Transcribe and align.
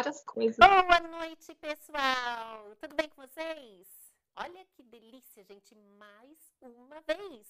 várias 0.00 0.22
coisas. 0.22 0.56
Boa 0.56 1.00
noite, 1.00 1.54
pessoal! 1.56 2.74
Tudo 2.76 2.94
bem 2.94 3.06
com 3.10 3.20
vocês? 3.20 3.86
Olha 4.34 4.64
que 4.72 4.82
delícia, 4.82 5.44
gente, 5.44 5.74
mais 5.74 6.54
uma 6.58 7.02
vez. 7.02 7.46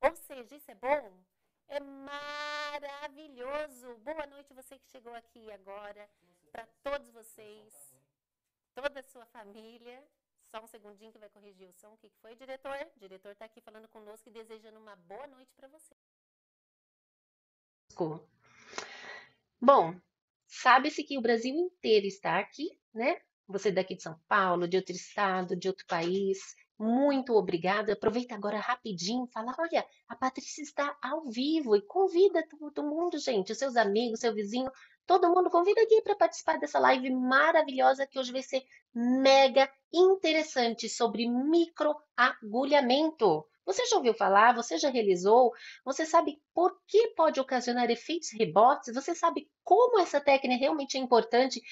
Ou 0.00 0.14
seja, 0.14 0.54
isso 0.54 0.70
é 0.70 0.74
bom? 0.76 1.20
É 1.66 1.80
maravilhoso! 2.70 3.96
Boa 4.04 4.24
noite, 4.28 4.54
você 4.54 4.78
que 4.78 4.86
chegou 4.86 5.12
aqui 5.14 5.50
agora, 5.50 6.08
para 6.52 6.64
todos 6.80 7.10
vocês, 7.10 7.74
toda 8.72 9.00
a 9.00 9.04
sua 9.04 9.26
família. 9.26 10.00
Só 10.48 10.62
um 10.62 10.68
segundinho 10.68 11.10
que 11.12 11.18
vai 11.18 11.28
corrigir 11.28 11.68
o 11.68 11.72
som. 11.72 11.92
O 11.92 11.98
que 11.98 12.08
foi, 12.20 12.36
diretor? 12.36 12.76
O 12.94 13.00
diretor 13.00 13.32
está 13.32 13.46
aqui 13.46 13.60
falando 13.60 13.88
conosco 13.88 14.28
e 14.28 14.32
desejando 14.32 14.78
uma 14.78 14.94
boa 14.94 15.26
noite 15.26 15.52
para 15.54 15.66
você. 15.66 15.96
Bom, 19.60 20.00
sabe-se 20.50 21.02
que 21.04 21.16
o 21.16 21.22
Brasil 21.22 21.54
inteiro 21.54 22.06
está 22.06 22.38
aqui, 22.38 22.78
né? 22.92 23.16
Você 23.48 23.72
daqui 23.72 23.96
de 23.96 24.02
São 24.02 24.20
Paulo, 24.28 24.68
de 24.68 24.76
outro 24.76 24.94
estado, 24.94 25.56
de 25.56 25.68
outro 25.68 25.86
país, 25.86 26.38
muito 26.78 27.34
obrigada. 27.34 27.92
Aproveita 27.92 28.34
agora 28.34 28.58
rapidinho, 28.58 29.26
fala, 29.26 29.54
olha, 29.58 29.86
a 30.08 30.16
Patrícia 30.16 30.62
está 30.62 30.96
ao 31.02 31.26
vivo 31.26 31.76
e 31.76 31.82
convida 31.82 32.42
todo 32.48 32.82
mundo, 32.82 33.18
gente, 33.18 33.52
os 33.52 33.58
seus 33.58 33.76
amigos, 33.76 34.20
seu 34.20 34.34
vizinho, 34.34 34.72
todo 35.06 35.28
mundo 35.28 35.50
convida 35.50 35.82
aqui 35.82 36.00
para 36.00 36.16
participar 36.16 36.58
dessa 36.58 36.78
live 36.78 37.10
maravilhosa 37.10 38.06
que 38.06 38.18
hoje 38.18 38.32
vai 38.32 38.42
ser 38.42 38.64
mega 38.94 39.70
interessante 39.92 40.88
sobre 40.88 41.28
microagulhamento. 41.28 43.46
Você 43.72 43.86
já 43.86 43.96
ouviu 43.96 44.12
falar? 44.14 44.52
Você 44.54 44.76
já 44.78 44.90
realizou? 44.90 45.52
Você 45.84 46.04
sabe 46.04 46.42
por 46.52 46.76
que 46.88 47.08
pode 47.14 47.38
ocasionar 47.38 47.88
efeitos 47.88 48.30
rebotes? 48.32 48.92
Você 48.92 49.14
sabe 49.14 49.48
como 49.62 50.00
essa 50.00 50.20
técnica 50.20 50.58
realmente 50.60 50.98
é 50.98 51.00
importante 51.00 51.62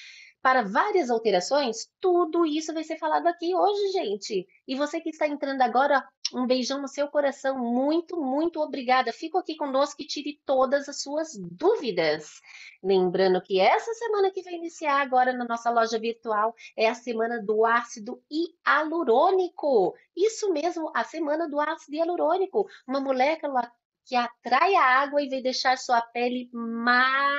para 0.41 0.63
várias 0.63 1.09
alterações? 1.09 1.91
Tudo 1.99 2.45
isso 2.45 2.73
vai 2.73 2.85
ser 2.85 2.97
falado 2.97 3.27
aqui 3.27 3.53
hoje, 3.53 3.91
gente. 3.91 4.47
E 4.65 4.75
você 4.75 5.01
que 5.01 5.09
está 5.09 5.27
entrando 5.27 5.61
agora, 5.61 6.01
um 6.33 6.45
beijão 6.45 6.81
no 6.81 6.87
seu 6.87 7.07
coração. 7.07 7.57
Muito, 7.57 8.19
muito 8.19 8.59
obrigada. 8.59 9.11
Fico 9.11 9.37
aqui 9.37 9.55
conosco 9.55 10.01
e 10.01 10.07
tire 10.07 10.39
todas 10.45 10.87
as 10.87 11.01
suas 11.01 11.37
dúvidas. 11.37 12.41
Lembrando 12.83 13.41
que 13.41 13.59
essa 13.59 13.93
semana 13.93 14.31
que 14.31 14.41
vai 14.41 14.53
iniciar 14.53 15.01
agora 15.01 15.33
na 15.33 15.45
nossa 15.45 15.69
loja 15.69 15.99
virtual 15.99 16.55
é 16.77 16.87
a 16.87 16.93
semana 16.93 17.41
do 17.41 17.65
ácido 17.65 18.21
hialurônico. 18.31 19.95
Isso 20.15 20.51
mesmo, 20.51 20.91
a 20.95 21.03
semana 21.03 21.47
do 21.47 21.59
ácido 21.59 21.95
hialurônico, 21.95 22.67
uma 22.87 22.99
molécula 22.99 23.71
que 24.05 24.15
atrai 24.15 24.75
a 24.75 24.83
água 24.83 25.21
e 25.21 25.29
vai 25.29 25.41
deixar 25.41 25.77
sua 25.77 26.01
pele 26.01 26.49
maravilhosa, 26.51 27.31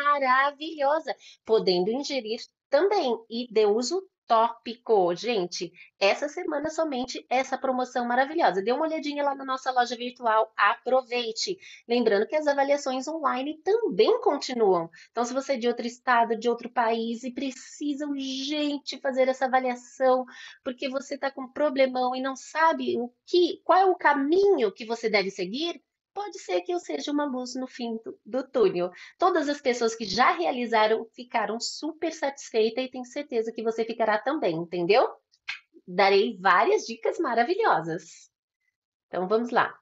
podendo 1.45 1.91
ingerir 1.91 2.41
também 2.69 3.19
e 3.29 3.53
de 3.53 3.67
uso 3.67 4.09
tópico. 4.31 5.13
Gente, 5.13 5.73
essa 5.99 6.29
semana 6.29 6.71
somente 6.71 7.27
essa 7.29 7.59
promoção 7.59 8.07
maravilhosa. 8.07 8.63
Dê 8.63 8.71
uma 8.71 8.87
olhadinha 8.87 9.25
lá 9.25 9.35
na 9.35 9.45
nossa 9.45 9.73
loja 9.73 9.97
virtual, 9.97 10.53
aproveite. 10.57 11.59
Lembrando 11.89 12.29
que 12.29 12.37
as 12.37 12.47
avaliações 12.47 13.09
online 13.09 13.61
também 13.65 14.21
continuam. 14.21 14.89
Então, 15.11 15.25
se 15.25 15.35
você 15.35 15.55
é 15.55 15.57
de 15.57 15.67
outro 15.67 15.85
estado, 15.85 16.39
de 16.39 16.49
outro 16.49 16.71
país 16.71 17.25
e 17.25 17.33
precisa 17.33 18.07
urgente 18.07 19.01
fazer 19.01 19.27
essa 19.27 19.47
avaliação, 19.47 20.25
porque 20.63 20.89
você 20.89 21.17
está 21.17 21.29
com 21.29 21.43
um 21.43 21.53
problemão 21.53 22.15
e 22.15 22.23
não 22.23 22.37
sabe 22.37 22.97
o 23.01 23.13
que, 23.27 23.61
qual 23.65 23.81
é 23.81 23.85
o 23.87 23.97
caminho 23.97 24.71
que 24.71 24.87
você 24.87 25.11
deve 25.11 25.33
seguir, 25.33 25.83
pode 26.15 26.39
ser 26.39 26.61
que 26.63 26.73
eu 26.73 26.79
seja 26.79 27.11
uma 27.13 27.25
luz 27.25 27.55
no 27.55 27.67
fim 27.67 27.97
do, 28.05 28.19
do, 28.25 28.49
túnel. 28.49 28.91
Todas 29.19 29.49
as 29.49 29.61
pessoas 29.61 29.95
que 29.95 30.05
já 30.05 30.33
realizaram 30.33 31.07
ficaram 31.15 31.59
super 31.61 32.13
satisfeitas 32.13 32.85
e 32.85 32.91
tenho 32.91 33.05
certeza 33.05 33.53
que 33.53 33.63
você 33.63 33.85
ficará 33.85 34.19
também, 34.19 34.57
entendeu? 34.57 35.09
Darei 35.87 36.37
várias 36.39 36.87
dicas 36.87 37.19
maravilhosas. 37.19 38.31
Então 39.09 39.27
vamos 39.27 39.51
lá. 39.51 39.75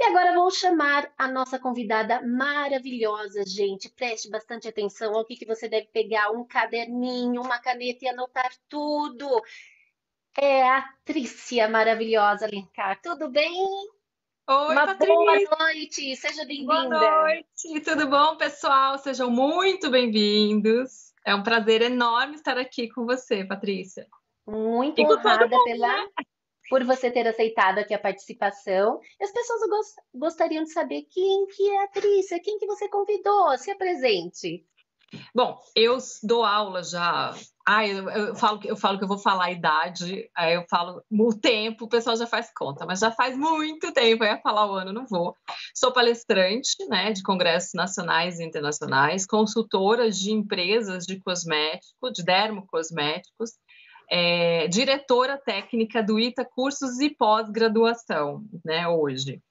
E 0.00 0.04
agora 0.04 0.32
vou 0.32 0.50
chamar 0.50 1.12
a 1.18 1.26
nossa 1.26 1.58
convidada 1.58 2.22
maravilhosa, 2.22 3.44
gente. 3.44 3.90
Preste 3.90 4.30
bastante 4.30 4.68
atenção 4.68 5.14
ao 5.14 5.24
que, 5.24 5.36
que 5.36 5.46
você 5.46 5.68
deve 5.68 5.88
pegar: 5.88 6.30
um 6.30 6.46
caderninho, 6.46 7.42
uma 7.42 7.58
caneta 7.58 8.04
e 8.04 8.08
anotar 8.08 8.52
tudo. 8.68 9.28
É 10.40 10.62
a 10.62 10.82
Trícia 11.04 11.68
maravilhosa, 11.68 12.46
Alencar. 12.46 13.00
Tudo 13.02 13.28
bem? 13.28 13.97
Oi, 14.50 14.72
Uma 14.72 14.86
Patrícia. 14.86 15.14
boa 15.14 15.58
noite, 15.58 16.16
seja 16.16 16.36
Boa 16.36 16.46
bem-vinda. 16.46 16.86
noite, 16.88 17.80
tudo 17.84 18.08
bom, 18.08 18.36
pessoal? 18.36 18.96
Sejam 18.98 19.30
muito 19.30 19.90
bem-vindos. 19.90 21.12
É 21.26 21.34
um 21.34 21.42
prazer 21.42 21.82
enorme 21.82 22.36
estar 22.36 22.56
aqui 22.56 22.88
com 22.88 23.04
você, 23.04 23.44
Patrícia. 23.44 24.06
Muito 24.46 24.98
E 25.00 25.06
todo 25.06 25.18
honrada 25.18 25.46
mundo, 25.48 25.64
pela, 25.64 25.88
né? 25.88 26.08
por 26.70 26.82
você 26.84 27.10
ter 27.10 27.26
aceitado 27.28 27.78
aqui 27.78 27.92
a 27.92 27.98
participação. 27.98 28.98
E 29.20 29.24
as 29.24 29.30
pessoas 29.32 29.60
gos- 29.68 29.94
gostariam 30.14 30.64
de 30.64 30.72
saber 30.72 31.02
quem 31.10 31.46
que 31.48 31.68
é 31.68 31.84
a 31.84 31.88
Trícia, 31.88 32.40
quem 32.42 32.56
que 32.58 32.66
você 32.66 32.88
convidou, 32.88 33.56
se 33.58 33.70
apresente. 33.70 34.64
Bom, 35.34 35.58
eu 35.74 35.96
dou 36.22 36.44
aula 36.44 36.82
já. 36.82 37.34
Ah, 37.66 37.86
eu, 37.86 38.08
eu 38.08 38.34
falo, 38.34 38.60
eu 38.64 38.76
falo 38.76 38.98
que 38.98 39.04
eu 39.04 39.08
vou 39.08 39.18
falar 39.18 39.46
a 39.46 39.52
idade, 39.52 40.28
aí 40.34 40.54
eu 40.54 40.64
falo 40.70 41.02
o 41.10 41.34
tempo, 41.34 41.84
o 41.84 41.88
pessoal 41.88 42.16
já 42.16 42.26
faz 42.26 42.50
conta, 42.54 42.86
mas 42.86 43.00
já 43.00 43.10
faz 43.10 43.36
muito 43.36 43.92
tempo, 43.92 44.24
eu 44.24 44.28
ia 44.28 44.40
falar 44.40 44.70
o 44.70 44.74
ano, 44.74 44.92
não 44.92 45.06
vou. 45.06 45.36
Sou 45.74 45.92
palestrante, 45.92 46.76
né, 46.88 47.12
de 47.12 47.22
congressos 47.22 47.74
nacionais 47.74 48.38
e 48.38 48.44
internacionais, 48.44 49.26
consultora 49.26 50.10
de 50.10 50.32
empresas 50.32 51.04
de 51.04 51.20
cosméticos, 51.20 52.12
de 52.14 52.24
dermocosméticos, 52.24 53.50
é, 54.10 54.66
diretora 54.68 55.36
técnica 55.36 56.02
do 56.02 56.18
ITA 56.18 56.46
Cursos 56.46 56.98
e 57.00 57.10
Pós-Graduação, 57.10 58.44
né, 58.64 58.88
hoje. 58.88 59.42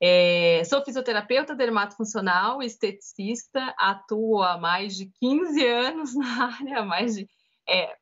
É, 0.00 0.62
sou 0.64 0.84
fisioterapeuta 0.84 1.54
dermatofuncional, 1.54 2.62
esteticista, 2.62 3.74
atuo 3.78 4.42
há 4.42 4.58
mais 4.58 4.94
de 4.94 5.10
15 5.20 5.66
anos 5.66 6.14
na 6.14 6.54
área, 6.54 6.84
mais 6.84 7.14
de 7.14 7.28
é, 7.68 7.96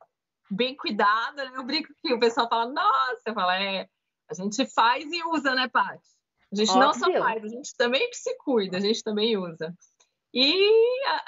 bem 0.50 0.76
cuidada, 0.76 1.44
né? 1.50 1.52
Eu 1.56 1.64
brinco 1.64 1.88
que 2.02 2.12
o 2.12 2.18
pessoal 2.18 2.48
fala, 2.48 2.70
nossa, 2.72 3.22
eu 3.26 3.34
falo, 3.34 3.50
é, 3.52 3.88
a 4.28 4.34
gente 4.34 4.66
faz 4.66 5.04
e 5.12 5.22
usa, 5.24 5.54
né, 5.54 5.68
Paty? 5.68 6.02
A 6.52 6.56
gente 6.56 6.74
não 6.76 6.94
só 6.94 7.06
Óbvio. 7.06 7.22
faz, 7.22 7.44
a 7.44 7.48
gente 7.48 7.76
também 7.76 8.08
se 8.12 8.36
cuida, 8.38 8.76
a 8.76 8.80
gente 8.80 9.02
também 9.02 9.36
usa. 9.36 9.74
E 10.32 10.52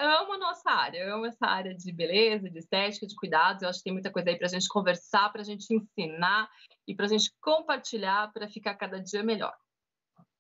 amo 0.01 0.33
a 0.33 0.39
nossa 0.39 0.69
área, 0.69 0.99
eu 0.99 1.15
amo 1.15 1.27
essa 1.27 1.47
área 1.47 1.73
de 1.75 1.93
beleza, 1.93 2.51
de 2.51 2.59
estética, 2.59 3.07
de 3.07 3.15
cuidados. 3.15 3.63
Eu 3.63 3.69
acho 3.69 3.79
que 3.79 3.85
tem 3.85 3.93
muita 3.93 4.11
coisa 4.11 4.31
aí 4.31 4.37
para 4.37 4.47
a 4.47 4.51
gente 4.51 4.69
conversar, 4.69 5.31
para 5.31 5.43
a 5.43 5.45
gente 5.45 5.73
ensinar 5.73 6.49
e 6.89 6.95
para 6.95 7.07
a 7.07 7.09
gente 7.09 7.33
compartilhar 7.41 8.33
para 8.33 8.49
ficar 8.49 8.75
cada 8.75 9.01
dia 9.01 9.23
melhor. 9.23 9.55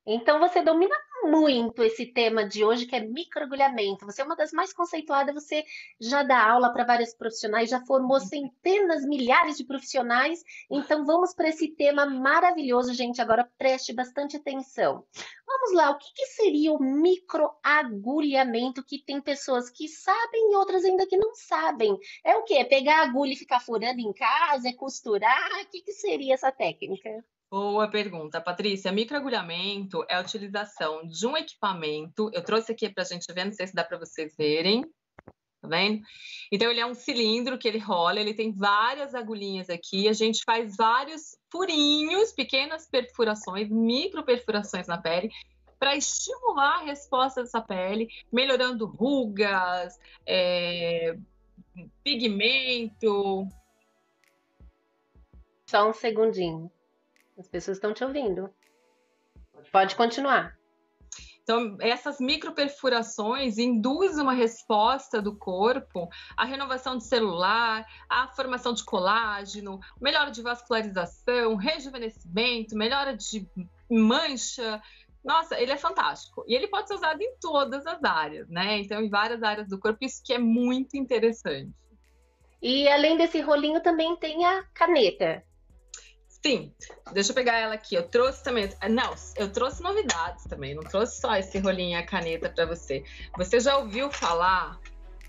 Então 0.06 0.38
você 0.38 0.62
domina 0.62 0.94
muito 1.24 1.82
esse 1.82 2.06
tema 2.06 2.46
de 2.46 2.64
hoje, 2.64 2.86
que 2.86 2.94
é 2.94 3.00
microagulhamento. 3.00 4.06
Você 4.06 4.22
é 4.22 4.24
uma 4.24 4.36
das 4.36 4.52
mais 4.52 4.72
conceituadas, 4.72 5.34
você 5.34 5.64
já 6.00 6.22
dá 6.22 6.48
aula 6.48 6.72
para 6.72 6.84
vários 6.84 7.12
profissionais, 7.12 7.70
já 7.70 7.84
formou 7.84 8.20
centenas, 8.20 9.04
milhares 9.04 9.56
de 9.56 9.64
profissionais. 9.64 10.44
Então 10.70 11.04
vamos 11.04 11.34
para 11.34 11.48
esse 11.48 11.68
tema 11.68 12.06
maravilhoso, 12.06 12.94
gente. 12.94 13.20
Agora 13.20 13.50
preste 13.58 13.92
bastante 13.92 14.36
atenção. 14.36 15.04
Vamos 15.46 15.72
lá, 15.72 15.90
o 15.90 15.98
que 15.98 16.12
que 16.14 16.26
seria 16.26 16.72
o 16.72 16.82
microagulhamento 16.82 18.84
que 18.84 19.02
tem 19.02 19.20
pessoas 19.20 19.70
que 19.70 19.88
sabem 19.88 20.52
e 20.52 20.56
outras 20.56 20.84
ainda 20.84 21.06
que 21.06 21.16
não 21.16 21.34
sabem? 21.34 21.96
É 22.24 22.36
o 22.36 22.44
quê? 22.44 22.54
É 22.54 22.64
pegar 22.64 23.00
a 23.00 23.02
agulha 23.02 23.32
e 23.32 23.36
ficar 23.36 23.60
furando 23.60 24.00
em 24.00 24.12
casa? 24.12 24.68
É 24.68 24.72
costurar? 24.72 25.62
O 25.62 25.66
que 25.68 25.82
que 25.82 25.92
seria 25.92 26.34
essa 26.34 26.52
técnica? 26.52 27.24
Boa 27.48 27.88
pergunta, 27.88 28.40
Patrícia. 28.40 28.90
Microagulhamento 28.90 30.04
é 30.08 30.16
a 30.16 30.20
utilização 30.20 31.06
de 31.06 31.26
um 31.28 31.36
equipamento. 31.36 32.28
Eu 32.32 32.42
trouxe 32.42 32.72
aqui 32.72 32.88
para 32.88 33.04
a 33.04 33.06
gente 33.06 33.32
ver, 33.32 33.44
não 33.44 33.52
sei 33.52 33.68
se 33.68 33.74
dá 33.74 33.84
para 33.84 33.98
vocês 33.98 34.34
verem. 34.36 34.82
Tá 35.62 35.68
vendo? 35.68 36.02
Então, 36.50 36.68
ele 36.68 36.80
é 36.80 36.86
um 36.86 36.94
cilindro 36.94 37.56
que 37.56 37.68
ele 37.68 37.78
rola, 37.78 38.20
ele 38.20 38.34
tem 38.34 38.52
várias 38.52 39.14
agulhinhas 39.14 39.70
aqui. 39.70 40.08
A 40.08 40.12
gente 40.12 40.42
faz 40.44 40.76
vários 40.76 41.38
furinhos, 41.50 42.32
pequenas 42.32 42.88
perfurações, 42.88 43.70
micro 43.70 44.24
perfurações 44.24 44.88
na 44.88 44.98
pele, 44.98 45.30
para 45.78 45.94
estimular 45.94 46.80
a 46.80 46.84
resposta 46.84 47.42
dessa 47.42 47.60
pele, 47.60 48.08
melhorando 48.32 48.86
rugas, 48.86 49.96
é, 50.26 51.16
pigmento, 52.02 53.46
Só 55.66 55.88
um 55.88 55.92
segundinho. 55.92 56.70
As 57.38 57.48
pessoas 57.48 57.76
estão 57.76 57.92
te 57.92 58.04
ouvindo. 58.04 58.50
Pode 59.70 59.94
continuar. 59.94 60.56
Então, 61.46 61.76
essas 61.80 62.18
microperfurações 62.18 63.56
induzem 63.56 64.20
uma 64.20 64.32
resposta 64.32 65.22
do 65.22 65.36
corpo 65.36 66.08
à 66.36 66.44
renovação 66.44 66.98
de 66.98 67.04
celular, 67.04 67.86
à 68.10 68.26
formação 68.34 68.74
de 68.74 68.84
colágeno, 68.84 69.78
melhora 70.00 70.32
de 70.32 70.42
vascularização, 70.42 71.54
rejuvenescimento, 71.54 72.76
melhora 72.76 73.16
de 73.16 73.48
mancha. 73.88 74.82
Nossa, 75.24 75.56
ele 75.60 75.70
é 75.70 75.76
fantástico. 75.76 76.44
E 76.48 76.54
ele 76.54 76.66
pode 76.66 76.88
ser 76.88 76.94
usado 76.94 77.22
em 77.22 77.36
todas 77.40 77.86
as 77.86 78.02
áreas, 78.02 78.48
né? 78.48 78.80
Então, 78.80 79.00
em 79.00 79.08
várias 79.08 79.40
áreas 79.44 79.68
do 79.68 79.78
corpo, 79.78 80.04
isso 80.04 80.20
que 80.24 80.32
é 80.32 80.38
muito 80.38 80.96
interessante. 80.96 81.70
E 82.60 82.88
além 82.88 83.16
desse 83.16 83.40
rolinho 83.40 83.80
também 83.80 84.16
tem 84.16 84.44
a 84.44 84.64
caneta. 84.74 85.45
Sim, 86.46 86.72
deixa 87.12 87.32
eu 87.32 87.34
pegar 87.34 87.58
ela 87.58 87.74
aqui. 87.74 87.96
Eu 87.96 88.04
trouxe 88.04 88.40
também. 88.44 88.70
Não, 88.88 89.12
eu 89.34 89.50
trouxe 89.50 89.82
novidades 89.82 90.44
também. 90.44 90.76
Não 90.76 90.84
trouxe 90.84 91.20
só 91.20 91.34
esse 91.34 91.58
rolinho 91.58 91.90
e 91.90 91.94
a 91.96 92.06
caneta 92.06 92.48
para 92.48 92.64
você. 92.64 93.02
Você 93.36 93.58
já 93.58 93.76
ouviu 93.76 94.12
falar? 94.12 94.78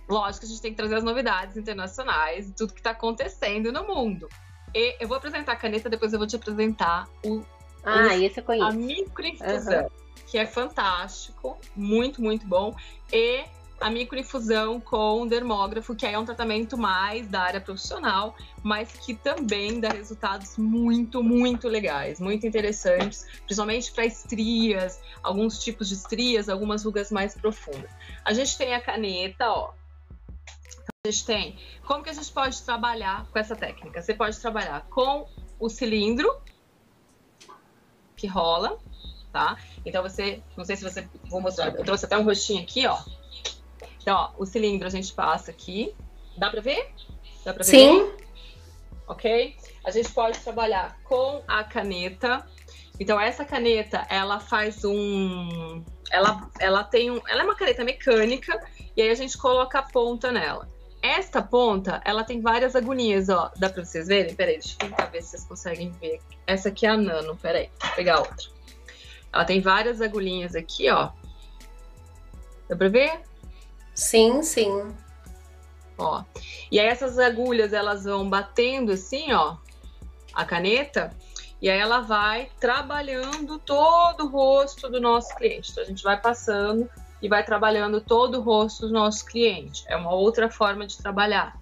Lógico 0.07 0.41
que 0.41 0.45
a 0.45 0.49
gente 0.49 0.61
tem 0.61 0.71
que 0.71 0.77
trazer 0.77 0.93
as 0.93 1.03
novidades 1.03 1.57
internacionais, 1.57 2.53
tudo 2.55 2.71
que 2.71 2.79
está 2.79 2.91
acontecendo 2.91 3.71
no 3.71 3.83
mundo. 3.87 4.29
E 4.75 4.95
eu 4.99 5.07
vou 5.07 5.17
apresentar 5.17 5.53
a 5.53 5.55
caneta, 5.55 5.89
depois 5.89 6.13
eu 6.13 6.19
vou 6.19 6.27
te 6.27 6.35
apresentar 6.35 7.09
o. 7.25 7.43
Ah, 7.83 8.09
o, 8.09 8.11
esse 8.11 8.39
eu 8.39 8.43
conheço. 8.43 8.67
A 8.67 8.71
microinfusão, 8.71 9.85
uhum. 9.85 9.89
que 10.27 10.37
é 10.37 10.45
fantástico, 10.45 11.57
muito, 11.75 12.21
muito 12.21 12.45
bom. 12.45 12.75
E 13.11 13.43
a 13.79 13.89
microinfusão 13.89 14.79
com 14.79 15.27
dermógrafo, 15.27 15.95
que 15.95 16.05
aí 16.05 16.13
é 16.13 16.19
um 16.19 16.25
tratamento 16.25 16.77
mais 16.77 17.27
da 17.27 17.41
área 17.41 17.61
profissional, 17.61 18.35
mas 18.63 18.91
que 18.91 19.13
também 19.13 19.79
dá 19.79 19.89
resultados 19.89 20.57
muito, 20.57 21.23
muito 21.23 21.67
legais, 21.67 22.19
muito 22.19 22.45
interessantes, 22.47 23.25
principalmente 23.45 23.91
para 23.91 24.05
estrias, 24.05 24.99
alguns 25.21 25.59
tipos 25.59 25.89
de 25.89 25.95
estrias, 25.95 26.49
algumas 26.49 26.83
rugas 26.83 27.11
mais 27.11 27.35
profundas. 27.35 27.89
A 28.25 28.33
gente 28.33 28.57
tem 28.57 28.73
a 28.73 28.81
caneta, 28.81 29.49
ó. 29.49 29.73
A 31.05 31.11
gente 31.11 31.25
tem. 31.25 31.57
Como 31.85 32.03
que 32.03 32.09
a 32.09 32.13
gente 32.13 32.31
pode 32.31 32.61
trabalhar 32.63 33.27
com 33.31 33.39
essa 33.39 33.55
técnica? 33.55 34.01
Você 34.01 34.13
pode 34.13 34.37
trabalhar 34.39 34.87
com 34.89 35.27
o 35.59 35.69
cilindro 35.69 36.41
que 38.15 38.25
rola, 38.25 38.79
tá? 39.31 39.57
Então 39.85 40.01
você, 40.01 40.41
não 40.57 40.65
sei 40.65 40.75
se 40.75 40.83
você 40.83 41.07
vou 41.25 41.39
mostrar, 41.39 41.67
eu 41.75 41.83
trouxe 41.85 42.05
até 42.05 42.17
um 42.17 42.23
rostinho 42.23 42.63
aqui, 42.63 42.87
ó 42.87 42.97
então, 44.07 44.15
ó, 44.15 44.41
o 44.41 44.45
cilindro 44.45 44.87
a 44.87 44.89
gente 44.89 45.11
passa 45.11 45.51
aqui. 45.51 45.93
Dá 46.37 46.49
para 46.49 46.61
ver? 46.61 46.93
Dá 47.43 47.53
para 47.53 47.61
ver? 47.65 47.69
Sim. 47.69 48.09
Ok? 49.05 49.53
A 49.83 49.91
gente 49.91 50.09
pode 50.13 50.39
trabalhar 50.39 50.97
com 51.03 51.43
a 51.45 51.61
caneta. 51.65 52.47
Então, 52.97 53.19
essa 53.19 53.43
caneta, 53.43 54.07
ela 54.09 54.39
faz 54.39 54.85
um. 54.85 55.83
Ela, 56.09 56.49
ela 56.57 56.85
tem 56.85 57.11
um. 57.11 57.19
Ela 57.27 57.41
é 57.41 57.43
uma 57.43 57.55
caneta 57.55 57.83
mecânica 57.83 58.57
e 58.95 59.01
aí 59.01 59.09
a 59.09 59.13
gente 59.13 59.37
coloca 59.37 59.79
a 59.79 59.83
ponta 59.83 60.31
nela. 60.31 60.69
Esta 61.01 61.41
ponta, 61.41 62.01
ela 62.05 62.23
tem 62.23 62.39
várias 62.39 62.77
agulhinhas, 62.77 63.27
ó. 63.27 63.51
Dá 63.57 63.69
pra 63.69 63.83
vocês 63.83 64.07
verem? 64.07 64.33
Peraí, 64.33 64.57
deixa 64.57 64.75
eu 64.75 64.89
tentar 64.89 65.07
ver 65.07 65.21
se 65.21 65.31
vocês 65.31 65.43
conseguem 65.43 65.91
ver. 65.99 66.21
Essa 66.47 66.69
aqui 66.69 66.85
é 66.85 66.91
a 66.91 66.95
nano, 66.95 67.35
peraí. 67.35 67.69
Vou 67.81 67.91
pegar 67.91 68.19
outra. 68.19 68.47
Ela 69.33 69.43
tem 69.43 69.59
várias 69.59 70.01
agulhinhas 70.01 70.55
aqui, 70.55 70.89
ó. 70.89 71.09
Dá 72.69 72.75
pra 72.77 72.87
ver? 72.87 73.27
Sim, 73.97 74.43
sim. 74.43 74.95
Ó. 75.97 76.23
E 76.71 76.79
aí 76.79 76.85
essas 76.85 77.17
agulhas, 77.17 77.73
elas 77.73 78.03
vão 78.03 78.29
batendo 78.29 78.91
assim, 78.91 79.33
ó, 79.33 79.57
a 80.35 80.45
caneta, 80.45 81.11
e 81.59 81.67
aí 81.67 81.79
ela 81.79 82.01
vai 82.01 82.51
trabalhando 82.59 83.57
todo 83.57 84.25
o 84.25 84.29
rosto 84.29 84.87
do 84.87 85.01
nosso 85.01 85.35
cliente. 85.35 85.71
Então 85.71 85.83
a 85.83 85.87
gente 85.87 86.03
vai 86.03 86.21
passando 86.21 86.87
e 87.21 87.27
vai 87.27 87.43
trabalhando 87.43 87.99
todo 87.99 88.39
o 88.39 88.41
rosto 88.41 88.87
do 88.87 88.93
nosso 88.93 89.25
cliente. 89.25 89.83
É 89.87 89.95
uma 89.95 90.13
outra 90.13 90.49
forma 90.49 90.85
de 90.85 90.97
trabalhar. 90.97 91.59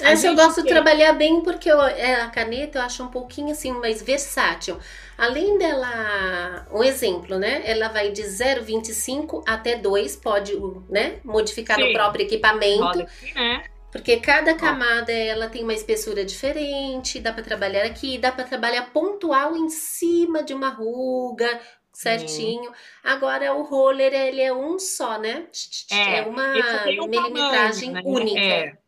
Essa 0.00 0.26
eu 0.26 0.34
gosto 0.34 0.56
tem... 0.56 0.64
de 0.64 0.70
trabalhar 0.70 1.12
bem 1.12 1.40
porque 1.42 1.70
eu, 1.70 1.80
é, 1.80 2.22
a 2.22 2.28
caneta 2.28 2.78
eu 2.78 2.82
acho 2.82 3.02
um 3.02 3.08
pouquinho 3.08 3.52
assim 3.52 3.72
mais 3.72 4.02
versátil. 4.02 4.78
Além 5.16 5.56
dela, 5.58 6.66
um 6.72 6.82
exemplo, 6.82 7.38
né? 7.38 7.62
Ela 7.64 7.88
vai 7.88 8.10
de 8.10 8.22
0,25 8.22 9.42
até 9.46 9.76
2, 9.76 10.16
pode 10.16 10.52
né, 10.90 11.20
modificar 11.24 11.76
Sim. 11.76 11.86
no 11.86 11.92
próprio 11.92 12.24
equipamento. 12.24 12.82
Pode, 12.82 13.06
né? 13.34 13.64
Porque 13.90 14.18
cada 14.18 14.54
camada 14.54 15.10
ela 15.10 15.48
tem 15.48 15.62
uma 15.62 15.72
espessura 15.72 16.22
diferente, 16.22 17.18
dá 17.18 17.32
para 17.32 17.42
trabalhar 17.42 17.84
aqui, 17.84 18.18
dá 18.18 18.30
para 18.30 18.44
trabalhar 18.44 18.90
pontual 18.92 19.56
em 19.56 19.70
cima 19.70 20.42
de 20.42 20.52
uma 20.52 20.68
ruga, 20.68 21.48
certinho. 21.96 22.70
Hum. 22.70 22.74
Agora 23.02 23.54
o 23.54 23.62
roller 23.62 24.12
ele 24.12 24.42
é 24.42 24.52
um 24.52 24.78
só, 24.78 25.18
né? 25.18 25.46
É, 25.90 26.18
é 26.18 26.22
uma 26.26 26.52
um 27.02 27.08
milimetragem 27.08 27.94
tamanho, 27.94 28.14
né? 28.14 28.20
única. 28.20 28.40
É. 28.40 28.78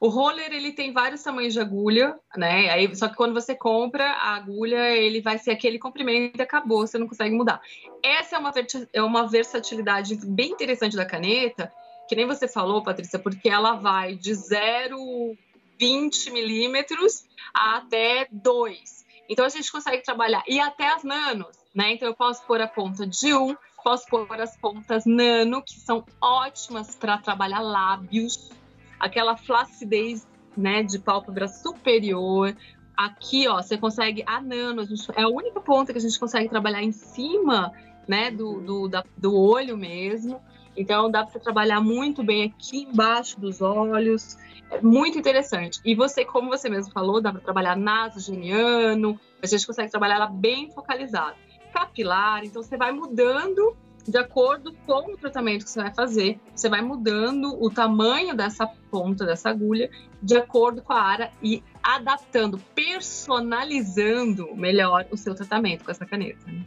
O 0.00 0.08
roller 0.08 0.52
ele 0.52 0.72
tem 0.72 0.92
vários 0.92 1.22
tamanhos 1.22 1.54
de 1.54 1.60
agulha, 1.60 2.18
né? 2.36 2.70
Aí, 2.70 2.94
só 2.94 3.08
que 3.08 3.16
quando 3.16 3.34
você 3.34 3.54
compra 3.54 4.04
a 4.04 4.34
agulha, 4.34 4.90
ele 4.90 5.20
vai 5.20 5.38
ser 5.38 5.50
aquele 5.50 5.78
comprimento 5.78 6.38
e 6.38 6.42
acabou, 6.42 6.86
você 6.86 6.98
não 6.98 7.08
consegue 7.08 7.34
mudar. 7.34 7.60
Essa 8.02 8.36
é 8.36 8.38
uma, 8.38 8.52
é 8.92 9.02
uma 9.02 9.26
versatilidade 9.26 10.14
bem 10.26 10.50
interessante 10.50 10.96
da 10.96 11.04
caneta, 11.04 11.72
que 12.08 12.14
nem 12.14 12.26
você 12.26 12.46
falou, 12.46 12.82
Patrícia, 12.82 13.18
porque 13.18 13.48
ela 13.48 13.74
vai 13.74 14.14
de 14.14 14.32
0,20 14.32 16.30
milímetros 16.30 17.24
até 17.52 18.28
2. 18.30 19.04
Então 19.28 19.44
a 19.44 19.48
gente 19.48 19.72
consegue 19.72 20.02
trabalhar, 20.02 20.44
e 20.46 20.60
até 20.60 20.88
as 20.88 21.02
nanos, 21.02 21.63
né? 21.74 21.92
Então 21.92 22.08
eu 22.08 22.14
posso 22.14 22.44
pôr 22.46 22.60
a 22.60 22.68
ponta 22.68 23.06
de 23.06 23.34
1, 23.34 23.42
um, 23.42 23.56
posso 23.82 24.06
pôr 24.06 24.40
as 24.40 24.56
pontas 24.56 25.04
nano, 25.04 25.62
que 25.62 25.78
são 25.78 26.04
ótimas 26.20 26.94
para 26.94 27.18
trabalhar 27.18 27.60
lábios, 27.60 28.50
aquela 28.98 29.36
flacidez 29.36 30.26
né, 30.56 30.82
de 30.82 30.98
pálpebra 30.98 31.48
superior. 31.48 32.56
Aqui, 32.96 33.48
ó, 33.48 33.60
você 33.60 33.76
consegue 33.76 34.22
a 34.26 34.40
nano, 34.40 34.82
a 34.82 34.84
gente, 34.84 35.04
é 35.16 35.22
a 35.22 35.28
única 35.28 35.60
ponta 35.60 35.92
que 35.92 35.98
a 35.98 36.00
gente 36.00 36.18
consegue 36.18 36.48
trabalhar 36.48 36.82
em 36.82 36.92
cima, 36.92 37.72
né, 38.06 38.30
do, 38.30 38.60
do, 38.60 38.88
da, 38.88 39.04
do 39.16 39.36
olho 39.36 39.76
mesmo. 39.76 40.40
Então, 40.76 41.10
dá 41.10 41.24
para 41.24 41.40
trabalhar 41.40 41.80
muito 41.80 42.22
bem 42.22 42.44
aqui 42.44 42.82
embaixo 42.82 43.38
dos 43.40 43.60
olhos. 43.60 44.36
É 44.70 44.80
muito 44.80 45.18
interessante. 45.18 45.80
E 45.84 45.94
você, 45.94 46.24
como 46.24 46.48
você 46.48 46.68
mesmo 46.68 46.92
falou, 46.92 47.20
dá 47.20 47.32
para 47.32 47.40
trabalhar 47.40 47.76
nasogeniano, 47.76 49.18
a 49.42 49.46
gente 49.46 49.66
consegue 49.66 49.90
trabalhar 49.90 50.16
ela 50.16 50.26
bem 50.26 50.70
focalizada. 50.70 51.36
Capilar, 51.74 52.44
então 52.44 52.62
você 52.62 52.76
vai 52.76 52.92
mudando 52.92 53.76
de 54.06 54.16
acordo 54.16 54.72
com 54.86 55.12
o 55.12 55.16
tratamento 55.16 55.64
que 55.64 55.70
você 55.70 55.82
vai 55.82 55.92
fazer, 55.92 56.38
você 56.54 56.68
vai 56.68 56.80
mudando 56.80 57.60
o 57.60 57.68
tamanho 57.68 58.36
dessa 58.36 58.64
ponta, 58.66 59.26
dessa 59.26 59.50
agulha, 59.50 59.90
de 60.22 60.36
acordo 60.36 60.82
com 60.82 60.92
a 60.92 61.00
área 61.00 61.32
e 61.42 61.64
adaptando, 61.82 62.58
personalizando 62.74 64.54
melhor 64.54 65.04
o 65.10 65.16
seu 65.16 65.34
tratamento 65.34 65.84
com 65.84 65.90
essa 65.90 66.06
caneta. 66.06 66.46
Né? 66.46 66.64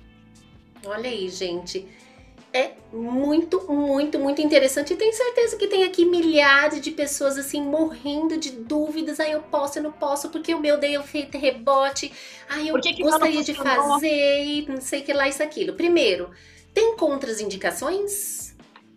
Olha 0.85 1.09
aí, 1.09 1.29
gente. 1.29 1.87
É 2.57 2.71
muito, 2.91 3.71
muito, 3.71 4.17
muito 4.17 4.41
interessante. 4.41 4.93
E 4.93 4.95
tenho 4.95 5.13
certeza 5.13 5.57
que 5.57 5.67
tem 5.67 5.83
aqui 5.83 6.05
milhares 6.05 6.81
de 6.81 6.89
pessoas 6.89 7.37
assim 7.37 7.61
morrendo 7.61 8.35
de 8.37 8.49
dúvidas. 8.49 9.19
Aí 9.19 9.31
eu 9.31 9.41
posso, 9.41 9.77
eu 9.77 9.83
não 9.83 9.91
posso, 9.91 10.29
porque 10.29 10.55
o 10.55 10.59
meu 10.59 10.79
deu 10.79 11.03
feito 11.03 11.37
rebote. 11.37 12.11
Aí 12.49 12.69
eu 12.69 12.81
que 12.81 12.93
que 12.93 13.03
gostaria 13.03 13.43
de 13.43 13.53
fazer 13.53 14.43
e 14.43 14.65
não 14.67 14.81
sei 14.81 15.01
o 15.01 15.03
que 15.03 15.13
lá, 15.13 15.27
isso, 15.27 15.43
aquilo. 15.43 15.73
Primeiro, 15.73 16.31
tem 16.73 16.95
contraindicações? 16.95 18.55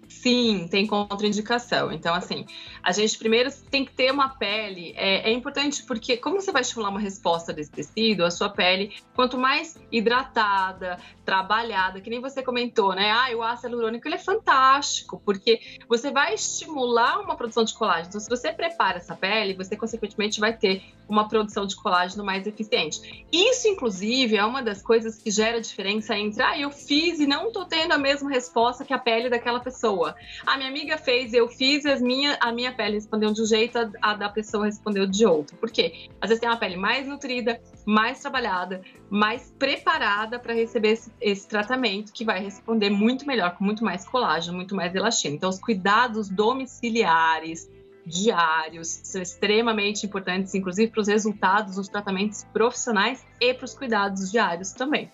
Sim, 0.09 0.67
tem 0.71 0.87
contraindicação. 0.87 1.93
Então, 1.93 2.15
assim, 2.15 2.47
a 2.83 2.93
gente 2.93 3.19
primeiro 3.19 3.51
tem 3.71 3.85
que 3.85 3.93
ter 3.93 4.11
uma 4.11 4.29
pele. 4.29 4.93
É, 4.97 5.31
é, 5.31 5.33
importante 5.33 5.83
porque, 5.85 6.17
como 6.17 6.41
você 6.41 6.53
vai 6.53 6.63
estimular 6.63 6.91
uma 6.91 7.01
resposta 7.01 7.53
desse 7.53 7.71
tecido, 7.71 8.25
a 8.25 8.31
sua 8.31 8.49
pele, 8.49 8.95
quanto 9.15 9.39
mais 9.39 9.79
hidratada, 9.91 10.99
trabalhada, 11.25 12.01
que 12.01 12.11
nem 12.11 12.21
você 12.21 12.43
comentou, 12.43 12.95
né? 12.95 13.11
Ah, 13.11 13.29
o 13.37 13.43
ácido 13.43 13.69
hialurônico 13.69 14.09
ele 14.09 14.17
é 14.17 14.19
fantástico, 14.19 15.21
porque 15.25 15.61
você 15.89 16.11
vai 16.11 16.35
estimular 16.35 17.21
uma 17.21 17.37
produção 17.37 17.65
de 17.65 17.75
colágeno. 17.75 18.09
Então, 18.09 18.21
se 18.21 18.29
você 18.29 18.53
prepara 18.53 18.99
essa 18.99 19.15
pele, 19.15 19.55
você 19.55 19.77
consequentemente 19.77 20.41
vai 20.41 20.57
ter 20.57 20.83
uma 21.09 21.29
produção 21.29 21.67
de 21.67 21.77
colágeno 21.77 22.25
mais 22.25 22.47
eficiente. 22.47 23.27
Isso, 23.33 23.69
inclusive, 23.69 24.37
é 24.37 24.45
uma 24.45 24.63
das 24.63 24.81
coisas 24.81 25.17
que 25.17 25.31
gera 25.31 25.61
diferença 25.61 26.17
entre, 26.17 26.43
ah, 26.43 26.59
eu 26.59 26.71
fiz 26.71 27.19
e 27.19 27.27
não 27.27 27.53
tô 27.53 27.65
tendo 27.65 27.93
a 27.93 27.99
mesma 27.99 28.31
resposta 28.31 28.85
que 28.85 28.95
a 28.95 28.99
pele 28.99 29.29
daquela 29.29 29.61
pessoa. 29.61 30.15
A 30.47 30.57
minha 30.57 30.69
amiga 30.69 30.97
fez, 30.97 31.35
eu 31.35 31.49
fiz, 31.49 31.85
as 31.85 32.01
minha, 32.01 32.39
a 32.41 32.53
minha 32.53 32.70
pele 32.73 32.95
respondeu 32.95 33.33
de 33.33 33.43
um 33.43 33.47
jeito, 33.47 33.79
a, 33.79 33.91
a 34.03 34.15
da 34.15 34.29
pessoa 34.29 34.67
respondeu 34.67 35.07
de 35.07 35.25
outro. 35.27 35.57
Por 35.57 35.71
quê? 35.71 36.09
Às 36.21 36.29
vezes 36.29 36.41
tem 36.41 36.49
uma 36.49 36.59
pele 36.59 36.77
mais 36.77 37.07
nutrida, 37.07 37.61
mais 37.87 38.21
trabalhada, 38.21 38.83
mais 39.09 39.55
preparada 39.59 40.39
para 40.39 40.55
receber 40.55 40.91
esse, 40.91 41.13
esse, 41.21 41.49
tratamento, 41.49 42.13
que 42.13 42.25
vai 42.25 42.41
responder 42.41 42.91
muito 42.91 43.27
melhor, 43.27 43.57
com 43.57 43.65
muito 43.65 43.85
mais 43.85 44.07
colágeno, 44.09 44.57
muito 44.57 44.75
mais 44.75 44.95
elastina. 44.95 45.35
Então, 45.35 45.49
os 45.49 45.59
cuidados 45.59 46.29
domiciliares, 46.29 47.71
diários, 48.05 48.89
são 49.03 49.21
extremamente 49.21 50.07
importantes, 50.07 50.55
inclusive 50.55 50.91
para 50.91 51.01
os 51.01 51.09
resultados 51.09 51.77
dos 51.77 51.89
tratamentos 51.89 52.45
profissionais 52.53 53.25
e 53.41 53.53
para 53.55 53.65
os 53.65 53.75
cuidados 53.75 54.31
diários 54.31 54.73
também. 54.73 55.11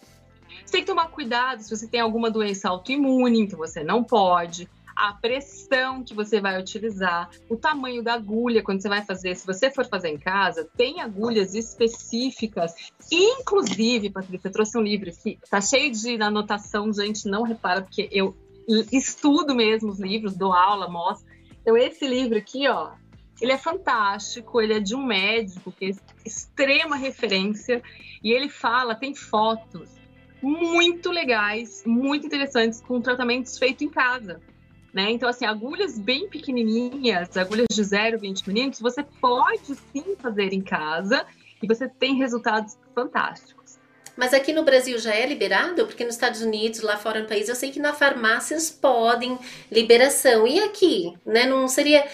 Você 0.64 0.72
tem 0.72 0.80
que 0.80 0.86
tomar 0.86 1.08
cuidado 1.10 1.60
se 1.60 1.70
você 1.70 1.86
tem 1.86 2.00
alguma 2.00 2.30
doença 2.30 2.68
autoimune, 2.68 3.40
então 3.40 3.58
você 3.58 3.84
não 3.84 4.02
pode 4.02 4.68
a 4.96 5.12
pressão 5.12 6.02
que 6.02 6.14
você 6.14 6.40
vai 6.40 6.58
utilizar, 6.58 7.28
o 7.50 7.56
tamanho 7.56 8.02
da 8.02 8.14
agulha 8.14 8.62
quando 8.62 8.80
você 8.80 8.88
vai 8.88 9.04
fazer. 9.04 9.36
Se 9.36 9.46
você 9.46 9.70
for 9.70 9.86
fazer 9.86 10.08
em 10.08 10.18
casa, 10.18 10.66
tem 10.76 11.02
agulhas 11.02 11.54
específicas. 11.54 12.72
Inclusive, 13.12 14.08
Patrícia, 14.08 14.50
trouxe 14.50 14.78
um 14.78 14.82
livro 14.82 15.10
que 15.12 15.38
tá 15.50 15.60
cheio 15.60 15.92
de 15.92 16.20
anotação, 16.22 16.90
gente, 16.92 17.28
não 17.28 17.42
repara, 17.42 17.82
porque 17.82 18.08
eu 18.10 18.34
estudo 18.90 19.54
mesmo 19.54 19.90
os 19.90 20.00
livros, 20.00 20.34
dou 20.34 20.52
aula, 20.52 20.88
mostro. 20.88 21.30
Então, 21.60 21.76
esse 21.76 22.06
livro 22.06 22.38
aqui, 22.38 22.66
ó, 22.66 22.92
Ele 23.40 23.52
é 23.52 23.58
fantástico, 23.58 24.60
ele 24.60 24.74
é 24.74 24.80
de 24.80 24.94
um 24.94 25.04
médico 25.04 25.70
que 25.70 25.86
é 25.86 25.90
extrema 26.24 26.96
referência 26.96 27.82
e 28.22 28.32
ele 28.32 28.48
fala, 28.48 28.94
tem 28.94 29.14
fotos 29.14 29.90
muito 30.42 31.10
legais, 31.10 31.82
muito 31.86 32.26
interessantes 32.26 32.80
com 32.80 33.00
tratamentos 33.00 33.58
feitos 33.58 33.82
em 33.82 33.90
casa. 33.90 34.40
Né? 34.96 35.10
Então, 35.10 35.28
assim, 35.28 35.44
agulhas 35.44 35.98
bem 35.98 36.26
pequenininhas, 36.26 37.36
agulhas 37.36 37.66
de 37.70 37.82
0,20 37.82 38.48
milímetros, 38.48 38.80
você 38.80 39.04
pode 39.20 39.74
sim 39.92 40.16
fazer 40.18 40.54
em 40.54 40.62
casa 40.62 41.26
e 41.62 41.66
você 41.66 41.86
tem 41.86 42.14
resultados 42.14 42.78
fantásticos. 42.94 43.78
Mas 44.16 44.32
aqui 44.32 44.54
no 44.54 44.62
Brasil 44.62 44.98
já 44.98 45.14
é 45.14 45.26
liberado? 45.26 45.84
Porque 45.84 46.02
nos 46.02 46.14
Estados 46.14 46.40
Unidos, 46.40 46.80
lá 46.80 46.96
fora 46.96 47.20
no 47.20 47.28
país, 47.28 47.46
eu 47.46 47.54
sei 47.54 47.70
que 47.70 47.78
na 47.78 47.92
farmácias 47.92 48.70
podem 48.70 49.38
liberação. 49.70 50.46
E 50.46 50.60
aqui, 50.60 51.12
né? 51.26 51.44
Não 51.44 51.68
seria 51.68 52.08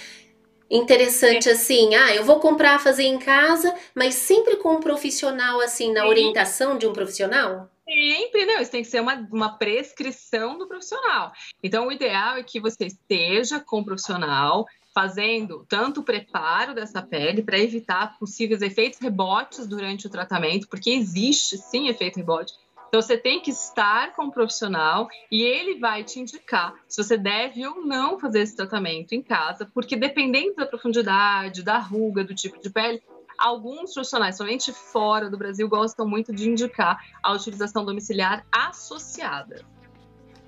interessante 0.69 1.49
é. 1.49 1.53
assim, 1.53 1.95
ah, 1.95 2.13
eu 2.17 2.25
vou 2.25 2.41
comprar, 2.41 2.81
fazer 2.81 3.05
em 3.05 3.21
casa, 3.21 3.73
mas 3.95 4.15
sempre 4.15 4.57
com 4.57 4.73
um 4.73 4.81
profissional, 4.81 5.61
assim, 5.61 5.93
na 5.93 6.09
orientação 6.09 6.77
de 6.77 6.89
um 6.89 6.93
profissional? 6.93 7.71
Sempre, 7.85 8.47
não, 8.47 8.61
isso 8.61 8.71
tem 8.71 8.83
que 8.83 8.89
ser 8.89 9.01
uma, 9.01 9.15
uma 9.33 9.59
prescrição 9.59 10.57
do 10.57 10.69
profissional. 10.69 11.33
Então, 11.63 11.89
o 11.89 11.93
ideal 11.93 12.37
é 12.37 12.43
que 12.43 12.61
você 12.61 12.87
esteja 12.87 13.59
com 13.59 13.81
o 13.81 13.85
profissional, 13.85 14.67
fazendo 14.95 15.67
tanto 15.69 16.01
o 16.01 16.05
preparo 16.05 16.75
dessa 16.75 17.03
pele 17.03 17.43
para 17.43 17.59
evitar 17.59 18.19
possíveis 18.19 18.63
efeitos 18.63 19.01
rebotes 19.01 19.67
durante 19.67 20.07
o 20.07 20.11
tratamento, 20.11 20.69
porque 20.69 20.91
existe 20.91 21.59
sim 21.59 21.89
efeito 21.89 22.17
rebote. 22.17 22.53
Então 22.93 23.01
você 23.01 23.17
tem 23.17 23.41
que 23.41 23.51
estar 23.51 24.15
com 24.15 24.25
um 24.25 24.31
profissional 24.31 25.09
e 25.31 25.43
ele 25.43 25.79
vai 25.79 26.05
te 26.05 26.21
indicar 26.21 26.75
se 26.87 27.03
você 27.03 27.17
deve 27.17 27.67
ou 27.67 27.87
não 27.87 28.19
fazer 28.19 28.41
esse 28.41 28.55
tratamento 28.55 29.15
em 29.15 29.23
casa, 29.23 29.65
porque 29.73 29.97
dependendo 29.97 30.57
da 30.57 30.67
profundidade, 30.67 31.63
da 31.63 31.79
ruga, 31.79 32.23
do 32.23 32.35
tipo 32.35 32.61
de 32.61 32.69
pele, 32.69 33.03
alguns 33.43 33.93
profissionais, 33.93 34.37
somente 34.37 34.73
fora 34.73 35.29
do 35.29 35.37
Brasil, 35.37 35.69
gostam 35.69 36.07
muito 36.07 36.33
de 36.33 36.49
indicar 36.49 37.05
a 37.21 37.33
utilização 37.33 37.85
domiciliar 37.85 38.47
associada. 38.53 39.65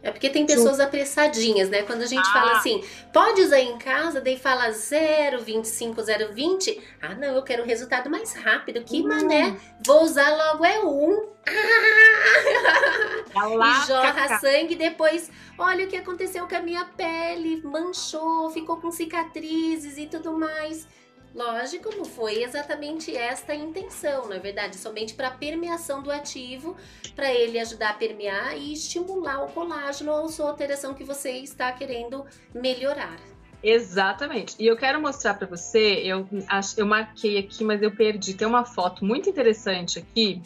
É 0.01 0.11
porque 0.11 0.29
tem 0.29 0.45
pessoas 0.45 0.79
apressadinhas, 0.79 1.71
né? 1.71 1.83
Quando 1.83 2.03
a 2.03 2.07
gente 2.07 2.29
ah. 2.29 2.33
fala 2.33 2.53
assim, 2.59 2.85
pode 3.11 3.41
usar 3.41 3.59
em 3.59 3.79
casa, 3.79 4.21
daí 4.21 4.39
fala 4.39 4.69
0,25, 4.69 5.95
0,20. 5.95 6.79
Ah, 7.01 7.15
não, 7.15 7.35
eu 7.35 7.43
quero 7.43 7.63
o 7.63 7.67
resultado 7.67 8.11
mais 8.11 8.35
rápido. 8.35 8.85
Que 8.85 9.01
hum. 9.01 9.09
mané, 9.09 9.57
vou 9.85 10.05
usar 10.05 10.29
logo 10.29 10.63
é 10.63 10.85
um. 10.85 11.33
e 13.35 13.87
jorra 13.87 14.39
sangue 14.39 14.77
depois. 14.77 15.31
Olha 15.57 15.87
o 15.87 15.89
que 15.89 15.97
aconteceu 15.97 16.47
com 16.47 16.55
a 16.55 16.61
minha 16.61 16.85
pele, 16.85 17.63
manchou, 17.65 18.51
ficou 18.51 18.77
com 18.77 18.91
cicatrizes 18.91 19.97
e 19.97 20.05
tudo 20.05 20.39
mais. 20.39 20.87
Lógico, 21.35 21.91
não 21.97 22.05
foi 22.05 22.45
exatamente 22.45 23.15
esta 23.17 23.53
a 23.53 23.57
intenção, 23.57 24.29
na 24.29 24.37
é 24.37 24.39
verdade, 24.39 24.77
somente 24.77 25.15
para 25.15 25.33
permeação 25.33 26.01
do 26.01 26.11
ativo, 26.13 26.77
para 27.17 27.33
ele 27.35 27.59
ajudar 27.59 27.91
a 27.91 27.95
permear 27.95 28.57
e 28.57 28.73
estimular 28.73 29.45
o 29.45 29.49
colágeno 29.49 30.13
ou 30.13 30.29
sua 30.29 30.49
alteração 30.49 30.95
que 30.95 31.03
você 31.03 31.33
está 31.33 31.73
querendo 31.73 32.25
melhorar. 32.55 33.19
Exatamente. 33.65 34.55
E 34.61 34.67
eu 34.67 34.77
quero 34.77 35.01
mostrar 35.01 35.35
para 35.35 35.47
você, 35.47 35.95
eu, 36.05 36.29
eu 36.77 36.87
marquei 36.87 37.39
aqui, 37.39 37.65
mas 37.65 37.83
eu 37.83 37.91
perdi. 37.91 38.35
Tem 38.35 38.47
uma 38.47 38.65
foto 38.65 39.05
muito 39.05 39.29
interessante 39.29 39.99
aqui 39.99 40.41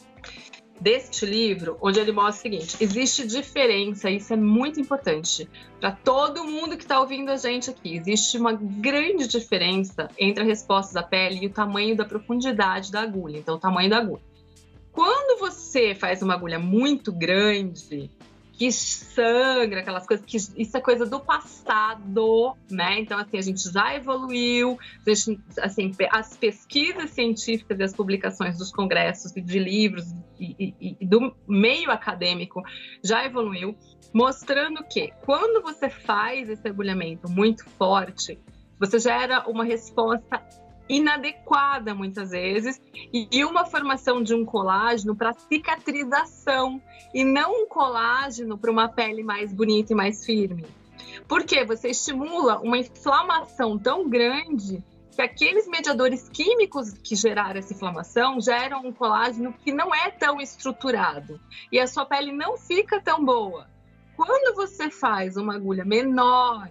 deste 0.81 1.27
livro, 1.27 1.77
onde 1.81 1.99
ele 1.99 2.13
mostra 2.13 2.39
o 2.39 2.43
seguinte: 2.43 2.77
existe 2.81 3.27
diferença, 3.27 4.11
isso 4.11 4.33
é 4.33 4.37
muito 4.37 4.81
importante 4.81 5.49
para 5.81 5.93
todo 5.93 6.45
mundo 6.45 6.77
que 6.77 6.83
está 6.83 7.01
ouvindo 7.01 7.31
a 7.31 7.37
gente 7.37 7.71
aqui. 7.71 7.97
Existe 7.97 8.39
uma 8.39 8.53
grande 8.53 9.27
diferença 9.27 10.09
entre 10.19 10.43
a 10.43 10.47
resposta 10.47 10.95
da 10.95 11.03
pele 11.03 11.41
e 11.43 11.47
o 11.47 11.51
tamanho 11.51 11.97
da 11.97 12.05
profundidade 12.05 12.91
da 12.91 13.03
agulha, 13.03 13.39
então 13.39 13.57
o 13.57 13.59
tamanho 13.59 13.91
da 13.91 13.99
agulha. 13.99 14.23
Quando 14.93 15.39
você 15.39 15.95
faz 15.95 16.23
uma 16.23 16.35
agulha 16.35 16.59
muito 16.59 17.13
grande, 17.13 18.11
que 18.59 18.73
sangra, 18.73 19.81
aquelas 19.81 20.05
coisas 20.05 20.27
que 20.27 20.37
isso 20.37 20.77
é 20.77 20.81
coisa 20.81 21.07
do 21.07 21.21
passado, 21.21 22.57
né? 22.69 22.99
Então 22.99 23.17
assim 23.17 23.39
a 23.39 23.41
gente 23.41 23.73
já 23.73 23.95
evoluiu, 23.95 24.77
a 25.07 25.15
gente, 25.15 25.41
assim 25.61 25.93
as 26.11 26.37
pesquisas 26.37 27.11
científicas 27.11 27.79
e 27.79 27.83
as 27.85 27.95
publicações 27.95 28.59
dos 28.59 28.73
congressos 28.73 29.35
e 29.37 29.41
de 29.41 29.61
livros 29.61 30.07
e, 30.41 30.75
e, 30.81 30.97
e 31.01 31.07
do 31.07 31.33
meio 31.47 31.93
acadêmico 31.93 32.61
já 33.03 33.25
evoluiu, 33.25 33.77
mostrando 34.13 34.83
que 34.83 35.13
quando 35.25 35.63
você 35.63 35.89
faz 35.89 36.51
esse 36.51 36.67
agulhamento 36.67 37.31
muito 37.31 37.65
forte, 37.71 38.41
você 38.77 38.99
gera 38.99 39.49
uma 39.49 39.63
resposta 39.63 40.43
inadequada 40.89 41.95
muitas 41.95 42.31
vezes 42.31 42.81
e 43.13 43.45
uma 43.45 43.65
formação 43.65 44.23
de 44.23 44.35
um 44.35 44.45
colágeno 44.45 45.15
para 45.15 45.33
cicatrização 45.33 46.81
e 47.13 47.25
não 47.25 47.63
um 47.63 47.67
colágeno 47.67 48.57
para 48.57 48.71
uma 48.71 48.89
pele 48.89 49.23
mais 49.23 49.53
bonita 49.53 49.93
e 49.93 49.97
mais 49.97 50.25
firme. 50.25 50.65
Porque 51.27 51.65
você 51.65 51.91
estimula 51.91 52.59
uma 52.59 52.79
inflamação 52.79 53.79
tão 53.79 54.09
grande 54.09 54.83
que 55.19 55.23
aqueles 55.23 55.67
mediadores 55.67 56.29
químicos 56.29 56.93
que 56.93 57.17
geraram 57.17 57.59
essa 57.59 57.73
inflamação 57.73 58.41
geram 58.41 58.87
um 58.87 58.93
colágeno 58.93 59.53
que 59.53 59.73
não 59.73 59.93
é 59.95 60.11
tão 60.11 60.41
estruturado 60.41 61.41
e 61.73 61.81
a 61.81 61.87
sua 61.87 62.07
pele 62.07 62.33
não 62.33 62.57
fica 62.57 63.01
tão 63.01 63.25
boa. 63.25 63.67
Quando 64.17 64.55
você 64.55 64.91
faz 64.91 65.37
uma 65.37 65.55
agulha 65.57 65.85
menor 65.85 66.69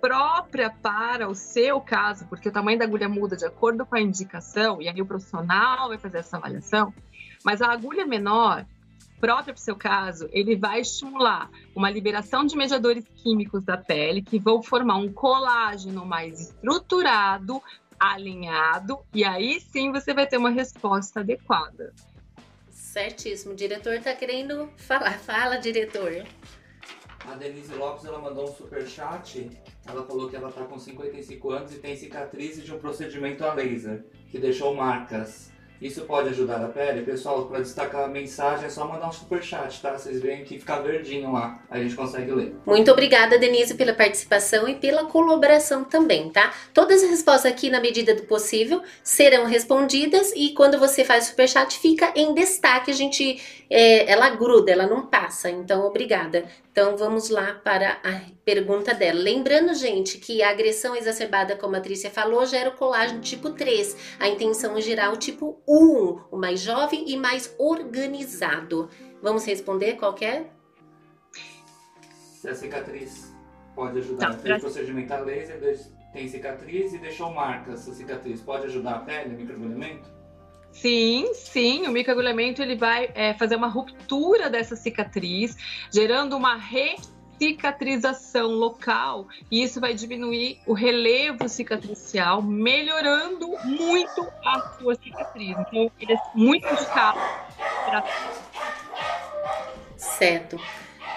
própria 0.00 0.70
para 0.70 1.28
o 1.28 1.34
seu 1.34 1.80
caso, 1.80 2.26
porque 2.26 2.48
o 2.48 2.52
tamanho 2.52 2.78
da 2.78 2.84
agulha 2.84 3.08
muda 3.08 3.36
de 3.36 3.44
acordo 3.44 3.84
com 3.84 3.96
a 3.96 4.00
indicação, 4.00 4.80
e 4.80 4.88
aí 4.88 5.00
o 5.00 5.06
profissional 5.06 5.88
vai 5.88 5.98
fazer 5.98 6.18
essa 6.18 6.36
avaliação, 6.36 6.92
mas 7.44 7.60
a 7.60 7.70
agulha 7.70 8.06
menor, 8.06 8.64
própria 9.20 9.52
para 9.52 9.60
o 9.60 9.62
seu 9.62 9.76
caso, 9.76 10.28
ele 10.32 10.56
vai 10.56 10.80
estimular 10.80 11.50
uma 11.74 11.90
liberação 11.90 12.44
de 12.44 12.56
mediadores 12.56 13.04
químicos 13.16 13.62
da 13.62 13.76
pele 13.76 14.22
que 14.22 14.38
vão 14.38 14.62
formar 14.62 14.96
um 14.96 15.12
colágeno 15.12 16.06
mais 16.06 16.40
estruturado, 16.40 17.62
alinhado, 17.98 18.98
e 19.12 19.24
aí 19.24 19.60
sim 19.60 19.92
você 19.92 20.14
vai 20.14 20.26
ter 20.26 20.38
uma 20.38 20.50
resposta 20.50 21.20
adequada. 21.20 21.92
Certíssimo. 22.70 23.52
O 23.52 23.56
diretor 23.56 23.94
está 23.94 24.14
querendo 24.14 24.68
falar. 24.76 25.12
Fala, 25.18 25.58
diretor. 25.58 26.24
A 27.26 27.34
Denise 27.34 27.74
Lopes 27.74 28.04
ela 28.04 28.18
mandou 28.18 28.44
um 28.44 28.52
super 28.52 28.86
chat. 28.86 29.50
Ela 29.86 30.04
falou 30.04 30.28
que 30.28 30.36
ela 30.36 30.50
tá 30.50 30.64
com 30.64 30.78
55 30.78 31.50
anos 31.50 31.74
e 31.74 31.78
tem 31.78 31.94
cicatrizes 31.94 32.64
de 32.64 32.72
um 32.72 32.78
procedimento 32.78 33.44
a 33.44 33.52
laser, 33.52 34.04
que 34.30 34.38
deixou 34.38 34.74
marcas. 34.74 35.50
Isso 35.80 36.02
pode 36.02 36.28
ajudar 36.28 36.62
a 36.62 36.68
pele? 36.68 37.02
Pessoal, 37.02 37.46
para 37.46 37.60
destacar 37.60 38.04
a 38.04 38.08
mensagem 38.08 38.66
é 38.66 38.68
só 38.68 38.86
mandar 38.86 39.08
um 39.08 39.12
super 39.12 39.42
chat, 39.42 39.80
tá? 39.80 39.96
Vocês 39.96 40.20
veem 40.20 40.44
que 40.44 40.58
fica 40.58 40.78
verdinho 40.82 41.32
lá, 41.32 41.58
a 41.70 41.78
gente 41.78 41.94
consegue 41.94 42.30
ler. 42.30 42.54
Muito 42.66 42.90
obrigada, 42.92 43.38
Denise, 43.38 43.74
pela 43.74 43.94
participação 43.94 44.68
e 44.68 44.74
pela 44.74 45.06
colaboração 45.06 45.82
também, 45.82 46.28
tá? 46.28 46.52
Todas 46.74 47.02
as 47.02 47.08
respostas 47.08 47.50
aqui, 47.50 47.70
na 47.70 47.80
medida 47.80 48.14
do 48.14 48.24
possível, 48.24 48.82
serão 49.02 49.46
respondidas 49.46 50.32
e 50.36 50.50
quando 50.50 50.78
você 50.78 51.02
faz 51.02 51.24
super 51.24 51.48
chat, 51.48 51.78
fica 51.78 52.12
em 52.14 52.34
destaque. 52.34 52.90
A 52.90 52.94
gente, 52.94 53.40
é, 53.70 54.10
ela 54.10 54.28
gruda, 54.28 54.70
ela 54.70 54.86
não 54.86 55.06
passa. 55.06 55.48
Então, 55.48 55.86
obrigada. 55.86 56.44
Então 56.72 56.96
vamos 56.96 57.30
lá 57.30 57.54
para 57.54 58.00
a 58.04 58.20
pergunta 58.44 58.94
dela. 58.94 59.18
Lembrando, 59.18 59.74
gente, 59.74 60.18
que 60.18 60.40
a 60.40 60.50
agressão 60.50 60.94
exacerbada, 60.94 61.56
como 61.56 61.74
a 61.74 61.80
Trícia 61.80 62.10
falou, 62.10 62.46
gera 62.46 62.70
o 62.70 62.76
colágeno 62.76 63.20
tipo 63.20 63.50
3. 63.50 64.16
A 64.20 64.28
intenção 64.28 64.76
é 64.76 64.80
gerar 64.80 65.12
o 65.12 65.16
tipo 65.16 65.60
1, 65.66 66.26
o 66.30 66.36
mais 66.36 66.60
jovem 66.60 67.10
e 67.10 67.16
mais 67.16 67.54
organizado. 67.58 68.88
Vamos 69.20 69.44
responder 69.44 69.94
qual 69.94 70.14
é? 70.20 70.44
Se 72.40 72.48
a 72.48 72.54
cicatriz 72.54 73.34
pode 73.74 73.98
ajudar. 73.98 74.30
Tá, 74.30 74.38
Fez 74.38 74.60
procedimento 74.60 75.12
a 75.12 75.18
laser, 75.18 75.58
tem 76.12 76.28
cicatriz 76.28 76.94
e 76.94 76.98
deixou 76.98 77.30
marcas. 77.30 77.80
Essa 77.80 77.94
cicatriz 77.94 78.40
pode 78.40 78.66
ajudar 78.66 78.94
a 78.94 78.98
pele, 79.00 79.34
microagulhamento? 79.36 80.19
Sim, 80.72 81.32
sim, 81.34 81.86
o 81.86 81.90
microagulhamento 81.90 82.62
ele 82.62 82.76
vai 82.76 83.10
é, 83.14 83.34
fazer 83.34 83.56
uma 83.56 83.68
ruptura 83.68 84.48
dessa 84.48 84.76
cicatriz, 84.76 85.56
gerando 85.92 86.36
uma 86.36 86.56
recicatrização 86.56 88.52
local 88.52 89.26
e 89.50 89.62
isso 89.62 89.80
vai 89.80 89.92
diminuir 89.92 90.58
o 90.66 90.72
relevo 90.72 91.48
cicatricial, 91.48 92.40
melhorando 92.40 93.48
muito 93.64 94.26
a 94.44 94.76
sua 94.78 94.94
cicatriz. 94.94 95.50
Então, 95.50 95.90
ele 96.00 96.12
é 96.14 96.18
muito 96.34 96.66
indicado 96.66 97.18
para 97.84 98.04
Certo. 99.96 100.58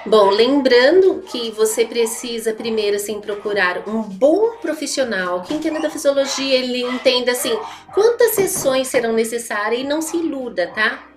Bom, 0.05 0.29
lembrando 0.31 1.21
que 1.21 1.51
você 1.51 1.85
precisa 1.85 2.53
primeiro 2.53 2.97
assim 2.97 3.21
procurar 3.21 3.87
um 3.87 4.01
bom 4.01 4.57
profissional 4.57 5.43
que 5.43 5.53
entenda 5.53 5.79
da 5.79 5.89
fisiologia, 5.89 6.55
ele 6.55 6.81
entenda 6.81 7.31
assim 7.31 7.57
quantas 7.93 8.31
sessões 8.31 8.89
serão 8.89 9.13
necessárias 9.13 9.79
e 9.79 9.85
não 9.85 10.01
se 10.01 10.17
iluda, 10.17 10.67
tá? 10.67 11.07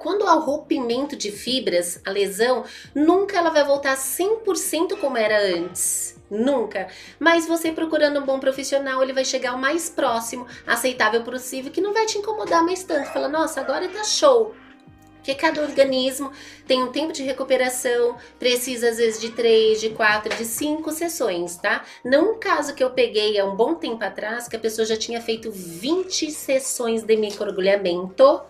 Quando 0.00 0.26
há 0.26 0.32
rompimento 0.32 1.14
de 1.14 1.30
fibras, 1.30 2.00
a 2.04 2.10
lesão, 2.10 2.64
nunca 2.92 3.38
ela 3.38 3.50
vai 3.50 3.64
voltar 3.64 3.96
100% 3.96 4.98
como 5.00 5.16
era 5.16 5.40
antes. 5.56 6.16
Nunca. 6.28 6.88
Mas 7.20 7.46
você 7.46 7.70
procurando 7.70 8.18
um 8.18 8.26
bom 8.26 8.40
profissional, 8.40 9.02
ele 9.02 9.12
vai 9.12 9.24
chegar 9.24 9.54
o 9.54 9.58
mais 9.58 9.88
próximo, 9.88 10.46
aceitável 10.66 11.22
possível, 11.22 11.70
que 11.70 11.80
não 11.80 11.92
vai 11.92 12.06
te 12.06 12.18
incomodar 12.18 12.64
mais 12.64 12.82
tanto. 12.82 13.12
Fala, 13.12 13.28
nossa, 13.28 13.60
agora 13.60 13.88
tá 13.88 14.02
show. 14.02 14.52
Porque 15.26 15.40
cada 15.40 15.60
organismo 15.60 16.30
tem 16.68 16.84
um 16.84 16.92
tempo 16.92 17.12
de 17.12 17.24
recuperação, 17.24 18.16
precisa 18.38 18.90
às 18.90 18.98
vezes 18.98 19.20
de 19.20 19.32
três, 19.32 19.80
de 19.80 19.90
quatro, 19.90 20.32
de 20.36 20.44
cinco 20.44 20.92
sessões, 20.92 21.56
tá? 21.56 21.84
Não 22.04 22.34
um 22.34 22.38
caso 22.38 22.76
que 22.76 22.84
eu 22.84 22.90
peguei 22.90 23.36
há 23.36 23.44
um 23.44 23.56
bom 23.56 23.74
tempo 23.74 24.04
atrás, 24.04 24.46
que 24.46 24.54
a 24.54 24.58
pessoa 24.58 24.86
já 24.86 24.96
tinha 24.96 25.20
feito 25.20 25.50
20 25.50 26.30
sessões 26.30 27.02
de 27.02 27.16
microagulhamento 27.16 28.40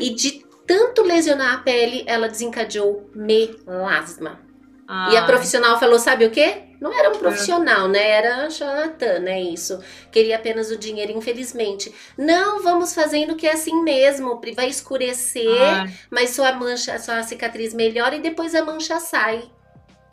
e 0.00 0.10
de 0.10 0.44
tanto 0.66 1.04
lesionar 1.04 1.54
a 1.54 1.58
pele, 1.58 2.02
ela 2.08 2.28
desencadeou 2.28 3.08
melasma. 3.14 4.40
Ah. 4.88 5.10
E 5.12 5.16
a 5.16 5.24
profissional 5.24 5.78
falou, 5.78 6.00
sabe 6.00 6.26
o 6.26 6.30
quê? 6.32 6.69
Não 6.80 6.92
era 6.92 7.10
um 7.10 7.18
profissional, 7.18 7.86
né? 7.88 8.02
Era 8.10 8.48
charlatã, 8.48 9.18
né? 9.18 9.40
Isso. 9.40 9.78
Queria 10.10 10.36
apenas 10.36 10.70
o 10.70 10.78
dinheiro, 10.78 11.12
infelizmente. 11.12 11.94
Não, 12.16 12.62
vamos 12.62 12.94
fazendo 12.94 13.36
que 13.36 13.46
é 13.46 13.52
assim 13.52 13.82
mesmo. 13.82 14.40
Vai 14.54 14.68
escurecer, 14.68 15.60
ah. 15.60 15.86
mas 16.10 16.30
sua 16.30 16.52
mancha, 16.52 16.98
sua 16.98 17.22
cicatriz 17.22 17.74
melhora 17.74 18.16
e 18.16 18.22
depois 18.22 18.54
a 18.54 18.64
mancha 18.64 18.98
sai. 18.98 19.50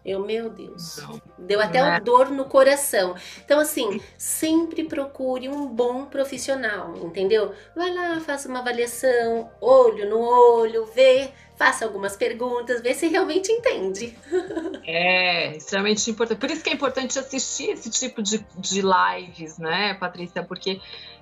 Eu, 0.07 0.21
meu 0.21 0.49
Deus. 0.49 0.99
Não. 0.99 1.21
Deu 1.37 1.59
até 1.59 1.83
uma 1.83 1.99
dor 1.99 2.29
no 2.29 2.45
coração. 2.45 3.13
Então, 3.43 3.59
assim, 3.59 3.99
sempre 4.17 4.85
procure 4.85 5.49
um 5.49 5.67
bom 5.67 6.05
profissional, 6.05 6.95
entendeu? 6.95 7.53
Vai 7.75 7.93
lá, 7.93 8.17
faça 8.21 8.47
uma 8.47 8.59
avaliação, 8.59 9.51
olho 9.59 10.09
no 10.09 10.17
olho, 10.17 10.85
vê 10.85 11.29
faça 11.57 11.85
algumas 11.85 12.15
perguntas, 12.15 12.81
vê 12.81 12.93
se 12.93 13.07
realmente 13.07 13.51
entende. 13.51 14.15
É, 14.89 15.57
extremamente 15.57 16.09
importante. 16.09 16.39
Por 16.39 16.49
isso 16.49 16.63
que 16.63 16.69
é 16.69 16.73
importante 16.73 17.19
assistir 17.19 17.71
esse 17.71 17.89
tipo 17.89 18.23
de, 18.23 18.37
de 18.57 18.81
lives, 18.81 19.57
né, 19.57 19.95
Patrícia? 19.95 20.41
Porque 20.41 20.79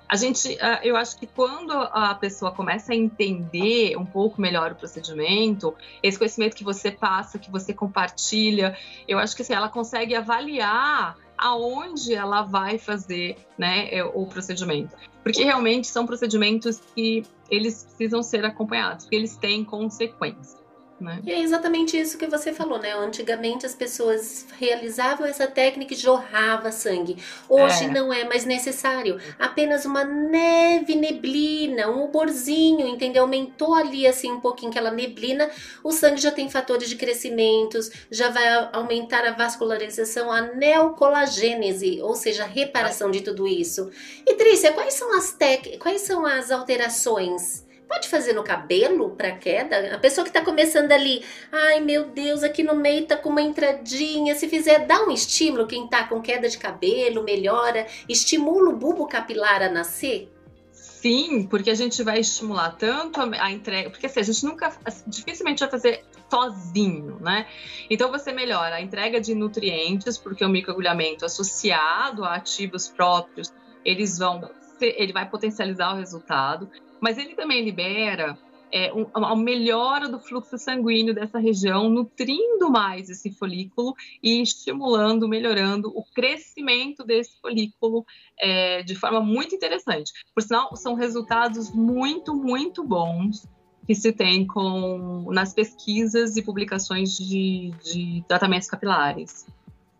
a 0.08 0.16
gente, 0.16 0.56
ah, 0.60 0.80
eu 0.84 0.96
acho 0.96 1.18
que 1.18 1.26
quando 1.26 1.72
a 1.72 2.14
pessoa 2.14 2.52
começa 2.52 2.92
a 2.92 2.96
entender 2.96 3.96
um 3.96 4.06
pouco 4.06 4.40
melhor 4.40 4.72
o 4.72 4.74
procedimento, 4.74 5.74
esse 6.02 6.16
conhecimento 6.16 6.54
que 6.54 6.62
você 6.64 6.90
passa, 6.90 7.38
que 7.38 7.50
você 7.50 7.74
compartilha, 7.74 8.76
eu 9.08 9.18
acho 9.18 9.34
que 9.34 9.42
assim, 9.42 9.54
ela 9.54 9.68
consegue 9.68 10.14
avaliar 10.14 11.16
aonde 11.36 12.14
ela 12.14 12.42
vai 12.42 12.78
fazer 12.78 13.36
né, 13.58 13.88
é, 13.90 14.04
o 14.04 14.26
procedimento. 14.26 14.96
Porque 15.22 15.42
realmente 15.42 15.88
são 15.88 16.06
procedimentos 16.06 16.80
que 16.94 17.24
eles 17.50 17.84
precisam 17.84 18.22
ser 18.22 18.44
acompanhados, 18.44 19.04
porque 19.04 19.16
eles 19.16 19.36
têm 19.36 19.64
consequências. 19.64 20.65
Né? 20.98 21.20
E 21.24 21.30
é 21.30 21.40
exatamente 21.40 21.98
isso 21.98 22.16
que 22.16 22.26
você 22.26 22.54
falou, 22.54 22.78
né? 22.78 22.94
Antigamente 22.94 23.66
as 23.66 23.74
pessoas 23.74 24.46
realizavam 24.58 25.26
essa 25.26 25.46
técnica 25.46 25.92
e 25.92 25.96
jorrava 25.96 26.72
sangue. 26.72 27.18
Hoje 27.48 27.84
é. 27.84 27.88
não 27.88 28.10
é 28.10 28.24
mais 28.24 28.46
necessário. 28.46 29.20
Apenas 29.38 29.84
uma 29.84 30.04
neve 30.04 30.94
neblina, 30.94 31.90
um 31.90 32.06
ruborzinho, 32.06 32.86
entendeu? 32.86 33.22
Aumentou 33.22 33.74
ali 33.74 34.06
assim 34.06 34.32
um 34.32 34.40
pouquinho 34.40 34.70
aquela 34.70 34.90
neblina, 34.90 35.50
o 35.84 35.92
sangue 35.92 36.20
já 36.20 36.30
tem 36.30 36.48
fatores 36.48 36.88
de 36.88 36.96
crescimento, 36.96 37.78
já 38.10 38.30
vai 38.30 38.46
aumentar 38.72 39.26
a 39.26 39.32
vascularização, 39.32 40.32
a 40.32 40.40
neocolagênese, 40.40 42.00
ou 42.00 42.14
seja, 42.14 42.44
a 42.44 42.46
reparação 42.46 43.10
de 43.10 43.20
tudo 43.20 43.46
isso. 43.46 43.90
E 44.26 44.34
Trícia, 44.34 44.72
quais 44.72 44.94
são 44.94 45.14
as 45.14 45.32
tec... 45.32 45.78
quais 45.78 46.00
são 46.00 46.24
as 46.24 46.50
alterações 46.50 47.65
Pode 47.88 48.08
fazer 48.08 48.32
no 48.32 48.42
cabelo 48.42 49.10
para 49.10 49.32
queda? 49.32 49.94
A 49.94 49.98
pessoa 49.98 50.24
que 50.24 50.30
está 50.30 50.44
começando 50.44 50.90
ali, 50.90 51.24
ai 51.52 51.80
meu 51.80 52.06
Deus, 52.06 52.42
aqui 52.42 52.62
no 52.62 52.74
meio 52.74 53.06
tá 53.06 53.16
com 53.16 53.28
uma 53.28 53.42
entradinha. 53.42 54.34
Se 54.34 54.48
fizer, 54.48 54.86
dá 54.86 55.04
um 55.04 55.10
estímulo. 55.10 55.66
Quem 55.66 55.86
tá 55.86 56.04
com 56.04 56.20
queda 56.20 56.48
de 56.48 56.58
cabelo, 56.58 57.22
melhora, 57.22 57.86
estimula 58.08 58.70
o 58.70 58.76
bulbo 58.76 59.06
capilar 59.06 59.62
a 59.62 59.68
nascer. 59.68 60.28
Sim, 60.72 61.46
porque 61.46 61.70
a 61.70 61.74
gente 61.74 62.02
vai 62.02 62.18
estimular 62.18 62.70
tanto 62.70 63.20
a, 63.20 63.44
a 63.44 63.52
entrega, 63.52 63.90
porque 63.90 64.06
assim, 64.06 64.20
a 64.20 64.22
gente 64.24 64.44
nunca, 64.44 64.76
dificilmente 65.06 65.60
vai 65.60 65.70
fazer 65.70 66.04
sozinho, 66.28 67.18
né? 67.20 67.46
Então 67.88 68.10
você 68.10 68.32
melhora 68.32 68.74
a 68.74 68.80
entrega 68.80 69.20
de 69.20 69.34
nutrientes, 69.34 70.18
porque 70.18 70.44
o 70.44 70.48
microagulhamento 70.48 71.24
associado 71.24 72.24
a 72.24 72.34
ativos 72.34 72.88
próprios, 72.88 73.52
eles 73.84 74.18
vão, 74.18 74.50
ele 74.80 75.12
vai 75.12 75.28
potencializar 75.28 75.94
o 75.94 75.96
resultado 75.96 76.68
mas 77.00 77.18
ele 77.18 77.34
também 77.34 77.64
libera 77.64 78.38
é, 78.72 78.92
um, 78.92 79.06
uma 79.16 79.36
melhora 79.36 80.08
do 80.08 80.18
fluxo 80.18 80.58
sanguíneo 80.58 81.14
dessa 81.14 81.38
região, 81.38 81.88
nutrindo 81.88 82.70
mais 82.70 83.08
esse 83.08 83.30
folículo 83.32 83.94
e 84.22 84.42
estimulando, 84.42 85.28
melhorando 85.28 85.88
o 85.94 86.04
crescimento 86.14 87.04
desse 87.04 87.40
folículo 87.40 88.04
é, 88.38 88.82
de 88.82 88.94
forma 88.94 89.20
muito 89.20 89.54
interessante. 89.54 90.12
Por 90.34 90.42
sinal, 90.42 90.74
são 90.76 90.94
resultados 90.94 91.70
muito, 91.72 92.34
muito 92.34 92.82
bons 92.84 93.48
que 93.86 93.94
se 93.94 94.12
tem 94.12 94.46
com, 94.46 95.30
nas 95.30 95.54
pesquisas 95.54 96.36
e 96.36 96.42
publicações 96.42 97.16
de, 97.16 97.70
de 97.84 98.24
tratamentos 98.26 98.68
capilares. 98.68 99.46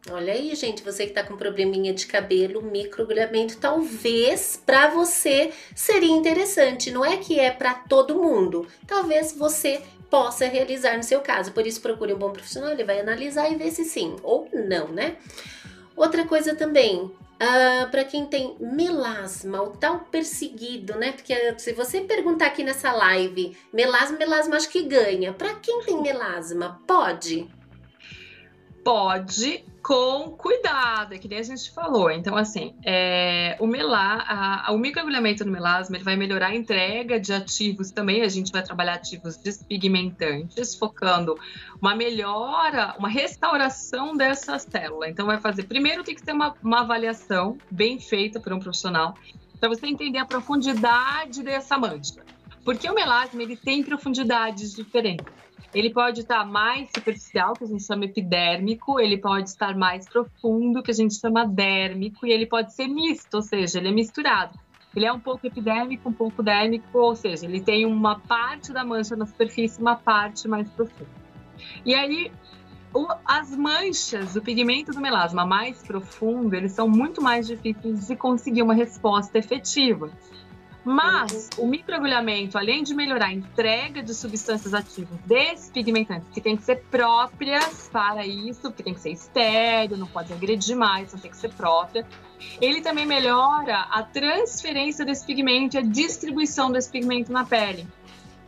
Olha 0.08 0.32
aí, 0.32 0.54
gente, 0.54 0.84
você 0.84 1.04
que 1.04 1.12
tá 1.12 1.24
com 1.24 1.36
probleminha 1.36 1.92
de 1.92 2.06
cabelo, 2.06 2.62
microagulhamento, 2.62 3.56
talvez 3.56 4.60
para 4.64 4.88
você 4.88 5.52
seria 5.74 6.12
interessante. 6.12 6.92
Não 6.92 7.04
é 7.04 7.16
que 7.16 7.40
é 7.40 7.50
para 7.50 7.74
todo 7.74 8.14
mundo. 8.14 8.68
Talvez 8.86 9.32
você 9.32 9.82
possa 10.08 10.46
realizar 10.46 10.96
no 10.96 11.02
seu 11.02 11.20
caso. 11.20 11.50
Por 11.50 11.66
isso, 11.66 11.80
procure 11.80 12.14
um 12.14 12.18
bom 12.18 12.30
profissional, 12.30 12.70
ele 12.70 12.84
vai 12.84 13.00
analisar 13.00 13.50
e 13.50 13.56
ver 13.56 13.72
se 13.72 13.84
sim 13.84 14.14
ou 14.22 14.48
não, 14.52 14.88
né? 14.88 15.16
Outra 15.96 16.24
coisa 16.24 16.54
também, 16.54 17.00
uh, 17.00 17.14
ah, 17.40 17.88
para 17.90 18.04
quem 18.04 18.26
tem 18.26 18.54
melasma, 18.60 19.60
o 19.62 19.70
tal 19.70 20.00
perseguido, 20.00 20.94
né? 20.94 21.12
Porque 21.12 21.34
se 21.58 21.72
você 21.72 22.02
perguntar 22.02 22.46
aqui 22.46 22.62
nessa 22.62 22.92
live, 22.92 23.56
melasma, 23.72 24.16
melasma 24.16 24.56
acho 24.56 24.68
que 24.68 24.82
ganha. 24.82 25.32
Para 25.32 25.54
quem 25.56 25.82
tem 25.82 26.00
melasma, 26.00 26.80
pode? 26.86 27.48
Pode, 28.84 29.64
com 29.86 30.32
cuidado, 30.32 31.14
é 31.14 31.18
que 31.18 31.28
nem 31.28 31.38
a 31.38 31.42
gente 31.44 31.70
falou. 31.70 32.10
Então, 32.10 32.36
assim, 32.36 32.74
é, 32.84 33.56
o, 33.60 33.68
melá, 33.68 34.66
o 34.70 34.78
microagulhamento 34.78 35.44
no 35.44 35.52
melasma 35.52 35.96
ele 35.96 36.02
vai 36.02 36.16
melhorar 36.16 36.48
a 36.48 36.56
entrega 36.56 37.20
de 37.20 37.32
ativos 37.32 37.92
também. 37.92 38.22
A 38.22 38.28
gente 38.28 38.50
vai 38.50 38.64
trabalhar 38.64 38.94
ativos 38.94 39.36
despigmentantes, 39.36 40.74
focando 40.74 41.38
uma 41.80 41.94
melhora, 41.94 42.96
uma 42.98 43.08
restauração 43.08 44.16
dessa 44.16 44.58
célula. 44.58 45.08
Então, 45.08 45.24
vai 45.24 45.38
fazer. 45.38 45.62
Primeiro, 45.62 46.02
tem 46.02 46.16
que 46.16 46.22
ter 46.24 46.32
uma, 46.32 46.52
uma 46.60 46.80
avaliação 46.80 47.56
bem 47.70 48.00
feita 48.00 48.40
por 48.40 48.52
um 48.52 48.58
profissional, 48.58 49.14
para 49.60 49.68
você 49.68 49.86
entender 49.86 50.18
a 50.18 50.26
profundidade 50.26 51.44
dessa 51.44 51.78
mancha. 51.78 52.24
Porque 52.64 52.90
o 52.90 52.94
melasma 52.94 53.40
ele 53.40 53.56
tem 53.56 53.84
profundidades 53.84 54.74
diferentes. 54.74 55.45
Ele 55.74 55.90
pode 55.90 56.20
estar 56.20 56.44
mais 56.44 56.88
superficial, 56.94 57.54
que 57.54 57.64
a 57.64 57.66
gente 57.66 57.84
chama 57.84 58.04
epidérmico, 58.04 58.98
ele 58.98 59.18
pode 59.18 59.48
estar 59.48 59.76
mais 59.76 60.08
profundo, 60.08 60.82
que 60.82 60.90
a 60.90 60.94
gente 60.94 61.14
chama 61.14 61.46
dérmico, 61.46 62.26
e 62.26 62.30
ele 62.30 62.46
pode 62.46 62.74
ser 62.74 62.88
misto, 62.88 63.34
ou 63.34 63.42
seja, 63.42 63.78
ele 63.78 63.88
é 63.88 63.92
misturado. 63.92 64.58
Ele 64.94 65.04
é 65.04 65.12
um 65.12 65.20
pouco 65.20 65.46
epidérmico, 65.46 66.08
um 66.08 66.12
pouco 66.12 66.42
dérmico, 66.42 66.98
ou 66.98 67.14
seja, 67.14 67.44
ele 67.44 67.60
tem 67.60 67.84
uma 67.84 68.18
parte 68.18 68.72
da 68.72 68.82
mancha 68.84 69.14
na 69.14 69.26
superfície, 69.26 69.80
uma 69.80 69.96
parte 69.96 70.48
mais 70.48 70.68
profunda. 70.70 71.10
E 71.84 71.94
aí, 71.94 72.32
o, 72.94 73.06
as 73.26 73.54
manchas, 73.54 74.36
o 74.36 74.40
pigmento 74.40 74.92
do 74.92 75.00
melasma 75.00 75.44
mais 75.44 75.82
profundo, 75.82 76.54
eles 76.54 76.72
são 76.72 76.88
muito 76.88 77.20
mais 77.20 77.46
difíceis 77.46 78.06
de 78.06 78.16
conseguir 78.16 78.62
uma 78.62 78.72
resposta 78.72 79.36
efetiva. 79.38 80.10
Mas 80.86 81.50
o 81.58 81.66
microagulhamento, 81.66 82.56
além 82.56 82.84
de 82.84 82.94
melhorar 82.94 83.26
a 83.26 83.32
entrega 83.32 84.00
de 84.04 84.14
substâncias 84.14 84.72
ativas 84.72 85.18
despigmentantes, 85.26 86.28
que 86.32 86.40
tem 86.40 86.56
que 86.56 86.62
ser 86.62 86.76
próprias 86.88 87.88
para 87.92 88.24
isso, 88.24 88.60
porque 88.62 88.84
tem 88.84 88.94
que 88.94 89.00
ser 89.00 89.10
estéreo, 89.10 89.96
não 89.96 90.06
pode 90.06 90.32
agredir 90.32 90.76
mais, 90.76 91.08
então 91.08 91.18
tem 91.18 91.28
que 91.28 91.36
ser 91.36 91.52
própria. 91.54 92.06
Ele 92.60 92.80
também 92.82 93.04
melhora 93.04 93.80
a 93.90 94.00
transferência 94.04 95.04
desse 95.04 95.26
pigmento 95.26 95.76
e 95.76 95.78
a 95.80 95.82
distribuição 95.82 96.70
desse 96.70 96.88
pigmento 96.88 97.32
na 97.32 97.44
pele. 97.44 97.84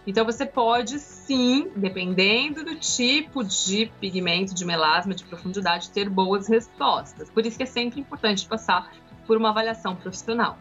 Então 0.06 0.24
você 0.24 0.46
pode 0.46 1.00
sim, 1.00 1.72
dependendo 1.74 2.64
do 2.64 2.76
tipo 2.76 3.42
de 3.42 3.90
pigmento, 3.98 4.54
de 4.54 4.64
melasma, 4.64 5.12
de 5.12 5.24
profundidade, 5.24 5.90
ter 5.90 6.08
boas 6.08 6.46
respostas. 6.46 7.28
Por 7.30 7.44
isso 7.44 7.56
que 7.56 7.64
é 7.64 7.66
sempre 7.66 8.00
importante 8.00 8.46
passar 8.46 8.92
por 9.26 9.36
uma 9.36 9.50
avaliação 9.50 9.96
profissional. 9.96 10.56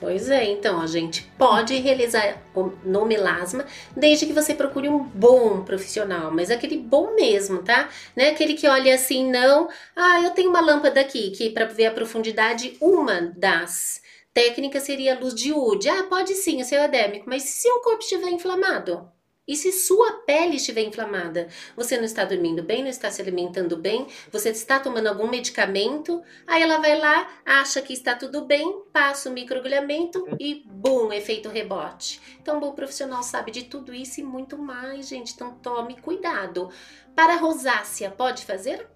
Pois 0.00 0.28
é, 0.28 0.44
então 0.44 0.80
a 0.80 0.86
gente 0.86 1.22
pode 1.38 1.74
realizar 1.78 2.42
no 2.84 3.06
melasma 3.06 3.64
desde 3.96 4.26
que 4.26 4.32
você 4.32 4.52
procure 4.52 4.88
um 4.88 4.98
bom 5.04 5.62
profissional, 5.64 6.32
mas 6.32 6.50
aquele 6.50 6.76
bom 6.76 7.14
mesmo, 7.14 7.62
tá? 7.62 7.88
Não 8.16 8.24
é 8.24 8.30
aquele 8.30 8.54
que 8.54 8.66
olha 8.66 8.94
assim, 8.94 9.30
não, 9.30 9.68
ah, 9.94 10.20
eu 10.20 10.30
tenho 10.32 10.50
uma 10.50 10.60
lâmpada 10.60 11.00
aqui 11.00 11.30
que 11.30 11.48
para 11.50 11.66
ver 11.66 11.86
a 11.86 11.92
profundidade, 11.92 12.76
uma 12.80 13.32
das 13.36 14.02
técnicas 14.34 14.82
seria 14.82 15.14
a 15.14 15.18
luz 15.18 15.32
de 15.34 15.52
UD. 15.52 15.88
Ah, 15.88 16.02
pode 16.04 16.34
sim, 16.34 16.60
o 16.60 16.64
seu 16.64 16.80
é 16.80 16.84
edêmico, 16.86 17.28
mas 17.28 17.44
se 17.44 17.70
o 17.70 17.80
corpo 17.80 18.02
estiver 18.02 18.30
inflamado, 18.30 19.08
E 19.46 19.56
se 19.56 19.70
sua 19.72 20.22
pele 20.24 20.56
estiver 20.56 20.80
inflamada, 20.80 21.48
você 21.76 21.98
não 21.98 22.04
está 22.04 22.24
dormindo 22.24 22.62
bem, 22.62 22.82
não 22.82 22.88
está 22.88 23.10
se 23.10 23.20
alimentando 23.20 23.76
bem, 23.76 24.06
você 24.32 24.48
está 24.48 24.80
tomando 24.80 25.06
algum 25.06 25.28
medicamento, 25.28 26.22
aí 26.46 26.62
ela 26.62 26.78
vai 26.78 26.98
lá, 26.98 27.28
acha 27.44 27.82
que 27.82 27.92
está 27.92 28.14
tudo 28.14 28.46
bem, 28.46 28.82
passa 28.90 29.28
o 29.28 29.32
microagulhamento 29.32 30.26
e 30.40 30.62
bum, 30.64 31.12
efeito 31.12 31.50
rebote. 31.50 32.22
Então, 32.40 32.56
o 32.56 32.60
bom 32.60 32.72
profissional 32.72 33.22
sabe 33.22 33.50
de 33.50 33.64
tudo 33.64 33.92
isso 33.92 34.20
e 34.20 34.24
muito 34.24 34.56
mais, 34.56 35.08
gente. 35.08 35.34
Então, 35.34 35.54
tome 35.56 36.00
cuidado. 36.00 36.70
Para 37.14 37.36
rosácea, 37.36 38.10
pode 38.10 38.46
fazer? 38.46 38.88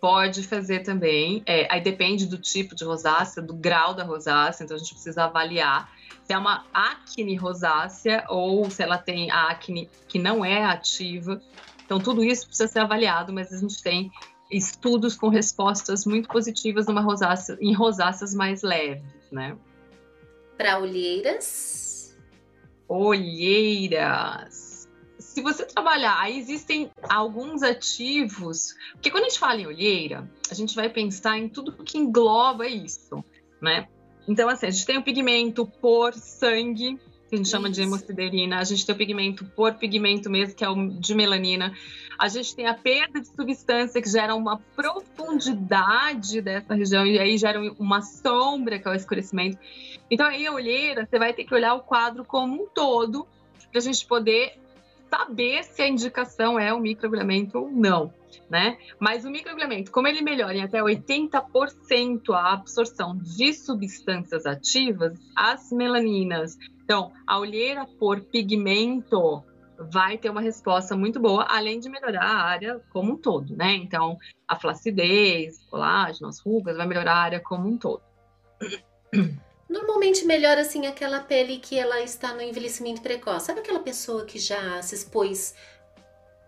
Pode 0.00 0.42
fazer 0.48 0.80
também. 0.80 1.42
É, 1.46 1.68
aí 1.70 1.80
depende 1.80 2.26
do 2.26 2.38
tipo 2.38 2.74
de 2.74 2.84
rosácea, 2.84 3.40
do 3.40 3.54
grau 3.54 3.94
da 3.94 4.02
rosácea, 4.02 4.64
então 4.64 4.74
a 4.74 4.78
gente 4.78 4.94
precisa 4.94 5.24
avaliar 5.24 5.88
se 6.30 6.34
é 6.34 6.38
uma 6.38 6.64
acne 6.72 7.34
rosácea 7.34 8.24
ou 8.28 8.70
se 8.70 8.80
ela 8.80 8.96
tem 8.96 9.32
acne 9.32 9.90
que 10.06 10.16
não 10.16 10.44
é 10.44 10.64
ativa. 10.64 11.42
Então, 11.84 11.98
tudo 11.98 12.22
isso 12.22 12.46
precisa 12.46 12.68
ser 12.68 12.78
avaliado, 12.78 13.32
mas 13.32 13.52
a 13.52 13.58
gente 13.58 13.82
tem 13.82 14.12
estudos 14.48 15.16
com 15.16 15.28
respostas 15.28 16.06
muito 16.06 16.28
positivas 16.28 16.86
numa 16.86 17.00
rosácea, 17.00 17.58
em 17.60 17.74
rosáceas 17.74 18.32
mais 18.32 18.62
leves, 18.62 19.02
né? 19.32 19.58
Para 20.56 20.78
olheiras? 20.78 22.16
Olheiras. 22.86 24.88
Se 25.18 25.42
você 25.42 25.66
trabalhar, 25.66 26.16
aí 26.16 26.38
existem 26.38 26.92
alguns 27.08 27.64
ativos, 27.64 28.76
porque 28.92 29.10
quando 29.10 29.24
a 29.24 29.28
gente 29.28 29.40
fala 29.40 29.60
em 29.60 29.66
olheira, 29.66 30.30
a 30.48 30.54
gente 30.54 30.76
vai 30.76 30.88
pensar 30.88 31.36
em 31.36 31.48
tudo 31.48 31.72
que 31.82 31.98
engloba 31.98 32.68
isso, 32.68 33.24
né? 33.60 33.88
Então, 34.28 34.48
assim, 34.48 34.66
a 34.66 34.70
gente 34.70 34.86
tem 34.86 34.98
o 34.98 35.02
pigmento 35.02 35.66
por 35.80 36.14
sangue, 36.14 36.98
que 37.28 37.34
a 37.34 37.36
gente 37.36 37.46
Isso. 37.46 37.52
chama 37.52 37.70
de 37.70 37.82
hemosiderina, 37.82 38.58
a 38.58 38.64
gente 38.64 38.84
tem 38.84 38.94
o 38.94 38.98
pigmento 38.98 39.44
por 39.44 39.74
pigmento 39.74 40.28
mesmo, 40.28 40.54
que 40.54 40.64
é 40.64 40.68
o 40.68 40.88
de 40.88 41.14
melanina. 41.14 41.72
A 42.18 42.28
gente 42.28 42.54
tem 42.54 42.66
a 42.66 42.74
perda 42.74 43.20
de 43.20 43.28
substância 43.28 44.02
que 44.02 44.08
gera 44.08 44.34
uma 44.34 44.58
profundidade 44.76 46.42
dessa 46.42 46.74
região 46.74 47.06
e 47.06 47.18
aí 47.18 47.38
gera 47.38 47.60
uma 47.78 48.02
sombra, 48.02 48.78
que 48.78 48.86
é 48.86 48.90
o 48.90 48.94
escurecimento. 48.94 49.58
Então 50.10 50.26
aí 50.26 50.46
a 50.46 50.52
olheira, 50.52 51.06
você 51.06 51.18
vai 51.18 51.32
ter 51.32 51.44
que 51.44 51.54
olhar 51.54 51.72
o 51.74 51.80
quadro 51.80 52.24
como 52.24 52.62
um 52.62 52.66
todo 52.66 53.26
para 53.70 53.78
a 53.78 53.82
gente 53.82 54.04
poder 54.04 54.58
saber 55.10 55.64
se 55.64 55.82
a 55.82 55.88
indicação 55.88 56.58
é 56.58 56.72
o 56.72 56.80
microagulhamento 56.80 57.58
ou 57.58 57.70
não 57.70 58.12
né? 58.48 58.78
Mas 58.98 59.24
o 59.24 59.30
microagulhamento, 59.30 59.90
como 59.90 60.06
ele 60.06 60.22
melhora 60.22 60.54
em 60.54 60.62
até 60.62 60.80
80% 60.80 62.32
a 62.32 62.52
absorção 62.52 63.18
de 63.18 63.52
substâncias 63.52 64.46
ativas, 64.46 65.18
as 65.36 65.72
melaninas, 65.72 66.56
então, 66.90 67.12
a 67.24 67.38
olheira 67.38 67.86
por 68.00 68.20
pigmento 68.20 69.44
vai 69.92 70.18
ter 70.18 70.28
uma 70.28 70.40
resposta 70.40 70.96
muito 70.96 71.20
boa, 71.20 71.46
além 71.48 71.78
de 71.78 71.88
melhorar 71.88 72.24
a 72.24 72.42
área 72.42 72.80
como 72.90 73.12
um 73.12 73.16
todo, 73.16 73.56
né? 73.56 73.74
Então, 73.76 74.18
a 74.46 74.56
flacidez, 74.56 75.64
colágeno, 75.70 76.28
as 76.28 76.40
rugas, 76.40 76.76
vai 76.76 76.88
melhorar 76.88 77.12
a 77.12 77.22
área 77.22 77.40
como 77.40 77.68
um 77.68 77.78
todo. 77.78 78.02
Normalmente 79.70 80.26
melhora 80.26 80.62
assim 80.62 80.88
aquela 80.88 81.20
pele 81.20 81.58
que 81.58 81.78
ela 81.78 82.00
está 82.00 82.34
no 82.34 82.42
envelhecimento 82.42 83.00
precoce. 83.00 83.46
Sabe 83.46 83.60
aquela 83.60 83.78
pessoa 83.78 84.26
que 84.26 84.36
já 84.36 84.82
se 84.82 84.96
expôs 84.96 85.54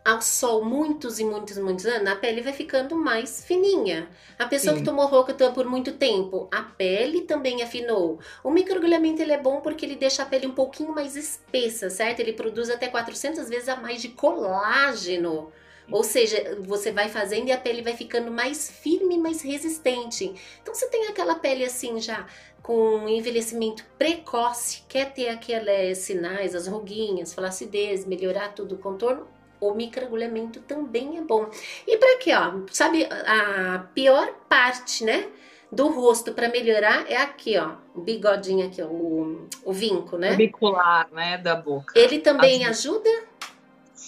ao 0.04 0.20
sol 0.20 0.64
muitos 0.64 1.20
e 1.20 1.24
muitos 1.24 1.56
e 1.56 1.60
muitos 1.60 1.86
anos, 1.86 2.08
a 2.08 2.16
pele 2.16 2.40
vai 2.40 2.52
ficando 2.52 2.96
mais 2.96 3.44
fininha. 3.44 4.08
A 4.36 4.46
pessoa 4.46 4.74
Sim. 4.74 4.80
que 4.80 4.84
tomou 4.84 5.06
Roacutan 5.06 5.52
por 5.52 5.64
muito 5.64 5.92
tempo, 5.92 6.48
a 6.50 6.62
pele 6.62 7.20
também 7.20 7.62
afinou. 7.62 8.18
O 8.42 8.50
microagulhamento 8.50 9.22
ele 9.22 9.32
é 9.32 9.38
bom 9.38 9.60
porque 9.60 9.86
ele 9.86 9.94
deixa 9.94 10.24
a 10.24 10.26
pele 10.26 10.48
um 10.48 10.54
pouquinho 10.54 10.92
mais 10.92 11.14
espessa, 11.14 11.88
certo? 11.88 12.18
Ele 12.18 12.32
produz 12.32 12.68
até 12.68 12.88
400 12.88 13.48
vezes 13.48 13.68
a 13.68 13.76
mais 13.76 14.02
de 14.02 14.08
colágeno. 14.08 15.52
Ou 15.90 16.04
seja, 16.04 16.56
você 16.60 16.92
vai 16.92 17.08
fazendo 17.08 17.48
e 17.48 17.52
a 17.52 17.58
pele 17.58 17.82
vai 17.82 17.94
ficando 17.94 18.30
mais 18.30 18.70
firme, 18.70 19.18
mais 19.18 19.42
resistente. 19.42 20.32
Então 20.62 20.74
você 20.74 20.88
tem 20.88 21.06
aquela 21.08 21.34
pele 21.34 21.64
assim 21.64 22.00
já 22.00 22.26
com 22.62 23.08
envelhecimento 23.08 23.84
precoce, 23.98 24.84
quer 24.88 25.12
ter 25.12 25.28
aqueles 25.28 25.98
sinais, 25.98 26.54
as 26.54 26.68
ruguinhas, 26.68 27.34
flacidez, 27.34 28.06
melhorar 28.06 28.54
tudo 28.54 28.76
o 28.76 28.78
contorno, 28.78 29.26
o 29.60 29.74
microagulhamento 29.74 30.60
também 30.60 31.18
é 31.18 31.20
bom. 31.20 31.48
E 31.86 31.96
para 31.96 32.18
quê, 32.18 32.32
ó? 32.34 32.60
Sabe 32.70 33.04
a 33.04 33.86
pior 33.94 34.32
parte, 34.48 35.04
né? 35.04 35.28
Do 35.70 35.88
rosto 35.88 36.34
para 36.34 36.48
melhorar 36.48 37.10
é 37.10 37.16
aqui, 37.16 37.56
ó, 37.56 37.76
o 37.94 38.00
bigodinho 38.02 38.66
aqui, 38.66 38.82
ó, 38.82 38.86
o, 38.86 39.48
o 39.64 39.72
vinco, 39.72 40.18
né? 40.18 40.34
O 40.34 40.36
bicular, 40.36 41.08
né, 41.10 41.38
da 41.38 41.56
boca. 41.56 41.98
Ele 41.98 42.18
também 42.18 42.66
ajuda? 42.66 43.08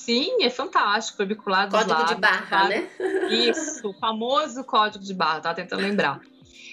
Sim, 0.05 0.43
é 0.43 0.51
fantástico, 0.51 1.23
o 1.23 1.27
bicular 1.27 1.67
dos 1.67 1.79
Código 1.79 1.99
lábios, 1.99 2.15
de 2.15 2.21
barra, 2.21 2.69
né? 2.69 2.89
Isso, 3.31 3.89
o 3.89 3.95
famoso 3.95 4.63
código 4.65 5.03
de 5.03 5.15
barra, 5.15 5.41
tá 5.41 5.55
tentando 5.55 5.81
lembrar. 5.81 6.21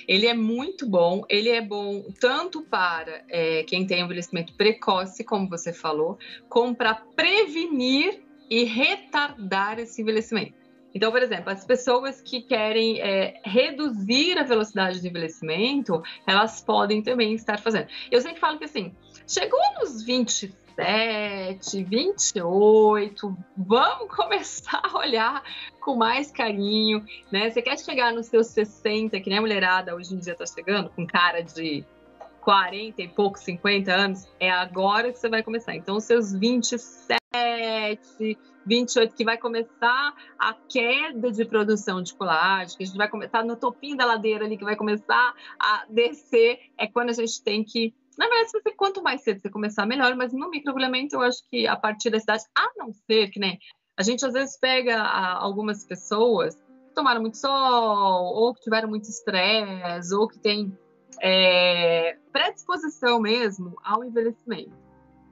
Ele 0.05 0.27
é 0.27 0.33
muito 0.33 0.85
bom, 0.85 1.23
ele 1.29 1.47
é 1.49 1.61
bom 1.61 2.03
tanto 2.19 2.61
para 2.61 3.23
é, 3.29 3.63
quem 3.63 3.87
tem 3.87 4.01
envelhecimento 4.01 4.53
precoce, 4.53 5.23
como 5.23 5.47
você 5.47 5.71
falou, 5.71 6.19
como 6.49 6.75
para 6.75 6.93
prevenir 6.93 8.21
e 8.49 8.65
retardar 8.65 9.79
esse 9.79 10.01
envelhecimento. 10.01 10.53
Então, 10.93 11.09
por 11.09 11.23
exemplo, 11.23 11.49
as 11.49 11.63
pessoas 11.63 12.19
que 12.19 12.41
querem 12.41 12.99
é, 12.99 13.39
reduzir 13.45 14.37
a 14.37 14.43
velocidade 14.43 14.99
de 14.99 15.07
envelhecimento, 15.07 16.03
elas 16.27 16.59
podem 16.59 17.01
também 17.01 17.33
estar 17.33 17.57
fazendo. 17.59 17.87
Eu 18.11 18.19
sempre 18.19 18.41
falo 18.41 18.57
que 18.57 18.65
assim, 18.65 18.93
chegou 19.25 19.61
nos 19.79 20.03
27, 20.81 21.83
28, 21.83 23.37
vamos 23.55 24.09
começar 24.15 24.81
a 24.83 24.97
olhar 24.97 25.43
com 25.79 25.95
mais 25.95 26.31
carinho, 26.31 27.05
né? 27.31 27.51
Você 27.51 27.61
quer 27.61 27.77
chegar 27.77 28.11
nos 28.11 28.25
seus 28.25 28.47
60, 28.47 29.19
que 29.19 29.29
nem 29.29 29.37
a 29.37 29.41
mulherada 29.41 29.95
hoje 29.95 30.15
em 30.15 30.17
dia 30.17 30.33
está 30.33 30.45
chegando, 30.45 30.89
com 30.89 31.05
cara 31.05 31.41
de 31.41 31.85
40 32.41 32.99
e 32.99 33.07
pouco, 33.07 33.37
50 33.37 33.93
anos, 33.93 34.27
é 34.39 34.49
agora 34.49 35.11
que 35.11 35.19
você 35.19 35.29
vai 35.29 35.43
começar. 35.43 35.75
Então, 35.75 35.97
os 35.97 36.03
seus 36.03 36.33
27, 36.33 37.19
28, 38.65 39.15
que 39.15 39.23
vai 39.23 39.37
começar 39.37 40.13
a 40.37 40.55
queda 40.67 41.31
de 41.31 41.45
produção 41.45 42.01
de 42.01 42.13
colágeno, 42.13 42.77
que 42.77 42.83
a 42.83 42.87
gente 42.87 42.97
vai 42.97 43.07
começar 43.07 43.43
no 43.43 43.55
topinho 43.55 43.95
da 43.95 44.05
ladeira 44.05 44.45
ali, 44.45 44.57
que 44.57 44.63
vai 44.63 44.75
começar 44.75 45.33
a 45.59 45.85
descer, 45.89 46.59
é 46.77 46.87
quando 46.87 47.09
a 47.09 47.13
gente 47.13 47.41
tem 47.43 47.63
que. 47.63 47.93
Na 48.17 48.27
verdade, 48.27 48.51
você, 48.51 48.71
quanto 48.71 49.01
mais 49.01 49.21
cedo 49.21 49.39
você 49.39 49.49
começar, 49.49 49.85
melhor, 49.85 50.15
mas 50.15 50.33
no 50.33 50.49
microagulhamento 50.49 51.15
eu 51.15 51.21
acho 51.21 51.39
que 51.49 51.67
a 51.67 51.75
partir 51.75 52.09
da 52.09 52.19
cidade, 52.19 52.43
a 52.55 52.69
não 52.77 52.91
ser 52.93 53.29
que, 53.29 53.39
né? 53.39 53.57
A 53.97 54.03
gente 54.03 54.25
às 54.25 54.33
vezes 54.33 54.57
pega 54.59 55.01
algumas 55.01 55.85
pessoas 55.85 56.55
que 56.55 56.93
tomaram 56.95 57.21
muito 57.21 57.37
sol, 57.37 58.25
ou 58.25 58.53
que 58.53 58.61
tiveram 58.61 58.89
muito 58.89 59.09
estresse, 59.09 60.13
ou 60.13 60.27
que 60.27 60.39
tem 60.39 60.75
é, 61.21 62.17
predisposição 62.31 63.19
mesmo 63.19 63.75
ao 63.83 64.03
envelhecimento. 64.03 64.75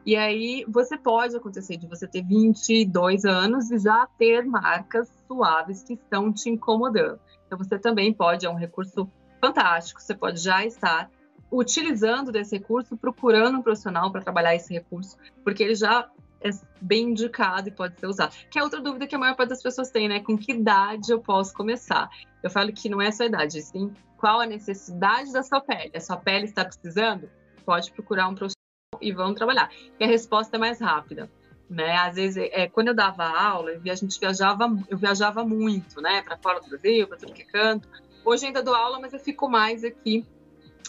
E 0.06 0.16
aí 0.16 0.66
você 0.68 0.98
pode 0.98 1.36
acontecer 1.36 1.78
de 1.78 1.88
você 1.88 2.08
ter 2.08 2.24
22 2.24 3.26
anos 3.26 3.70
e 3.70 3.78
já 3.78 4.08
ter 4.18 4.46
marcas 4.46 5.10
suaves 5.28 5.84
que 5.84 5.94
estão 5.94 6.32
te 6.32 6.50
incomodando. 6.50 7.20
Então 7.46 7.58
você 7.58 7.78
também 7.78 8.14
pode, 8.14 8.46
é 8.46 8.50
um 8.50 8.56
recurso 8.56 9.10
fantástico, 9.42 10.02
você 10.02 10.16
pode 10.16 10.40
já 10.40 10.66
estar 10.66 11.10
utilizando 11.52 12.32
desse 12.32 12.58
recurso, 12.58 12.98
procurando 12.98 13.58
um 13.58 13.62
profissional 13.62 14.12
para 14.12 14.22
trabalhar 14.22 14.56
esse 14.56 14.74
recurso, 14.74 15.18
porque 15.44 15.64
ele 15.64 15.76
já 15.76 16.10
é 16.42 16.50
bem 16.80 17.10
indicado 17.10 17.68
e 17.68 17.72
pode 17.72 18.00
ser 18.00 18.08
usado. 18.08 18.34
Que 18.50 18.60
é 18.60 18.64
outra 18.64 18.80
dúvida 18.80 19.08
que 19.08 19.16
a 19.16 19.20
maior 19.20 19.36
parte 19.36 19.50
das 19.50 19.62
pessoas 19.62 19.90
tem, 19.90 20.08
né? 20.08 20.22
Com 20.22 20.38
que 20.38 20.54
idade 20.54 21.12
eu 21.12 21.20
posso 21.20 21.54
começar? 21.54 22.10
Eu 22.42 22.50
falo 22.50 22.72
que 22.72 22.88
não 22.88 23.02
é 23.02 23.12
só 23.12 23.26
idade, 23.26 23.62
sim 23.62 23.94
qual 24.20 24.42
a 24.42 24.46
necessidade 24.46 25.32
da 25.32 25.42
sua 25.42 25.62
pele. 25.62 25.92
A 25.96 26.00
sua 26.00 26.18
pele 26.18 26.46
está 26.46 26.66
precisando? 26.66 27.30
Pode 27.66 27.92
procurar 27.92 28.28
um 28.28 28.36
profissional 28.36 29.00
e 29.02 29.12
vão 29.14 29.34
trabalhar. 29.34 29.72
E 29.98 30.04
a 30.04 30.08
resposta 30.08 30.58
é 30.58 30.60
mais 30.60 30.82
rápida. 30.82 31.32
Né? 31.70 31.96
Às 31.96 32.16
vezes, 32.16 32.50
é, 32.52 32.68
quando 32.68 32.90
eu 32.90 32.96
dava 32.96 33.24
aula, 33.24 33.72
a 33.72 33.96
gente 33.96 34.20
viajava, 34.20 34.70
eu 34.90 34.98
viajava 34.98 35.46
muito, 35.46 36.02
né? 36.02 36.22
Para 36.22 36.38
fora 36.38 36.60
do 36.60 36.68
Brasil, 36.68 37.08
para 37.08 37.18
tudo 37.18 37.32
que 37.32 37.44
é 37.44 37.46
canto. 37.46 37.88
Hoje 38.26 38.46
ainda 38.46 38.62
dou 38.62 38.76
aula, 38.76 39.00
mas 39.00 39.14
eu 39.14 39.20
fico 39.20 39.48
mais 39.48 39.84
aqui 39.84 40.26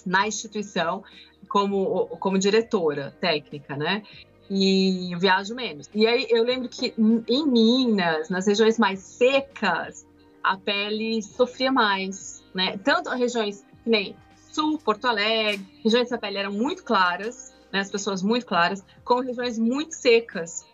na 0.05 0.27
instituição 0.27 1.03
como, 1.49 2.07
como 2.19 2.39
diretora 2.39 3.15
técnica, 3.21 3.77
né? 3.77 4.03
E 4.49 5.15
viajo 5.19 5.55
menos. 5.55 5.89
E 5.95 6.07
aí 6.07 6.27
eu 6.29 6.43
lembro 6.43 6.69
que 6.69 6.95
em 7.29 7.47
Minas, 7.47 8.29
nas 8.29 8.47
regiões 8.47 8.79
mais 8.79 9.01
secas, 9.01 10.07
a 10.43 10.57
pele 10.57 11.23
sofria 11.23 11.71
mais, 11.71 12.43
né? 12.55 12.77
Tanto 12.79 13.11
regiões 13.11 13.65
que 13.85 13.91
nem 13.91 14.17
Sul, 14.53 14.79
Porto 14.79 15.07
Alegre, 15.07 15.65
regiões 15.85 16.09
da 16.09 16.19
pele 16.19 16.39
eram 16.39 16.53
muito 16.53 16.83
claras, 16.83 17.55
né? 17.73 17.81
As 17.81 17.91
pessoas 17.91 18.23
muito 18.23 18.47
claras, 18.47 18.85
como 19.05 19.23
regiões 19.23 19.59
muito 19.59 19.95
secas, 19.95 20.67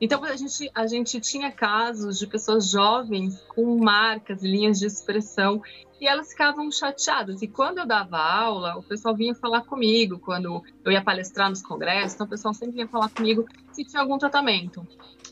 Então 0.00 0.24
a 0.24 0.36
gente, 0.36 0.70
a 0.74 0.86
gente 0.86 1.20
tinha 1.20 1.50
casos 1.52 2.18
de 2.18 2.26
pessoas 2.26 2.68
jovens 2.68 3.40
com 3.48 3.78
marcas, 3.78 4.42
linhas 4.42 4.78
de 4.78 4.86
expressão, 4.86 5.62
e 6.00 6.06
elas 6.06 6.30
ficavam 6.30 6.70
chateadas. 6.70 7.42
E 7.42 7.48
quando 7.48 7.78
eu 7.78 7.86
dava 7.86 8.16
aula, 8.18 8.76
o 8.76 8.82
pessoal 8.82 9.14
vinha 9.14 9.34
falar 9.34 9.62
comigo, 9.62 10.18
quando 10.18 10.62
eu 10.84 10.92
ia 10.92 11.02
palestrar 11.02 11.50
nos 11.50 11.62
congressos, 11.62 12.14
então 12.14 12.26
o 12.26 12.30
pessoal 12.30 12.54
sempre 12.54 12.74
vinha 12.74 12.88
falar 12.88 13.10
comigo 13.10 13.44
se 13.72 13.84
tinha 13.84 14.00
algum 14.00 14.16
tratamento. 14.16 14.86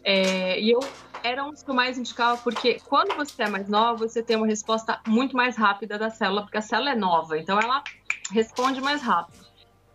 É, 0.05 0.61
e 0.61 0.71
eu 0.71 0.81
era 1.25 1.45
um 1.45 1.51
dos 1.51 1.63
que 1.63 1.71
eu 1.71 1.75
mais 1.75 1.99
indicava, 1.99 2.41
porque 2.43 2.79
quando 2.85 3.17
você 3.17 3.43
é 3.43 3.49
mais 3.49 3.69
nova, 3.69 4.07
você 4.07 4.23
tem 4.23 4.37
uma 4.37 4.47
resposta 4.47 5.01
muito 5.07 5.35
mais 5.35 5.57
rápida 5.57 5.99
da 5.99 6.11
célula, 6.11 6.43
porque 6.43 6.59
a 6.59 6.63
célula 6.63 6.91
é 6.91 6.97
nova, 6.97 7.39
então 7.39 7.59
ela 7.59 7.83
responde 8.31 8.81
mais 8.81 9.03
rápido. 9.03 9.39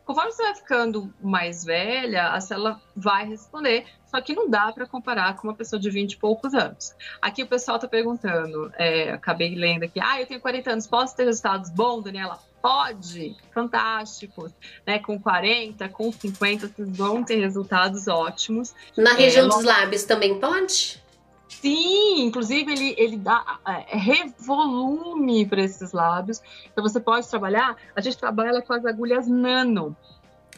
Conforme 0.06 0.32
você 0.32 0.44
vai 0.44 0.56
ficando 0.56 1.14
mais 1.22 1.64
velha, 1.64 2.30
a 2.30 2.42
célula 2.42 2.82
vai 2.96 3.26
responder, 3.26 3.86
só 4.14 4.22
que 4.22 4.36
não 4.36 4.48
dá 4.48 4.72
para 4.72 4.86
comparar 4.86 5.36
com 5.36 5.48
uma 5.48 5.56
pessoa 5.56 5.80
de 5.80 5.90
20 5.90 6.12
e 6.12 6.18
poucos 6.18 6.54
anos. 6.54 6.94
Aqui 7.20 7.42
o 7.42 7.48
pessoal 7.48 7.78
está 7.78 7.88
perguntando, 7.88 8.72
é, 8.78 9.10
acabei 9.10 9.56
lendo 9.56 9.86
aqui, 9.86 10.00
ah, 10.00 10.22
eu 10.22 10.28
tenho 10.28 10.40
40 10.40 10.72
anos, 10.72 10.86
posso 10.86 11.16
ter 11.16 11.26
resultados 11.26 11.72
bons, 11.72 12.04
Daniela? 12.04 12.40
Pode, 12.62 13.36
fantásticos. 13.52 14.52
Né? 14.86 15.00
Com 15.00 15.20
40, 15.20 15.90
com 15.90 16.12
50, 16.12 16.68
vocês 16.68 16.96
vão 16.96 17.24
ter 17.24 17.40
resultados 17.40 18.08
ótimos. 18.08 18.76
Na 18.96 19.14
é, 19.14 19.16
região 19.16 19.48
dos 19.48 19.64
lábios 19.64 20.04
também 20.04 20.40
pode? 20.40 21.02
Sim, 21.48 22.26
inclusive 22.26 22.72
ele, 22.72 22.96
ele 22.96 23.18
dá 23.18 23.60
é, 23.68 23.98
revolume 23.98 25.48
para 25.48 25.64
esses 25.64 25.92
lábios. 25.92 26.40
Então 26.72 26.84
você 26.84 27.00
pode 27.00 27.28
trabalhar, 27.28 27.76
a 27.96 28.02
gente 28.02 28.18
trabalha 28.18 28.62
com 28.62 28.74
as 28.74 28.86
agulhas 28.86 29.28
nano, 29.28 29.98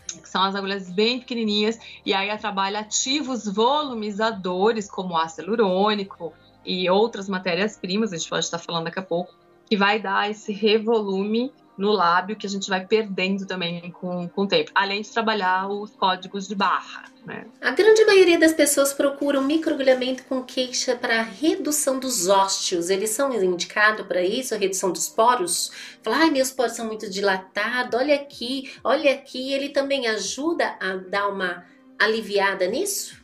que 0.06 0.30
são 0.30 0.44
as 0.44 0.56
agulhas 0.56 0.90
bem 0.90 1.20
pequenininhas, 1.20 1.80
e 2.06 2.14
aí 2.14 2.30
a 2.30 2.38
trabalha 2.38 2.80
ativos 2.80 3.48
volumizadores, 3.48 4.90
como 4.90 5.18
ácido 5.18 5.44
hialurônico 5.44 6.34
e 6.66 6.90
outras 6.90 7.30
matérias-primas, 7.30 8.14
a 8.14 8.18
gente 8.18 8.30
pode 8.30 8.46
estar 8.46 8.60
falando 8.60 8.86
daqui 8.86 9.00
a 9.00 9.04
pouco, 9.04 9.36
que 9.68 9.76
vai 9.76 10.00
dar 10.00 10.30
esse 10.30 10.52
revolume 10.52 11.52
no 11.78 11.92
lábio 11.92 12.36
que 12.36 12.48
a 12.48 12.50
gente 12.50 12.70
vai 12.70 12.86
perdendo 12.86 13.46
também 13.46 13.92
com, 13.92 14.28
com 14.30 14.44
o 14.44 14.48
tempo, 14.48 14.72
além 14.74 15.02
de 15.02 15.10
trabalhar 15.10 15.68
os 15.68 15.92
códigos 15.92 16.48
de 16.48 16.56
barra. 16.56 17.04
Né? 17.26 17.46
A 17.60 17.72
grande 17.72 18.06
maioria 18.06 18.40
das 18.40 18.54
pessoas 18.54 18.94
procuram 18.94 19.44
microagulhamento 19.44 20.24
com 20.26 20.44
queixa 20.44 20.96
para 20.96 21.22
redução 21.22 22.00
dos 22.00 22.28
ósteos. 22.28 22.90
Eles 22.90 23.10
são 23.10 23.34
indicados 23.34 24.06
para 24.06 24.22
isso, 24.22 24.54
a 24.54 24.58
redução 24.58 24.92
dos 24.92 25.10
poros? 25.10 25.72
Falar, 26.04 26.20
ai, 26.20 26.32
meus 26.32 26.52
poros 26.52 26.74
são 26.74 26.86
muito 26.86 27.10
dilatados, 27.10 28.00
olha 28.00 28.16
aqui, 28.16 28.72
olha 28.84 29.12
aqui. 29.12 29.54
Ele 29.54 29.70
também 29.70 30.08
ajuda 30.08 30.78
a 30.80 30.96
dar 30.96 31.28
uma 31.28 31.66
aliviada 32.00 32.68
nisso? 32.68 33.24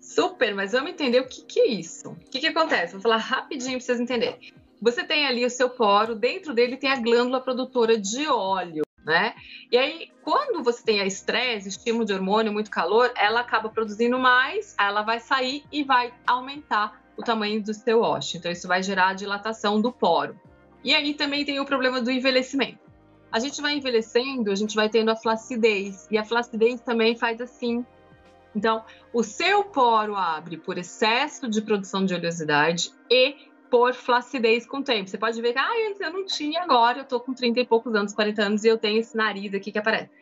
Super, 0.00 0.54
mas 0.54 0.72
vamos 0.72 0.90
entender 0.90 1.20
o 1.20 1.26
que, 1.26 1.42
que 1.42 1.60
é 1.60 1.66
isso. 1.66 2.10
O 2.10 2.30
que, 2.30 2.38
que 2.38 2.46
acontece? 2.46 2.92
Vou 2.92 3.00
falar 3.00 3.16
rapidinho 3.16 3.78
para 3.78 3.80
vocês 3.80 4.00
entenderem. 4.00 4.52
Você 4.84 5.02
tem 5.02 5.26
ali 5.26 5.46
o 5.46 5.50
seu 5.50 5.70
poro, 5.70 6.14
dentro 6.14 6.52
dele 6.52 6.76
tem 6.76 6.90
a 6.90 7.00
glândula 7.00 7.40
produtora 7.40 7.98
de 7.98 8.28
óleo, 8.28 8.82
né? 9.02 9.34
E 9.72 9.78
aí, 9.78 10.10
quando 10.22 10.62
você 10.62 10.84
tem 10.84 11.00
a 11.00 11.06
estresse, 11.06 11.70
estímulo 11.70 12.04
de 12.04 12.12
hormônio, 12.12 12.52
muito 12.52 12.70
calor, 12.70 13.10
ela 13.16 13.40
acaba 13.40 13.70
produzindo 13.70 14.18
mais, 14.18 14.76
ela 14.78 15.00
vai 15.00 15.20
sair 15.20 15.64
e 15.72 15.82
vai 15.82 16.12
aumentar 16.26 17.02
o 17.16 17.22
tamanho 17.22 17.62
do 17.62 17.72
seu 17.72 18.02
ósseo. 18.02 18.36
Então, 18.36 18.52
isso 18.52 18.68
vai 18.68 18.82
gerar 18.82 19.08
a 19.08 19.14
dilatação 19.14 19.80
do 19.80 19.90
poro. 19.90 20.38
E 20.84 20.94
aí 20.94 21.14
também 21.14 21.46
tem 21.46 21.58
o 21.58 21.64
problema 21.64 22.02
do 22.02 22.10
envelhecimento. 22.10 22.84
A 23.32 23.38
gente 23.38 23.62
vai 23.62 23.72
envelhecendo, 23.78 24.50
a 24.50 24.54
gente 24.54 24.76
vai 24.76 24.90
tendo 24.90 25.10
a 25.10 25.16
flacidez, 25.16 26.06
e 26.10 26.18
a 26.18 26.24
flacidez 26.24 26.82
também 26.82 27.16
faz 27.16 27.40
assim. 27.40 27.86
Então, 28.54 28.84
o 29.14 29.22
seu 29.22 29.64
poro 29.64 30.14
abre 30.14 30.58
por 30.58 30.76
excesso 30.76 31.48
de 31.48 31.62
produção 31.62 32.04
de 32.04 32.14
oleosidade 32.14 32.92
e 33.10 33.53
por 33.74 33.92
flacidez 33.92 34.64
com 34.64 34.78
o 34.78 34.84
tempo. 34.84 35.10
Você 35.10 35.18
pode 35.18 35.42
ver 35.42 35.52
que 35.52 35.58
ah, 35.58 35.88
antes 35.88 36.00
eu 36.00 36.12
não 36.12 36.24
tinha, 36.24 36.62
agora 36.62 37.00
eu 37.00 37.04
tô 37.04 37.18
com 37.18 37.34
30 37.34 37.58
e 37.58 37.66
poucos 37.66 37.92
anos, 37.92 38.14
40 38.14 38.40
anos, 38.40 38.62
e 38.62 38.68
eu 38.68 38.78
tenho 38.78 39.00
esse 39.00 39.16
nariz 39.16 39.52
aqui 39.52 39.72
que 39.72 39.78
aparece. 39.80 40.12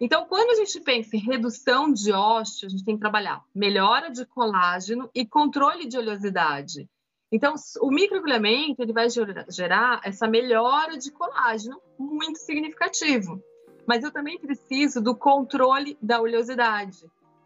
Então, 0.00 0.24
quando 0.24 0.52
a 0.52 0.54
gente 0.54 0.80
pensa 0.80 1.14
em 1.14 1.18
redução 1.18 1.92
de 1.92 2.12
ósseo, 2.12 2.66
a 2.66 2.70
gente 2.70 2.82
tem 2.82 2.94
que 2.94 3.02
trabalhar 3.02 3.42
melhora 3.54 4.10
de 4.10 4.24
colágeno 4.24 5.10
e 5.14 5.26
controle 5.26 5.86
de 5.86 5.98
oleosidade. 5.98 6.88
Então, 7.30 7.52
o 7.82 7.90
microagulhamento 7.90 8.80
ele 8.80 8.94
vai 8.94 9.08
gerar 9.50 10.00
essa 10.02 10.26
melhora 10.26 10.96
de 10.96 11.10
colágeno 11.10 11.78
muito 11.98 12.38
significativo. 12.38 13.38
Mas 13.86 14.02
eu 14.02 14.10
também 14.10 14.38
preciso 14.38 15.02
do 15.02 15.14
controle 15.14 15.98
da 16.00 16.22
oleosidade 16.22 17.04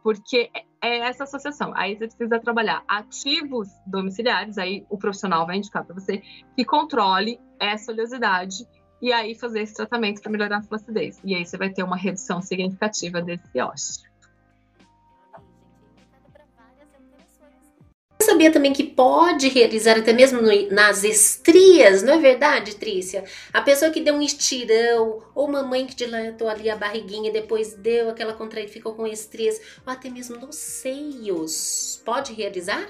porque 0.09 0.51
é 0.81 1.01
essa 1.01 1.25
associação. 1.25 1.71
Aí 1.77 1.95
você 1.95 2.07
precisa 2.07 2.41
trabalhar 2.41 2.83
ativos 2.89 3.69
domiciliares, 3.87 4.57
aí 4.57 4.87
o 4.89 4.97
profissional 4.97 5.47
vai 5.47 5.59
indicar 5.59 5.85
para 5.85 5.95
você 5.95 6.23
que 6.57 6.65
controle 6.65 7.39
essa 7.61 7.93
oleosidade 7.93 8.67
e 9.03 9.13
aí 9.13 9.35
fazer 9.35 9.61
esse 9.61 9.75
tratamento 9.75 10.23
para 10.23 10.33
melhorar 10.33 10.59
a 10.61 10.63
flacidez. 10.63 11.21
E 11.23 11.35
aí 11.35 11.45
você 11.45 11.59
vai 11.59 11.69
ter 11.69 11.83
uma 11.83 11.95
redução 11.95 12.41
significativa 12.41 13.21
desse 13.21 13.61
ósseo. 13.61 14.08
Sabia 18.39 18.53
também 18.53 18.73
que 18.73 18.85
pode 18.85 19.49
realizar 19.49 19.99
até 19.99 20.13
mesmo 20.13 20.41
no, 20.41 20.71
nas 20.71 21.03
estrias, 21.03 22.05
não 22.05 22.13
é 22.13 22.19
verdade, 22.19 22.77
Trícia? 22.77 23.25
A 23.53 23.61
pessoa 23.61 23.91
que 23.91 24.01
deu 24.01 24.15
um 24.15 24.23
estirão, 24.23 25.21
ou 25.35 25.51
mamãe 25.51 25.85
que 25.85 25.97
dilatou 25.97 26.49
ali 26.49 26.71
a 26.71 26.77
barriguinha 26.77 27.31
e 27.31 27.33
depois 27.33 27.75
deu 27.75 28.09
aquela 28.09 28.33
contraída, 28.35 28.71
ficou 28.71 28.95
com 28.95 29.09
estrias, 29.09 29.61
ou 29.85 29.93
até 29.93 30.09
mesmo 30.09 30.39
nos 30.39 30.55
seios, 30.55 32.01
pode 32.05 32.33
realizar? 32.33 32.89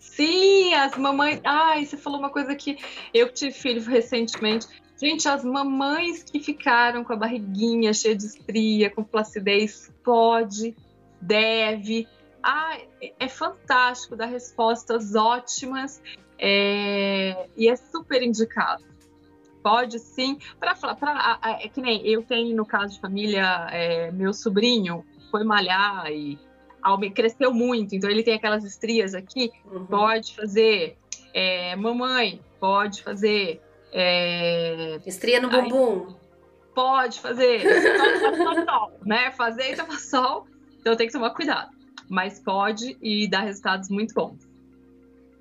Sim, 0.00 0.74
as 0.74 0.98
mamães. 0.98 1.40
Ai, 1.44 1.86
você 1.86 1.96
falou 1.96 2.18
uma 2.18 2.30
coisa 2.30 2.52
que 2.56 2.76
eu 3.14 3.32
tive 3.32 3.52
filho 3.52 3.80
recentemente. 3.84 4.66
Gente, 5.00 5.28
as 5.28 5.44
mamães 5.44 6.24
que 6.24 6.40
ficaram 6.40 7.04
com 7.04 7.12
a 7.12 7.16
barriguinha 7.16 7.94
cheia 7.94 8.16
de 8.16 8.26
estria, 8.26 8.90
com 8.90 9.04
flacidez, 9.04 9.92
pode, 10.02 10.74
deve 11.20 12.08
ah, 12.42 12.78
é 13.18 13.28
fantástico, 13.28 14.16
dá 14.16 14.26
respostas 14.26 15.14
ótimas 15.14 16.00
é, 16.38 17.48
e 17.56 17.68
é 17.68 17.76
super 17.76 18.22
indicado. 18.22 18.84
Pode 19.62 19.98
sim, 19.98 20.38
para 20.58 20.74
falar, 20.74 21.40
é 21.42 21.68
que 21.68 21.80
nem 21.80 22.06
eu 22.06 22.22
tenho 22.22 22.56
no 22.56 22.64
caso 22.64 22.94
de 22.94 23.00
família, 23.00 23.68
é, 23.70 24.10
meu 24.12 24.32
sobrinho 24.32 25.04
foi 25.30 25.44
malhar 25.44 26.10
e 26.10 26.38
cresceu 27.14 27.52
muito, 27.52 27.94
então 27.94 28.08
ele 28.08 28.22
tem 28.22 28.34
aquelas 28.34 28.64
estrias 28.64 29.14
aqui, 29.14 29.50
uhum. 29.66 29.84
pode 29.86 30.34
fazer. 30.34 30.96
É, 31.34 31.76
mamãe, 31.76 32.40
pode 32.58 33.02
fazer. 33.02 33.60
É, 33.92 34.98
Estria 35.04 35.40
no 35.40 35.50
bumbum. 35.50 36.14
Pode 36.74 37.20
fazer. 37.20 37.60
Sol, 37.60 38.64
sol, 38.64 38.92
né? 39.04 39.30
Fazer 39.32 39.72
e 39.72 39.98
sol. 39.98 40.46
Então 40.80 40.96
tem 40.96 41.08
que 41.08 41.12
tomar 41.12 41.30
cuidado 41.30 41.77
mas 42.08 42.38
pode 42.38 42.96
e 43.00 43.28
dá 43.28 43.40
resultados 43.40 43.88
muito 43.88 44.14
bons. 44.14 44.46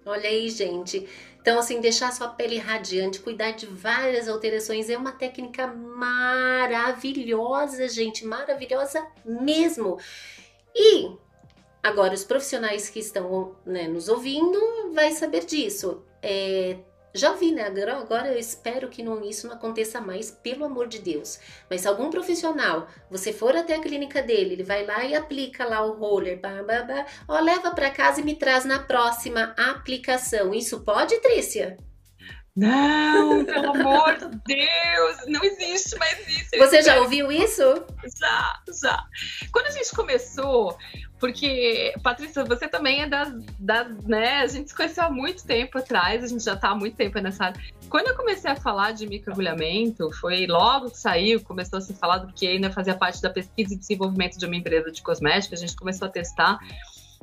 Olha 0.06 0.30
aí, 0.30 0.50
gente. 0.50 1.08
Então, 1.42 1.60
assim, 1.60 1.80
deixar 1.80 2.12
sua 2.12 2.30
pele 2.30 2.58
radiante, 2.58 3.20
cuidar 3.20 3.52
de 3.52 3.66
várias 3.66 4.28
alterações 4.28 4.90
é 4.90 4.98
uma 4.98 5.14
técnica 5.14 5.68
maravilhosa, 5.68 7.88
gente, 7.88 8.26
maravilhosa 8.26 9.06
mesmo. 9.24 9.98
E 10.76 11.12
agora, 11.82 12.14
os 12.14 12.24
profissionais 12.24 12.90
que 12.90 13.00
estão 13.00 13.56
né, 13.66 13.88
nos 13.88 14.10
ouvindo 14.10 14.60
vai 14.94 15.12
saber 15.12 15.46
disso. 15.46 16.04
É, 16.22 16.78
já 17.18 17.34
vi, 17.34 17.52
né? 17.52 17.68
Agora 17.68 18.32
eu 18.32 18.38
espero 18.38 18.90
que 18.90 19.04
não, 19.04 19.24
isso 19.24 19.48
não 19.48 19.56
aconteça 19.56 20.00
mais, 20.00 20.32
pelo 20.32 20.64
amor 20.64 20.88
de 20.88 21.00
Deus. 21.00 21.40
Mas 21.70 21.82
se 21.82 21.88
algum 21.88 22.10
profissional, 22.10 22.88
você 23.10 23.34
for 23.34 23.56
até 23.56 23.76
a 23.76 23.82
clínica 23.82 24.22
dele, 24.22 24.54
ele 24.54 24.64
vai 24.64 24.86
lá 24.86 25.04
e 25.04 25.16
aplica 25.16 25.66
lá 25.66 25.84
o 25.84 25.94
roller, 25.94 26.40
bah, 26.40 26.64
bah, 26.64 26.84
bah, 26.84 27.06
ó, 27.28 27.40
leva 27.40 27.72
para 27.72 27.92
casa 27.92 28.22
e 28.22 28.24
me 28.24 28.36
traz 28.36 28.64
na 28.64 28.80
próxima 28.80 29.54
aplicação. 29.58 30.54
Isso 30.54 30.82
pode, 30.82 31.20
Trícia? 31.20 31.78
Não, 32.58 33.46
pelo 33.46 33.70
amor 33.70 34.18
de 34.18 34.36
Deus, 34.48 35.18
não 35.28 35.44
existe 35.44 35.96
mais 36.00 36.28
isso. 36.28 36.50
Você 36.58 36.82
já 36.82 37.00
ouviu 37.00 37.32
isso? 37.32 37.86
Já, 38.20 38.60
já. 38.82 39.06
Quando 39.52 39.68
a 39.68 39.72
gente 39.72 39.96
começou, 39.96 40.76
porque, 41.20 41.94
Patrícia, 42.02 42.44
você 42.44 42.68
também 42.68 43.04
é 43.04 43.08
das, 43.08 43.32
das, 43.60 44.04
né? 44.06 44.40
A 44.42 44.48
gente 44.48 44.70
se 44.70 44.76
conheceu 44.76 45.04
há 45.04 45.10
muito 45.10 45.46
tempo 45.46 45.78
atrás, 45.78 46.24
a 46.24 46.28
gente 46.28 46.44
já 46.44 46.54
está 46.54 46.70
há 46.70 46.76
muito 46.76 46.98
tempo 46.98 47.20
nessa 47.20 47.46
área. 47.46 47.62
Quando 47.90 48.08
eu 48.08 48.16
comecei 48.16 48.50
a 48.50 48.56
falar 48.56 48.92
de 48.92 49.06
microagulhamento, 49.06 50.12
foi 50.20 50.48
logo 50.48 50.90
que 50.90 50.98
saiu, 50.98 51.40
começou 51.44 51.78
a 51.78 51.82
se 51.82 51.94
falar 51.94 52.18
do 52.18 52.34
que 52.34 52.48
ainda 52.48 52.72
fazia 52.72 52.96
parte 52.96 53.22
da 53.22 53.30
pesquisa 53.30 53.76
e 53.76 53.78
desenvolvimento 53.78 54.40
de 54.40 54.46
uma 54.48 54.56
empresa 54.56 54.92
de 54.92 55.04
cosméticos, 55.04 55.60
a 55.60 55.62
gente 55.62 55.76
começou 55.76 56.08
a 56.08 56.12
testar. 56.12 56.58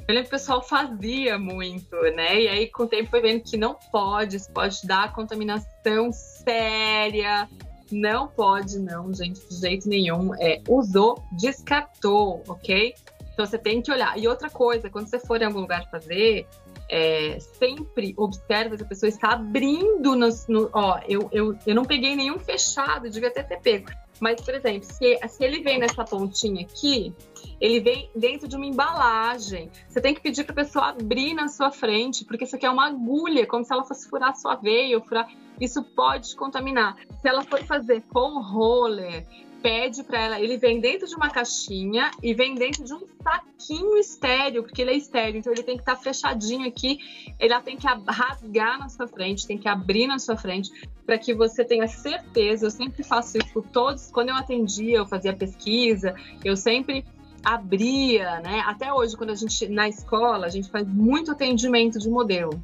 Eu 0.07 0.15
lembro 0.15 0.29
que 0.29 0.37
o 0.37 0.39
pessoal 0.39 0.63
fazia 0.63 1.39
muito, 1.39 1.97
né? 2.15 2.43
E 2.43 2.49
aí, 2.49 2.71
com 2.71 2.83
o 2.83 2.87
tempo, 2.87 3.11
foi 3.11 3.21
vendo 3.21 3.43
que 3.43 3.57
não 3.57 3.75
pode, 3.91 4.37
isso 4.37 4.51
pode 4.53 4.87
dar 4.87 5.13
contaminação 5.15 6.13
séria. 6.13 7.49
Não 7.91 8.29
pode, 8.29 8.79
não, 8.79 9.13
gente, 9.15 9.41
de 9.49 9.57
jeito 9.57 9.89
nenhum. 9.89 10.35
É, 10.35 10.61
usou, 10.69 11.23
descartou, 11.33 12.43
ok? 12.49 12.95
Então 13.33 13.47
você 13.47 13.59
tem 13.59 13.83
que 13.83 13.91
olhar. 13.91 14.19
E 14.19 14.29
outra 14.29 14.51
coisa, 14.51 14.89
quando 14.91 15.09
você 15.09 15.19
for 15.19 15.41
em 15.41 15.45
algum 15.45 15.61
lugar 15.61 15.89
fazer, 15.91 16.47
é, 16.89 17.39
sempre 17.41 18.15
observa 18.17 18.77
se 18.77 18.83
a 18.83 18.87
pessoa 18.87 19.09
está 19.09 19.33
abrindo 19.33 20.15
no, 20.15 20.71
ó, 20.73 21.01
eu, 21.09 21.29
eu, 21.33 21.59
eu 21.67 21.75
não 21.75 21.85
peguei 21.85 22.15
nenhum 22.15 22.39
fechado, 22.39 23.11
devia 23.11 23.29
até 23.29 23.43
ter 23.43 23.61
pego. 23.61 23.91
Mas, 24.21 24.41
por 24.41 24.55
exemplo, 24.55 24.85
se, 24.85 25.19
se 25.29 25.45
ele 25.45 25.63
vem 25.63 25.79
nessa 25.79 26.05
pontinha 26.05 26.65
aqui, 26.65 27.13
ele 27.61 27.81
vem 27.81 28.11
dentro 28.15 28.49
de 28.49 28.57
uma 28.57 28.67
embalagem. 28.67 29.71
Você 29.89 30.01
tem 30.01 30.15
que 30.15 30.21
pedir 30.21 30.45
para 30.45 30.53
a 30.53 30.65
pessoa 30.65 30.89
abrir 30.91 31.35
na 31.35 31.49
sua 31.49 31.71
frente, 31.71 32.25
porque 32.25 32.45
isso 32.45 32.57
aqui 32.57 32.67
é 32.67 32.71
uma 32.71 32.87
agulha, 32.87 33.47
como 33.47 33.65
se 33.65 33.73
ela 33.73 33.85
fosse 33.85 34.09
furar 34.09 34.31
a 34.31 34.35
sua 34.35 34.57
veia 34.57 34.97
ou 34.97 35.05
furar. 35.05 35.29
Isso 35.61 35.83
pode 35.83 36.35
contaminar. 36.37 36.97
Se 37.21 37.29
ela 37.29 37.43
for 37.43 37.63
fazer 37.65 38.03
com 38.13 38.41
roller, 38.41 39.27
pede 39.65 40.05
para 40.05 40.21
ela, 40.21 40.39
ele 40.39 40.59
vem 40.59 40.79
dentro 40.79 41.09
de 41.09 41.15
uma 41.17 41.31
caixinha 41.31 42.11
e 42.23 42.35
vem 42.35 42.55
dentro 42.55 42.85
de 42.85 42.93
um 42.93 43.07
saquinho 43.23 43.97
estéreo, 43.97 44.63
porque 44.63 44.83
ele 44.83 44.91
é 44.91 44.95
estéreo, 44.95 45.39
então 45.39 45.51
ele 45.51 45.63
tem 45.63 45.77
que 45.77 45.81
estar 45.81 45.97
tá 45.97 46.03
fechadinho 46.03 46.69
aqui, 46.69 46.99
ele 47.41 47.59
tem 47.63 47.75
que 47.79 47.87
rasgar 47.87 48.79
na 48.79 48.91
sua 48.91 49.09
frente, 49.09 49.47
tem 49.47 49.57
que 49.57 49.67
abrir 49.67 50.07
na 50.07 50.19
sua 50.19 50.37
frente, 50.37 50.71
para 51.07 51.17
que 51.17 51.33
você 51.33 51.65
tenha 51.65 51.89
certeza. 51.89 52.67
Eu 52.67 52.71
sempre 52.71 53.03
faço 53.03 53.39
isso 53.39 53.51
por 53.55 53.67
todos, 53.67 54.11
quando 54.11 54.29
eu 54.29 54.35
atendia, 54.35 54.99
eu 54.99 55.07
fazia 55.07 55.33
pesquisa, 55.33 56.15
eu 56.45 56.59
sempre 56.59 57.03
abria, 57.45 58.41
né? 58.41 58.63
Até 58.67 58.93
hoje, 58.93 59.17
quando 59.17 59.31
a 59.31 59.35
gente 59.35 59.69
na 59.69 59.89
escola, 59.89 60.47
a 60.47 60.51
gente 60.51 60.71
faz 60.71 60.87
muito 60.87 61.31
atendimento 61.31 61.99
de 61.99 62.09
modelo. 62.09 62.63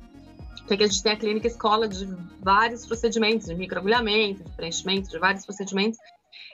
Porque 0.66 0.84
a 0.84 0.86
gente 0.86 1.02
tem 1.02 1.12
a 1.12 1.16
clínica 1.16 1.48
escola 1.48 1.88
de 1.88 2.06
vários 2.40 2.86
procedimentos, 2.86 3.46
de 3.46 3.54
microagulhamento, 3.54 4.44
de 4.44 4.50
preenchimento, 4.52 5.10
de 5.10 5.18
vários 5.18 5.44
procedimentos. 5.44 5.98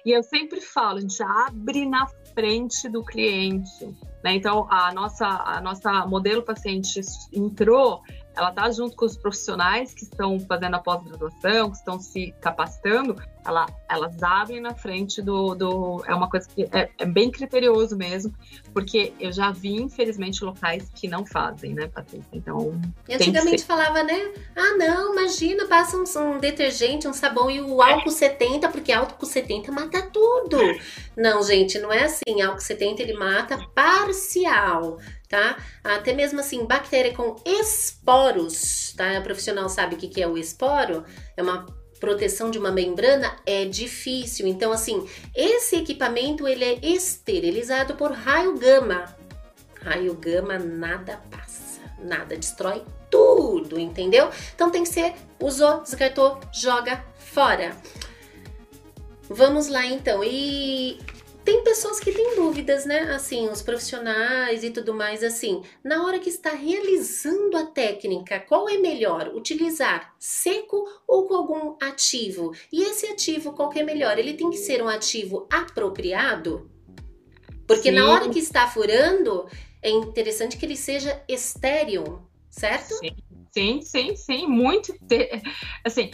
E 0.04 0.10
eu 0.10 0.22
sempre 0.22 0.60
falo, 0.60 0.98
a 0.98 1.00
gente 1.00 1.22
abre 1.22 1.84
na 1.84 2.06
frente 2.32 2.88
do 2.88 3.04
cliente. 3.04 3.84
Né? 4.22 4.34
Então, 4.36 4.66
a 4.70 4.92
nossa, 4.92 5.26
a 5.26 5.60
nossa 5.60 6.06
modelo 6.06 6.42
paciente 6.42 7.00
entrou, 7.32 8.02
ela 8.36 8.50
está 8.50 8.70
junto 8.70 8.94
com 8.94 9.06
os 9.06 9.16
profissionais 9.16 9.94
que 9.94 10.04
estão 10.04 10.38
fazendo 10.40 10.74
a 10.74 10.78
pós-graduação, 10.78 11.70
que 11.70 11.76
estão 11.76 11.98
se 11.98 12.34
capacitando, 12.40 13.16
ela, 13.46 13.66
elas 13.88 14.22
abrem 14.22 14.60
na 14.60 14.74
frente 14.74 15.22
do, 15.22 15.54
do. 15.54 16.02
É 16.06 16.14
uma 16.14 16.28
coisa 16.28 16.48
que 16.48 16.64
é, 16.72 16.90
é, 16.98 17.06
bem 17.06 17.30
criterioso 17.30 17.96
mesmo, 17.96 18.34
porque 18.72 19.12
eu 19.20 19.32
já 19.32 19.52
vi, 19.52 19.80
infelizmente, 19.80 20.44
locais 20.44 20.90
que 20.94 21.06
não 21.08 21.24
fazem, 21.24 21.72
né, 21.72 21.86
Patrícia? 21.86 22.26
Então. 22.32 22.78
E 23.08 23.14
antigamente 23.14 23.64
falava, 23.64 24.02
né? 24.02 24.32
Ah, 24.56 24.76
não, 24.76 25.12
imagina, 25.12 25.66
passa 25.66 25.96
um, 25.96 26.34
um, 26.34 26.38
detergente, 26.38 27.06
um 27.06 27.12
sabão 27.12 27.50
e 27.50 27.60
o 27.60 27.80
álcool 27.80 28.10
é. 28.10 28.12
70, 28.12 28.68
porque 28.68 28.92
álcool 28.92 29.26
70 29.26 29.70
mata 29.72 30.02
tudo. 30.12 30.58
Não, 31.16 31.42
gente, 31.42 31.78
não 31.78 31.92
é 31.92 32.04
assim. 32.04 32.42
Álcool 32.42 32.60
70 32.60 33.02
ele 33.02 33.14
mata 33.14 33.58
parcial 33.74 34.98
tá? 35.28 35.56
Até 35.82 36.12
mesmo 36.12 36.40
assim, 36.40 36.64
bactéria 36.64 37.12
com 37.12 37.36
esporos, 37.44 38.94
tá? 38.96 39.18
O 39.18 39.22
profissional 39.22 39.68
sabe 39.68 39.96
o 39.96 39.98
que 39.98 40.22
é 40.22 40.26
o 40.26 40.38
esporo? 40.38 41.04
É 41.36 41.42
uma 41.42 41.66
proteção 41.98 42.50
de 42.50 42.58
uma 42.58 42.70
membrana 42.70 43.36
é 43.44 43.64
difícil. 43.64 44.46
Então, 44.46 44.72
assim, 44.72 45.08
esse 45.34 45.76
equipamento 45.76 46.46
ele 46.46 46.64
é 46.64 46.78
esterilizado 46.82 47.94
por 47.94 48.12
raio 48.12 48.58
gama. 48.58 49.16
Raio 49.82 50.14
gama 50.14 50.58
nada 50.58 51.20
passa, 51.30 51.80
nada 51.98 52.36
destrói 52.36 52.82
tudo, 53.10 53.78
entendeu? 53.78 54.30
Então 54.54 54.70
tem 54.70 54.82
que 54.82 54.88
ser 54.88 55.14
usou, 55.40 55.80
descartou, 55.80 56.40
joga 56.52 57.04
fora. 57.18 57.76
Vamos 59.28 59.68
lá 59.68 59.84
então. 59.86 60.22
E 60.22 60.98
tem 61.46 61.62
pessoas 61.62 62.00
que 62.00 62.10
têm 62.10 62.34
dúvidas, 62.34 62.84
né? 62.84 63.14
Assim, 63.14 63.48
os 63.48 63.62
profissionais 63.62 64.64
e 64.64 64.70
tudo 64.70 64.92
mais, 64.92 65.22
assim, 65.22 65.62
na 65.82 66.04
hora 66.04 66.18
que 66.18 66.28
está 66.28 66.50
realizando 66.50 67.56
a 67.56 67.66
técnica, 67.66 68.40
qual 68.40 68.68
é 68.68 68.76
melhor? 68.76 69.28
Utilizar 69.28 70.12
seco 70.18 70.84
ou 71.06 71.26
com 71.26 71.34
algum 71.34 71.76
ativo? 71.80 72.52
E 72.72 72.82
esse 72.82 73.06
ativo, 73.06 73.52
qual 73.52 73.70
que 73.70 73.78
é 73.78 73.84
melhor? 73.84 74.18
Ele 74.18 74.34
tem 74.34 74.50
que 74.50 74.56
ser 74.56 74.82
um 74.82 74.88
ativo 74.88 75.46
apropriado? 75.48 76.68
Porque 77.64 77.90
Sim. 77.90 77.96
na 77.96 78.10
hora 78.10 78.28
que 78.28 78.40
está 78.40 78.66
furando, 78.66 79.48
é 79.80 79.90
interessante 79.90 80.56
que 80.56 80.66
ele 80.66 80.76
seja 80.76 81.22
estéreo, 81.28 82.28
certo? 82.50 82.94
Sim, 82.96 83.14
sim, 83.52 83.82
sim, 83.82 84.16
sim 84.16 84.46
muito. 84.48 84.92
Assim, 85.84 86.10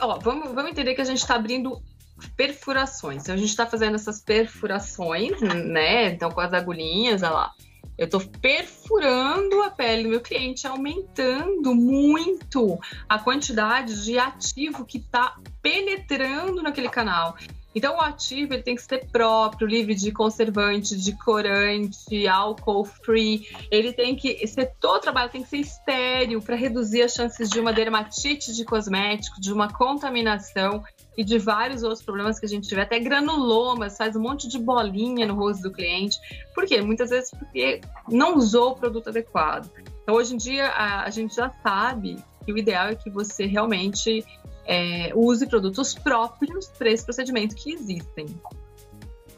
ó, 0.00 0.18
vamos, 0.18 0.52
vamos 0.52 0.72
entender 0.72 0.94
que 0.94 1.00
a 1.00 1.04
gente 1.04 1.20
está 1.20 1.36
abrindo 1.36 1.82
perfurações. 2.30 3.22
Então, 3.22 3.34
a 3.34 3.38
gente 3.38 3.50
está 3.50 3.66
fazendo 3.66 3.94
essas 3.94 4.20
perfurações, 4.20 5.40
né? 5.40 6.06
Então, 6.06 6.30
com 6.30 6.40
as 6.40 6.52
agulhinhas, 6.52 7.22
olha 7.22 7.32
lá. 7.32 7.52
Eu 7.98 8.06
estou 8.06 8.20
perfurando 8.20 9.62
a 9.62 9.70
pele 9.70 10.04
do 10.04 10.08
meu 10.08 10.20
cliente, 10.20 10.66
aumentando 10.66 11.74
muito 11.74 12.78
a 13.08 13.18
quantidade 13.18 14.04
de 14.04 14.18
ativo 14.18 14.84
que 14.84 14.98
está 14.98 15.36
penetrando 15.60 16.62
naquele 16.62 16.88
canal. 16.88 17.36
Então, 17.74 17.96
o 17.96 18.00
ativo 18.00 18.52
ele 18.52 18.62
tem 18.62 18.74
que 18.74 18.82
ser 18.82 19.06
próprio, 19.10 19.66
livre 19.66 19.94
de 19.94 20.12
conservante, 20.12 20.96
de 20.96 21.16
corante, 21.16 22.26
álcool 22.28 22.84
free. 22.84 23.46
Ele 23.70 23.92
tem 23.92 24.14
que 24.14 24.46
ser 24.46 24.72
todo 24.78 24.96
o 24.96 25.00
trabalho 25.00 25.30
tem 25.30 25.42
que 25.42 25.48
ser 25.48 25.58
estéreo 25.58 26.42
para 26.42 26.54
reduzir 26.54 27.02
as 27.02 27.12
chances 27.12 27.48
de 27.48 27.58
uma 27.58 27.72
dermatite 27.72 28.52
de 28.52 28.64
cosmético, 28.64 29.40
de 29.40 29.52
uma 29.52 29.72
contaminação 29.72 30.84
e 31.16 31.22
de 31.24 31.38
vários 31.38 31.82
outros 31.82 32.02
problemas 32.02 32.38
que 32.38 32.46
a 32.46 32.48
gente 32.48 32.68
tiver, 32.68 32.82
até 32.82 32.98
granulomas, 32.98 33.96
faz 33.96 34.16
um 34.16 34.20
monte 34.20 34.48
de 34.48 34.58
bolinha 34.58 35.26
no 35.26 35.34
rosto 35.34 35.62
do 35.62 35.72
cliente. 35.72 36.18
Por 36.54 36.66
quê? 36.66 36.80
Muitas 36.80 37.10
vezes 37.10 37.30
porque 37.30 37.80
não 38.08 38.36
usou 38.36 38.72
o 38.72 38.74
produto 38.76 39.08
adequado. 39.08 39.70
Então, 40.02 40.14
hoje 40.14 40.34
em 40.34 40.36
dia, 40.36 40.68
a, 40.68 41.04
a 41.04 41.10
gente 41.10 41.34
já 41.34 41.50
sabe 41.62 42.16
que 42.44 42.52
o 42.52 42.58
ideal 42.58 42.88
é 42.88 42.94
que 42.94 43.10
você 43.10 43.46
realmente 43.46 44.24
é, 44.64 45.12
use 45.14 45.46
produtos 45.46 45.94
próprios 45.94 46.68
para 46.68 46.90
esse 46.90 47.04
procedimento 47.04 47.54
que 47.54 47.72
existem. 47.72 48.26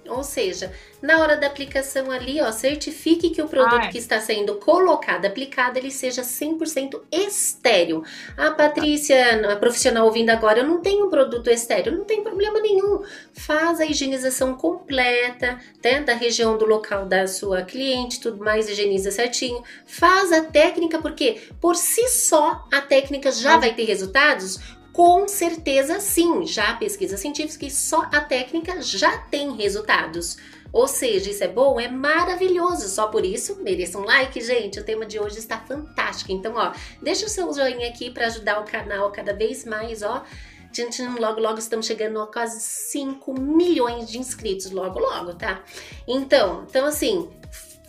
Ou 0.09 0.23
seja, 0.23 0.73
na 1.01 1.21
hora 1.21 1.37
da 1.37 1.47
aplicação 1.47 2.11
ali, 2.11 2.41
ó, 2.41 2.51
certifique 2.53 3.31
que 3.31 3.43
o 3.43 3.49
produto 3.49 3.83
Ai. 3.83 3.91
que 3.91 3.99
está 3.99 4.21
sendo 4.21 4.57
colocado, 4.57 5.25
aplicado, 5.27 5.79
ele 5.79 5.91
seja 5.91 6.23
100% 6.23 7.03
estéreo. 7.11 8.03
A 8.37 8.51
Patrícia, 8.51 9.53
a 9.53 9.57
profissional 9.57 10.07
ouvindo 10.07 10.31
agora, 10.31 10.61
eu 10.61 10.67
não 10.67 10.81
tenho 10.81 11.07
um 11.07 11.11
produto 11.11 11.49
estéreo, 11.49 11.97
não 11.97 12.05
tem 12.05 12.23
problema 12.23 12.61
nenhum. 12.61 13.03
Faz 13.33 13.81
a 13.81 13.87
higienização 13.87 14.55
completa, 14.55 15.59
né, 15.83 16.01
da 16.01 16.15
região 16.15 16.57
do 16.57 16.67
local 16.67 17.07
da 17.07 17.27
sua 17.27 17.63
cliente, 17.63 18.21
tudo 18.21 18.45
mais, 18.45 18.69
higieniza 18.69 19.11
certinho. 19.11 19.63
Faz 19.87 20.33
a 20.33 20.43
técnica, 20.43 20.99
porque 20.99 21.43
por 21.61 21.77
si 21.77 22.09
só 22.09 22.65
a 22.73 22.81
técnica 22.81 23.31
já 23.33 23.57
vai 23.57 23.75
ter 23.75 23.85
resultados 23.85 24.59
com 24.95 25.27
certeza 25.27 25.99
sim, 25.99 26.47
já 26.47 26.71
há 26.71 26.77
pesquisas 26.77 27.19
científicas 27.19 27.57
que 27.57 27.69
só 27.69 28.03
a 28.13 28.21
técnica 28.21 28.81
já 28.81 29.19
tem 29.19 29.57
resultados. 29.57 30.37
Ou 30.73 30.87
seja, 30.87 31.31
isso 31.31 31.43
é 31.43 31.49
bom, 31.49 31.81
é 31.81 31.89
maravilhoso. 31.89 32.89
Só 32.89 33.09
por 33.09 33.25
isso, 33.25 33.61
mereça 33.61 33.99
um 33.99 34.05
like, 34.05 34.41
gente. 34.41 34.79
O 34.79 34.85
tema 34.85 35.05
de 35.05 35.19
hoje 35.19 35.41
está 35.41 35.59
fantástico. 35.59 36.31
Então, 36.31 36.55
ó, 36.55 36.73
deixa 37.03 37.27
o 37.27 37.29
seu 37.29 37.53
joinha 37.53 37.89
aqui 37.89 38.09
para 38.09 38.27
ajudar 38.27 38.61
o 38.61 38.65
canal 38.65 39.11
cada 39.11 39.33
vez 39.33 39.65
mais, 39.65 40.01
ó. 40.03 40.25
Tchim, 40.73 41.09
logo, 41.19 41.41
logo 41.41 41.59
estamos 41.59 41.87
chegando 41.87 42.21
a 42.21 42.29
quase 42.29 42.61
5 42.61 43.41
milhões 43.41 44.09
de 44.09 44.19
inscritos, 44.19 44.71
logo, 44.71 45.01
logo, 45.01 45.35
tá? 45.35 45.65
Então, 46.07 46.67
então 46.69 46.87
assim, 46.87 47.29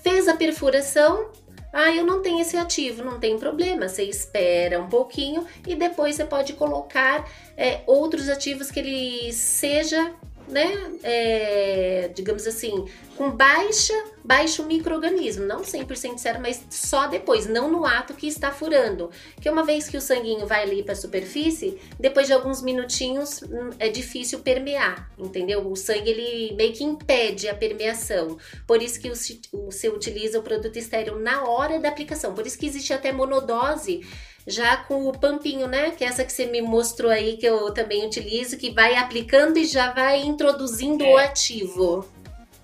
fez 0.04 0.28
a 0.28 0.36
perfuração, 0.36 1.32
ah, 1.78 1.94
eu 1.94 2.06
não 2.06 2.22
tenho 2.22 2.40
esse 2.40 2.56
ativo, 2.56 3.04
não 3.04 3.20
tem 3.20 3.38
problema. 3.38 3.90
Você 3.90 4.04
espera 4.04 4.80
um 4.80 4.88
pouquinho 4.88 5.46
e 5.68 5.76
depois 5.76 6.16
você 6.16 6.24
pode 6.24 6.54
colocar 6.54 7.30
é, 7.58 7.82
outros 7.86 8.30
ativos 8.30 8.72
que 8.72 8.80
ele 8.80 9.34
seja 9.34 10.16
né, 10.48 10.72
é, 11.04 12.10
digamos 12.14 12.48
assim, 12.48 12.86
com 13.18 13.30
baixa, 13.32 13.94
baixo 14.26 14.66
microorganismo, 14.66 15.46
não 15.46 15.62
100% 15.62 16.18
sério, 16.18 16.42
mas 16.42 16.66
só 16.70 17.08
depois, 17.08 17.48
não 17.48 17.72
no 17.72 17.86
ato 17.86 18.16
que 18.16 18.28
está 18.28 18.52
furando. 18.52 19.12
Que 19.40 19.50
uma 19.50 19.64
vez 19.64 19.88
que 19.88 19.98
o 19.98 20.02
sanguinho 20.02 20.48
vai 20.48 20.64
ali 20.64 20.84
para 20.84 20.94
a 20.94 20.98
superfície, 20.98 21.80
depois 22.00 22.28
de 22.28 22.34
alguns 22.34 22.62
minutinhos 22.62 23.44
hum, 23.44 23.70
é 23.78 23.88
difícil 23.88 24.40
permear, 24.40 25.12
entendeu? 25.18 25.70
O 25.70 25.76
sangue 25.76 26.10
ele 26.10 26.56
meio 26.56 26.74
que 26.74 26.84
impede 26.84 27.48
a 27.48 27.56
permeação. 27.56 28.38
Por 28.66 28.82
isso 28.82 29.00
que 29.00 29.10
você 29.10 29.90
utiliza 29.90 30.40
o 30.40 30.44
produto 30.44 30.76
estéreo 30.78 31.20
na 31.20 31.44
hora 31.44 31.80
da 31.80 31.90
aplicação. 31.90 32.34
Por 32.34 32.48
isso 32.48 32.58
que 32.58 32.66
existe 32.66 32.94
até 32.94 33.12
monodose 33.12 34.02
já 34.48 34.78
com 34.78 35.08
o 35.08 35.18
pampinho, 35.18 35.68
né? 35.68 35.92
Que 35.92 36.04
é 36.04 36.08
essa 36.08 36.24
que 36.24 36.32
você 36.32 36.46
me 36.46 36.62
mostrou 36.62 37.12
aí, 37.12 37.38
que 37.38 37.46
eu 37.46 37.72
também 37.74 38.06
utilizo, 38.06 38.58
que 38.58 38.72
vai 38.72 38.96
aplicando 38.96 39.58
e 39.58 39.66
já 39.66 39.92
vai 39.92 40.22
introduzindo 40.22 41.04
é. 41.04 41.14
o 41.14 41.18
ativo. 41.18 42.08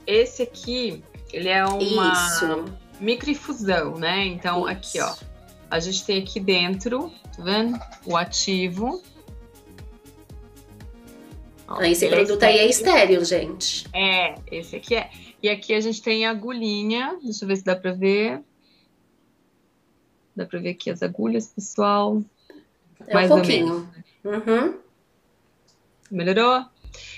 Esse 0.06 0.44
aqui, 0.44 1.04
ele 1.32 1.50
é 1.50 1.66
uma 1.66 2.14
Isso. 2.14 2.66
microinfusão, 3.00 3.98
né? 3.98 4.26
Então, 4.26 4.60
Isso. 4.60 4.68
aqui, 4.70 5.00
ó. 5.02 5.16
A 5.70 5.80
gente 5.80 6.06
tem 6.06 6.22
aqui 6.22 6.40
dentro, 6.40 7.12
tá 7.36 7.44
vendo? 7.44 7.80
O 8.06 8.18
ativo. 8.18 9.02
Ó, 11.68 11.82
esse 11.82 12.08
produto 12.10 12.44
é 12.44 12.48
aí 12.48 12.58
é 12.60 12.70
estéreo, 12.70 13.24
gente. 13.24 13.88
É, 13.94 14.36
esse 14.52 14.76
aqui 14.76 14.96
é. 14.96 15.10
E 15.42 15.50
aqui 15.50 15.74
a 15.74 15.80
gente 15.80 16.02
tem 16.02 16.26
a 16.26 16.32
agulhinha, 16.32 17.18
deixa 17.24 17.46
eu 17.46 17.48
ver 17.48 17.56
se 17.56 17.64
dá 17.64 17.76
para 17.76 17.94
ver. 17.94 18.42
Dá 20.36 20.46
para 20.46 20.60
ver 20.60 20.70
aqui 20.70 20.90
as 20.90 21.02
agulhas, 21.02 21.48
pessoal. 21.48 22.22
É 23.08 23.14
Mais 23.14 23.32
um 23.32 23.36
pouquinho. 23.36 23.90
Uhum. 24.24 24.78
Melhorou? 26.12 26.66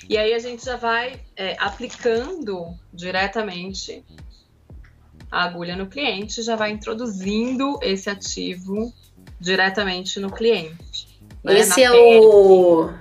E 0.10 0.18
aí 0.18 0.34
a 0.34 0.40
gente 0.40 0.66
já 0.66 0.76
vai 0.76 1.20
é, 1.36 1.56
aplicando 1.60 2.78
diretamente 2.94 4.04
a 5.32 5.44
agulha 5.44 5.76
no 5.76 5.88
cliente, 5.88 6.42
já 6.44 6.56
vai 6.56 6.72
introduzindo 6.72 7.80
esse 7.82 8.10
ativo 8.10 8.94
diretamente 9.40 10.20
no 10.20 10.32
cliente. 10.32 11.20
Né? 11.44 11.60
Esse 11.60 11.84
é 11.84 11.92
o, 11.92 12.94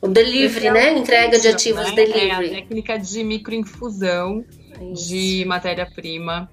o 0.00 0.08
delivery, 0.08 0.68
é 0.68 0.72
né? 0.72 0.92
O 0.92 0.98
Entrega 0.98 1.38
de 1.38 1.48
ativos 1.48 1.90
né? 1.90 1.94
delivery. 1.94 2.28
É 2.28 2.34
a 2.34 2.60
técnica 2.60 2.98
de 2.98 3.24
microinfusão 3.24 4.44
Isso. 4.92 5.08
de 5.08 5.44
matéria-prima. 5.44 6.50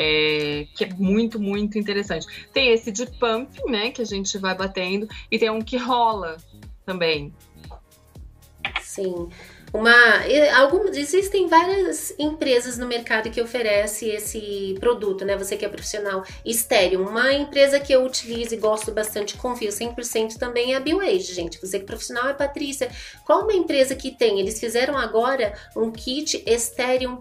É, 0.00 0.68
que 0.76 0.84
é 0.84 0.88
muito, 0.96 1.40
muito 1.40 1.76
interessante. 1.76 2.24
Tem 2.52 2.72
esse 2.72 2.92
de 2.92 3.04
pump, 3.04 3.50
né, 3.66 3.90
que 3.90 4.00
a 4.00 4.04
gente 4.04 4.38
vai 4.38 4.54
batendo, 4.54 5.08
e 5.28 5.36
tem 5.40 5.50
um 5.50 5.60
que 5.60 5.76
rola 5.76 6.36
também. 6.86 7.34
Sim. 8.98 9.28
Uma, 9.72 9.92
algumas, 10.56 10.96
existem 10.96 11.46
várias 11.46 12.12
empresas 12.18 12.78
no 12.78 12.86
mercado 12.86 13.30
que 13.30 13.40
oferecem 13.40 14.10
esse 14.14 14.74
produto, 14.80 15.24
né? 15.24 15.36
Você 15.36 15.56
que 15.56 15.64
é 15.64 15.68
profissional 15.68 16.24
estéreo. 16.44 17.06
Uma 17.06 17.32
empresa 17.32 17.78
que 17.78 17.92
eu 17.92 18.04
utilizo 18.04 18.54
e 18.54 18.58
gosto 18.58 18.90
bastante, 18.90 19.36
confio 19.36 19.70
100% 19.70 20.36
também 20.36 20.72
é 20.72 20.76
a 20.76 20.80
BioAge, 20.80 21.32
gente. 21.32 21.60
Você 21.60 21.78
que 21.78 21.84
é 21.84 21.86
profissional 21.86 22.28
é 22.28 22.34
Patrícia. 22.34 22.90
Qual 23.24 23.42
uma 23.42 23.52
empresa 23.52 23.94
que 23.94 24.10
tem? 24.10 24.40
Eles 24.40 24.58
fizeram 24.58 24.96
agora 24.96 25.52
um 25.76 25.92
kit 25.92 26.42
estéreo 26.46 27.20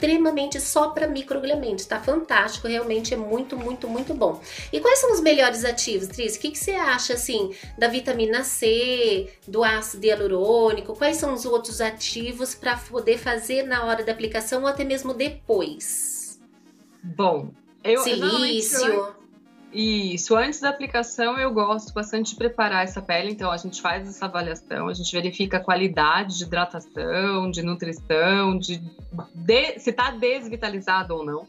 extremamente 0.00 0.58
só 0.58 0.88
para 0.88 1.06
microagulhamento. 1.06 1.86
Tá 1.86 2.00
fantástico, 2.00 2.66
realmente 2.66 3.12
é 3.12 3.16
muito, 3.16 3.56
muito, 3.56 3.86
muito 3.86 4.14
bom. 4.14 4.40
E 4.72 4.80
quais 4.80 4.98
são 4.98 5.12
os 5.12 5.20
melhores 5.20 5.64
ativos, 5.64 6.08
Tris? 6.08 6.36
O 6.36 6.40
que, 6.40 6.50
que 6.50 6.58
você 6.58 6.72
acha, 6.72 7.12
assim, 7.12 7.54
da 7.76 7.86
vitamina 7.86 8.42
C, 8.42 9.30
do 9.46 9.62
ácido 9.62 10.06
hialurônico? 10.06 10.96
Quais 10.96 11.18
são 11.18 11.34
os 11.34 11.44
outros 11.44 11.80
ativos 11.82 12.54
para 12.54 12.76
poder 12.76 13.18
fazer 13.18 13.64
na 13.64 13.84
hora 13.84 14.02
da 14.02 14.12
aplicação 14.12 14.62
ou 14.62 14.68
até 14.68 14.84
mesmo 14.84 15.12
depois? 15.12 16.40
Bom, 17.02 17.50
eu... 17.84 18.02
Silício... 18.02 19.19
Isso, 19.72 20.34
antes 20.36 20.60
da 20.60 20.68
aplicação 20.68 21.38
eu 21.38 21.52
gosto 21.52 21.92
bastante 21.92 22.30
de 22.30 22.36
preparar 22.36 22.82
essa 22.82 23.00
pele, 23.00 23.30
então 23.30 23.52
a 23.52 23.56
gente 23.56 23.80
faz 23.80 24.08
essa 24.08 24.24
avaliação, 24.24 24.88
a 24.88 24.94
gente 24.94 25.12
verifica 25.12 25.58
a 25.58 25.60
qualidade 25.60 26.38
de 26.38 26.44
hidratação, 26.44 27.50
de 27.50 27.62
nutrição, 27.62 28.58
de, 28.58 28.82
de 29.32 29.78
se 29.78 29.90
está 29.90 30.10
desvitalizado 30.10 31.14
ou 31.14 31.24
não. 31.24 31.46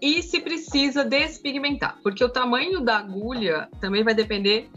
E 0.00 0.22
se 0.22 0.40
precisa 0.40 1.04
despigmentar, 1.04 1.96
porque 2.02 2.22
o 2.22 2.28
tamanho 2.28 2.80
da 2.80 2.98
agulha 2.98 3.68
também 3.80 4.02
vai 4.04 4.14
depender 4.14 4.68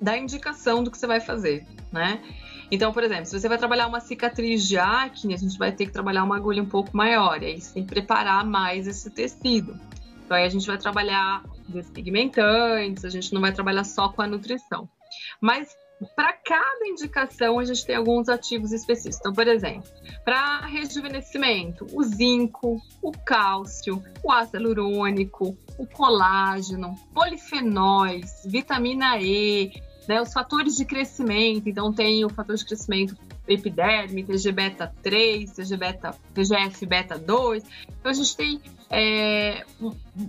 da 0.00 0.16
indicação 0.16 0.84
do 0.84 0.90
que 0.90 0.98
você 0.98 1.06
vai 1.06 1.20
fazer, 1.20 1.66
né? 1.90 2.22
Então, 2.70 2.92
por 2.92 3.02
exemplo, 3.02 3.26
se 3.26 3.38
você 3.38 3.48
vai 3.48 3.58
trabalhar 3.58 3.86
uma 3.86 4.00
cicatriz 4.00 4.66
de 4.68 4.78
acne, 4.78 5.34
a 5.34 5.36
gente 5.36 5.58
vai 5.58 5.72
ter 5.72 5.86
que 5.86 5.92
trabalhar 5.92 6.22
uma 6.22 6.36
agulha 6.36 6.62
um 6.62 6.68
pouco 6.68 6.96
maior, 6.96 7.42
e 7.42 7.46
aí 7.46 7.60
você 7.60 7.74
tem 7.74 7.82
que 7.82 7.88
preparar 7.88 8.46
mais 8.46 8.86
esse 8.86 9.10
tecido. 9.10 9.78
Então 10.24 10.36
aí 10.36 10.44
a 10.44 10.48
gente 10.48 10.66
vai 10.66 10.78
trabalhar 10.78 11.42
despigmentantes, 11.68 13.04
a 13.04 13.10
gente 13.10 13.32
não 13.32 13.40
vai 13.40 13.52
trabalhar 13.52 13.84
só 13.84 14.08
com 14.08 14.22
a 14.22 14.26
nutrição. 14.26 14.88
Mas 15.40 15.76
para 16.16 16.32
cada 16.32 16.86
indicação 16.86 17.58
a 17.58 17.64
gente 17.64 17.84
tem 17.86 17.96
alguns 17.96 18.28
ativos 18.28 18.72
específicos. 18.72 19.18
Então, 19.20 19.32
por 19.32 19.46
exemplo, 19.46 19.88
para 20.24 20.66
rejuvenescimento, 20.66 21.86
o 21.92 22.02
zinco, 22.02 22.80
o 23.00 23.12
cálcio, 23.12 24.02
o 24.22 24.32
ácido 24.32 24.58
hialurônico, 24.58 25.56
o 25.78 25.86
colágeno, 25.86 26.94
polifenóis, 27.14 28.42
vitamina 28.46 29.18
E, 29.20 29.72
né, 30.08 30.20
os 30.20 30.32
fatores 30.32 30.74
de 30.76 30.84
crescimento. 30.84 31.68
Então, 31.68 31.92
tem 31.92 32.24
o 32.24 32.28
fator 32.28 32.56
de 32.56 32.64
crescimento 32.64 33.16
epiderme, 33.46 34.24
TG 34.24 34.52
beta 34.52 34.92
3, 35.02 35.50
TG 35.50 35.76
beta, 35.76 36.14
TGF 36.34 36.86
beta 36.86 37.18
2. 37.18 37.64
Então 37.98 38.10
a 38.10 38.14
gente 38.14 38.36
tem 38.36 38.60
é, 38.90 39.64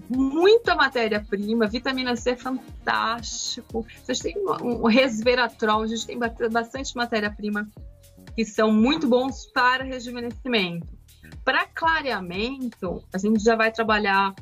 muita 0.09 0.75
matéria-prima, 0.75 1.67
vitamina 1.67 2.15
C 2.15 2.31
é 2.31 2.35
fantástico. 2.35 3.85
A 4.07 4.13
gente 4.13 4.23
tem 4.23 4.35
um 4.61 4.87
resveratrol, 4.87 5.83
a 5.83 5.87
gente 5.87 6.05
tem 6.05 6.17
bastante 6.17 6.95
matéria-prima 6.95 7.67
que 8.35 8.45
são 8.45 8.71
muito 8.71 9.07
bons 9.07 9.45
para 9.47 9.83
rejuvenescimento. 9.83 10.87
Para 11.43 11.65
clareamento, 11.67 13.03
a 13.13 13.17
gente 13.17 13.43
já 13.43 13.55
vai 13.55 13.71
trabalhar 13.71 14.33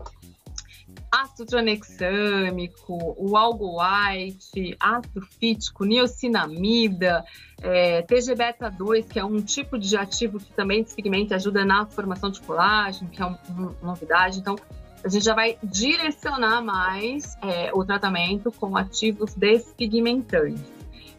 ácido 1.12 1.46
tranexâmico, 1.46 3.16
o 3.18 3.36
algo 3.36 3.78
white, 3.82 4.78
ácido 4.80 5.22
fítico, 5.40 5.84
niacinamida, 5.84 7.26
é, 7.62 8.02
TG-beta-2, 8.04 9.08
que 9.10 9.20
é 9.20 9.26
um 9.26 9.42
tipo 9.42 9.78
de 9.78 9.98
ativo 9.98 10.40
que 10.40 10.52
também 10.54 10.84
despigmenta 10.84 11.36
ajuda 11.36 11.66
na 11.66 11.86
formação 11.86 12.32
de 12.32 12.40
colágeno, 12.42 13.10
que 13.10 13.22
é 13.22 13.26
uma 13.26 13.40
novidade. 13.84 14.40
Então, 14.40 14.56
a 15.04 15.10
gente 15.10 15.26
já 15.26 15.36
vai 15.36 15.58
direcionar 15.62 16.62
mais 16.62 17.36
é, 17.42 17.72
o 17.74 17.84
tratamento 17.84 18.52
com 18.52 18.78
ativos 18.78 19.34
despigmentantes. 19.36 20.64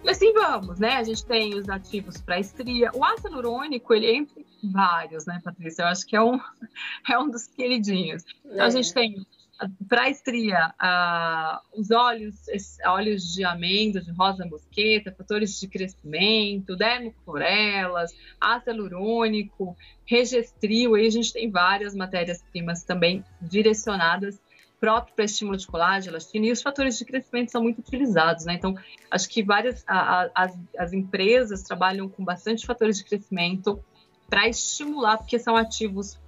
E 0.05 0.11
assim 0.11 0.33
vamos, 0.33 0.81
né? 0.81 0.97
A 0.97 1.05
gente 1.05 1.25
tem 1.25 1.55
os 1.55 1.69
ativos 1.69 2.17
para 2.17 2.39
estria. 2.39 2.91
O 2.93 3.05
ácido 3.05 3.29
hialurônico, 3.29 3.95
ele 3.95 4.07
é 4.07 4.17
entre 4.17 4.47
vários, 4.65 5.27
né, 5.27 5.41
Patrícia? 5.45 5.83
Eu 5.83 5.89
acho 5.89 6.07
que 6.07 6.17
é 6.17 6.23
um, 6.23 6.41
é 7.09 7.19
um 7.19 7.31
dos 7.31 7.47
queridinhos. 7.47 8.25
Então, 8.45 8.65
a 8.65 8.71
gente 8.71 8.91
é. 8.91 8.95
tem 8.95 9.27
para 9.89 10.09
estria, 10.09 10.75
os 11.77 11.91
óleos, 11.91 12.37
óleos 12.87 13.33
de 13.33 13.45
amêndoa, 13.45 14.03
de 14.03 14.11
rosa 14.13 14.45
mosqueta, 14.47 15.13
fatores 15.13 15.59
de 15.59 15.69
crescimento, 15.69 16.77
dermoclorelas, 16.77 18.15
ácido 18.41 18.71
hialurônico, 18.71 19.77
regestril, 20.05 20.95
aí 20.95 21.07
a 21.07 21.11
gente 21.11 21.33
tem 21.33 21.51
várias 21.51 21.95
matérias-primas 21.95 22.85
também 22.85 23.25
direcionadas 23.41 24.41
próprio 24.83 25.15
para 25.15 25.25
estímulo 25.25 25.57
de 25.57 25.65
colágeno, 25.65 26.15
elastina, 26.15 26.47
e 26.47 26.51
os 26.51 26.61
fatores 26.61 26.99
de 26.99 27.05
crescimento 27.05 27.53
são 27.53 27.63
muito 27.63 27.79
utilizados, 27.79 28.45
né? 28.45 28.55
Então, 28.55 28.75
acho 29.13 29.29
que 29.29 29.41
várias 29.41 29.85
a, 29.87 30.23
a, 30.25 30.31
as, 30.35 30.59
as 30.77 30.93
empresas 30.93 31.63
trabalham 31.63 32.09
com 32.09 32.25
bastante 32.25 32.67
fatores 32.67 32.99
de 32.99 33.05
crescimento 33.05 33.81
para 34.29 34.49
estimular, 34.49 35.19
porque 35.19 35.39
são 35.39 35.55
ativos 35.55 36.19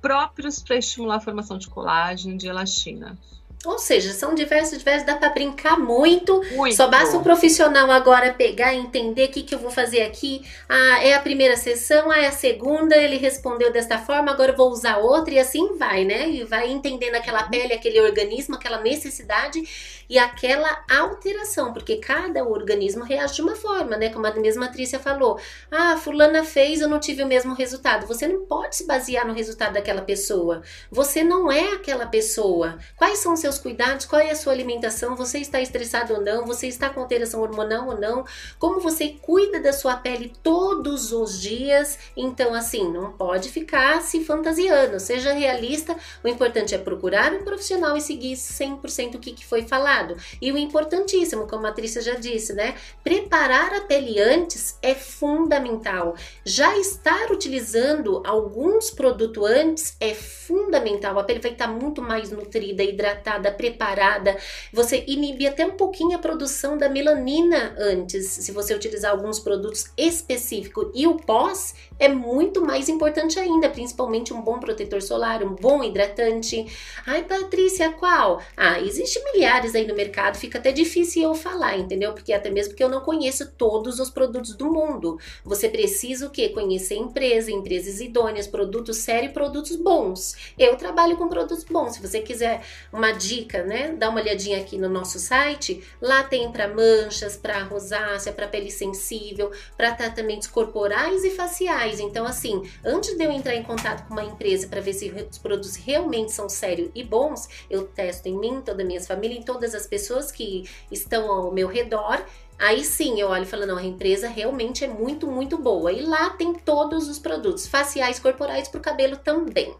próprios 0.00 0.62
para 0.62 0.76
estimular 0.76 1.16
a 1.16 1.20
formação 1.20 1.58
de 1.58 1.68
colágeno, 1.68 2.36
de 2.36 2.48
elastina. 2.48 3.18
Ou 3.62 3.78
seja, 3.78 4.14
são 4.14 4.34
diversos, 4.34 4.78
diversos, 4.78 5.06
dá 5.06 5.16
para 5.16 5.28
brincar 5.28 5.78
muito. 5.78 6.42
muito. 6.52 6.74
Só 6.74 6.88
basta 6.88 7.18
o 7.18 7.22
profissional 7.22 7.90
agora 7.90 8.32
pegar 8.32 8.72
e 8.72 8.78
entender 8.78 9.26
o 9.26 9.28
que, 9.28 9.42
que 9.42 9.54
eu 9.54 9.58
vou 9.58 9.70
fazer 9.70 10.00
aqui. 10.00 10.42
Ah, 10.66 11.04
é 11.04 11.12
a 11.12 11.20
primeira 11.20 11.54
sessão, 11.58 12.10
ah, 12.10 12.18
é 12.18 12.26
a 12.26 12.32
segunda, 12.32 12.96
ele 12.96 13.18
respondeu 13.18 13.70
desta 13.70 13.98
forma, 13.98 14.32
agora 14.32 14.52
eu 14.52 14.56
vou 14.56 14.70
usar 14.70 14.96
outra, 14.96 15.34
e 15.34 15.38
assim 15.38 15.76
vai, 15.76 16.06
né? 16.06 16.30
E 16.30 16.42
vai 16.42 16.70
entendendo 16.70 17.16
aquela 17.16 17.42
uhum. 17.42 17.50
pele, 17.50 17.74
aquele 17.74 18.00
organismo, 18.00 18.54
aquela 18.54 18.80
necessidade 18.80 19.62
e 20.08 20.18
aquela 20.18 20.82
alteração, 20.90 21.72
porque 21.74 21.98
cada 21.98 22.42
organismo 22.42 23.04
reage 23.04 23.34
de 23.34 23.42
uma 23.42 23.54
forma, 23.54 23.96
né? 23.98 24.08
Como 24.08 24.26
a 24.26 24.34
mesma 24.34 24.68
Trícia 24.68 24.98
falou. 24.98 25.38
Ah, 25.70 25.98
fulana 25.98 26.44
fez, 26.44 26.80
eu 26.80 26.88
não 26.88 26.98
tive 26.98 27.22
o 27.22 27.26
mesmo 27.26 27.52
resultado. 27.52 28.06
Você 28.06 28.26
não 28.26 28.46
pode 28.46 28.74
se 28.74 28.86
basear 28.86 29.26
no 29.26 29.34
resultado 29.34 29.74
daquela 29.74 30.00
pessoa. 30.00 30.62
Você 30.90 31.22
não 31.22 31.52
é 31.52 31.74
aquela 31.74 32.06
pessoa. 32.06 32.78
Quais 32.96 33.18
são 33.18 33.34
os 33.34 33.49
seus 33.50 33.58
cuidados? 33.58 34.06
Qual 34.06 34.20
é 34.20 34.30
a 34.30 34.36
sua 34.36 34.52
alimentação? 34.52 35.16
Você 35.16 35.38
está 35.38 35.60
estressado 35.60 36.14
ou 36.14 36.20
não? 36.20 36.46
Você 36.46 36.68
está 36.68 36.88
com 36.88 37.00
alteração 37.00 37.40
hormonal 37.40 37.88
ou 37.88 37.98
não? 37.98 38.24
Como 38.58 38.80
você 38.80 39.16
cuida 39.20 39.60
da 39.60 39.72
sua 39.72 39.96
pele 39.96 40.32
todos 40.42 41.12
os 41.12 41.40
dias? 41.40 41.98
Então, 42.16 42.54
assim, 42.54 42.90
não 42.92 43.12
pode 43.12 43.48
ficar 43.48 44.00
se 44.02 44.24
fantasiando. 44.24 45.00
Seja 45.00 45.32
realista. 45.32 45.96
O 46.22 46.28
importante 46.28 46.74
é 46.74 46.78
procurar 46.78 47.32
um 47.32 47.42
profissional 47.42 47.96
e 47.96 48.00
seguir 48.00 48.34
100% 48.34 49.16
o 49.16 49.18
que, 49.18 49.32
que 49.32 49.44
foi 49.44 49.62
falado. 49.62 50.16
E 50.40 50.52
o 50.52 50.58
importantíssimo, 50.58 51.48
como 51.48 51.66
a 51.66 51.72
Trícia 51.72 52.00
já 52.00 52.14
disse, 52.14 52.52
né? 52.52 52.76
Preparar 53.02 53.74
a 53.74 53.80
pele 53.80 54.20
antes 54.20 54.78
é 54.80 54.94
fundamental. 54.94 56.14
Já 56.44 56.76
estar 56.78 57.32
utilizando 57.32 58.22
alguns 58.24 58.90
produtos 58.90 59.44
antes 59.44 59.96
é 59.98 60.14
fundamental. 60.14 61.18
A 61.18 61.24
pele 61.24 61.40
vai 61.40 61.52
estar 61.52 61.66
muito 61.66 62.00
mais 62.00 62.30
nutrida, 62.30 62.82
hidratada 62.82 63.39
preparada. 63.48 64.36
Você 64.72 65.04
inibe 65.06 65.46
até 65.46 65.64
um 65.64 65.76
pouquinho 65.76 66.16
a 66.16 66.18
produção 66.18 66.76
da 66.76 66.88
melanina 66.88 67.76
antes, 67.78 68.26
se 68.26 68.50
você 68.50 68.74
utilizar 68.74 69.12
alguns 69.12 69.38
produtos 69.38 69.86
específicos. 69.96 70.88
E 70.92 71.06
o 71.06 71.14
pós 71.14 71.76
é 71.96 72.08
muito 72.08 72.60
mais 72.60 72.88
importante 72.88 73.38
ainda, 73.38 73.68
principalmente 73.68 74.34
um 74.34 74.42
bom 74.42 74.58
protetor 74.58 75.00
solar, 75.00 75.44
um 75.44 75.54
bom 75.54 75.84
hidratante. 75.84 76.66
Ai, 77.06 77.22
Patrícia, 77.22 77.92
qual? 77.92 78.42
Ah, 78.56 78.80
existe 78.80 79.22
milhares 79.32 79.74
aí 79.74 79.86
no 79.86 79.94
mercado, 79.94 80.36
fica 80.36 80.58
até 80.58 80.72
difícil 80.72 81.22
eu 81.22 81.34
falar, 81.34 81.78
entendeu? 81.78 82.12
Porque 82.12 82.32
até 82.32 82.50
mesmo 82.50 82.70
porque 82.70 82.82
eu 82.82 82.88
não 82.88 83.00
conheço 83.02 83.52
todos 83.52 84.00
os 84.00 84.10
produtos 84.10 84.54
do 84.56 84.72
mundo. 84.72 85.18
Você 85.44 85.68
precisa 85.68 86.26
o 86.26 86.30
quê? 86.30 86.48
Conhecer 86.48 86.96
empresa, 86.96 87.50
empresas 87.50 88.00
idôneas, 88.00 88.46
produtos 88.46 88.96
sérios 88.96 89.30
e 89.30 89.34
produtos 89.34 89.76
bons. 89.76 90.36
Eu 90.58 90.76
trabalho 90.76 91.16
com 91.16 91.28
produtos 91.28 91.64
bons. 91.64 91.94
Se 91.94 92.00
você 92.00 92.20
quiser 92.20 92.62
uma 92.92 93.12
dica, 93.12 93.29
né? 93.64 93.94
Dá 93.96 94.08
uma 94.08 94.20
olhadinha 94.20 94.58
aqui 94.58 94.76
no 94.76 94.88
nosso 94.88 95.18
site. 95.18 95.82
Lá 96.00 96.24
tem 96.24 96.50
para 96.50 96.68
manchas, 96.68 97.36
para 97.36 97.62
rosácea, 97.62 98.32
para 98.32 98.48
pele 98.48 98.70
sensível, 98.70 99.50
para 99.76 99.94
tratamentos 99.94 100.48
corporais 100.48 101.24
e 101.24 101.30
faciais 101.30 102.00
então, 102.00 102.26
assim, 102.26 102.68
antes 102.84 103.16
de 103.16 103.24
eu 103.24 103.30
entrar 103.30 103.54
em 103.54 103.62
contato 103.62 104.06
com 104.06 104.14
uma 104.14 104.24
empresa 104.24 104.66
para 104.66 104.80
ver 104.80 104.92
se 104.92 105.10
os 105.30 105.38
produtos 105.38 105.76
realmente 105.76 106.32
são 106.32 106.48
sérios 106.48 106.90
e 106.94 107.04
bons, 107.04 107.48
eu 107.68 107.86
testo 107.86 108.28
em 108.28 108.38
mim, 108.38 108.60
toda 108.60 108.82
a 108.82 108.86
minha 108.86 109.00
família, 109.00 109.38
em 109.38 109.42
todas 109.42 109.74
as 109.74 109.86
pessoas 109.86 110.30
que 110.32 110.68
estão 110.90 111.30
ao 111.30 111.52
meu 111.52 111.68
redor. 111.68 112.24
Aí 112.58 112.84
sim 112.84 113.20
eu 113.20 113.28
olho 113.28 113.44
e 113.44 113.46
falo, 113.46 113.66
não, 113.66 113.76
a 113.76 113.84
empresa 113.84 114.28
realmente 114.28 114.84
é 114.84 114.88
muito, 114.88 115.26
muito 115.26 115.56
boa. 115.56 115.92
E 115.92 116.02
lá 116.02 116.30
tem 116.30 116.52
todos 116.54 117.08
os 117.08 117.18
produtos, 117.18 117.66
faciais, 117.66 118.18
corporais 118.18 118.68
para 118.68 118.78
o 118.78 118.82
cabelo 118.82 119.16
também. 119.16 119.74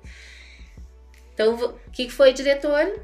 Então, 1.34 1.54
o 1.54 1.90
que 1.90 2.08
foi, 2.10 2.32
diretor? 2.32 3.00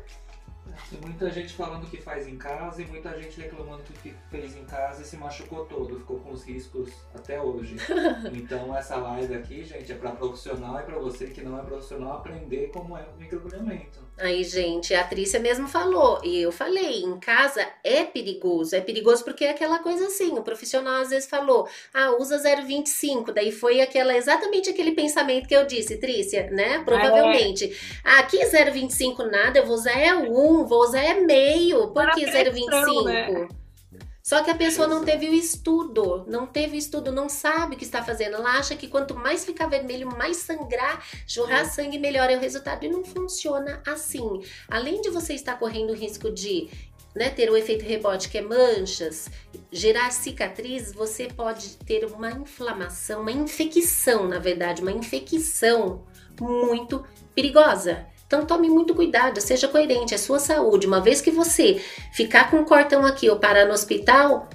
Tem 0.89 1.01
muita 1.01 1.29
gente 1.31 1.53
falando 1.53 1.91
que 1.91 2.01
faz 2.01 2.29
em 2.29 2.37
casa 2.37 2.81
e 2.81 2.87
muita 2.87 3.21
gente 3.21 3.41
reclamando 3.41 3.83
que 4.03 4.15
fez 4.31 4.57
em 4.57 4.65
casa 4.65 5.03
e 5.03 5.05
se 5.05 5.17
machucou 5.17 5.65
todo, 5.67 5.99
ficou 5.99 6.21
com 6.21 6.33
os 6.33 6.45
riscos 6.45 6.93
até 7.13 7.41
hoje. 7.41 7.77
então 8.33 8.77
essa 8.77 8.97
live 8.97 9.35
aqui, 9.35 9.65
gente, 9.65 9.91
é 9.91 9.97
para 9.97 10.13
profissional 10.13 10.79
e 10.79 10.85
para 10.85 10.99
você 10.99 11.27
que 11.27 11.43
não 11.43 11.59
é 11.59 11.63
profissional 11.63 12.19
aprender 12.19 12.71
como 12.73 12.97
é 12.97 13.03
o 13.03 13.17
microagulhamento. 13.19 14.06
Aí, 14.19 14.45
gente, 14.45 14.95
a 14.95 15.05
Trícia 15.05 15.39
mesmo 15.39 15.69
falou, 15.69 16.21
e 16.25 16.41
eu 16.41 16.51
falei, 16.51 17.03
em 17.03 17.19
casa 17.21 17.67
é 17.85 18.03
perigoso. 18.03 18.75
É 18.75 18.81
perigoso 18.81 19.23
porque 19.23 19.45
é 19.45 19.51
aquela 19.51 19.79
coisa 19.79 20.07
assim, 20.07 20.31
o 20.39 20.43
profissional 20.43 21.03
às 21.03 21.11
vezes 21.11 21.29
falou, 21.29 21.69
ah, 21.93 22.17
usa 22.19 22.39
0,25, 22.39 23.33
daí 23.33 23.53
foi 23.53 23.83
aquela 23.83 24.17
exatamente 24.17 24.71
aquele 24.71 24.93
pensamento 24.93 25.47
que 25.47 25.55
eu 25.55 25.67
disse, 25.67 25.99
Trícia, 25.99 26.49
né? 26.51 26.83
Provavelmente. 26.83 27.67
É. 27.67 27.77
Ah, 28.03 28.21
aqui 28.21 28.39
0,25 28.39 29.31
nada, 29.31 29.59
eu 29.59 29.67
vou 29.67 29.75
usar 29.75 29.99
é 29.99 30.15
1, 30.15 30.65
vou 30.65 30.81
usar 30.81 31.03
é 31.03 31.21
meio, 31.21 31.89
por 31.89 32.11
que 32.13 32.25
0,25? 32.25 33.05
Né? 33.05 33.49
Só 34.29 34.43
que 34.43 34.51
a 34.51 34.57
pessoa 34.57 34.89
não 34.89 35.05
teve 35.05 35.29
o 35.29 35.35
estudo, 35.35 36.25
não 36.27 36.49
teve 36.49 36.75
o 36.75 36.79
estudo, 36.79 37.13
não 37.13 37.29
sabe 37.29 37.77
o 37.77 37.79
que 37.79 37.85
está 37.85 38.03
fazendo. 38.03 38.35
Ela 38.35 38.59
acha 38.59 38.75
que 38.75 38.89
quanto 38.89 39.15
mais 39.15 39.45
ficar 39.45 39.69
vermelho, 39.69 40.09
mais 40.19 40.39
sangrar, 40.39 41.01
jorrar 41.29 41.65
sangue, 41.65 41.97
melhor 41.97 42.29
é 42.29 42.37
o 42.37 42.41
resultado. 42.41 42.85
E 42.85 42.89
não 42.89 43.05
funciona 43.05 43.81
assim. 43.87 44.43
Além 44.69 45.01
de 45.01 45.11
você 45.11 45.33
estar 45.33 45.57
correndo 45.57 45.91
o 45.91 45.95
risco 45.95 46.29
de 46.29 46.69
né, 47.15 47.31
ter 47.31 47.49
o 47.49 47.57
efeito 47.57 47.85
rebote, 47.85 48.29
que 48.29 48.39
é 48.39 48.43
manchas, 48.43 49.31
gerar 49.71 50.11
cicatriz, 50.11 50.93
você 50.93 51.29
pode 51.29 51.77
ter 51.77 52.05
uma 52.05 52.33
inflamação, 52.33 53.21
uma 53.21 53.31
infecção, 53.31 54.27
na 54.27 54.41
verdade, 54.41 54.83
uma 54.83 54.91
infecção 54.91 56.05
muito 56.41 57.07
perigosa. 57.33 58.09
Então 58.27 58.45
tome 58.45 58.69
muito 58.69 58.95
cuidado, 58.95 59.41
seja 59.41 59.69
coerente, 59.69 60.15
é 60.15 60.19
sua 60.19 60.39
saúde. 60.39 60.87
Uma 60.87 61.01
vez 61.01 61.21
que 61.21 61.31
você 61.31 61.81
ficar 62.13 62.51
com 62.51 62.59
um 62.59 62.65
cortão 62.65 63.07
aqui 63.07 63.31
ou 63.31 63.37
parar 63.37 63.67
no 63.67 63.73
hospital, 63.73 64.49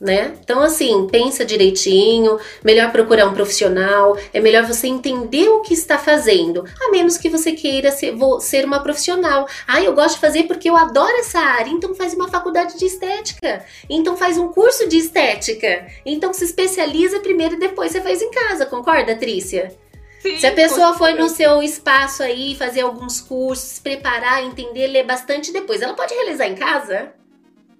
né? 0.00 0.34
Então, 0.42 0.62
assim, 0.62 1.06
pensa 1.08 1.44
direitinho, 1.44 2.38
melhor 2.64 2.90
procurar 2.90 3.26
um 3.26 3.34
profissional, 3.34 4.16
é 4.32 4.40
melhor 4.40 4.64
você 4.64 4.86
entender 4.86 5.46
o 5.50 5.60
que 5.60 5.74
está 5.74 5.98
fazendo, 5.98 6.64
a 6.80 6.90
menos 6.90 7.18
que 7.18 7.28
você 7.28 7.52
queira 7.52 7.92
ser, 7.92 8.14
ser 8.40 8.64
uma 8.64 8.82
profissional. 8.82 9.46
Ah, 9.68 9.82
eu 9.82 9.94
gosto 9.94 10.14
de 10.14 10.20
fazer 10.22 10.44
porque 10.44 10.70
eu 10.70 10.76
adoro 10.76 11.14
essa 11.18 11.38
área, 11.38 11.70
então 11.70 11.94
faz 11.94 12.14
uma 12.14 12.28
faculdade 12.28 12.78
de 12.78 12.86
estética, 12.86 13.62
então 13.90 14.16
faz 14.16 14.38
um 14.38 14.48
curso 14.48 14.88
de 14.88 14.96
estética, 14.96 15.86
então 16.06 16.32
se 16.32 16.44
especializa 16.44 17.20
primeiro 17.20 17.56
e 17.56 17.58
depois 17.58 17.92
você 17.92 18.00
faz 18.00 18.22
em 18.22 18.30
casa, 18.30 18.64
concorda, 18.64 19.14
Trícia? 19.14 19.70
Sim, 20.20 20.38
Se 20.38 20.46
a 20.46 20.52
pessoa 20.52 20.92
foi 20.94 21.14
no 21.14 21.30
seu 21.30 21.62
espaço 21.62 22.22
aí 22.22 22.54
fazer 22.54 22.82
alguns 22.82 23.22
cursos, 23.22 23.64
se 23.64 23.80
preparar, 23.80 24.44
entender, 24.44 24.86
ler 24.86 25.04
bastante 25.04 25.50
depois, 25.50 25.80
ela 25.80 25.94
pode 25.94 26.12
realizar 26.12 26.46
em 26.46 26.54
casa? 26.54 27.14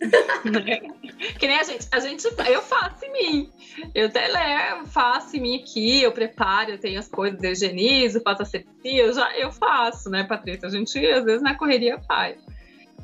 que 1.38 1.46
nem 1.46 1.58
a 1.58 1.62
gente, 1.64 1.86
a 1.92 2.00
gente, 2.00 2.24
eu 2.24 2.62
faço 2.62 3.04
em 3.04 3.12
mim. 3.12 3.50
Eu 3.94 4.06
até 4.06 4.26
levo, 4.26 4.86
faço 4.86 5.36
em 5.36 5.40
mim 5.40 5.60
aqui, 5.60 6.02
eu 6.02 6.12
preparo, 6.12 6.70
eu 6.70 6.78
tenho 6.78 6.98
as 6.98 7.08
coisas, 7.08 7.42
eu 7.42 7.52
higienizo, 7.52 8.22
faço 8.22 8.40
asepsia, 8.40 9.02
eu 9.02 9.12
já 9.12 9.36
eu 9.36 9.52
faço, 9.52 10.08
né, 10.08 10.24
Patrícia? 10.24 10.66
A 10.66 10.70
gente 10.70 10.98
às 11.06 11.24
vezes 11.26 11.42
na 11.42 11.54
correria 11.54 12.00
faz. 12.08 12.38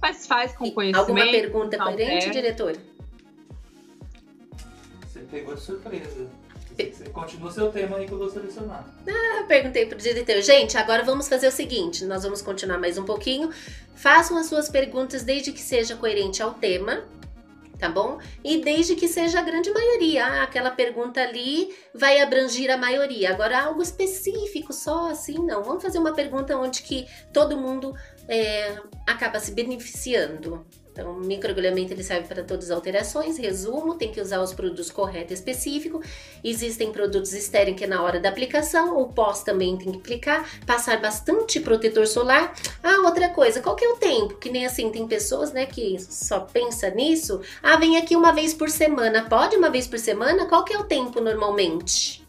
Mas 0.01 0.27
faz 0.27 0.57
com 0.57 0.71
conhecimento. 0.71 1.11
Alguma 1.11 1.31
pergunta 1.31 1.77
coerente, 1.77 2.31
diretor? 2.31 2.75
Você 5.03 5.21
pegou 5.31 5.55
de 5.55 5.61
surpresa. 5.61 6.46
Continua 7.13 7.49
o 7.49 7.53
seu 7.53 7.73
tema 7.73 7.97
aí 7.97 8.07
que 8.07 8.13
eu 8.13 8.19
vou 8.19 8.29
selecionar. 8.29 8.87
Ah, 9.09 9.45
perguntei 9.49 9.87
pro 9.87 9.97
diretor. 9.97 10.41
Gente, 10.43 10.77
agora 10.77 11.03
vamos 11.03 11.29
fazer 11.29 11.49
o 11.49 11.53
seguinte: 11.53 12.05
nós 12.05 12.23
vamos 12.23 12.43
continuar 12.43 12.79
mais 12.79 12.99
um 12.99 13.05
pouquinho. 13.05 13.51
Façam 13.95 14.37
as 14.37 14.47
suas 14.47 14.69
perguntas 14.69 15.23
desde 15.23 15.53
que 15.53 15.61
seja 15.61 15.97
coerente 15.97 16.43
ao 16.43 16.53
tema, 16.53 17.05
tá 17.79 17.89
bom? 17.89 18.19
E 18.45 18.59
desde 18.63 18.95
que 18.95 19.09
seja 19.09 19.41
a 19.41 19.43
grande 19.43 19.71
maioria. 19.71 20.27
Ah, 20.27 20.43
aquela 20.43 20.71
pergunta 20.71 21.21
ali 21.21 21.75
vai 21.95 22.21
abranger 22.21 22.71
a 22.71 22.77
maioria. 22.77 23.31
Agora, 23.31 23.65
algo 23.65 23.81
específico, 23.83 24.73
só 24.73 25.11
assim, 25.11 25.39
não. 25.39 25.63
Vamos 25.65 25.83
fazer 25.83 25.99
uma 25.99 26.13
pergunta 26.13 26.57
onde 26.59 26.83
que 26.83 27.07
todo 27.33 27.57
mundo 27.57 27.95
é, 28.29 28.77
acaba 29.07 29.41
se 29.41 29.53
beneficiando. 29.53 30.67
Então, 30.97 31.13
o 31.13 31.21
microagulhamento 31.21 31.93
ele 31.93 32.03
serve 32.03 32.27
para 32.27 32.43
todas 32.43 32.67
as 32.67 32.71
alterações. 32.71 33.37
Resumo, 33.37 33.97
tem 33.97 34.11
que 34.11 34.19
usar 34.19 34.41
os 34.41 34.55
produtos 34.55 34.91
corretos 34.91 35.33
específicos. 35.35 36.07
Existem 36.43 36.91
produtos 36.91 37.35
estéreis 37.35 37.77
que 37.77 37.87
na 37.87 38.03
hora 38.03 38.19
da 38.19 38.31
aplicação, 38.31 38.99
o 38.99 39.13
pós 39.13 39.43
também 39.43 39.77
tem 39.77 39.93
que 39.93 39.99
aplicar. 39.99 40.49
Passar 40.65 40.99
bastante 40.99 41.61
protetor 41.61 42.07
solar. 42.07 42.55
Ah, 42.83 43.03
outra 43.05 43.29
coisa, 43.29 43.61
qual 43.61 43.77
que 43.77 43.85
é 43.85 43.89
o 43.91 43.97
tempo? 43.97 44.37
Que 44.37 44.49
nem 44.49 44.65
assim, 44.65 44.91
tem 44.91 45.07
pessoas, 45.07 45.53
né, 45.53 45.67
que 45.67 45.99
só 46.01 46.41
pensa 46.41 46.89
nisso. 46.89 47.43
Ah, 47.63 47.77
vem 47.77 47.99
aqui 47.99 48.17
uma 48.17 48.33
vez 48.33 48.55
por 48.55 48.71
semana. 48.71 49.29
Pode 49.29 49.55
uma 49.55 49.69
vez 49.69 49.87
por 49.87 49.99
semana? 49.99 50.47
Qual 50.47 50.65
que 50.65 50.73
é 50.73 50.79
o 50.79 50.85
tempo 50.85 51.21
normalmente? 51.21 52.26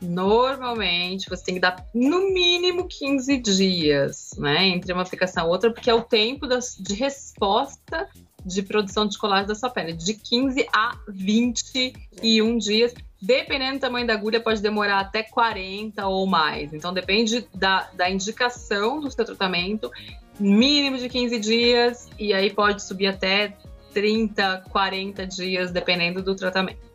Normalmente 0.00 1.28
você 1.28 1.44
tem 1.44 1.54
que 1.54 1.60
dar 1.60 1.84
no 1.94 2.32
mínimo 2.32 2.86
15 2.86 3.36
dias, 3.38 4.30
né, 4.38 4.66
entre 4.68 4.92
uma 4.92 5.02
aplicação 5.02 5.46
e 5.46 5.48
outra, 5.48 5.72
porque 5.72 5.90
é 5.90 5.94
o 5.94 6.02
tempo 6.02 6.46
das, 6.46 6.76
de 6.78 6.94
resposta 6.94 8.08
de 8.44 8.62
produção 8.62 9.06
de 9.06 9.18
colágeno 9.18 9.48
da 9.48 9.54
sua 9.54 9.70
pele, 9.70 9.92
de 9.92 10.14
15 10.14 10.66
a 10.72 10.96
21 11.08 12.58
dias. 12.58 12.94
Dependendo 13.20 13.78
do 13.78 13.80
tamanho 13.80 14.06
da 14.06 14.14
agulha, 14.14 14.40
pode 14.40 14.62
demorar 14.62 15.00
até 15.00 15.24
40 15.24 16.06
ou 16.06 16.24
mais. 16.26 16.72
Então, 16.72 16.94
depende 16.94 17.48
da, 17.52 17.90
da 17.92 18.08
indicação 18.08 19.00
do 19.00 19.10
seu 19.10 19.24
tratamento, 19.24 19.90
mínimo 20.38 20.96
de 20.98 21.08
15 21.08 21.40
dias, 21.40 22.08
e 22.16 22.32
aí 22.32 22.48
pode 22.50 22.82
subir 22.82 23.08
até 23.08 23.56
30, 23.92 24.64
40 24.70 25.26
dias, 25.26 25.72
dependendo 25.72 26.22
do 26.22 26.36
tratamento. 26.36 26.87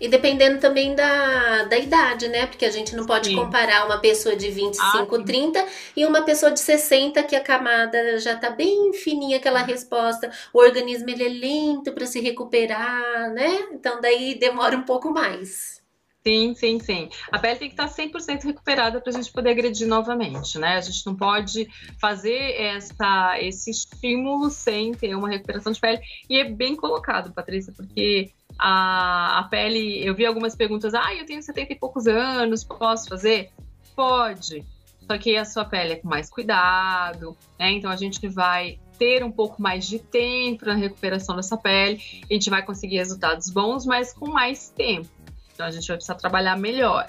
E 0.00 0.08
dependendo 0.08 0.60
também 0.60 0.94
da, 0.94 1.64
da 1.64 1.78
idade, 1.78 2.28
né? 2.28 2.46
Porque 2.46 2.64
a 2.64 2.70
gente 2.70 2.94
não 2.94 3.04
pode 3.04 3.28
sim. 3.28 3.36
comparar 3.36 3.86
uma 3.86 3.98
pessoa 3.98 4.36
de 4.36 4.50
25, 4.50 5.16
ah, 5.16 5.24
30 5.24 5.66
e 5.96 6.06
uma 6.06 6.22
pessoa 6.22 6.52
de 6.52 6.60
60 6.60 7.22
que 7.24 7.34
a 7.34 7.40
camada 7.40 8.18
já 8.18 8.36
tá 8.36 8.50
bem 8.50 8.92
fininha 8.92 9.38
aquela 9.38 9.62
resposta. 9.62 10.30
O 10.52 10.58
organismo 10.58 11.10
ele 11.10 11.24
é 11.24 11.28
lento 11.28 11.92
para 11.92 12.06
se 12.06 12.20
recuperar, 12.20 13.32
né? 13.32 13.68
Então 13.72 14.00
daí 14.00 14.38
demora 14.38 14.76
um 14.76 14.82
pouco 14.82 15.10
mais. 15.10 15.78
Sim, 16.26 16.54
sim, 16.54 16.78
sim. 16.78 17.08
A 17.32 17.38
pele 17.38 17.58
tem 17.58 17.68
que 17.70 17.80
estar 17.80 17.88
100% 17.88 18.44
recuperada 18.44 19.00
para 19.00 19.10
a 19.10 19.14
gente 19.14 19.32
poder 19.32 19.50
agredir 19.50 19.86
novamente, 19.86 20.58
né? 20.58 20.76
A 20.76 20.80
gente 20.80 21.06
não 21.06 21.16
pode 21.16 21.66
fazer 21.98 22.60
essa, 22.60 23.38
esse 23.40 23.70
estímulo 23.70 24.50
sem 24.50 24.92
ter 24.92 25.14
uma 25.14 25.28
recuperação 25.28 25.72
de 25.72 25.80
pele. 25.80 26.00
E 26.28 26.38
é 26.38 26.44
bem 26.44 26.76
colocado, 26.76 27.32
Patrícia, 27.32 27.72
porque 27.74 28.30
a, 28.58 29.38
a 29.38 29.42
pele, 29.44 30.04
eu 30.04 30.14
vi 30.14 30.26
algumas 30.26 30.56
perguntas, 30.56 30.94
ah, 30.94 31.14
eu 31.14 31.24
tenho 31.24 31.42
70 31.42 31.72
e 31.72 31.76
poucos 31.76 32.06
anos, 32.06 32.64
posso 32.64 33.08
fazer? 33.08 33.50
Pode, 33.94 34.64
só 35.06 35.16
que 35.16 35.36
a 35.36 35.44
sua 35.44 35.64
pele 35.64 35.94
é 35.94 35.96
com 35.96 36.08
mais 36.08 36.28
cuidado, 36.28 37.36
né? 37.58 37.72
Então 37.72 37.90
a 37.90 37.96
gente 37.96 38.28
vai 38.28 38.78
ter 38.98 39.24
um 39.24 39.30
pouco 39.30 39.62
mais 39.62 39.86
de 39.86 39.98
tempo 39.98 40.66
na 40.66 40.74
recuperação 40.74 41.36
dessa 41.36 41.56
pele, 41.56 42.02
a 42.28 42.34
gente 42.34 42.50
vai 42.50 42.62
conseguir 42.64 42.96
resultados 42.96 43.48
bons, 43.48 43.86
mas 43.86 44.12
com 44.12 44.28
mais 44.28 44.70
tempo. 44.70 45.08
Então 45.54 45.66
a 45.66 45.70
gente 45.70 45.86
vai 45.86 45.96
precisar 45.96 46.16
trabalhar 46.16 46.56
melhor. 46.56 47.08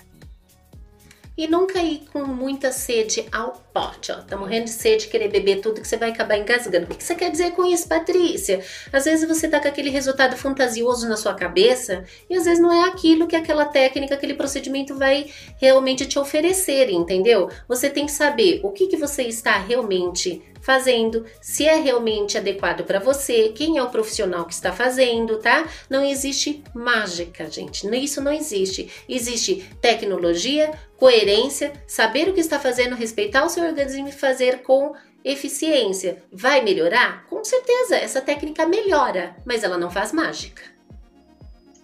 E 1.39 1.47
nunca 1.47 1.79
ir 1.79 2.01
com 2.11 2.25
muita 2.25 2.69
sede 2.69 3.25
ao 3.31 3.63
pote, 3.73 4.11
ó. 4.11 4.15
Tá 4.15 4.35
morrendo 4.35 4.65
de 4.65 4.71
sede, 4.71 5.07
querer 5.07 5.29
beber 5.29 5.61
tudo 5.61 5.79
que 5.79 5.87
você 5.87 5.95
vai 5.95 6.09
acabar 6.09 6.37
engasgando. 6.37 6.91
O 6.91 6.95
que 6.97 7.01
você 7.01 7.15
quer 7.15 7.31
dizer 7.31 7.51
com 7.51 7.65
isso, 7.65 7.87
Patrícia? 7.87 8.61
Às 8.91 9.05
vezes 9.05 9.25
você 9.25 9.47
tá 9.47 9.57
com 9.57 9.69
aquele 9.69 9.89
resultado 9.89 10.35
fantasioso 10.35 11.07
na 11.07 11.15
sua 11.15 11.33
cabeça 11.33 12.03
e 12.29 12.35
às 12.35 12.43
vezes 12.43 12.59
não 12.59 12.73
é 12.73 12.89
aquilo 12.89 13.25
que 13.25 13.37
aquela 13.37 13.63
técnica, 13.63 14.15
aquele 14.15 14.33
procedimento 14.33 14.97
vai 14.97 15.27
realmente 15.61 16.05
te 16.05 16.19
oferecer, 16.19 16.89
entendeu? 16.89 17.49
Você 17.69 17.89
tem 17.89 18.05
que 18.05 18.11
saber 18.11 18.59
o 18.61 18.71
que, 18.71 18.87
que 18.87 18.97
você 18.97 19.23
está 19.23 19.57
realmente 19.59 20.43
fazendo, 20.61 21.25
se 21.41 21.65
é 21.65 21.75
realmente 21.75 22.37
adequado 22.37 22.83
para 22.83 22.99
você, 22.99 23.49
quem 23.49 23.77
é 23.77 23.83
o 23.83 23.89
profissional 23.89 24.45
que 24.45 24.53
está 24.53 24.71
fazendo, 24.71 25.37
tá? 25.37 25.67
Não 25.89 26.03
existe 26.03 26.63
mágica, 26.73 27.49
gente. 27.49 27.87
Isso 27.95 28.21
não 28.21 28.31
existe. 28.31 28.91
Existe 29.07 29.69
tecnologia, 29.81 30.71
coerência, 30.97 31.73
saber 31.87 32.29
o 32.29 32.33
que 32.33 32.41
está 32.41 32.59
fazendo, 32.59 32.95
respeitar 32.95 33.45
o 33.45 33.49
seu 33.49 33.63
organismo 33.63 34.07
e 34.07 34.11
fazer 34.11 34.61
com 34.61 34.93
eficiência. 35.23 36.23
Vai 36.31 36.61
melhorar? 36.61 37.25
Com 37.27 37.43
certeza, 37.43 37.95
essa 37.95 38.21
técnica 38.21 38.65
melhora, 38.65 39.35
mas 39.45 39.63
ela 39.63 39.77
não 39.77 39.91
faz 39.91 40.11
mágica. 40.11 40.63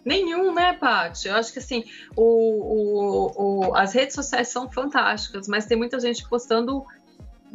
Nenhum, 0.05 0.53
né, 0.53 0.73
Paty? 0.73 1.27
Eu 1.27 1.35
acho 1.35 1.51
que 1.51 1.57
assim, 1.57 1.83
o, 2.15 2.23
o, 2.23 3.69
o, 3.69 3.75
as 3.75 3.91
redes 3.93 4.13
sociais 4.13 4.49
são 4.49 4.69
fantásticas, 4.69 5.47
mas 5.47 5.65
tem 5.65 5.75
muita 5.75 5.99
gente 5.99 6.29
postando 6.29 6.85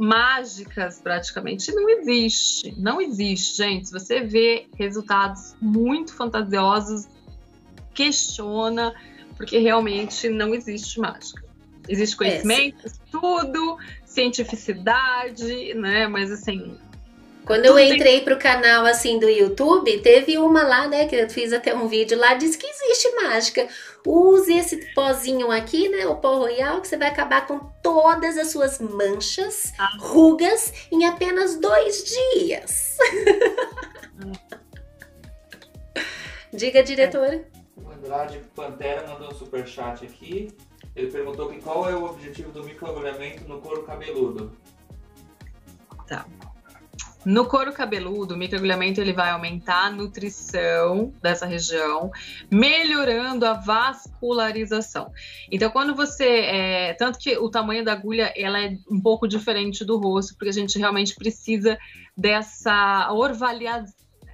mágicas 0.00 0.98
praticamente 0.98 1.70
não 1.72 1.88
existe. 1.90 2.74
Não 2.78 3.00
existe, 3.00 3.58
gente. 3.58 3.90
Você 3.90 4.20
vê 4.20 4.66
resultados 4.78 5.54
muito 5.60 6.14
fantasiosos, 6.14 7.06
questiona, 7.92 8.94
porque 9.36 9.58
realmente 9.58 10.30
não 10.30 10.54
existe 10.54 10.98
mágica. 10.98 11.44
Existe 11.86 12.16
conhecimento, 12.16 12.78
é, 12.82 12.86
estudo, 12.86 13.76
cientificidade, 14.06 15.74
né? 15.74 16.06
Mas 16.06 16.30
assim, 16.30 16.78
quando 17.50 17.66
eu 17.66 17.76
entrei 17.80 18.18
tem... 18.18 18.24
pro 18.24 18.38
canal 18.38 18.86
assim 18.86 19.18
do 19.18 19.28
YouTube, 19.28 19.98
teve 20.02 20.38
uma 20.38 20.62
lá, 20.62 20.86
né, 20.86 21.08
que 21.08 21.16
eu 21.16 21.28
fiz 21.28 21.52
até 21.52 21.74
um 21.74 21.88
vídeo 21.88 22.16
lá, 22.16 22.34
diz 22.34 22.54
que 22.54 22.64
existe 22.64 23.12
mágica. 23.16 23.66
Use 24.06 24.56
esse 24.56 24.94
pozinho 24.94 25.50
aqui, 25.50 25.88
né, 25.88 26.06
o 26.06 26.14
pó 26.14 26.36
royal, 26.36 26.80
que 26.80 26.86
você 26.86 26.96
vai 26.96 27.08
acabar 27.08 27.48
com 27.48 27.58
todas 27.82 28.38
as 28.38 28.52
suas 28.52 28.78
manchas, 28.78 29.72
ah. 29.80 29.96
rugas 29.98 30.72
em 30.92 31.04
apenas 31.04 31.56
dois 31.56 32.04
dias. 32.04 32.96
Diga, 36.54 36.84
diretora. 36.84 37.48
O 37.76 37.90
Andrade 37.90 38.38
Pantera 38.54 39.08
mandou 39.08 39.28
um 39.28 39.34
superchat 39.34 40.04
aqui. 40.04 40.56
Ele 40.94 41.10
perguntou 41.10 41.48
que 41.48 41.60
qual 41.60 41.90
é 41.90 41.96
o 41.96 42.04
objetivo 42.04 42.52
do 42.52 42.62
microagulhamento 42.62 43.42
no 43.48 43.60
couro 43.60 43.82
cabeludo. 43.82 44.56
Tá. 46.06 46.24
No 47.24 47.46
couro 47.46 47.72
cabeludo, 47.72 48.34
o 48.34 48.36
microagulhamento 48.36 49.00
ele 49.00 49.12
vai 49.12 49.30
aumentar 49.30 49.86
a 49.86 49.90
nutrição 49.90 51.12
dessa 51.22 51.44
região, 51.44 52.10
melhorando 52.50 53.44
a 53.44 53.52
vascularização. 53.52 55.12
Então, 55.50 55.70
quando 55.70 55.94
você, 55.94 56.24
é, 56.24 56.94
tanto 56.94 57.18
que 57.18 57.36
o 57.36 57.50
tamanho 57.50 57.84
da 57.84 57.92
agulha 57.92 58.32
ela 58.34 58.58
é 58.60 58.76
um 58.90 59.00
pouco 59.00 59.28
diferente 59.28 59.84
do 59.84 59.98
rosto, 59.98 60.34
porque 60.34 60.48
a 60.48 60.52
gente 60.52 60.78
realmente 60.78 61.14
precisa 61.14 61.78
dessa 62.16 63.12
orvalha, 63.12 63.84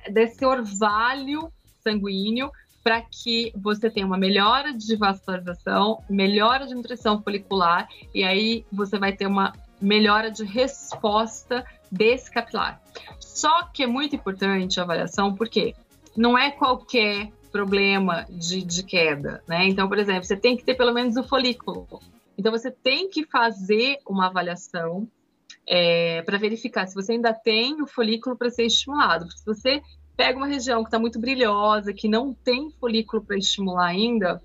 desse 0.08 0.44
orvalho 0.44 1.52
sanguíneo 1.82 2.50
para 2.84 3.00
que 3.02 3.52
você 3.56 3.90
tenha 3.90 4.06
uma 4.06 4.16
melhora 4.16 4.72
de 4.72 4.94
vascularização, 4.94 6.04
melhora 6.08 6.68
de 6.68 6.74
nutrição 6.74 7.20
folicular 7.20 7.88
e 8.14 8.22
aí 8.22 8.64
você 8.72 8.96
vai 8.96 9.12
ter 9.12 9.26
uma 9.26 9.52
melhora 9.80 10.30
de 10.30 10.44
resposta 10.44 11.64
desse 11.90 12.30
capilar. 12.30 12.80
Só 13.20 13.64
que 13.64 13.82
é 13.82 13.86
muito 13.86 14.16
importante 14.16 14.80
a 14.80 14.82
avaliação, 14.82 15.34
porque 15.34 15.74
não 16.16 16.36
é 16.36 16.50
qualquer 16.50 17.30
problema 17.52 18.26
de, 18.28 18.62
de 18.62 18.82
queda, 18.82 19.42
né? 19.46 19.66
Então, 19.66 19.88
por 19.88 19.98
exemplo, 19.98 20.24
você 20.24 20.36
tem 20.36 20.56
que 20.56 20.64
ter 20.64 20.74
pelo 20.74 20.92
menos 20.92 21.16
o 21.16 21.22
folículo. 21.22 21.86
Então, 22.38 22.52
você 22.52 22.70
tem 22.70 23.08
que 23.08 23.24
fazer 23.26 23.98
uma 24.06 24.26
avaliação 24.26 25.08
é, 25.66 26.22
para 26.22 26.38
verificar 26.38 26.86
se 26.86 26.94
você 26.94 27.12
ainda 27.12 27.32
tem 27.32 27.80
o 27.80 27.86
folículo 27.86 28.36
para 28.36 28.50
ser 28.50 28.64
estimulado. 28.64 29.26
Porque 29.26 29.38
se 29.38 29.44
você 29.44 29.82
pega 30.16 30.38
uma 30.38 30.46
região 30.46 30.82
que 30.82 30.88
está 30.88 30.98
muito 30.98 31.18
brilhosa, 31.18 31.92
que 31.92 32.08
não 32.08 32.32
tem 32.32 32.70
folículo 32.70 33.22
para 33.24 33.36
estimular 33.36 33.86
ainda, 33.86 34.42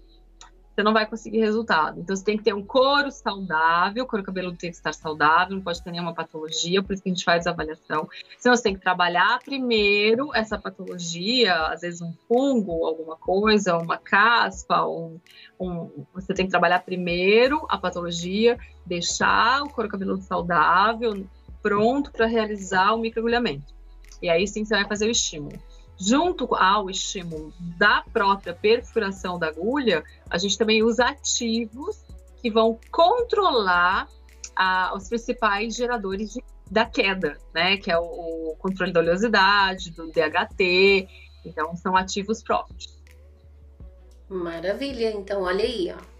você 0.73 0.83
não 0.83 0.93
vai 0.93 1.05
conseguir 1.05 1.39
resultado. 1.39 1.99
Então, 1.99 2.15
você 2.15 2.23
tem 2.23 2.37
que 2.37 2.43
ter 2.43 2.53
um 2.53 2.63
couro 2.63 3.11
saudável, 3.11 4.03
o 4.03 4.07
couro 4.07 4.23
cabeludo 4.23 4.57
tem 4.57 4.69
que 4.69 4.77
estar 4.77 4.93
saudável, 4.93 5.55
não 5.55 5.63
pode 5.63 5.83
ter 5.83 5.91
nenhuma 5.91 6.13
patologia, 6.13 6.81
por 6.81 6.93
isso 6.93 7.03
que 7.03 7.09
a 7.09 7.13
gente 7.13 7.25
faz 7.25 7.45
a 7.45 7.51
avaliação. 7.51 8.07
Então, 8.39 8.55
você 8.55 8.63
tem 8.63 8.75
que 8.75 8.81
trabalhar 8.81 9.39
primeiro 9.43 10.33
essa 10.33 10.57
patologia, 10.57 11.55
às 11.67 11.81
vezes 11.81 12.01
um 12.01 12.13
fungo, 12.27 12.85
alguma 12.85 13.17
coisa, 13.17 13.77
uma 13.77 13.97
caspa, 13.97 14.85
um, 14.85 15.19
um, 15.59 15.89
você 16.13 16.33
tem 16.33 16.45
que 16.45 16.51
trabalhar 16.51 16.79
primeiro 16.79 17.65
a 17.69 17.77
patologia, 17.77 18.57
deixar 18.85 19.63
o 19.63 19.69
couro 19.69 19.89
cabeludo 19.89 20.23
saudável, 20.23 21.25
pronto 21.61 22.11
para 22.11 22.25
realizar 22.25 22.93
o 22.93 22.97
microagulhamento. 22.97 23.73
E 24.21 24.29
aí 24.29 24.47
sim 24.47 24.63
você 24.63 24.75
vai 24.75 24.87
fazer 24.87 25.07
o 25.07 25.11
estímulo 25.11 25.59
junto 26.01 26.55
ao 26.55 26.89
estímulo 26.89 27.53
da 27.77 28.03
própria 28.11 28.55
perfuração 28.55 29.37
da 29.37 29.47
agulha, 29.47 30.03
a 30.29 30.37
gente 30.39 30.57
também 30.57 30.81
usa 30.81 31.05
ativos 31.05 32.03
que 32.41 32.49
vão 32.49 32.79
controlar 32.91 34.07
ah, 34.55 34.93
os 34.95 35.07
principais 35.07 35.75
geradores 35.75 36.33
de, 36.33 36.43
da 36.69 36.85
queda, 36.85 37.37
né? 37.53 37.77
Que 37.77 37.91
é 37.91 37.99
o, 37.99 38.03
o, 38.51 38.55
controle 38.57 38.91
da 38.91 38.99
oleosidade, 38.99 39.91
do 39.91 40.07
DHT. 40.07 41.07
Então, 41.45 41.75
são 41.75 41.95
ativos 41.95 42.41
próprios. 42.41 42.99
Maravilha. 44.27 45.11
Então, 45.11 45.43
olha 45.43 45.63
aí, 45.63 45.93
ó. 45.95 46.10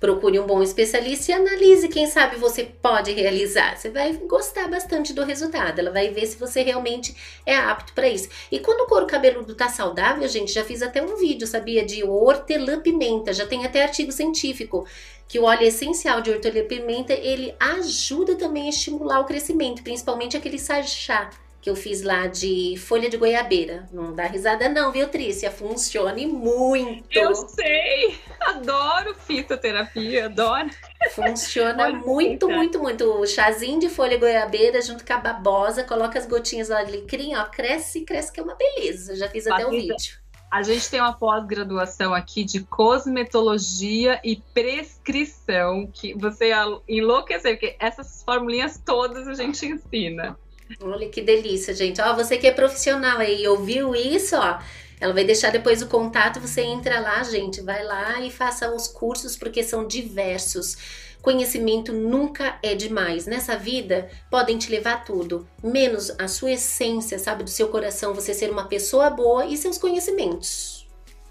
Procure 0.00 0.38
um 0.38 0.46
bom 0.46 0.62
especialista 0.62 1.32
e 1.32 1.34
analise 1.34 1.88
quem 1.88 2.06
sabe 2.06 2.36
você 2.36 2.62
pode 2.62 3.12
realizar. 3.12 3.76
Você 3.76 3.90
vai 3.90 4.12
gostar 4.12 4.68
bastante 4.68 5.12
do 5.12 5.24
resultado. 5.24 5.80
Ela 5.80 5.90
vai 5.90 6.10
ver 6.10 6.24
se 6.26 6.36
você 6.36 6.62
realmente 6.62 7.16
é 7.44 7.56
apto 7.56 7.92
para 7.92 8.08
isso. 8.08 8.28
E 8.50 8.60
quando 8.60 8.82
o 8.82 8.86
couro 8.86 9.06
cabeludo 9.06 9.56
tá 9.56 9.68
saudável, 9.68 10.28
gente, 10.28 10.52
já 10.52 10.64
fiz 10.64 10.82
até 10.82 11.02
um 11.02 11.16
vídeo, 11.16 11.48
sabia? 11.48 11.84
De 11.84 12.04
hortelã-pimenta. 12.04 13.32
Já 13.32 13.44
tem 13.44 13.64
até 13.64 13.82
artigo 13.82 14.12
científico 14.12 14.86
que 15.26 15.40
o 15.40 15.44
óleo 15.44 15.64
essencial 15.64 16.20
de 16.20 16.30
hortelã-pimenta 16.30 17.12
ele 17.12 17.54
ajuda 17.58 18.36
também 18.36 18.66
a 18.66 18.70
estimular 18.70 19.20
o 19.20 19.24
crescimento, 19.24 19.82
principalmente 19.82 20.36
aquele 20.36 20.58
chá 20.58 21.28
que 21.68 21.70
eu 21.70 21.76
fiz 21.76 22.00
lá 22.00 22.26
de 22.26 22.76
folha 22.78 23.10
de 23.10 23.18
goiabeira. 23.18 23.86
Não 23.92 24.14
dá 24.14 24.24
risada 24.24 24.70
não, 24.70 24.90
viu, 24.90 25.06
Trícia? 25.06 25.50
Funcione 25.50 26.26
muito. 26.26 27.14
Eu 27.14 27.34
sei! 27.34 28.18
Adoro 28.40 29.14
fitoterapia, 29.14 30.24
adoro. 30.24 30.70
Funciona 31.10 31.90
muito, 31.90 32.48
muito, 32.48 32.78
muito. 32.78 33.04
O 33.04 33.26
chazinho 33.26 33.78
de 33.78 33.90
folha 33.90 34.12
de 34.12 34.20
goiabeira 34.20 34.80
junto 34.80 35.04
com 35.04 35.12
a 35.12 35.18
babosa, 35.18 35.84
coloca 35.84 36.18
as 36.18 36.24
gotinhas 36.26 36.70
lá 36.70 36.82
de 36.82 36.92
alecrim, 36.92 37.34
ó, 37.34 37.44
cresce, 37.44 38.00
cresce 38.00 38.32
que 38.32 38.40
é 38.40 38.42
uma 38.42 38.54
beleza. 38.54 39.14
Já 39.14 39.28
fiz 39.28 39.46
até 39.46 39.66
o 39.66 39.70
vídeo. 39.70 40.18
A 40.50 40.62
gente 40.62 40.90
tem 40.90 40.98
uma 40.98 41.12
pós-graduação 41.12 42.14
aqui 42.14 42.42
de 42.44 42.60
cosmetologia 42.60 44.18
e 44.24 44.36
prescrição, 44.54 45.86
que 45.92 46.14
você 46.14 46.50
enlouquecer, 46.88 47.52
porque 47.52 47.76
essas 47.78 48.22
formulinhas 48.22 48.82
todas 48.82 49.28
a 49.28 49.34
gente 49.34 49.66
ensina. 49.66 50.38
Olha 50.80 51.08
que 51.08 51.22
delícia, 51.22 51.74
gente. 51.74 52.00
Ó, 52.00 52.14
você 52.14 52.36
que 52.36 52.46
é 52.46 52.52
profissional 52.52 53.18
aí, 53.18 53.46
ouviu 53.48 53.94
isso, 53.94 54.36
ó? 54.36 54.58
Ela 55.00 55.14
vai 55.14 55.24
deixar 55.24 55.50
depois 55.50 55.80
o 55.80 55.86
contato, 55.86 56.40
você 56.40 56.60
entra 56.62 57.00
lá, 57.00 57.22
gente, 57.22 57.60
vai 57.60 57.84
lá 57.84 58.20
e 58.20 58.30
faça 58.30 58.70
os 58.74 58.88
cursos 58.88 59.36
porque 59.36 59.62
são 59.62 59.86
diversos. 59.86 60.76
Conhecimento 61.22 61.92
nunca 61.92 62.58
é 62.62 62.74
demais. 62.74 63.26
Nessa 63.26 63.56
vida, 63.56 64.10
podem 64.30 64.58
te 64.58 64.70
levar 64.70 65.04
tudo, 65.04 65.48
menos 65.62 66.10
a 66.18 66.28
sua 66.28 66.52
essência, 66.52 67.18
sabe, 67.18 67.44
do 67.44 67.50
seu 67.50 67.68
coração, 67.68 68.14
você 68.14 68.34
ser 68.34 68.50
uma 68.50 68.66
pessoa 68.66 69.10
boa 69.10 69.46
e 69.46 69.56
seus 69.56 69.78
conhecimentos. 69.78 70.86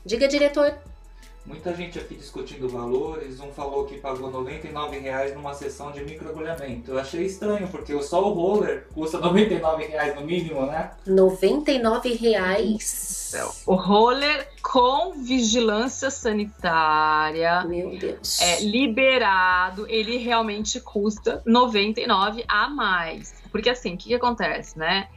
Diga, 0.06 0.28
diretor. 0.28 0.78
Muita 1.48 1.74
gente 1.74 1.98
aqui 1.98 2.16
discutindo 2.16 2.68
valores, 2.68 3.40
um 3.40 3.54
falou 3.54 3.86
que 3.86 3.98
pagou 3.98 4.30
99 4.30 5.00
reais 5.00 5.34
numa 5.34 5.54
sessão 5.54 5.94
de 5.94 6.04
microagulhamento. 6.04 6.92
Eu 6.92 7.00
achei 7.00 7.26
estranho, 7.26 7.70
porque 7.70 7.98
só 8.04 8.22
o 8.22 8.34
roller 8.34 8.86
custa 8.94 9.18
99 9.18 9.86
reais 9.86 10.14
no 10.14 10.26
mínimo, 10.26 10.66
né? 10.66 10.92
99 11.06 12.14
reais. 12.16 13.34
O 13.66 13.76
roller 13.76 14.50
com 14.62 15.14
vigilância 15.24 16.12
sanitária. 16.12 17.64
Meu 17.64 17.98
Deus. 17.98 18.42
É 18.42 18.62
liberado, 18.62 19.86
ele 19.90 20.18
realmente 20.18 20.82
custa 20.82 21.42
99 21.46 22.44
a 22.46 22.70
mais. 22.70 23.34
Porque 23.52 23.70
assim, 23.70 23.94
o 23.94 23.98
que, 23.98 24.10
que 24.10 24.16
acontece, 24.16 24.78
né? 24.78 25.08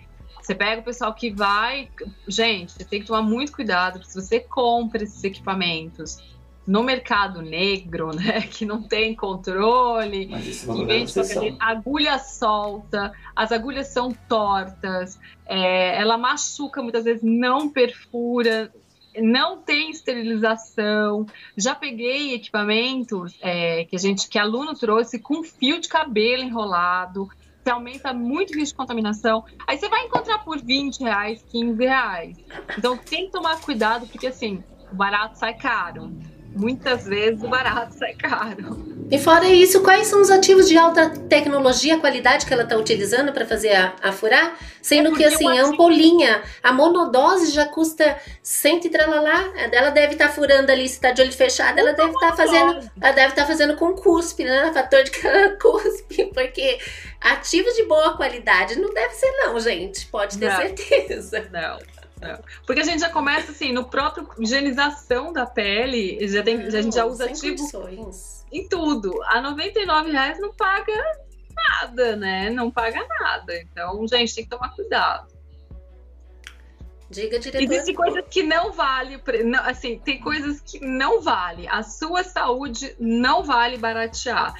Você 0.51 0.55
pega 0.57 0.81
o 0.81 0.85
pessoal 0.85 1.15
que 1.15 1.31
vai. 1.31 1.89
Gente, 2.27 2.73
você 2.73 2.85
tem 2.85 3.01
que 3.01 3.07
tomar 3.07 3.23
muito 3.23 3.53
cuidado, 3.53 4.01
porque 4.01 4.11
se 4.11 4.21
você 4.21 4.41
compra 4.41 5.05
esses 5.05 5.23
equipamentos 5.23 6.19
no 6.67 6.83
mercado 6.83 7.41
negro, 7.41 8.13
né, 8.13 8.41
que 8.51 8.67
não 8.67 8.83
tem 8.83 9.15
controle, 9.15 10.27
que 10.27 10.85
vende 10.85 11.13
agulha 11.61 12.19
solta, 12.19 13.13
as 13.35 13.53
agulhas 13.53 13.87
são 13.89 14.11
tortas, 14.29 15.21
é, 15.47 15.97
ela 15.97 16.19
machuca 16.19 16.83
muitas 16.83 17.05
vezes, 17.05 17.23
não 17.23 17.69
perfura, 17.69 18.73
não 19.17 19.59
tem 19.59 19.91
esterilização. 19.91 21.27
Já 21.57 21.77
peguei 21.77 22.35
equipamentos 22.35 23.39
é, 23.41 23.85
que 23.85 23.95
a 23.95 23.99
gente, 24.01 24.29
que 24.29 24.39
aluno 24.39 24.75
trouxe 24.75 25.21
com 25.21 25.45
fio 25.45 25.81
de 25.81 25.89
cabelo 25.89 26.43
enrolado, 26.43 27.29
que 27.63 27.71
aumenta 27.71 28.13
muito 28.13 28.53
o 28.53 28.57
risco 28.57 28.75
de 28.75 28.77
contaminação. 28.77 29.45
Aí 29.67 29.79
você 29.79 29.89
vai 29.89 30.07
encontrar 30.07 30.39
por 30.39 30.61
20 30.61 31.01
reais, 31.01 31.43
15 31.51 31.85
reais. 31.85 32.37
Então 32.77 32.97
tem 32.97 33.27
que 33.27 33.33
tomar 33.33 33.61
cuidado, 33.61 34.07
porque 34.07 34.27
assim, 34.27 34.63
o 34.91 34.95
barato 34.95 35.39
sai 35.39 35.55
caro 35.55 36.11
muitas 36.55 37.07
vezes 37.07 37.43
o 37.43 37.49
barato 37.49 37.95
sai 37.95 38.15
caro. 38.15 38.91
E 39.11 39.19
fora 39.19 39.49
isso, 39.49 39.83
quais 39.83 40.07
são 40.07 40.21
os 40.21 40.31
ativos 40.31 40.69
de 40.69 40.79
alta 40.79 41.11
tecnologia, 41.29 41.99
qualidade 41.99 42.47
que 42.47 42.53
ela 42.53 42.63
está 42.63 42.77
utilizando 42.77 43.33
para 43.33 43.45
fazer 43.45 43.73
a, 43.73 43.95
a, 44.01 44.13
furar? 44.13 44.57
Sendo 44.81 45.13
é 45.13 45.17
que 45.17 45.25
assim, 45.25 45.59
a 45.59 45.65
ampolinha, 45.65 46.43
a 46.63 46.73
monodose 46.73 47.51
já 47.51 47.67
custa 47.67 48.17
cento 48.41 48.87
e 48.87 48.91
tralalá, 48.91 49.53
ela 49.73 49.91
deve 49.91 50.13
estar 50.13 50.29
tá 50.29 50.33
furando 50.33 50.71
ali, 50.71 50.89
se 50.89 50.95
está 50.95 51.11
de 51.11 51.23
olho 51.23 51.33
fechado, 51.33 51.79
ela 51.79 51.93
deve 51.93 52.13
estar 52.13 52.31
tá 52.31 52.37
fazendo, 52.37 52.91
ela 53.01 53.13
deve 53.13 53.29
estar 53.29 53.43
tá 53.43 53.47
fazendo 53.47 53.77
com 53.77 53.95
cuspe, 53.95 54.45
né? 54.45 54.71
Fator 54.73 55.03
de 55.03 55.11
cuspe, 55.61 56.31
porque 56.33 56.79
ativos 57.21 57.75
de 57.75 57.83
boa 57.85 58.17
qualidade 58.17 58.79
não 58.79 58.95
deve 58.95 59.15
ser 59.15 59.31
não, 59.39 59.59
gente, 59.59 60.07
pode 60.07 60.39
ter 60.39 60.49
não. 60.49 60.57
certeza. 60.57 61.49
Não. 61.51 62.00
É. 62.23 62.39
Porque 62.67 62.81
a 62.81 62.85
gente 62.85 63.01
já 63.01 63.09
começa 63.09 63.51
assim, 63.51 63.73
no 63.73 63.85
próprio 63.85 64.29
higienização 64.39 65.33
da 65.33 65.47
pele, 65.47 66.27
já 66.29 66.43
tem, 66.43 66.61
a 66.61 66.71
gente 66.71 66.95
já 66.95 67.07
usa 67.07 67.25
ativo 67.25 67.57
em 68.53 68.69
tudo. 68.69 69.23
A 69.25 69.41
99 69.41 70.11
reais 70.11 70.39
não 70.39 70.53
paga 70.53 70.93
nada, 71.55 72.17
né? 72.17 72.51
Não 72.51 72.71
paga 72.71 73.07
nada. 73.21 73.55
Então, 73.61 74.07
gente, 74.07 74.35
tem 74.35 74.45
que 74.45 74.51
tomar 74.51 74.75
cuidado. 74.75 75.29
Diga, 77.09 77.41
diretor. 77.41 77.63
Existem 77.63 77.95
coisas 77.95 78.25
que 78.31 78.43
não 78.43 78.71
vale, 78.71 79.21
não, 79.45 79.61
assim, 79.65 79.99
tem 79.99 80.21
coisas 80.21 80.61
que 80.61 80.79
não 80.79 81.21
vale. 81.21 81.67
A 81.69 81.83
sua 81.83 82.23
saúde 82.23 82.95
não 83.01 83.43
vale 83.43 83.77
baratear. 83.79 84.55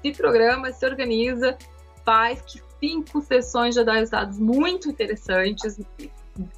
Se 0.00 0.12
programa, 0.12 0.72
se 0.72 0.84
organiza, 0.84 1.56
faz 2.04 2.42
que 2.42 2.60
cinco 2.80 3.22
sessões 3.22 3.76
já 3.76 3.84
dão 3.84 3.94
resultados 3.94 4.36
muito 4.36 4.88
interessantes 4.88 5.78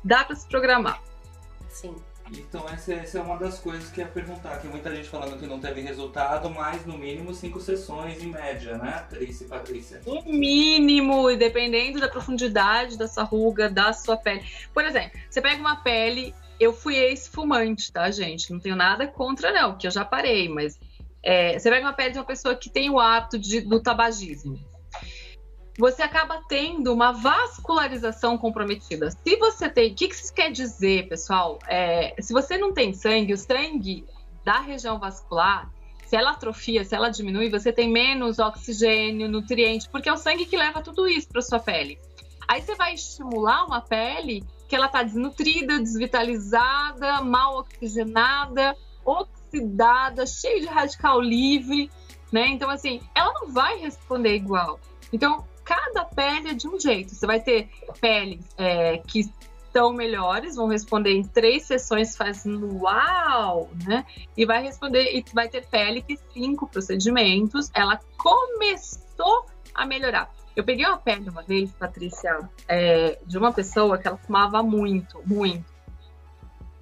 dá 0.03 0.25
para 0.25 0.37
se 0.37 0.47
programar. 0.47 1.03
Sim. 1.69 1.95
Então 2.33 2.67
essa, 2.69 2.95
essa, 2.95 3.19
é 3.19 3.23
uma 3.23 3.37
das 3.37 3.59
coisas 3.59 3.91
que 3.91 4.01
ia 4.01 4.07
perguntar, 4.07 4.59
que 4.59 4.67
muita 4.67 4.95
gente 4.95 5.09
falando 5.09 5.39
que 5.39 5.47
não 5.47 5.61
teve 5.61 5.83
resultado, 5.83 6.49
mas 6.49 6.87
no 6.87 6.97
mínimo 6.97 7.35
cinco 7.35 7.61
sessões 7.61 8.23
em 8.23 8.29
média, 8.29 8.79
né, 8.79 9.05
Trícia 9.11 9.45
e 9.45 9.49
Patrícia? 9.49 10.01
No 10.07 10.23
mínimo, 10.25 11.31
e 11.31 11.37
dependendo 11.37 12.01
da 12.01 12.09
profundidade 12.09 12.97
da 12.97 13.07
sua 13.07 13.25
ruga, 13.25 13.69
da 13.69 13.93
sua 13.93 14.17
pele. 14.17 14.43
Por 14.73 14.85
exemplo, 14.85 15.19
você 15.29 15.43
pega 15.43 15.61
uma 15.61 15.77
pele, 15.77 16.35
eu 16.59 16.73
fui 16.73 16.97
ex-fumante, 16.97 17.93
tá, 17.93 18.11
gente? 18.11 18.51
Não 18.51 18.59
tenho 18.59 18.77
nada 18.77 19.07
contra, 19.07 19.53
não, 19.53 19.77
que 19.77 19.87
eu 19.87 19.91
já 19.91 20.05
parei, 20.05 20.49
mas 20.49 20.79
é, 21.23 21.59
você 21.59 21.69
pega 21.69 21.87
uma 21.87 21.93
pele 21.93 22.13
de 22.13 22.19
uma 22.19 22.25
pessoa 22.25 22.57
que 22.57 22.71
tem 22.71 22.89
o 22.89 22.99
hábito 22.99 23.39
de, 23.39 23.61
do 23.61 23.83
tabagismo 23.83 24.59
você 25.77 26.03
acaba 26.03 26.41
tendo 26.49 26.93
uma 26.93 27.13
vascularização 27.13 28.39
comprometida. 28.39 29.11
Se 29.11 29.37
você 29.37 29.69
tem. 29.69 29.93
O 29.93 29.95
que, 29.95 30.07
isso 30.07 30.33
quer 30.33 30.51
dizer, 30.51 31.09
pessoal? 31.09 31.59
É, 31.67 32.15
se 32.21 32.33
você 32.33 32.57
não 32.57 32.73
tem 32.73 32.93
sangue, 32.93 33.33
o 33.33 33.37
sangue 33.37 34.07
da 34.45 34.61
região 34.61 34.99
vascular, 34.99 35.71
se 36.07 36.17
ela 36.17 36.31
atrofia, 36.31 36.85
se 36.85 36.95
ela 36.95 37.09
diminui, 37.09 37.49
você 37.51 37.73
tem 37.73 37.91
menos 37.91 38.39
oxigênio, 38.39 39.29
nutriente, 39.29 39.89
porque 39.89 40.09
é 40.09 40.13
o 40.13 40.17
sangue 40.17 40.47
que 40.47 40.57
leva 40.57 40.83
tudo 40.83 41.09
isso 41.09 41.29
para 41.29 41.43
sua 41.43 41.59
pele. 41.59 41.99
Aí 42.47 42.61
você 42.61 42.75
vai 42.75 42.95
estimular 42.95 43.65
uma 43.65 43.81
pele 43.81 44.45
que 44.69 44.77
ela 44.77 44.87
está 44.87 45.03
desnutrida, 45.03 45.79
desvitalizada, 45.79 47.21
mal 47.23 47.59
oxigenada, 47.59 48.77
oxidada, 49.05 50.27
cheia 50.27 50.61
de 50.61 50.67
radical 50.67 51.21
livre, 51.21 51.91
né? 52.31 52.49
Então, 52.49 52.71
assim, 52.71 53.01
ela 53.15 53.33
não 53.33 53.53
vai 53.53 53.79
responder 53.79 54.35
igual. 54.35 54.79
Então, 55.13 55.45
cada 55.65 56.05
pele 56.05 56.51
é 56.51 56.55
de 56.55 56.69
um 56.69 56.79
jeito. 56.79 57.15
Você 57.15 57.27
vai 57.27 57.41
ter 57.41 57.69
peles 58.01 58.45
é, 58.59 58.99
que 58.99 59.21
estão 59.21 59.93
melhores, 59.93 60.55
vão 60.55 60.69
responder 60.69 61.13
em 61.13 61.25
três 61.25 61.65
sessões 61.65 62.17
fazendo 62.17 62.83
uau, 62.83 63.71
né? 63.87 64.07
E 64.37 64.47
vai 64.47 64.63
responder, 64.63 65.17
e 65.17 65.25
vai 65.33 65.49
ter 65.49 65.67
pele 65.67 66.01
que 66.03 66.17
cinco 66.33 66.69
procedimentos, 66.69 67.71
ela 67.75 67.99
começou 68.17 69.47
a 69.75 69.85
melhorar. 69.85 70.33
Eu 70.55 70.63
peguei 70.63 70.87
uma 70.87 70.99
pele 70.99 71.29
uma 71.29 71.43
vez, 71.43 71.73
Patrícia, 71.73 72.49
é, 72.69 73.19
de 73.27 73.37
uma 73.37 73.53
pessoa 73.53 73.99
que 73.99 74.07
ela 74.07 74.17
fumava 74.17 74.63
muito, 74.63 75.21
muito 75.27 75.74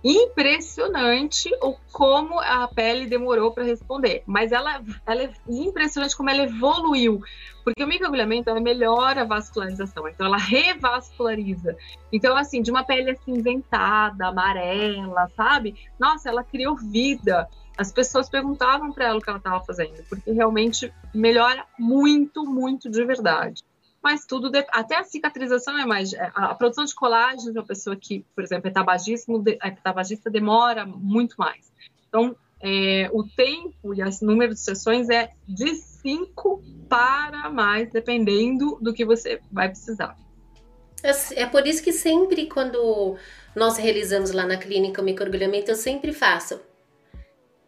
impressionante 0.05 1.51
o 1.63 1.77
como 1.93 2.41
a 2.41 2.67
pele 2.69 3.07
demorou 3.07 3.53
para 3.53 3.65
responder. 3.65 4.23
Mas 4.27 4.53
ela, 4.53 4.83
ela 5.07 5.23
é 5.23 5.33
impressionante 5.49 6.17
como 6.17 6.31
ela 6.31 6.43
evoluiu. 6.43 7.23
Porque 7.65 7.85
o 7.85 7.87
microagulhamento 7.87 8.51
ela 8.51 8.61
melhora 8.61 9.23
a 9.23 9.25
vascularização, 9.25 10.09
então 10.09 10.27
ela 10.27 10.37
revasculariza. 10.37 11.77
Então, 12.13 12.37
assim, 12.37 12.61
de 12.61 12.73
uma 12.73 12.83
pele 12.83 13.13
acinzentada, 13.13 14.27
amarela, 14.27 15.31
sabe? 15.37 15.77
Nossa, 15.99 16.29
ela 16.29 16.43
criou 16.43 16.77
vida. 16.77 17.49
As 17.79 17.93
pessoas 17.93 18.29
perguntavam 18.29 18.93
para 18.93 19.07
ela 19.07 19.19
o 19.19 19.21
que 19.21 19.31
ela 19.31 19.39
estava 19.39 19.65
fazendo, 19.65 20.03
porque 20.09 20.33
realmente 20.33 20.93
melhora 21.15 21.65
muito, 21.79 22.45
muito 22.45 22.91
de 22.91 23.05
verdade 23.05 23.63
mas 24.03 24.27
tudo 24.27 24.51
de... 24.51 24.65
até 24.71 24.97
a 24.97 25.05
cicatrização 25.05 25.79
é 25.79 25.87
mais 25.87 26.13
é, 26.13 26.31
a 26.35 26.55
produção 26.55 26.85
de 26.85 26.95
colágeno 26.95 27.53
de 27.53 27.59
uma 27.59 27.67
pessoa 27.67 27.95
que, 27.95 28.25
por 28.35 28.43
exemplo, 28.43 28.69
é 28.69 28.71
tabagismo, 28.71 29.43
é 29.47 29.71
tabagista 29.71 30.29
demora 30.29 30.85
muito 30.85 31.37
mais. 31.37 31.73
Então, 32.09 32.35
é, 32.61 33.09
o 33.13 33.25
tempo 33.25 33.95
e 33.95 34.03
o 34.03 34.07
número 34.23 34.55
de 34.55 34.61
sessões 34.61 35.09
é 35.09 35.31
de 35.49 35.75
5 35.75 36.63
para 36.89 37.51
mais, 37.51 37.91
dependendo 37.91 38.79
do 38.81 38.93
que 38.93 39.05
você 39.05 39.41
vai 39.51 39.69
precisar. 39.69 40.17
É, 41.35 41.47
por 41.47 41.67
isso 41.67 41.83
que 41.83 41.93
sempre 41.93 42.47
quando 42.47 43.17
nós 43.57 43.77
realizamos 43.77 44.31
lá 44.31 44.47
na 44.47 44.57
clínica 44.57 45.03
o 45.03 45.05
microagulhamento, 45.05 45.71
eu 45.71 45.75
sempre 45.75 46.13
faço 46.13 46.61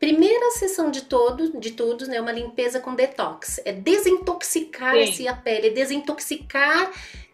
Primeira 0.05 0.51
sessão 0.51 0.91
de 0.91 1.05
todo, 1.05 1.59
de 1.59 1.71
todos, 1.71 2.09
né, 2.09 2.21
uma 2.21 2.31
limpeza 2.31 2.79
com 2.79 2.95
detox. 2.95 3.59
É 3.65 3.73
desintoxicar 3.73 4.95
assim, 4.97 5.27
a 5.29 5.35
pele, 5.35 5.69
é 5.69 5.71
desintoxicar 5.71 6.93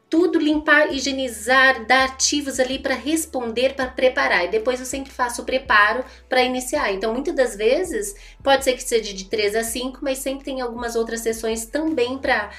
tudo, 0.09 0.39
limpar, 0.39 0.93
higienizar, 0.93 1.85
dar 1.85 2.05
ativos 2.05 2.61
ali 2.61 2.79
para 2.79 2.95
responder, 2.95 3.75
para 3.75 3.89
preparar. 3.89 4.45
E 4.45 4.49
depois 4.49 4.79
eu 4.79 4.87
sempre 4.87 5.11
faço 5.13 5.43
o 5.43 5.45
preparo 5.45 6.05
para 6.29 6.45
iniciar. 6.45 6.93
Então, 6.93 7.13
muitas 7.13 7.35
das 7.35 7.57
vezes, 7.57 8.15
pode 8.41 8.63
ser 8.63 8.75
que 8.75 8.85
seja 8.85 9.13
de 9.13 9.25
3 9.25 9.57
a 9.57 9.65
5, 9.65 9.99
mas 10.01 10.19
sempre 10.19 10.45
tem 10.45 10.61
algumas 10.61 10.95
outras 10.95 11.21
sessões 11.23 11.67
também 11.67 12.19
para 12.19 12.51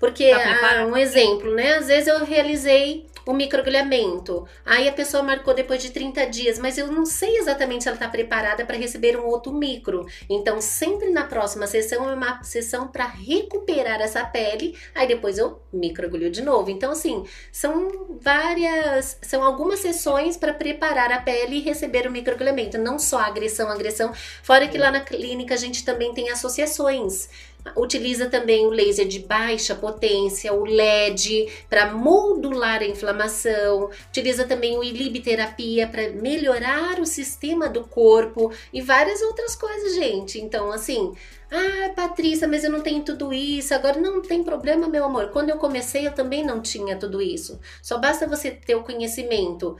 porque, 0.00 0.32
ah, 0.32 0.86
um 0.86 0.96
exemplo, 0.96 1.54
né? 1.54 1.74
Às 1.74 1.88
vezes 1.88 2.08
eu 2.08 2.24
realizei 2.24 3.06
o 3.26 3.34
microagulhamento. 3.34 4.46
Aí 4.64 4.88
a 4.88 4.92
pessoa 4.92 5.22
marcou 5.22 5.54
depois 5.54 5.82
de 5.82 5.90
30 5.90 6.26
dias, 6.26 6.58
mas 6.58 6.78
eu 6.78 6.86
não 6.88 7.04
sei 7.04 7.36
exatamente 7.36 7.82
se 7.82 7.88
ela 7.88 7.96
está 7.96 8.08
preparada 8.08 8.64
para 8.64 8.78
receber 8.78 9.18
um 9.18 9.26
outro 9.26 9.52
micro. 9.52 10.06
Então, 10.28 10.60
sempre 10.60 11.10
na 11.10 11.24
próxima 11.24 11.66
sessão 11.66 12.08
é 12.08 12.14
uma 12.14 12.42
sessão 12.42 12.88
para 12.88 13.06
recuperar 13.06 14.00
essa 14.00 14.24
pele, 14.24 14.76
aí 14.94 15.06
depois 15.06 15.36
eu 15.36 15.60
microagulho 15.72 16.30
de 16.30 16.42
novo. 16.42 16.70
Então, 16.70 16.92
assim, 16.92 17.24
são 17.52 18.18
várias, 18.20 19.18
são 19.22 19.44
algumas 19.44 19.80
sessões 19.80 20.36
para 20.36 20.54
preparar 20.54 21.12
a 21.12 21.20
pele 21.20 21.56
e 21.56 21.60
receber 21.60 22.06
o 22.06 22.10
microagulhamento, 22.10 22.78
não 22.78 22.98
só 22.98 23.18
agressão, 23.18 23.68
agressão. 23.68 24.12
Fora 24.42 24.66
que 24.66 24.78
lá 24.78 24.90
na 24.90 25.00
clínica 25.00 25.54
a 25.54 25.58
gente 25.58 25.84
também 25.84 26.14
tem 26.14 26.30
associações 26.30 27.28
Utiliza 27.76 28.28
também 28.28 28.66
o 28.66 28.70
laser 28.70 29.06
de 29.06 29.20
baixa 29.20 29.74
potência, 29.74 30.52
o 30.52 30.64
LED 30.64 31.48
para 31.68 31.92
modular 31.92 32.80
a 32.80 32.86
inflamação. 32.86 33.90
Utiliza 34.08 34.44
também 34.44 34.76
o 34.78 34.84
ilibiterapia 34.84 35.86
para 35.86 36.10
melhorar 36.10 36.98
o 36.98 37.06
sistema 37.06 37.68
do 37.68 37.84
corpo 37.84 38.52
e 38.72 38.80
várias 38.80 39.20
outras 39.22 39.54
coisas, 39.54 39.94
gente. 39.94 40.40
Então, 40.40 40.72
assim, 40.72 41.12
ah, 41.50 41.92
Patrícia, 41.94 42.48
mas 42.48 42.64
eu 42.64 42.70
não 42.70 42.80
tenho 42.80 43.04
tudo 43.04 43.32
isso. 43.32 43.74
Agora 43.74 44.00
não 44.00 44.22
tem 44.22 44.42
problema, 44.42 44.88
meu 44.88 45.04
amor. 45.04 45.28
Quando 45.30 45.50
eu 45.50 45.58
comecei, 45.58 46.06
eu 46.06 46.12
também 46.12 46.44
não 46.44 46.60
tinha 46.60 46.96
tudo 46.96 47.20
isso. 47.20 47.60
Só 47.82 47.98
basta 47.98 48.26
você 48.26 48.50
ter 48.50 48.74
o 48.74 48.82
conhecimento 48.82 49.76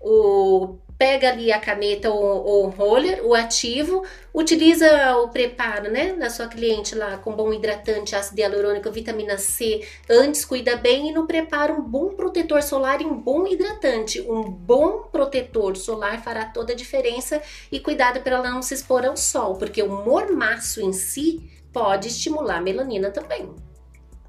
o 0.00 0.78
pega 1.00 1.30
ali 1.30 1.50
a 1.50 1.58
caneta 1.58 2.10
ou 2.10 2.66
o 2.66 2.68
roller, 2.68 3.24
o 3.24 3.34
ativo, 3.34 4.04
utiliza 4.34 5.16
o 5.16 5.30
preparo, 5.30 5.90
né, 5.90 6.12
da 6.12 6.28
sua 6.28 6.46
cliente 6.46 6.94
lá 6.94 7.16
com 7.16 7.32
bom 7.32 7.54
hidratante, 7.54 8.14
ácido 8.14 8.38
hialurônico, 8.38 8.92
vitamina 8.92 9.38
C, 9.38 9.80
antes 10.10 10.44
cuida 10.44 10.76
bem 10.76 11.08
e 11.08 11.12
no 11.12 11.26
preparo 11.26 11.72
um 11.72 11.80
bom 11.80 12.10
protetor 12.10 12.62
solar 12.62 13.00
e 13.00 13.06
um 13.06 13.16
bom 13.16 13.46
hidratante. 13.46 14.20
Um 14.20 14.42
bom 14.42 15.08
protetor 15.10 15.74
solar 15.74 16.22
fará 16.22 16.44
toda 16.44 16.74
a 16.74 16.76
diferença 16.76 17.40
e 17.72 17.80
cuidado 17.80 18.20
para 18.20 18.36
ela 18.36 18.50
não 18.50 18.60
se 18.60 18.74
expor 18.74 19.06
ao 19.06 19.16
sol, 19.16 19.54
porque 19.54 19.82
o 19.82 19.88
mormaço 19.88 20.82
em 20.82 20.92
si 20.92 21.50
pode 21.72 22.08
estimular 22.08 22.58
a 22.58 22.60
melanina 22.60 23.10
também. 23.10 23.48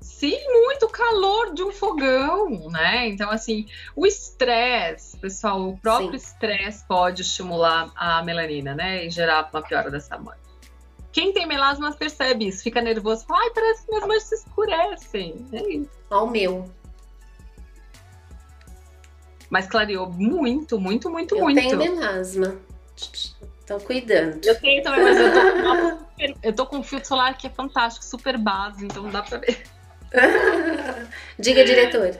Sim, 0.01 0.35
muito 0.47 0.89
calor 0.89 1.53
de 1.53 1.63
um 1.63 1.71
fogão, 1.71 2.69
né? 2.69 3.07
Então, 3.07 3.29
assim, 3.29 3.67
o 3.95 4.05
estresse, 4.05 5.15
pessoal, 5.17 5.69
o 5.69 5.77
próprio 5.77 6.15
estresse 6.15 6.83
pode 6.87 7.21
estimular 7.21 7.91
a 7.95 8.23
melanina, 8.23 8.73
né? 8.73 9.05
E 9.05 9.11
gerar 9.11 9.47
uma 9.53 9.61
piora 9.61 9.91
dessa 9.91 10.17
mancha. 10.17 10.39
Quem 11.11 11.31
tem 11.31 11.45
melasma 11.45 11.91
percebe 11.93 12.47
isso, 12.47 12.63
fica 12.63 12.81
nervoso, 12.81 13.25
fala, 13.27 13.41
ai, 13.43 13.51
parece 13.51 13.85
que 13.85 13.91
minhas 13.91 14.07
manchas 14.07 14.23
se 14.23 14.35
escurecem. 14.35 15.45
É 15.53 15.69
isso. 15.69 15.89
Ó, 16.09 16.23
o 16.23 16.31
meu. 16.31 16.71
Mas 19.51 19.67
clareou 19.67 20.09
muito, 20.09 20.79
muito, 20.79 21.09
muito, 21.11 21.35
eu 21.35 21.43
muito. 21.43 21.59
Eu 21.59 21.77
tenho 21.77 21.77
melasma. 21.77 22.57
Tô 23.67 23.79
cuidando. 23.79 24.43
Eu 24.45 24.59
tenho 24.59 24.81
também, 24.81 25.03
mas 25.03 25.17
eu 25.19 25.31
tô, 25.31 26.37
eu 26.41 26.53
tô 26.53 26.65
com 26.65 26.77
um 26.77 26.83
filtro 26.83 27.07
solar 27.07 27.37
que 27.37 27.45
é 27.45 27.49
fantástico, 27.49 28.03
super 28.03 28.37
base, 28.37 28.83
então 28.83 29.07
dá 29.09 29.21
pra 29.21 29.37
ver. 29.37 29.63
Diga, 31.39 31.63
diretor. 31.63 32.17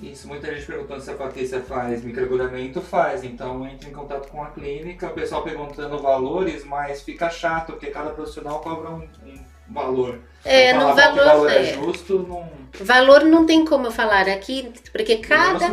Isso, 0.00 0.28
muita 0.28 0.54
gente 0.54 0.66
perguntando 0.66 1.00
se 1.00 1.10
a 1.10 1.14
Patrícia 1.14 1.60
faz 1.60 2.04
microagulhamento, 2.04 2.80
faz. 2.80 3.24
Então 3.24 3.66
entre 3.66 3.90
em 3.90 3.92
contato 3.92 4.28
com 4.28 4.42
a 4.42 4.50
clínica, 4.50 5.08
o 5.08 5.14
pessoal 5.14 5.42
perguntando 5.42 5.98
valores, 5.98 6.64
mas 6.64 7.02
fica 7.02 7.28
chato, 7.30 7.72
porque 7.72 7.88
cada 7.88 8.10
profissional 8.10 8.60
cobra 8.60 8.90
um, 8.90 9.02
um 9.26 9.44
valor. 9.70 10.20
É, 10.44 10.72
no 10.72 10.94
valor, 10.94 11.24
valor 11.24 11.50
é, 11.50 11.70
é 11.70 11.74
justo, 11.74 12.18
não... 12.20 12.58
Valor 12.80 13.24
não 13.24 13.44
tem 13.44 13.64
como 13.64 13.86
eu 13.86 13.90
falar 13.90 14.28
aqui, 14.28 14.70
porque 14.92 15.16
cada, 15.16 15.66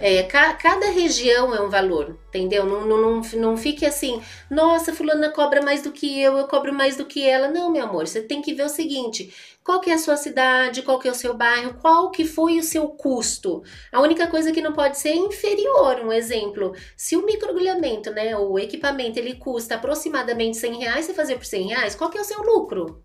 é, 0.00 0.22
ca, 0.24 0.52
cada 0.54 0.90
região 0.90 1.54
é 1.54 1.60
um 1.60 1.70
valor, 1.70 2.18
entendeu? 2.28 2.66
Não, 2.66 2.86
não, 2.86 3.00
não, 3.00 3.20
não 3.20 3.56
fique 3.56 3.86
assim, 3.86 4.20
nossa, 4.50 4.92
fulana 4.92 5.30
cobra 5.30 5.62
mais 5.62 5.82
do 5.82 5.90
que 5.90 6.20
eu, 6.20 6.36
eu 6.36 6.46
cobro 6.48 6.72
mais 6.72 6.96
do 6.96 7.06
que 7.06 7.26
ela. 7.26 7.48
Não, 7.48 7.70
meu 7.70 7.84
amor, 7.84 8.06
você 8.06 8.20
tem 8.20 8.42
que 8.42 8.52
ver 8.52 8.64
o 8.64 8.68
seguinte, 8.68 9.32
qual 9.64 9.80
que 9.80 9.90
é 9.90 9.94
a 9.94 9.98
sua 9.98 10.16
cidade, 10.16 10.82
qual 10.82 10.98
que 10.98 11.08
é 11.08 11.10
o 11.10 11.14
seu 11.14 11.34
bairro, 11.34 11.78
qual 11.80 12.10
que 12.10 12.24
foi 12.24 12.58
o 12.58 12.62
seu 12.62 12.88
custo. 12.88 13.62
A 13.90 14.00
única 14.00 14.26
coisa 14.26 14.52
que 14.52 14.60
não 14.60 14.72
pode 14.72 14.98
ser 14.98 15.10
é 15.10 15.16
inferior, 15.16 16.00
um 16.04 16.12
exemplo, 16.12 16.74
se 16.96 17.16
o 17.16 17.24
microagulhamento, 17.24 18.10
né, 18.10 18.36
o 18.36 18.58
equipamento, 18.58 19.18
ele 19.18 19.34
custa 19.34 19.76
aproximadamente 19.76 20.56
100 20.56 20.78
reais, 20.78 21.06
você 21.06 21.14
fazer 21.14 21.36
por 21.36 21.46
100 21.46 21.68
reais, 21.68 21.94
qual 21.94 22.10
que 22.10 22.18
é 22.18 22.20
o 22.20 22.24
seu 22.24 22.42
lucro? 22.42 23.02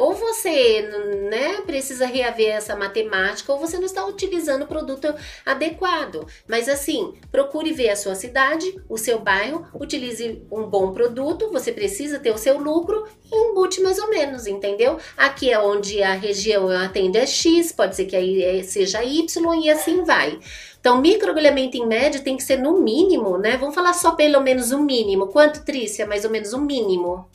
Ou 0.00 0.14
você 0.14 0.80
né, 1.28 1.60
precisa 1.66 2.06
reaver 2.06 2.54
essa 2.54 2.74
matemática, 2.74 3.52
ou 3.52 3.58
você 3.58 3.76
não 3.76 3.84
está 3.84 4.02
utilizando 4.06 4.62
o 4.62 4.66
produto 4.66 5.14
adequado. 5.44 6.26
Mas 6.48 6.70
assim, 6.70 7.12
procure 7.30 7.70
ver 7.74 7.90
a 7.90 7.96
sua 7.96 8.14
cidade, 8.14 8.80
o 8.88 8.96
seu 8.96 9.18
bairro, 9.18 9.66
utilize 9.74 10.42
um 10.50 10.62
bom 10.62 10.94
produto, 10.94 11.50
você 11.52 11.70
precisa 11.70 12.18
ter 12.18 12.30
o 12.30 12.38
seu 12.38 12.56
lucro 12.56 13.06
e 13.30 13.36
embute 13.36 13.82
mais 13.82 13.98
ou 13.98 14.08
menos, 14.08 14.46
entendeu? 14.46 14.96
Aqui 15.18 15.52
é 15.52 15.58
onde 15.58 16.02
a 16.02 16.14
região 16.14 16.70
atende 16.70 17.18
é 17.18 17.26
X, 17.26 17.70
pode 17.70 17.94
ser 17.94 18.06
que 18.06 18.16
aí 18.16 18.42
é, 18.42 18.62
seja 18.62 19.04
Y 19.04 19.62
e 19.62 19.68
assim 19.68 20.02
vai. 20.02 20.40
Então, 20.80 20.98
microagulhamento 20.98 21.76
em 21.76 21.86
média 21.86 22.22
tem 22.22 22.38
que 22.38 22.42
ser 22.42 22.56
no 22.56 22.80
mínimo, 22.80 23.36
né? 23.36 23.58
Vamos 23.58 23.74
falar 23.74 23.92
só 23.92 24.12
pelo 24.12 24.40
menos 24.40 24.70
o 24.70 24.82
mínimo. 24.82 25.26
Quanto, 25.26 25.62
Trícia? 25.62 26.06
Mais 26.06 26.24
ou 26.24 26.30
menos 26.30 26.54
o 26.54 26.58
mínimo. 26.58 27.28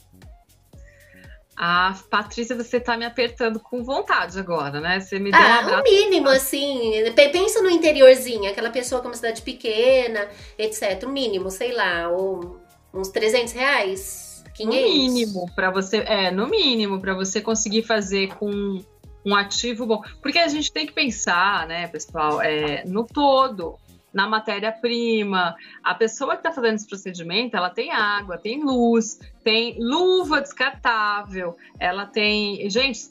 Ah, 1.58 1.98
Patrícia, 2.10 2.56
você 2.56 2.80
tá 2.80 2.98
me 2.98 3.06
apertando 3.06 3.60
com 3.60 3.84
vontade 3.84 4.38
agora, 4.38 4.82
né? 4.82 5.00
Você 5.00 5.18
me 5.20 5.32
deu 5.32 5.40
ah, 5.40 5.78
um 5.78 5.80
o 5.80 5.84
mínimo, 5.84 6.28
assim. 6.28 6.92
Pensa 7.32 7.62
no 7.62 7.70
interiorzinho, 7.70 8.50
aquela 8.50 8.70
pessoa 8.70 9.02
com 9.02 9.08
uma 9.08 9.16
cidade 9.16 9.42
pequena, 9.42 10.28
etc. 10.58 11.04
O 11.06 11.10
mínimo, 11.10 11.50
sei 11.50 11.72
lá, 11.72 12.10
ou 12.10 12.60
uns 12.94 13.08
300 13.08 13.54
reais? 13.54 14.44
500? 14.54 14.82
No 14.82 14.88
mínimo, 14.88 15.46
para 15.56 15.72
você, 15.72 15.98
é, 16.00 16.30
no 16.30 16.48
mínimo, 16.48 17.00
para 17.00 17.14
você 17.14 17.40
conseguir 17.40 17.84
fazer 17.84 18.36
com 18.36 18.84
um 19.26 19.36
ativo 19.36 19.86
bom. 19.86 20.02
Porque 20.22 20.38
a 20.38 20.48
gente 20.50 20.72
tem 20.72 20.86
que 20.86 20.94
pensar, 20.94 21.68
né, 21.68 21.88
pessoal, 21.88 22.42
é, 22.42 22.84
no 22.86 23.06
todo 23.06 23.78
na 24.16 24.28
matéria-prima. 24.28 25.56
A 25.84 25.94
pessoa 25.94 26.32
que 26.32 26.40
está 26.40 26.52
fazendo 26.54 26.76
esse 26.76 26.88
procedimento, 26.88 27.58
ela 27.58 27.70
tem 27.70 27.92
água, 27.92 28.38
tem 28.38 28.64
luz, 28.64 29.20
tem 29.44 29.76
luva 29.78 30.42
descartável, 30.42 31.58
ela 31.78 32.06
tem. 32.06 32.68
Gente, 32.70 33.10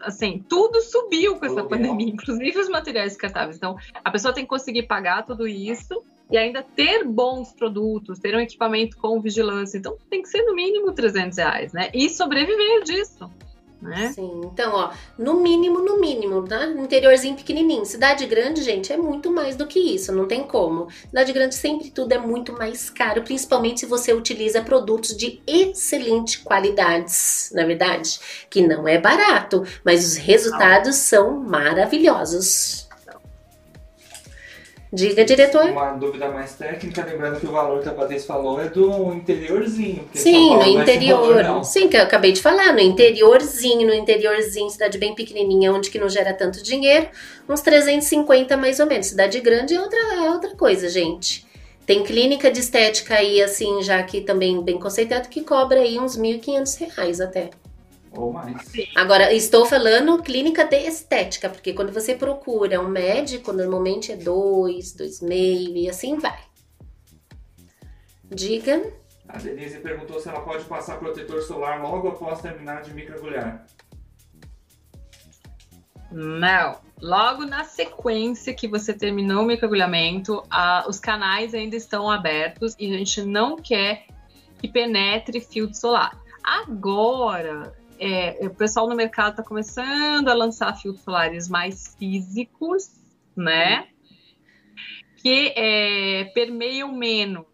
assim, 0.00 0.42
tudo 0.48 0.80
subiu 0.80 1.36
com 1.36 1.44
essa 1.44 1.62
pandemia, 1.62 2.08
inclusive 2.08 2.58
os 2.58 2.70
materiais 2.70 3.12
descartáveis. 3.12 3.56
Então, 3.56 3.76
a 4.02 4.10
pessoa 4.10 4.32
tem 4.32 4.44
que 4.44 4.48
conseguir 4.48 4.84
pagar 4.84 5.26
tudo 5.26 5.46
isso 5.46 6.02
e 6.30 6.38
ainda 6.38 6.62
ter 6.62 7.04
bons 7.04 7.52
produtos, 7.52 8.18
ter 8.18 8.34
um 8.34 8.40
equipamento 8.40 8.96
com 8.96 9.20
vigilância. 9.20 9.76
Então, 9.76 9.98
tem 10.08 10.22
que 10.22 10.28
ser 10.28 10.42
no 10.42 10.54
mínimo 10.54 10.92
300 10.92 11.36
reais, 11.36 11.72
né? 11.74 11.90
E 11.92 12.08
sobreviver 12.08 12.82
disso. 12.82 13.30
Né? 13.80 14.10
Sim, 14.14 14.40
então, 14.44 14.72
ó, 14.74 14.90
no 15.18 15.34
mínimo, 15.40 15.80
no 15.80 16.00
mínimo, 16.00 16.42
tá? 16.48 16.66
Interiorzinho 16.66 17.36
pequenininho. 17.36 17.84
Cidade 17.84 18.24
grande, 18.26 18.62
gente, 18.62 18.90
é 18.92 18.96
muito 18.96 19.30
mais 19.30 19.54
do 19.54 19.66
que 19.66 19.78
isso, 19.78 20.12
não 20.12 20.26
tem 20.26 20.44
como. 20.44 20.88
Cidade 20.90 21.32
grande 21.32 21.54
sempre 21.54 21.90
tudo 21.90 22.12
é 22.12 22.18
muito 22.18 22.52
mais 22.54 22.88
caro, 22.88 23.22
principalmente 23.22 23.80
se 23.80 23.86
você 23.86 24.14
utiliza 24.14 24.62
produtos 24.62 25.14
de 25.14 25.42
excelente 25.46 26.40
qualidades, 26.40 27.50
na 27.54 27.66
verdade, 27.66 28.18
que 28.48 28.66
não 28.66 28.88
é 28.88 28.98
barato, 28.98 29.62
mas 29.84 30.04
os 30.06 30.16
resultados 30.16 30.96
são 30.96 31.38
maravilhosos. 31.38 32.85
Diga, 34.96 35.26
diretor. 35.26 35.66
Uma 35.66 35.92
dúvida 35.92 36.26
mais 36.30 36.54
técnica, 36.54 37.04
lembrando 37.04 37.38
que 37.38 37.46
o 37.46 37.52
valor 37.52 37.82
que 37.82 37.88
a 37.90 37.92
Patrícia 37.92 38.26
falou 38.26 38.58
é 38.58 38.66
do 38.66 39.12
interiorzinho. 39.12 40.08
Sim, 40.14 40.56
no 40.56 40.66
interior. 40.66 41.44
Valor, 41.44 41.64
Sim, 41.64 41.86
que 41.86 41.98
eu 41.98 42.02
acabei 42.02 42.32
de 42.32 42.40
falar, 42.40 42.72
no 42.72 42.80
interiorzinho, 42.80 43.86
no 43.86 43.92
interiorzinho, 43.92 44.70
cidade 44.70 44.96
bem 44.96 45.14
pequenininha, 45.14 45.70
onde 45.70 45.90
que 45.90 45.98
não 45.98 46.08
gera 46.08 46.32
tanto 46.32 46.62
dinheiro, 46.62 47.08
uns 47.46 47.60
350 47.60 48.56
mais 48.56 48.80
ou 48.80 48.86
menos. 48.86 49.08
Cidade 49.08 49.38
grande 49.40 49.74
é 49.74 49.80
outra, 49.82 49.98
é 49.98 50.30
outra 50.30 50.56
coisa, 50.56 50.88
gente. 50.88 51.46
Tem 51.84 52.02
clínica 52.02 52.50
de 52.50 52.60
estética 52.60 53.16
aí, 53.16 53.42
assim, 53.42 53.82
já 53.82 54.02
que 54.02 54.22
também 54.22 54.62
bem 54.62 54.78
conceituado, 54.78 55.28
que 55.28 55.42
cobra 55.42 55.80
aí 55.80 55.98
uns 55.98 56.16
1.500 56.16 56.78
reais 56.96 57.20
até. 57.20 57.50
Ou 58.16 58.32
mais. 58.32 58.72
Agora, 58.94 59.32
estou 59.32 59.66
falando 59.66 60.22
clínica 60.22 60.64
de 60.64 60.76
estética, 60.86 61.50
porque 61.50 61.74
quando 61.74 61.92
você 61.92 62.14
procura 62.14 62.80
um 62.80 62.88
médico, 62.88 63.52
normalmente 63.52 64.10
é 64.10 64.16
dois, 64.16 64.92
dois 64.94 65.20
meio 65.20 65.76
e 65.76 65.88
assim 65.88 66.18
vai. 66.18 66.40
Diga. 68.24 68.92
A 69.28 69.38
Denise 69.38 69.78
perguntou 69.78 70.18
se 70.18 70.28
ela 70.28 70.40
pode 70.40 70.64
passar 70.64 70.98
protetor 70.98 71.42
solar 71.42 71.82
logo 71.82 72.08
após 72.08 72.40
terminar 72.40 72.82
de 72.82 72.94
microagulhar. 72.94 73.66
Não. 76.10 76.80
Logo 77.02 77.44
na 77.44 77.64
sequência 77.64 78.54
que 78.54 78.66
você 78.66 78.94
terminou 78.94 79.42
o 79.42 79.46
microagulhamento, 79.46 80.42
os 80.88 80.98
canais 80.98 81.52
ainda 81.52 81.76
estão 81.76 82.10
abertos 82.10 82.74
e 82.78 82.94
a 82.94 82.98
gente 82.98 83.22
não 83.22 83.56
quer 83.56 84.06
que 84.58 84.68
penetre 84.68 85.40
filtro 85.40 85.76
solar. 85.76 86.18
Agora, 86.42 87.74
é, 87.98 88.46
o 88.46 88.50
pessoal 88.50 88.88
no 88.88 88.94
mercado 88.94 89.30
está 89.30 89.42
começando 89.42 90.28
a 90.28 90.34
lançar 90.34 90.74
filtros 90.74 91.04
solares 91.04 91.48
mais 91.48 91.94
físicos, 91.98 92.90
né? 93.36 93.88
Que 95.16 95.52
é, 95.56 96.24
permeiam 96.34 96.92
menos. 96.92 97.44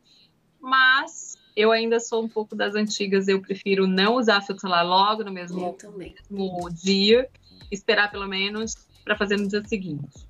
Mas 0.60 1.36
eu 1.56 1.72
ainda 1.72 2.00
sou 2.00 2.22
um 2.22 2.28
pouco 2.28 2.54
das 2.54 2.74
antigas, 2.74 3.28
eu 3.28 3.40
prefiro 3.40 3.86
não 3.86 4.16
usar 4.16 4.40
filtro 4.40 4.62
solar 4.62 4.86
logo 4.86 5.24
no 5.24 5.32
mesmo, 5.32 5.76
mesmo 5.96 6.68
dia, 6.70 7.28
esperar 7.70 8.10
pelo 8.10 8.26
menos 8.26 8.74
para 9.04 9.16
fazer 9.16 9.36
no 9.36 9.48
dia 9.48 9.62
seguinte. 9.64 10.26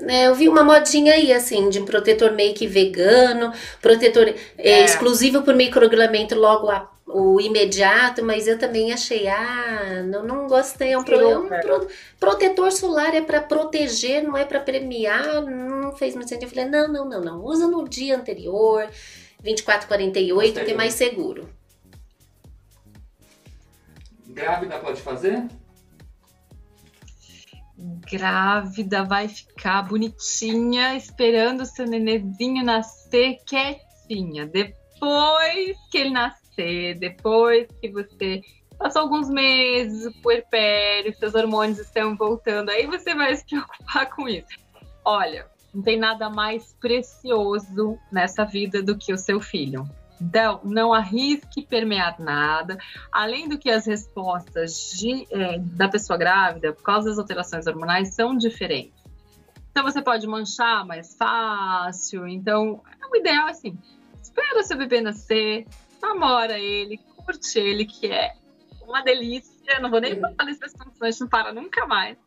É, 0.00 0.26
eu 0.26 0.34
vi 0.34 0.48
uma 0.48 0.64
modinha 0.64 1.14
aí, 1.14 1.32
assim, 1.32 1.68
de 1.68 1.78
um 1.78 1.84
protetor 1.84 2.32
make 2.32 2.66
vegano, 2.66 3.52
protetor 3.80 4.28
é, 4.28 4.36
é. 4.56 4.84
exclusivo 4.84 5.42
por 5.42 5.54
microagulhamento 5.54 6.34
logo 6.34 6.68
a 6.68 6.90
o 7.12 7.40
imediato, 7.40 8.24
mas 8.24 8.46
eu 8.46 8.58
também 8.58 8.92
achei, 8.92 9.28
ah, 9.28 10.02
não, 10.04 10.24
não 10.24 10.46
gostei. 10.46 10.92
É 10.92 10.98
um, 10.98 11.04
pro, 11.04 11.20
é 11.20 11.38
um 11.38 11.48
pro, 11.48 11.88
protetor 12.18 12.72
solar 12.72 13.14
é 13.14 13.20
para 13.20 13.40
proteger, 13.40 14.22
não 14.22 14.36
é 14.36 14.44
para 14.44 14.60
premiar. 14.60 15.42
Não 15.42 15.92
fez 15.92 16.14
muito 16.14 16.28
sentido. 16.28 16.44
Eu 16.44 16.50
falei, 16.50 16.66
não, 16.66 16.88
não, 16.88 17.08
não, 17.08 17.20
não. 17.20 17.44
Usa 17.44 17.66
no 17.68 17.88
dia 17.88 18.16
anterior, 18.16 18.88
24, 19.42 19.86
48, 19.86 20.64
que 20.64 20.70
é 20.70 20.74
mais 20.74 20.94
seguro. 20.94 21.48
Grávida 24.26 24.78
pode 24.78 25.00
fazer? 25.00 25.46
grávida 28.10 29.04
vai 29.04 29.28
ficar 29.28 29.82
bonitinha, 29.82 30.94
esperando 30.94 31.62
o 31.62 31.66
seu 31.66 31.86
nenezinho 31.86 32.64
nascer 32.64 33.38
quietinha. 33.44 34.46
Depois 34.46 35.76
que 35.90 35.98
ele 35.98 36.10
nascer, 36.10 36.41
depois 36.98 37.66
que 37.80 37.88
você 37.90 38.42
passou 38.78 39.02
alguns 39.02 39.28
meses, 39.28 40.06
o 40.06 40.12
puerpério, 40.20 41.14
seus 41.16 41.34
hormônios 41.34 41.78
estão 41.78 42.16
voltando, 42.16 42.70
aí 42.70 42.86
você 42.86 43.14
vai 43.14 43.34
se 43.36 43.46
preocupar 43.46 44.10
com 44.10 44.28
isso. 44.28 44.58
Olha, 45.04 45.46
não 45.72 45.82
tem 45.82 45.98
nada 45.98 46.28
mais 46.28 46.74
precioso 46.80 47.98
nessa 48.10 48.44
vida 48.44 48.82
do 48.82 48.96
que 48.96 49.12
o 49.12 49.18
seu 49.18 49.40
filho. 49.40 49.88
Então, 50.20 50.60
não 50.62 50.92
arrisque 50.92 51.66
permear 51.66 52.20
nada. 52.20 52.78
Além 53.10 53.48
do 53.48 53.58
que 53.58 53.68
as 53.68 53.86
respostas 53.86 54.92
de, 54.96 55.26
é, 55.30 55.58
da 55.58 55.88
pessoa 55.88 56.16
grávida, 56.16 56.72
por 56.72 56.82
causa 56.82 57.08
das 57.08 57.18
alterações 57.18 57.66
hormonais, 57.66 58.14
são 58.14 58.36
diferentes. 58.36 59.02
Então, 59.72 59.82
você 59.82 60.00
pode 60.00 60.26
manchar 60.26 60.86
mais 60.86 61.16
fácil. 61.16 62.28
Então, 62.28 62.80
o 63.10 63.16
ideal 63.16 63.48
é 63.48 63.50
assim: 63.50 63.76
espera 64.22 64.62
seu 64.62 64.78
bebê 64.78 65.00
nascer, 65.00 65.66
namora 66.02 66.58
ele, 66.58 66.98
curte 67.16 67.58
ele, 67.58 67.86
que 67.86 68.06
é 68.08 68.34
uma 68.82 69.02
delícia. 69.02 69.80
Não 69.80 69.90
vou 69.90 70.00
nem 70.00 70.18
falar 70.18 70.50
isso, 70.50 70.60
senão 70.68 70.92
a 71.00 71.10
gente 71.10 71.20
não 71.20 71.28
para 71.28 71.52
nunca 71.52 71.86
mais. 71.86 72.18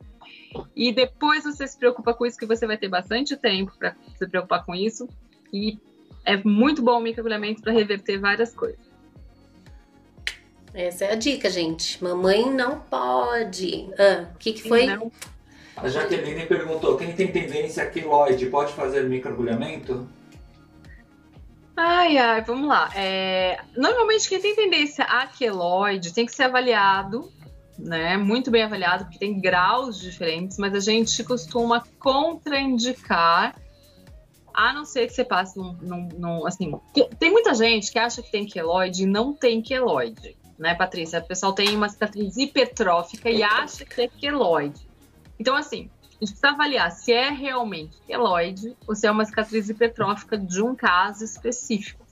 E 0.75 0.91
depois 0.91 1.43
você 1.43 1.67
se 1.67 1.77
preocupa 1.77 2.13
com 2.13 2.25
isso, 2.25 2.37
que 2.37 2.45
você 2.45 2.65
vai 2.65 2.77
ter 2.77 2.87
bastante 2.87 3.35
tempo 3.35 3.73
para 3.77 3.95
se 4.17 4.27
preocupar 4.27 4.65
com 4.65 4.73
isso. 4.73 5.07
E 5.51 5.77
é 6.23 6.37
muito 6.37 6.81
bom 6.81 6.97
o 6.97 7.01
microagulhamento 7.01 7.61
para 7.61 7.73
reverter 7.73 8.17
várias 8.17 8.53
coisas. 8.53 8.79
Essa 10.73 11.05
é 11.05 11.13
a 11.13 11.15
dica, 11.15 11.49
gente. 11.49 12.03
Mamãe 12.03 12.51
não 12.51 12.79
pode. 12.79 13.89
Ah, 13.97 14.27
o 14.33 14.37
que, 14.37 14.53
que 14.53 14.67
foi? 14.67 14.85
Não. 14.85 15.11
A 15.77 15.87
Jaqueline 15.87 16.45
perguntou: 16.45 16.97
quem 16.97 17.13
tem 17.13 17.31
tendência 17.31 17.85
quiloide 17.89 18.47
pode 18.47 18.73
fazer 18.73 19.03
microagulhamento? 19.03 20.07
Ai, 21.77 22.17
ai, 22.17 22.41
vamos 22.41 22.67
lá. 22.67 22.89
É, 22.95 23.59
normalmente, 23.75 24.29
quem 24.29 24.39
tem 24.39 24.55
tendência 24.55 25.03
a 25.03 25.27
queloide 25.27 26.13
tem 26.13 26.25
que 26.25 26.33
ser 26.33 26.43
avaliado, 26.43 27.29
né? 27.77 28.15
Muito 28.15 28.49
bem 28.49 28.63
avaliado, 28.63 29.05
porque 29.05 29.19
tem 29.19 29.39
graus 29.39 29.99
diferentes, 29.99 30.57
mas 30.57 30.73
a 30.73 30.79
gente 30.79 31.23
costuma 31.23 31.83
contraindicar 31.99 33.55
a 34.53 34.71
não 34.71 34.85
ser 34.85 35.07
que 35.07 35.13
você 35.13 35.25
passe 35.25 35.57
num, 35.57 35.73
num, 35.81 36.07
num, 36.17 36.47
assim, 36.47 36.73
tem 37.19 37.29
muita 37.29 37.53
gente 37.53 37.91
que 37.91 37.99
acha 37.99 38.21
que 38.21 38.31
tem 38.31 38.45
queloide 38.45 39.03
e 39.03 39.05
não 39.05 39.33
tem 39.33 39.61
queloide, 39.61 40.37
né, 40.57 40.73
Patrícia? 40.73 41.19
O 41.19 41.27
pessoal 41.27 41.51
tem 41.51 41.75
uma 41.75 41.89
cicatriz 41.89 42.37
hipertrófica 42.37 43.29
e 43.29 43.43
acha 43.43 43.83
que 43.83 44.03
é 44.03 44.07
queloide. 44.07 44.87
Então, 45.37 45.57
assim, 45.57 45.89
a 46.15 46.25
gente 46.25 46.31
precisa 46.31 46.49
avaliar 46.49 46.91
se 46.91 47.11
é 47.11 47.29
realmente 47.29 47.97
queloide 48.07 48.75
ou 48.87 48.95
se 48.95 49.05
é 49.05 49.11
uma 49.11 49.25
cicatriz 49.25 49.69
hipertrófica 49.69 50.37
de 50.37 50.61
um 50.61 50.73
caso 50.73 51.23
específico. 51.23 52.05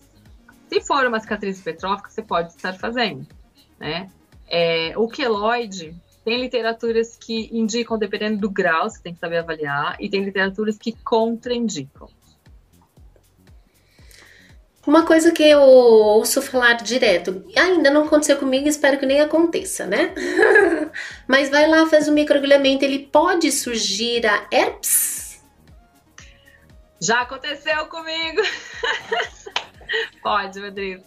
Se 0.67 0.81
for 0.81 1.05
uma 1.05 1.19
cicatriz 1.19 1.59
hipertrófica, 1.59 2.09
você 2.09 2.21
pode 2.21 2.49
estar 2.49 2.73
fazendo, 2.73 3.25
né? 3.79 4.09
É, 4.47 4.93
o 4.97 5.07
queloide 5.07 5.95
tem 6.25 6.39
literaturas 6.39 7.15
que 7.15 7.49
indicam, 7.51 7.97
dependendo 7.97 8.39
do 8.39 8.49
grau, 8.49 8.89
você 8.89 9.01
tem 9.01 9.13
que 9.13 9.19
saber 9.19 9.37
avaliar, 9.37 9.97
e 9.99 10.09
tem 10.09 10.23
literaturas 10.23 10.77
que 10.77 10.93
contraindicam. 11.03 12.07
Uma 14.86 15.05
coisa 15.05 15.31
que 15.31 15.43
eu 15.43 15.61
ouço 15.61 16.41
falar 16.41 16.73
direto, 16.73 17.45
ainda 17.55 17.89
não 17.89 18.03
aconteceu 18.03 18.38
comigo, 18.38 18.67
espero 18.67 18.99
que 18.99 19.05
nem 19.05 19.21
aconteça, 19.21 19.86
né? 19.86 20.13
Mas 21.25 21.49
vai 21.49 21.69
lá, 21.69 21.88
faz 21.88 22.09
o 22.09 22.11
microagulhamento, 22.11 22.84
ele 22.84 22.99
pode 22.99 23.49
surgir 23.49 24.25
a 24.25 24.45
herpes? 24.51 25.41
Já 27.01 27.21
aconteceu 27.21 27.86
comigo. 27.88 28.41
pode, 30.21 30.59
Rodrigo. 30.59 31.03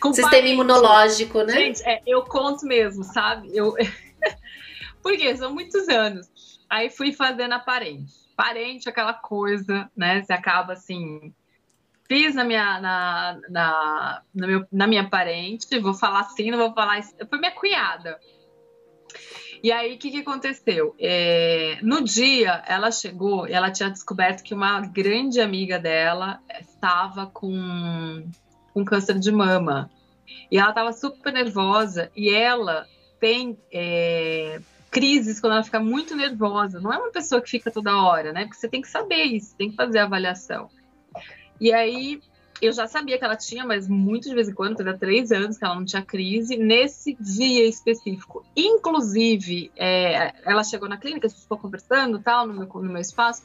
Com 0.00 0.08
Sistema 0.08 0.30
parente. 0.30 0.52
imunológico, 0.52 1.42
né? 1.42 1.52
Gente, 1.52 1.82
é, 1.86 2.02
eu 2.06 2.22
conto 2.22 2.64
mesmo, 2.64 3.04
sabe? 3.04 3.54
Eu... 3.54 3.74
Porque 5.02 5.36
são 5.36 5.52
muitos 5.52 5.86
anos. 5.88 6.28
Aí 6.68 6.88
fui 6.88 7.12
fazendo 7.12 7.52
a 7.52 7.58
parente. 7.58 8.12
Parente, 8.34 8.88
aquela 8.88 9.12
coisa, 9.12 9.90
né? 9.94 10.22
Você 10.22 10.32
acaba 10.32 10.72
assim 10.74 11.34
fiz 12.08 12.34
na 12.34 12.44
minha, 12.44 12.80
na, 12.80 13.38
na, 13.50 14.22
na, 14.34 14.46
meu, 14.46 14.66
na 14.72 14.86
minha 14.86 15.08
parente, 15.08 15.78
vou 15.78 15.94
falar 15.94 16.20
assim, 16.20 16.50
não 16.50 16.58
vou 16.58 16.72
falar 16.72 16.98
isso. 16.98 17.14
Foi 17.28 17.38
minha 17.38 17.52
cunhada. 17.52 18.18
E 19.62 19.72
aí, 19.72 19.94
o 19.94 19.98
que, 19.98 20.10
que 20.10 20.18
aconteceu? 20.18 20.94
É, 20.98 21.78
no 21.82 22.02
dia, 22.02 22.62
ela 22.66 22.90
chegou 22.90 23.46
e 23.46 23.52
ela 23.52 23.70
tinha 23.70 23.90
descoberto 23.90 24.42
que 24.42 24.54
uma 24.54 24.80
grande 24.80 25.40
amiga 25.40 25.78
dela 25.78 26.40
estava 26.60 27.26
com, 27.26 28.24
com 28.72 28.84
câncer 28.84 29.18
de 29.18 29.32
mama. 29.32 29.90
E 30.50 30.58
ela 30.58 30.70
estava 30.70 30.92
super 30.92 31.32
nervosa 31.32 32.10
e 32.16 32.30
ela 32.30 32.86
tem 33.20 33.58
é, 33.72 34.60
crises 34.90 35.40
quando 35.40 35.54
ela 35.54 35.64
fica 35.64 35.80
muito 35.80 36.14
nervosa. 36.14 36.80
Não 36.80 36.92
é 36.92 36.98
uma 36.98 37.10
pessoa 37.10 37.42
que 37.42 37.50
fica 37.50 37.70
toda 37.70 38.00
hora, 38.00 38.32
né? 38.32 38.44
Porque 38.44 38.58
você 38.58 38.68
tem 38.68 38.80
que 38.80 38.88
saber 38.88 39.24
isso, 39.24 39.56
tem 39.56 39.70
que 39.70 39.76
fazer 39.76 39.98
a 39.98 40.04
avaliação. 40.04 40.70
E 41.60 41.72
aí 41.72 42.20
eu 42.60 42.72
já 42.72 42.86
sabia 42.86 43.18
que 43.18 43.24
ela 43.24 43.36
tinha, 43.36 43.64
mas 43.64 43.88
muito 43.88 44.28
de 44.28 44.34
vez 44.34 44.48
em 44.48 44.54
quando, 44.54 44.76
fazia 44.76 44.96
três 44.96 45.30
anos 45.30 45.56
que 45.56 45.64
ela 45.64 45.74
não 45.74 45.84
tinha 45.84 46.02
crise, 46.02 46.56
nesse 46.56 47.16
dia 47.20 47.66
específico. 47.66 48.44
Inclusive, 48.56 49.70
é, 49.76 50.34
ela 50.44 50.64
chegou 50.64 50.88
na 50.88 50.96
clínica, 50.96 51.26
a 51.26 51.30
gente 51.30 51.42
ficou 51.42 51.58
conversando 51.58 52.18
tal, 52.18 52.46
no 52.46 52.54
meu, 52.54 52.66
no 52.66 52.92
meu 52.92 53.00
espaço. 53.00 53.42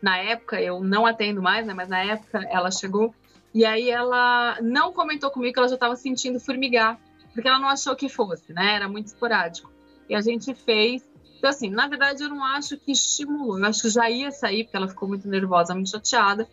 Na 0.00 0.16
época, 0.18 0.60
eu 0.60 0.82
não 0.82 1.06
atendo 1.06 1.42
mais, 1.42 1.66
né? 1.66 1.74
Mas 1.74 1.88
na 1.88 2.04
época 2.04 2.46
ela 2.50 2.70
chegou. 2.70 3.14
E 3.54 3.64
aí 3.64 3.90
ela 3.90 4.58
não 4.62 4.92
comentou 4.92 5.30
comigo 5.30 5.52
que 5.52 5.58
ela 5.58 5.68
já 5.68 5.74
estava 5.74 5.96
sentindo 5.96 6.40
formigar, 6.40 6.98
porque 7.34 7.48
ela 7.48 7.58
não 7.58 7.68
achou 7.68 7.94
que 7.94 8.08
fosse, 8.08 8.52
né? 8.52 8.76
Era 8.76 8.88
muito 8.88 9.08
esporádico. 9.08 9.70
E 10.08 10.14
a 10.14 10.20
gente 10.20 10.54
fez. 10.54 11.02
Então, 11.38 11.50
assim, 11.50 11.68
na 11.68 11.88
verdade, 11.88 12.22
eu 12.22 12.28
não 12.28 12.44
acho 12.44 12.76
que 12.76 12.92
estimulou. 12.92 13.58
Eu 13.58 13.64
acho 13.66 13.82
que 13.82 13.90
já 13.90 14.08
ia 14.08 14.30
sair, 14.30 14.64
porque 14.64 14.76
ela 14.76 14.88
ficou 14.88 15.08
muito 15.08 15.28
nervosa, 15.28 15.74
muito 15.74 15.90
chateada 15.90 16.48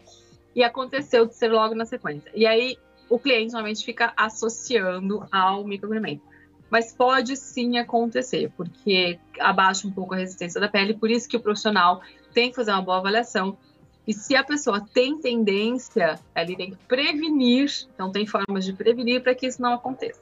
e 0.60 0.64
aconteceu 0.64 1.26
de 1.26 1.34
ser 1.36 1.47
logo 1.47 1.74
na 1.74 1.86
sequência. 1.86 2.30
E 2.36 2.45
aí 2.45 2.78
o 3.10 3.18
cliente 3.18 3.53
normalmente 3.53 3.86
fica 3.86 4.12
associando 4.18 5.26
ao 5.32 5.64
microagulhamento. 5.64 6.22
Mas 6.70 6.91
pode 6.91 7.38
sim 7.38 7.78
acontecer, 7.78 8.51
porque 8.57 9.18
abaixa 9.39 9.88
um 9.88 9.91
pouco 9.91 10.14
a 10.14 10.18
resistência 10.18 10.60
da 10.60 10.68
pele, 10.68 10.93
por 10.93 11.10
isso 11.10 11.30
que 11.30 11.38
o 11.38 11.39
profissional 11.39 12.01
tem 12.34 12.49
que 12.49 12.57
fazer 12.57 12.72
uma 12.72 12.82
boa 12.82 12.97
avaliação. 12.97 13.57
E 14.05 14.14
se 14.14 14.36
a 14.36 14.43
pessoa 14.43 14.86
tem 14.93 15.18
tendência, 15.18 16.20
ele 16.36 16.57
tem 16.57 16.72
que 16.72 16.78
prevenir, 16.89 17.88
então 17.95 18.12
tem 18.12 18.28
formas 18.28 18.66
de 18.66 18.74
prevenir 18.74 19.24
para 19.24 19.34
que 19.34 19.47
isso 19.47 19.62
não 19.62 19.74
aconteça. 19.76 20.20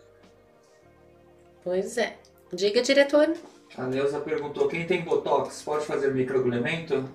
Pois 1.64 1.98
é. 1.98 2.16
Diga, 2.54 2.84
diretor. 2.84 3.34
A 3.76 3.88
Neuza 3.88 4.20
perguntou: 4.20 4.68
quem 4.68 4.86
tem 4.86 5.02
botox 5.02 5.64
pode 5.64 5.84
fazer 5.84 6.14
microagulhamento? 6.14 7.10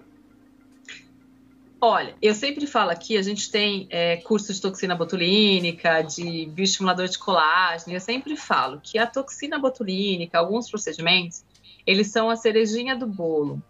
Olha, 1.84 2.14
eu 2.22 2.32
sempre 2.32 2.64
falo 2.64 2.92
aqui, 2.92 3.16
a 3.16 3.22
gente 3.22 3.50
tem 3.50 3.88
é, 3.90 4.16
curso 4.18 4.54
de 4.54 4.60
toxina 4.60 4.94
botulínica, 4.94 6.00
de 6.02 6.46
bioestimulador 6.46 7.08
de 7.08 7.18
colágeno, 7.18 7.92
eu 7.92 7.98
sempre 7.98 8.36
falo 8.36 8.80
que 8.80 8.98
a 8.98 9.04
toxina 9.04 9.58
botulínica, 9.58 10.38
alguns 10.38 10.70
procedimentos, 10.70 11.44
eles 11.84 12.06
são 12.06 12.30
a 12.30 12.36
cerejinha 12.36 12.94
do 12.94 13.04
bolo. 13.04 13.60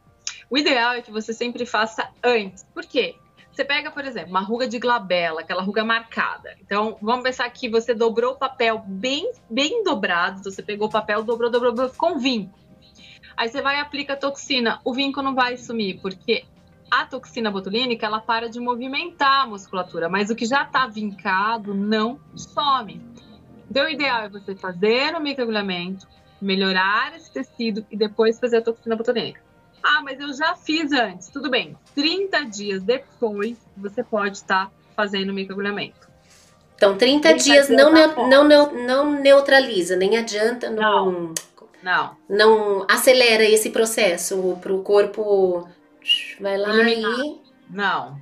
O 0.51 0.59
ideal 0.59 0.93
é 0.93 1.01
que 1.01 1.11
você 1.11 1.33
sempre 1.33 1.65
faça 1.65 2.07
antes. 2.23 2.65
Por 2.75 2.85
quê? 2.85 3.15
Você 3.51 3.65
pega, 3.65 3.91
por 3.91 4.05
exemplo, 4.05 4.29
uma 4.29 4.43
ruga 4.43 4.69
de 4.69 4.79
glabela, 4.79 5.41
aquela 5.41 5.63
ruga 5.63 5.83
marcada. 5.83 6.55
Então, 6.61 6.99
vamos 7.01 7.23
pensar 7.23 7.49
que 7.49 7.67
você 7.67 7.95
dobrou 7.95 8.33
o 8.33 8.37
papel 8.37 8.83
bem, 8.87 9.33
bem 9.49 9.83
dobrado. 9.83 10.41
Então, 10.41 10.53
você 10.53 10.63
pegou 10.63 10.89
o 10.89 10.91
papel, 10.91 11.23
dobrou, 11.23 11.51
dobrou, 11.51 11.73
dobrou, 11.73 11.89
ficou 11.89 12.11
um 12.11 12.19
vinco. 12.19 12.59
Aí 13.35 13.49
você 13.49 13.63
vai 13.63 13.77
e 13.77 13.81
aplica 13.81 14.13
a 14.13 14.17
toxina. 14.17 14.83
O 14.85 14.93
vinco 14.93 15.23
não 15.23 15.35
vai 15.35 15.57
sumir, 15.57 15.99
porque 16.03 16.45
a 16.93 17.07
toxina 17.07 17.51
botulínica 17.51 18.05
ela 18.05 18.21
para 18.21 18.51
de 18.51 18.61
movimentar 18.61 19.45
a 19.45 19.47
musculatura, 19.47 20.11
mas 20.11 20.29
o 20.29 20.37
que 20.37 20.45
já 20.45 20.63
está 20.63 20.87
vincado 20.87 21.73
não 21.73 22.21
some. 22.37 23.01
Então, 23.71 23.87
o 23.87 23.89
ideal 23.89 24.25
é 24.25 24.29
você 24.29 24.55
fazer 24.55 25.15
o 25.15 25.21
microagulhamento, 25.21 26.07
melhorar 26.39 27.17
esse 27.17 27.33
tecido 27.33 27.87
e 27.91 27.97
depois 27.97 28.39
fazer 28.39 28.59
a 28.59 28.63
toxina 28.63 28.95
botulínica. 28.95 29.41
Ah, 29.83 30.03
mas 30.05 30.21
eu 30.21 30.35
já 30.35 30.55
fiz 30.55 30.93
antes. 30.93 31.29
Tudo 31.29 31.49
bem. 31.49 31.75
30 31.95 32.45
dias 32.45 32.83
depois, 32.83 33.57
você 33.75 34.05
pode 34.05 34.37
estar 34.37 34.67
tá 34.67 34.73
fazendo 34.95 35.31
o 35.31 35.33
microagulhamento. 35.33 36.13
Então, 36.77 36.95
30, 36.95 37.27
30 37.27 37.43
dias, 37.43 37.67
dias 37.69 37.69
não, 37.71 37.91
tá 37.91 38.29
não, 38.29 38.45
não, 38.47 38.87
não 38.87 39.13
neutraliza, 39.13 39.97
nem 39.97 40.19
adianta, 40.19 40.69
não, 40.69 41.11
não, 41.11 41.35
não. 41.83 42.17
não 42.29 42.87
acelera 42.87 43.45
esse 43.45 43.71
processo 43.71 44.59
para 44.61 44.75
o 44.75 44.83
corpo 44.83 45.67
Vai 46.41 46.57
lá 46.59 46.75
Eliminar. 46.79 47.21
e. 47.21 47.41
Não. 47.71 48.21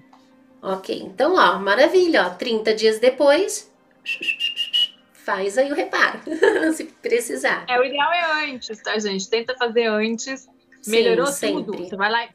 Ok, 0.62 0.94
então, 1.02 1.34
ó, 1.36 1.58
maravilha, 1.58 2.26
ó. 2.26 2.30
30 2.30 2.74
dias 2.74 2.98
depois, 2.98 3.72
faz 5.12 5.56
aí 5.56 5.70
o 5.70 5.74
reparo, 5.74 6.20
se 6.74 6.84
precisar. 6.84 7.64
É, 7.68 7.78
o 7.78 7.84
ideal 7.84 8.12
é 8.12 8.44
antes, 8.52 8.82
tá, 8.82 8.98
gente? 8.98 9.28
Tenta 9.28 9.56
fazer 9.56 9.86
antes. 9.86 10.48
Melhorou 10.86 11.26
Sim, 11.26 11.54
tudo. 11.54 11.72
sempre. 11.72 11.88
Você 11.90 11.96
vai 11.96 12.10
lá 12.10 12.24
e 12.24 12.30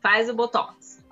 faz 0.00 0.28
o 0.28 0.34
botox. 0.34 1.02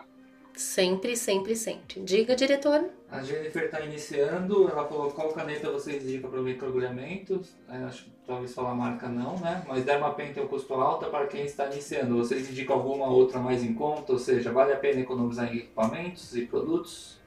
Sempre, 0.54 1.16
sempre, 1.16 1.56
sempre. 1.56 2.00
Diga, 2.02 2.36
diretor. 2.36 2.84
A 3.10 3.22
Jennifer 3.22 3.64
está 3.64 3.80
iniciando, 3.80 4.68
ela 4.68 4.86
falou 4.86 5.10
qual 5.10 5.32
caneta 5.32 5.70
você 5.70 5.96
indica 5.96 6.28
para 6.28 6.40
o 6.40 6.42
microagulhamento. 6.42 7.40
Acho 7.68 8.04
que 8.04 8.10
talvez 8.32 8.54
falar 8.54 8.74
marca 8.74 9.08
não, 9.08 9.36
né? 9.38 9.62
Mas 9.68 9.84
Dermapen 9.84 10.32
tem 10.32 10.42
um 10.42 10.48
custo 10.48 10.74
alto 10.74 11.06
para 11.06 11.26
quem 11.26 11.44
está 11.44 11.66
iniciando. 11.66 12.16
Vocês 12.16 12.50
indicam 12.50 12.76
alguma 12.76 13.06
outra 13.06 13.38
mais 13.38 13.62
em 13.62 13.74
conta? 13.74 14.12
Ou 14.12 14.18
seja, 14.18 14.50
vale 14.50 14.72
a 14.72 14.76
pena 14.76 15.00
economizar 15.00 15.52
em 15.52 15.58
equipamentos 15.58 16.34
e 16.34 16.46
produtos? 16.46 17.20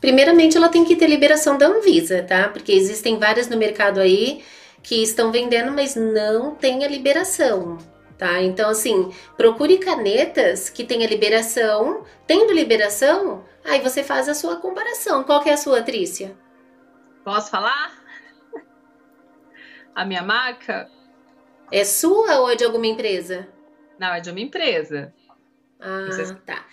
Primeiramente, 0.00 0.56
ela 0.56 0.68
tem 0.68 0.84
que 0.84 0.94
ter 0.94 1.08
liberação 1.08 1.58
da 1.58 1.66
Anvisa, 1.66 2.22
tá? 2.22 2.48
Porque 2.48 2.72
existem 2.72 3.18
várias 3.18 3.48
no 3.48 3.56
mercado 3.56 3.98
aí 3.98 4.42
que 4.82 5.02
estão 5.02 5.32
vendendo, 5.32 5.72
mas 5.72 5.96
não 5.96 6.54
tem 6.54 6.84
a 6.84 6.88
liberação, 6.88 7.78
tá? 8.16 8.40
Então, 8.42 8.70
assim, 8.70 9.10
procure 9.36 9.78
canetas 9.78 10.68
que 10.68 10.84
tenha 10.84 11.08
liberação. 11.08 12.04
Tendo 12.26 12.52
liberação, 12.52 13.44
aí 13.64 13.80
você 13.80 14.04
faz 14.04 14.28
a 14.28 14.34
sua 14.34 14.56
comparação. 14.56 15.24
Qual 15.24 15.42
que 15.42 15.48
é 15.50 15.54
a 15.54 15.56
sua, 15.56 15.82
Trícia? 15.82 16.36
Posso 17.24 17.50
falar? 17.50 18.03
A 19.94 20.04
minha 20.04 20.22
marca? 20.22 20.90
É 21.70 21.84
sua 21.84 22.40
ou 22.40 22.50
é 22.50 22.56
de 22.56 22.64
alguma 22.64 22.86
empresa? 22.86 23.48
Não, 23.98 24.08
é 24.14 24.20
de 24.20 24.30
uma 24.30 24.40
empresa. 24.40 25.14
Ah, 25.80 26.06
Vocês- 26.06 26.34
tá. 26.44 26.66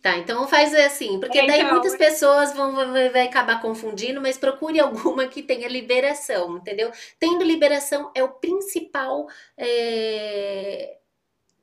Tá, 0.00 0.16
então 0.16 0.46
faz 0.46 0.72
assim, 0.74 1.18
porque 1.18 1.42
daí 1.44 1.60
Então, 1.60 1.72
muitas 1.72 1.96
pessoas 1.96 2.54
vão 2.54 2.72
vai, 2.72 3.26
acabar 3.26 3.60
confundindo, 3.60 4.20
mas 4.20 4.38
procure 4.38 4.78
alguma 4.78 5.26
que 5.26 5.42
tenha 5.42 5.66
liberação, 5.68 6.56
entendeu? 6.56 6.92
Tendo 7.18 7.42
liberação 7.44 8.10
é 8.14 8.22
o 8.22 8.28
principal 8.28 9.26
é, 9.56 10.98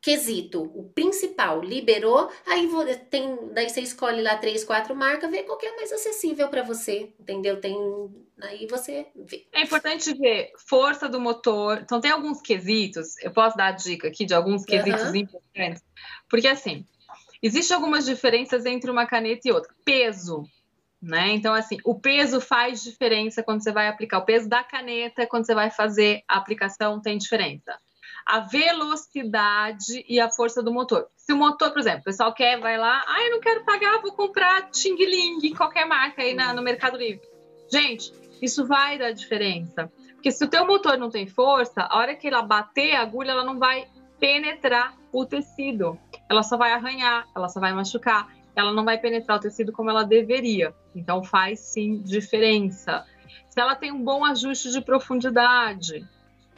quesito, 0.02 0.64
o 0.76 0.90
principal. 0.94 1.62
Liberou, 1.62 2.30
aí 2.46 2.70
tem, 3.10 3.54
daí 3.54 3.70
você 3.70 3.80
escolhe 3.82 4.22
lá 4.22 4.38
três, 4.38 4.66
quatro 4.66 4.94
marcas, 4.94 5.32
vê 5.32 5.44
qual 5.44 5.58
que 5.58 5.66
é 5.66 5.76
mais 5.78 5.92
acessível 5.94 6.50
para 6.50 6.62
você, 6.62 7.14
entendeu? 7.18 7.62
Tem, 7.62 7.76
aí 8.42 8.68
você 8.68 9.08
vê. 9.16 9.46
É 9.54 9.64
importante 9.64 10.14
ver 10.14 10.52
força 10.68 11.08
do 11.08 11.20
motor. 11.20 11.80
Então, 11.82 12.02
tem 12.02 12.12
alguns 12.12 12.42
quesitos. 12.42 13.18
Eu 13.24 13.32
posso 13.32 13.56
dar 13.58 13.68
a 13.68 13.72
dica 13.72 14.08
aqui 14.08 14.26
de 14.26 14.34
alguns 14.34 14.66
quesitos 14.66 15.02
Aham. 15.04 15.18
importantes. 15.18 15.84
Porque, 16.30 16.48
assim, 16.48 16.86
existem 17.42 17.76
algumas 17.76 18.06
diferenças 18.06 18.66
entre 18.66 18.92
uma 18.92 19.06
caneta 19.06 19.48
e 19.48 19.52
outra. 19.52 19.74
Peso, 19.84 20.44
né? 21.02 21.30
Então, 21.30 21.54
assim, 21.54 21.78
o 21.84 22.00
peso 22.00 22.42
faz 22.42 22.84
diferença 22.84 23.44
quando 23.44 23.64
você 23.64 23.72
vai 23.72 23.88
aplicar. 23.88 24.20
O 24.20 24.26
peso 24.26 24.50
da 24.50 24.64
caneta, 24.64 25.28
quando 25.28 25.46
você 25.46 25.54
vai 25.56 25.70
fazer 25.72 26.24
a 26.28 26.38
aplicação, 26.38 27.02
tem 27.02 27.18
diferença. 27.18 27.78
A 28.26 28.40
velocidade 28.40 30.04
e 30.08 30.20
a 30.20 30.30
força 30.30 30.64
do 30.64 30.74
motor. 30.74 31.08
Se 31.16 31.32
o 31.32 31.38
motor, 31.38 31.72
por 31.72 31.80
exemplo, 31.80 32.02
o 32.02 32.04
pessoal 32.06 32.34
quer, 32.34 32.60
vai 32.60 32.78
lá, 32.78 33.04
ah, 33.08 33.24
eu 33.24 33.32
não 33.32 33.40
quero 33.40 33.64
pagar, 33.64 34.02
vou 34.02 34.14
comprar 34.14 34.70
Xing 34.74 34.96
Ling, 34.96 35.54
qualquer 35.54 35.86
marca 35.86 36.22
aí 36.24 36.34
na- 36.34 36.54
no 36.54 36.62
Mercado 36.62 36.98
Livre. 36.98 37.22
Gente, 37.72 38.12
isso 38.42 38.66
vai 38.66 38.98
dar 38.98 39.12
diferença. 39.12 39.92
Porque 40.14 40.32
se 40.32 40.44
o 40.44 40.50
teu 40.50 40.66
motor 40.66 40.98
não 40.98 41.10
tem 41.10 41.28
força, 41.28 41.82
a 41.82 41.98
hora 41.98 42.16
que 42.16 42.28
ela 42.28 42.42
bater 42.42 42.96
a 42.96 43.02
agulha, 43.02 43.32
ela 43.32 43.44
não 43.44 43.60
vai 43.60 43.88
penetrar 44.20 44.96
o 45.12 45.26
tecido. 45.26 46.00
Ela 46.30 46.44
só 46.44 46.58
vai 46.58 46.72
arranhar, 46.72 47.28
ela 47.36 47.48
só 47.48 47.60
vai 47.60 47.74
machucar. 47.74 48.34
Ela 48.56 48.72
não 48.72 48.86
vai 48.86 48.98
penetrar 48.98 49.38
o 49.38 49.40
tecido 49.42 49.72
como 49.72 49.90
ela 49.90 50.04
deveria. 50.04 50.74
Então 50.96 51.24
faz 51.24 51.60
sim 51.60 52.02
diferença. 52.02 53.06
Se 53.50 53.60
ela 53.60 53.76
tem 53.76 53.92
um 53.92 54.04
bom 54.04 54.24
ajuste 54.24 54.72
de 54.72 54.82
profundidade. 54.82 56.08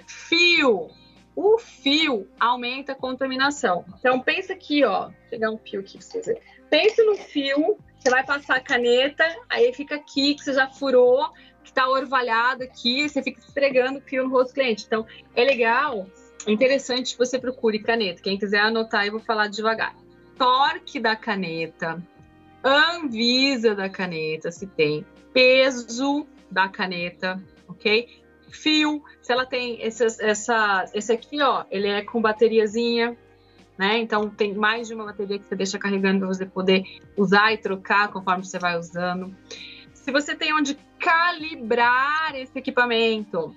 Fio. 0.05 0.89
O 1.35 1.57
fio 1.57 2.27
aumenta 2.39 2.93
a 2.93 2.95
contaminação. 2.95 3.85
Então 3.99 4.19
pensa 4.19 4.53
aqui, 4.53 4.83
ó. 4.83 5.05
Vou 5.05 5.13
pegar 5.29 5.51
um 5.51 5.57
fio 5.57 5.81
aqui 5.81 5.97
pra 5.97 6.01
vocês 6.01 6.25
verem. 6.25 6.41
Pense 6.69 7.03
no 7.03 7.15
fio, 7.15 7.77
você 7.97 8.09
vai 8.09 8.25
passar 8.25 8.57
a 8.57 8.61
caneta, 8.61 9.23
aí 9.49 9.73
fica 9.73 9.95
aqui 9.95 10.35
que 10.35 10.43
você 10.43 10.53
já 10.53 10.67
furou, 10.67 11.31
que 11.67 11.73
tá 11.73 11.87
orvalhado 11.87 12.63
aqui, 12.63 13.07
você 13.07 13.21
fica 13.21 13.39
esfregando 13.39 13.99
o 13.99 14.01
fio 14.01 14.23
no 14.23 14.29
rosto 14.29 14.51
do 14.51 14.53
cliente. 14.55 14.85
Então, 14.87 15.05
é 15.35 15.43
legal, 15.43 16.07
é 16.45 16.51
interessante 16.51 17.11
que 17.11 17.19
você 17.19 17.37
procure 17.37 17.79
caneta. 17.79 18.21
Quem 18.21 18.37
quiser 18.37 18.59
anotar, 18.59 19.05
eu 19.05 19.11
vou 19.11 19.21
falar 19.21 19.47
devagar. 19.47 19.95
Torque 20.37 20.99
da 20.99 21.15
caneta, 21.15 22.01
Anvisa 22.63 23.75
da 23.75 23.89
caneta, 23.89 24.51
se 24.51 24.65
tem, 24.67 25.05
peso 25.33 26.27
da 26.49 26.67
caneta, 26.67 27.41
ok? 27.67 28.07
Fio, 28.49 29.03
se 29.21 29.31
ela 29.31 29.45
tem 29.45 29.81
essa, 29.81 30.85
esse 30.93 31.11
aqui, 31.11 31.41
ó, 31.41 31.65
ele 31.69 31.87
é 31.87 32.01
com 32.01 32.21
bateriazinha, 32.21 33.15
né? 33.77 33.99
Então 33.99 34.29
tem 34.29 34.53
mais 34.53 34.87
de 34.87 34.93
uma 34.93 35.05
bateria 35.05 35.37
que 35.37 35.45
você 35.45 35.55
deixa 35.55 35.77
carregando 35.77 36.19
para 36.19 36.27
você 36.27 36.45
poder 36.45 36.83
usar 37.15 37.53
e 37.53 37.57
trocar 37.57 38.11
conforme 38.11 38.43
você 38.43 38.57
vai 38.57 38.77
usando. 38.77 39.35
Se 40.07 40.11
você 40.13 40.33
tem 40.33 40.53
onde 40.53 40.79
calibrar 40.97 42.33
esse 42.33 42.57
equipamento, 42.57 43.53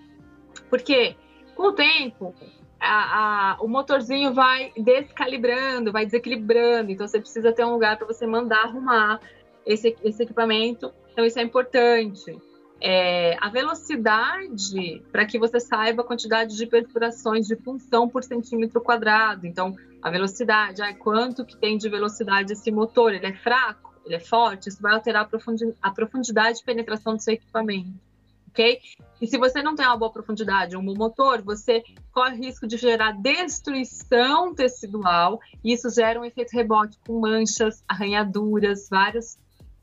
porque 0.69 1.15
com 1.55 1.69
o 1.69 1.73
tempo 1.73 2.35
a, 2.81 3.53
a, 3.53 3.57
o 3.61 3.69
motorzinho 3.69 4.35
vai 4.35 4.73
descalibrando, 4.77 5.93
vai 5.93 6.05
desequilibrando, 6.05 6.91
então 6.91 7.07
você 7.07 7.21
precisa 7.21 7.53
ter 7.53 7.65
um 7.65 7.71
lugar 7.71 7.97
para 7.97 8.07
você 8.09 8.27
mandar 8.27 8.65
arrumar 8.65 9.21
esse, 9.65 9.97
esse 10.03 10.25
equipamento. 10.25 10.93
Então 11.13 11.25
isso 11.25 11.39
é 11.39 11.43
importante. 11.43 12.37
É, 12.81 13.37
a 13.41 13.49
velocidade 13.49 15.05
para 15.13 15.25
que 15.27 15.39
você 15.39 15.61
saiba 15.61 16.03
a 16.03 16.05
quantidade 16.05 16.57
de 16.57 16.67
perfurações 16.67 17.47
de 17.47 17.55
função 17.55 18.09
por 18.09 18.25
centímetro 18.25 18.81
quadrado. 18.81 19.47
Então, 19.47 19.77
a 20.03 20.11
velocidade, 20.11 20.83
ah, 20.83 20.93
quanto 20.95 21.45
que 21.45 21.57
tem 21.57 21.79
de 21.79 21.89
velocidade 21.89 22.55
esse 22.55 22.73
motor? 22.73 23.15
Ele 23.15 23.27
é 23.27 23.35
fraco? 23.35 23.90
Ele 24.05 24.15
é 24.15 24.21
forte? 24.21 24.69
Isso 24.69 24.81
vai 24.81 24.95
alterar 24.95 25.23
a, 25.23 25.25
profundi 25.25 25.73
a 25.81 25.91
profundidade 25.91 26.59
de 26.59 26.65
penetração 26.65 27.17
do 27.17 27.23
seu 27.23 27.35
equipamento, 27.35 27.93
ok? 28.49 28.81
E 29.21 29.27
se 29.27 29.37
você 29.37 29.63
não 29.63 29.75
tem 29.75 29.87
uma 29.87 29.97
boa 29.97 30.11
profundidade, 30.11 30.77
um 30.77 30.85
bom 30.85 30.97
motor, 30.97 31.43
você 31.43 31.83
corre 32.13 32.37
risco 32.37 32.67
de 32.67 32.77
gerar 32.77 33.13
destruição 33.13 34.55
tecidual 34.55 35.41
e 35.63 35.73
isso 35.73 35.91
gera 35.91 36.21
um 36.21 36.25
efeito 36.25 36.53
rebote 36.53 36.99
com 37.07 37.21
manchas, 37.21 37.85
arranhaduras, 37.87 38.89
vários 38.89 39.39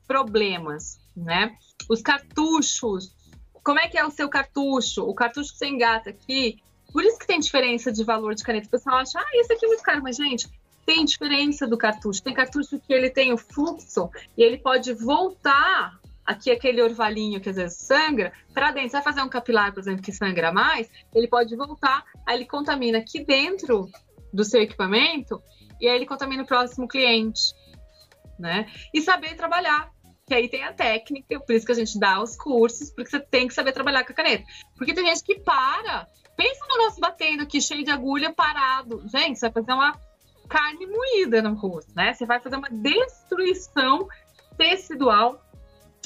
problemas, 0.07 0.99
né? 1.15 1.55
Os 1.89 2.01
cartuchos, 2.01 3.15
como 3.63 3.79
é 3.79 3.87
que 3.87 3.97
é 3.97 4.05
o 4.05 4.09
seu 4.09 4.29
cartucho? 4.29 5.03
O 5.03 5.13
cartucho 5.13 5.51
que 5.51 5.57
você 5.57 5.67
engata 5.67 6.09
aqui, 6.09 6.59
por 6.91 7.03
isso 7.03 7.19
que 7.19 7.27
tem 7.27 7.39
diferença 7.39 7.91
de 7.91 8.03
valor 8.03 8.33
de 8.33 8.43
caneta. 8.43 8.67
O 8.67 8.71
pessoal 8.71 8.97
acha, 8.97 9.19
ah, 9.19 9.29
esse 9.33 9.53
aqui 9.53 9.65
é 9.65 9.67
muito 9.67 9.83
caro, 9.83 10.01
mas 10.01 10.15
gente, 10.15 10.49
tem 10.87 11.03
diferença 11.03 11.67
do 11.67 11.77
cartucho. 11.77 12.23
Tem 12.23 12.33
cartucho 12.33 12.79
que 12.79 12.93
ele 12.93 13.09
tem 13.09 13.33
o 13.33 13.37
fluxo 13.37 14.09
e 14.37 14.41
ele 14.41 14.57
pode 14.57 14.93
voltar 14.93 15.99
aqui 16.25 16.49
aquele 16.49 16.81
orvalhinho 16.81 17.41
que 17.41 17.49
às 17.49 17.57
vezes 17.57 17.77
sangra 17.77 18.31
para 18.53 18.71
dentro. 18.71 18.91
Você 18.91 18.95
vai 18.95 19.03
fazer 19.03 19.21
um 19.21 19.27
capilar, 19.27 19.73
por 19.73 19.81
exemplo, 19.81 20.01
que 20.01 20.13
sangra 20.13 20.49
mais, 20.49 20.89
ele 21.13 21.27
pode 21.27 21.53
voltar, 21.57 22.05
aí 22.25 22.37
ele 22.37 22.45
contamina 22.45 22.99
aqui 22.99 23.21
dentro 23.21 23.89
do 24.31 24.45
seu 24.45 24.61
equipamento 24.61 25.43
e 25.81 25.89
aí 25.89 25.95
ele 25.97 26.05
contamina 26.05 26.43
o 26.43 26.47
próximo 26.47 26.87
cliente, 26.87 27.53
né? 28.39 28.65
E 28.93 29.01
saber 29.01 29.35
trabalhar 29.35 29.91
que 30.25 30.33
aí 30.33 30.47
tem 30.47 30.63
a 30.63 30.71
técnica, 30.71 31.37
por 31.41 31.53
isso 31.53 31.65
que 31.65 31.71
a 31.73 31.75
gente 31.75 31.99
dá 31.99 32.21
os 32.21 32.37
cursos, 32.37 32.91
porque 32.91 33.09
você 33.09 33.19
tem 33.19 33.47
que 33.47 33.53
saber 33.53 33.73
trabalhar 33.73 34.05
com 34.05 34.13
a 34.13 34.15
caneta. 34.15 34.45
Porque 34.77 34.93
tem 34.93 35.05
gente 35.05 35.23
que 35.23 35.39
para, 35.39 36.07
pensa 36.37 36.65
no 36.69 36.77
nosso 36.77 36.99
batendo 36.99 37.43
aqui, 37.43 37.61
cheio 37.61 37.83
de 37.83 37.91
agulha, 37.91 38.33
parado. 38.33 39.03
Gente, 39.07 39.37
você 39.37 39.49
vai 39.49 39.63
fazer 39.63 39.73
uma 39.73 40.06
carne 40.47 40.85
moída 40.85 41.41
no 41.41 41.53
rosto, 41.53 41.91
né? 41.95 42.13
Você 42.13 42.25
vai 42.25 42.39
fazer 42.39 42.55
uma 42.55 42.69
destruição 42.69 44.07
tecidual 44.57 45.41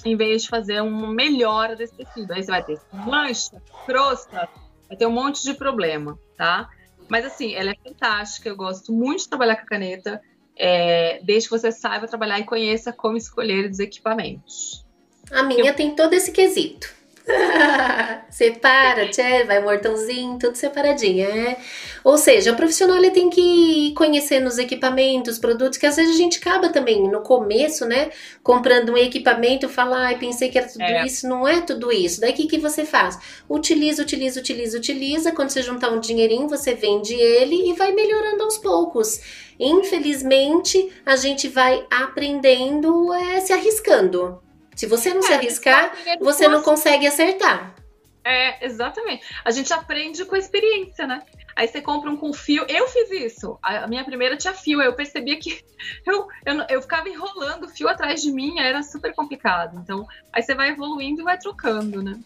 em 0.04 0.16
vez 0.16 0.44
de 0.44 0.50
fazer 0.50 0.82
uma 0.82 1.14
melhora 1.14 1.76
desse 1.76 1.96
tecido. 1.96 2.34
Aí 2.34 2.44
você 2.44 2.52
vai 2.52 2.64
ter 2.64 2.80
mancha, 2.92 3.62
crosta, 3.86 4.50
vai 4.88 4.98
ter 4.98 5.06
um 5.06 5.12
monte 5.12 5.44
de 5.44 5.54
problema, 5.54 6.18
tá? 6.38 6.70
Mas 7.08 7.26
assim, 7.26 7.54
ela 7.54 7.72
é 7.72 7.76
fantástica, 7.76 8.50
eu 8.50 8.56
gosto 8.56 8.92
muito 8.92 9.24
de 9.24 9.30
trabalhar 9.30 9.58
com 9.58 9.64
a 9.64 9.68
caneta 9.68 10.22
é, 10.56 11.20
desde 11.24 11.50
que 11.50 11.58
você 11.58 11.72
saiba 11.72 12.08
trabalhar 12.08 12.40
e 12.40 12.44
conheça 12.44 12.92
como 12.92 13.18
escolher 13.18 13.70
os 13.70 13.80
equipamentos. 13.80 14.86
A 15.32 15.44
minha 15.44 15.68
Eu... 15.68 15.76
tem 15.76 15.96
todo 15.96 16.14
esse 16.14 16.32
quesito. 16.32 17.01
Separa, 18.30 19.10
tchê, 19.10 19.44
vai 19.44 19.62
mortãozinho, 19.62 20.40
tudo 20.40 20.56
separadinho, 20.56 21.28
é? 21.28 21.58
Ou 22.04 22.18
seja, 22.18 22.52
o 22.52 22.56
profissional 22.56 22.98
ele 22.98 23.12
tem 23.12 23.30
que 23.30 23.42
ir 23.42 23.94
conhecendo 23.94 24.48
os 24.48 24.58
equipamentos, 24.58 25.38
produtos, 25.38 25.78
que 25.78 25.86
às 25.86 25.96
vezes 25.96 26.16
a 26.16 26.18
gente 26.18 26.40
acaba 26.40 26.70
também 26.70 27.08
no 27.10 27.22
começo, 27.22 27.86
né? 27.86 28.10
Comprando 28.42 28.94
um 28.94 28.98
equipamento 28.98 29.66
e 29.66 29.70
fala, 29.70 30.08
ai, 30.08 30.18
pensei 30.18 30.50
que 30.50 30.58
era 30.58 30.68
tudo 30.68 30.82
é. 30.82 31.06
isso, 31.06 31.28
não 31.28 31.48
é 31.48 31.62
tudo 31.62 31.92
isso. 31.92 32.22
Daí 32.22 32.32
o 32.32 32.36
que, 32.36 32.48
que 32.48 32.58
você 32.58 32.86
faz? 32.86 33.20
Utiliza, 33.50 34.02
utiliza, 34.02 34.40
utiliza, 34.40 34.78
utiliza. 34.78 35.32
Quando 35.32 35.50
você 35.50 35.62
juntar 35.62 35.92
um 35.92 36.00
dinheirinho, 36.00 36.48
você 36.48 36.74
vende 36.74 37.14
ele 37.14 37.70
e 37.70 37.74
vai 37.74 37.92
melhorando 37.92 38.44
aos 38.44 38.58
poucos. 38.58 39.20
Infelizmente, 39.60 40.92
a 41.06 41.16
gente 41.16 41.48
vai 41.48 41.86
aprendendo, 41.92 43.14
é, 43.14 43.40
se 43.42 43.54
arriscando. 43.54 44.42
Se 44.82 44.88
você 44.88 45.14
não 45.14 45.20
é, 45.20 45.22
se 45.22 45.34
arriscar, 45.34 45.94
você 46.20 46.48
não 46.48 46.64
consegue 46.64 47.06
acertar. 47.06 47.76
É, 48.24 48.66
exatamente. 48.66 49.24
A 49.46 49.52
gente 49.52 49.72
aprende 49.72 50.26
com 50.26 50.34
a 50.34 50.40
experiência, 50.40 51.06
né? 51.06 51.22
Aí 51.56 51.68
você 51.68 51.82
compra 51.82 52.10
um 52.10 52.18
com 52.18 52.34
fio. 52.34 52.66
Eu 52.68 52.88
fiz 52.88 53.12
isso. 53.12 53.60
A 53.62 53.86
minha 53.86 54.04
primeira 54.04 54.36
tinha 54.36 54.56
fio. 54.56 54.82
Eu 54.82 54.96
percebia 54.96 55.38
que 55.38 55.64
eu, 56.04 56.28
eu, 56.44 56.66
eu 56.68 56.82
ficava 56.82 57.08
enrolando 57.08 57.66
o 57.66 57.70
fio 57.70 57.88
atrás 57.88 58.24
de 58.24 58.32
mim, 58.32 58.58
era 58.58 58.82
super 58.82 59.14
complicado. 59.14 59.80
Então, 59.80 60.04
aí 60.34 60.42
você 60.42 60.56
vai 60.56 60.70
evoluindo 60.70 61.22
e 61.22 61.26
vai 61.26 61.38
trocando, 61.38 62.02
né? 62.02 62.20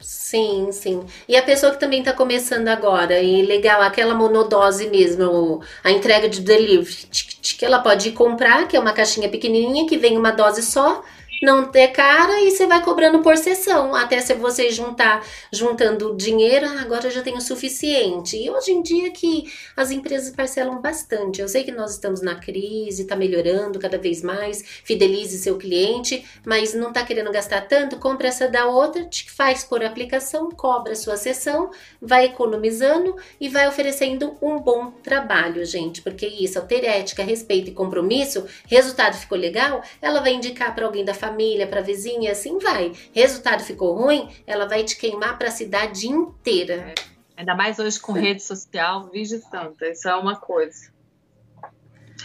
Sim, 0.00 0.72
sim. 0.72 1.06
E 1.28 1.36
a 1.36 1.44
pessoa 1.44 1.70
que 1.70 1.78
também 1.78 2.00
está 2.00 2.12
começando 2.12 2.66
agora, 2.66 3.20
e 3.20 3.42
legal, 3.42 3.82
aquela 3.82 4.16
monodose 4.16 4.88
mesmo, 4.88 5.62
a 5.84 5.92
entrega 5.92 6.28
de 6.28 6.40
delivery, 6.40 7.06
que 7.40 7.64
ela 7.64 7.78
pode 7.78 8.10
comprar, 8.10 8.66
que 8.66 8.76
é 8.76 8.80
uma 8.80 8.92
caixinha 8.92 9.28
pequenininha, 9.28 9.86
que 9.86 9.96
vem 9.96 10.18
uma 10.18 10.32
dose 10.32 10.62
só, 10.62 11.04
não 11.42 11.70
ter 11.70 11.88
cara 11.88 12.40
e 12.40 12.50
você 12.50 12.66
vai 12.66 12.82
cobrando 12.82 13.20
por 13.20 13.36
sessão, 13.36 13.94
até 13.94 14.20
se 14.20 14.34
você 14.34 14.70
juntar, 14.70 15.24
juntando 15.52 16.16
dinheiro, 16.16 16.66
ah, 16.66 16.80
agora 16.80 17.10
já 17.10 17.22
tenho 17.22 17.38
o 17.38 17.40
suficiente. 17.40 18.36
E 18.36 18.50
hoje 18.50 18.72
em 18.72 18.82
dia 18.82 19.10
que 19.10 19.50
as 19.76 19.90
empresas 19.90 20.34
parcelam 20.34 20.80
bastante. 20.80 21.40
Eu 21.40 21.48
sei 21.48 21.64
que 21.64 21.72
nós 21.72 21.92
estamos 21.92 22.20
na 22.20 22.34
crise, 22.34 23.02
está 23.02 23.14
melhorando 23.14 23.78
cada 23.78 23.98
vez 23.98 24.22
mais, 24.22 24.62
fidelize 24.84 25.38
seu 25.38 25.56
cliente, 25.56 26.24
mas 26.44 26.74
não 26.74 26.88
está 26.88 27.04
querendo 27.04 27.30
gastar 27.30 27.62
tanto, 27.62 27.98
compra 27.98 28.28
essa 28.28 28.48
da 28.48 28.66
outra, 28.66 29.04
te 29.04 29.30
faz 29.30 29.64
por 29.64 29.84
aplicação, 29.84 30.50
cobra 30.50 30.94
sua 30.94 31.16
sessão, 31.16 31.70
vai 32.00 32.26
economizando 32.26 33.16
e 33.40 33.48
vai 33.48 33.68
oferecendo 33.68 34.36
um 34.42 34.58
bom 34.58 34.90
trabalho, 35.02 35.64
gente, 35.64 36.02
porque 36.02 36.26
isso, 36.26 36.60
ter 36.62 36.84
ética, 36.84 37.22
respeito 37.22 37.70
e 37.70 37.74
compromisso, 37.74 38.44
resultado 38.66 39.16
ficou 39.16 39.38
legal, 39.38 39.82
ela 40.02 40.20
vai 40.20 40.32
indicar 40.34 40.74
para 40.74 40.84
alguém 40.84 41.04
da 41.04 41.14
família 41.14 41.27
família, 41.28 41.66
para 41.66 41.82
vizinha, 41.82 42.32
assim 42.32 42.58
vai. 42.58 42.92
Resultado 43.12 43.62
ficou 43.62 43.94
ruim, 43.94 44.28
ela 44.46 44.66
vai 44.66 44.84
te 44.84 44.96
queimar 44.96 45.38
para 45.38 45.48
a 45.48 45.52
cidade 45.52 46.08
inteira. 46.08 46.74
É. 46.74 46.94
Ainda 47.36 47.54
mais 47.54 47.78
hoje 47.78 48.00
com 48.00 48.12
rede 48.12 48.42
social, 48.42 49.08
vige 49.12 49.38
santa, 49.38 49.86
isso 49.88 50.08
é 50.08 50.16
uma 50.16 50.36
coisa. 50.36 50.92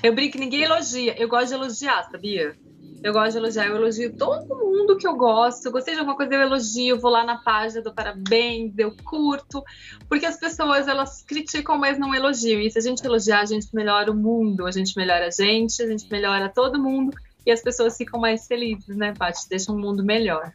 Eu 0.02 0.14
brinco, 0.14 0.40
ninguém 0.40 0.64
elogia. 0.64 1.16
Eu 1.22 1.30
gosto 1.30 1.50
de 1.50 1.54
elogiar, 1.54 2.04
sabia? 2.10 2.56
Eu 3.04 3.14
gosto 3.14 3.34
de 3.34 3.38
elogiar, 3.38 3.68
eu 3.68 3.76
elogio 3.76 4.16
todo 4.16 4.56
mundo 4.56 4.98
que 4.98 5.06
eu 5.06 5.16
gosto. 5.16 5.66
Eu 5.66 5.72
gostei 5.72 5.94
de 5.94 6.00
alguma 6.00 6.16
coisa, 6.16 6.34
eu 6.34 6.42
elogio, 6.42 7.00
vou 7.00 7.12
lá 7.12 7.24
na 7.24 7.38
página, 7.38 7.82
do 7.82 7.94
parabéns, 7.94 8.74
eu 8.78 8.96
curto. 9.04 9.62
Porque 10.10 10.26
as 10.26 10.38
pessoas, 10.38 10.88
elas 10.88 11.22
criticam, 11.22 11.78
mas 11.78 12.00
não 12.00 12.16
elogiam. 12.16 12.62
E 12.62 12.72
se 12.72 12.80
a 12.80 12.82
gente 12.82 13.06
elogiar, 13.06 13.42
a 13.42 13.46
gente 13.46 13.68
melhora 13.74 14.10
o 14.10 14.16
mundo, 14.16 14.66
a 14.66 14.72
gente 14.72 14.96
melhora 14.98 15.28
a 15.28 15.32
gente, 15.32 15.84
a 15.84 15.88
gente 15.88 16.10
melhora 16.10 16.50
todo 16.50 16.82
mundo 16.82 17.16
e 17.46 17.52
as 17.52 17.62
pessoas 17.62 17.98
ficam 17.98 18.20
mais 18.20 18.48
felizes, 18.48 18.96
né, 18.96 19.14
Paty? 19.18 19.48
Deixa 19.50 19.72
um 19.72 19.78
mundo 19.78 20.04
melhor. 20.04 20.52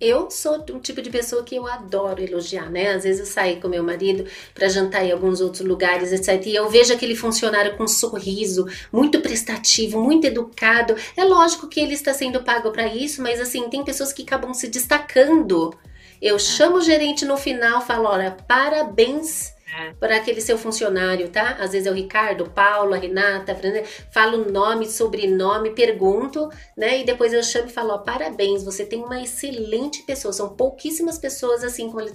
Eu 0.00 0.30
sou 0.30 0.64
um 0.70 0.78
tipo 0.78 1.00
de 1.00 1.08
pessoa 1.08 1.42
que 1.42 1.56
eu 1.56 1.66
adoro 1.66 2.22
elogiar, 2.22 2.70
né? 2.70 2.92
Às 2.92 3.04
vezes 3.04 3.20
eu 3.20 3.26
saio 3.26 3.60
com 3.60 3.68
meu 3.68 3.82
marido 3.82 4.26
para 4.54 4.68
jantar 4.68 5.04
em 5.04 5.12
alguns 5.12 5.40
outros 5.40 5.66
lugares, 5.66 6.12
etc. 6.12 6.46
E 6.46 6.54
eu 6.54 6.68
vejo 6.68 6.92
aquele 6.92 7.14
funcionário 7.14 7.76
com 7.76 7.84
um 7.84 7.88
sorriso, 7.88 8.66
muito 8.92 9.20
prestativo, 9.20 10.02
muito 10.02 10.26
educado. 10.26 10.94
É 11.16 11.24
lógico 11.24 11.68
que 11.68 11.80
ele 11.80 11.94
está 11.94 12.12
sendo 12.12 12.42
pago 12.42 12.70
para 12.70 12.86
isso, 12.86 13.22
mas 13.22 13.40
assim, 13.40 13.68
tem 13.70 13.84
pessoas 13.84 14.12
que 14.12 14.22
acabam 14.22 14.52
se 14.52 14.68
destacando. 14.68 15.74
Eu 16.20 16.38
chamo 16.38 16.76
o 16.76 16.82
gerente 16.82 17.24
no 17.24 17.36
final, 17.36 17.80
falo: 17.80 18.08
olha, 18.08 18.30
parabéns 18.46 19.48
é. 19.48 19.61
Para 19.98 20.16
aquele 20.16 20.40
seu 20.40 20.58
funcionário, 20.58 21.28
tá? 21.28 21.56
Às 21.60 21.72
vezes 21.72 21.86
é 21.86 21.90
o 21.90 21.94
Ricardo, 21.94 22.50
Paulo, 22.50 22.94
a 22.94 22.98
Renata, 22.98 23.52
a 23.52 23.54
Fernanda, 23.54 23.86
falo 24.10 24.50
nome, 24.50 24.86
sobrenome, 24.86 25.70
pergunto, 25.70 26.48
né? 26.76 27.00
E 27.00 27.04
depois 27.04 27.32
eu 27.32 27.42
chamo 27.42 27.68
e 27.68 27.72
falo, 27.72 27.90
ó, 27.94 27.98
parabéns, 27.98 28.64
você 28.64 28.84
tem 28.84 29.02
uma 29.02 29.22
excelente 29.22 30.02
pessoa. 30.02 30.32
São 30.32 30.54
pouquíssimas 30.54 31.18
pessoas 31.18 31.64
assim 31.64 31.88
como 31.88 32.00
ele 32.00 32.12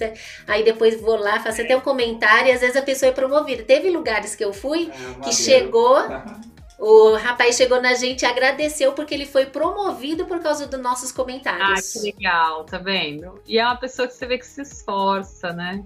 Aí 0.48 0.64
depois 0.64 1.00
vou 1.02 1.18
lá, 1.18 1.40
faço 1.40 1.62
até 1.62 1.76
um 1.76 1.82
comentário 1.82 2.50
e 2.50 2.52
às 2.52 2.62
vezes 2.62 2.76
a 2.76 2.82
pessoa 2.82 3.10
é 3.10 3.14
promovida. 3.14 3.64
Teve 3.64 3.90
lugares 3.90 4.36
que 4.36 4.46
eu 4.46 4.54
fui 4.54 4.92
é, 4.92 5.24
que 5.24 5.34
chegou 5.34 5.98
O 6.80 7.16
rapaz 7.16 7.56
chegou 7.56 7.82
na 7.82 7.96
gente 7.96 8.22
e 8.22 8.26
agradeceu 8.26 8.94
porque 8.94 9.14
ele 9.14 9.26
foi 9.26 9.48
promovido 9.48 10.28
por 10.28 10.40
causa 10.40 10.68
dos 10.68 10.80
nossos 10.80 11.12
comentários. 11.12 11.96
Ah, 11.96 12.00
que 12.00 12.06
legal, 12.06 12.64
tá 12.66 12.78
vendo? 12.78 13.42
E 13.48 13.58
é 13.58 13.66
uma 13.66 13.78
pessoa 13.78 14.08
que 14.08 14.14
você 14.14 14.28
vê 14.28 14.38
que 14.38 14.46
se 14.46 14.62
esforça, 14.62 15.52
né? 15.54 15.84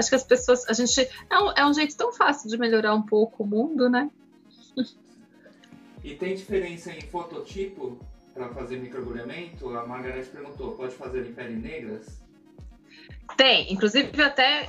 Acho 0.00 0.08
que 0.08 0.16
as 0.16 0.24
pessoas, 0.24 0.68
a 0.68 0.72
gente 0.72 1.08
é 1.30 1.38
um, 1.38 1.52
é 1.52 1.66
um 1.66 1.72
jeito 1.72 1.96
tão 1.96 2.12
fácil 2.12 2.50
de 2.50 2.58
melhorar 2.58 2.94
um 2.94 3.02
pouco 3.02 3.44
o 3.44 3.46
mundo, 3.46 3.88
né? 3.88 4.10
E 6.02 6.14
tem 6.14 6.34
diferença 6.34 6.90
em 6.90 7.00
fototipo 7.02 8.00
para 8.34 8.48
fazer 8.48 8.78
microagulhamento? 8.78 9.68
A 9.76 9.86
Margareth 9.86 10.26
perguntou, 10.26 10.72
pode 10.72 10.94
fazer 10.94 11.26
em 11.28 11.32
pele 11.32 11.56
negras? 11.56 12.20
Tem, 13.36 13.72
inclusive 13.72 14.10
eu 14.14 14.24
até 14.24 14.68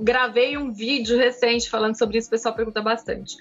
gravei 0.00 0.56
um 0.56 0.72
vídeo 0.72 1.18
recente 1.18 1.68
falando 1.68 1.98
sobre 1.98 2.18
isso, 2.18 2.28
o 2.28 2.30
pessoal 2.30 2.54
pergunta 2.54 2.80
bastante. 2.80 3.36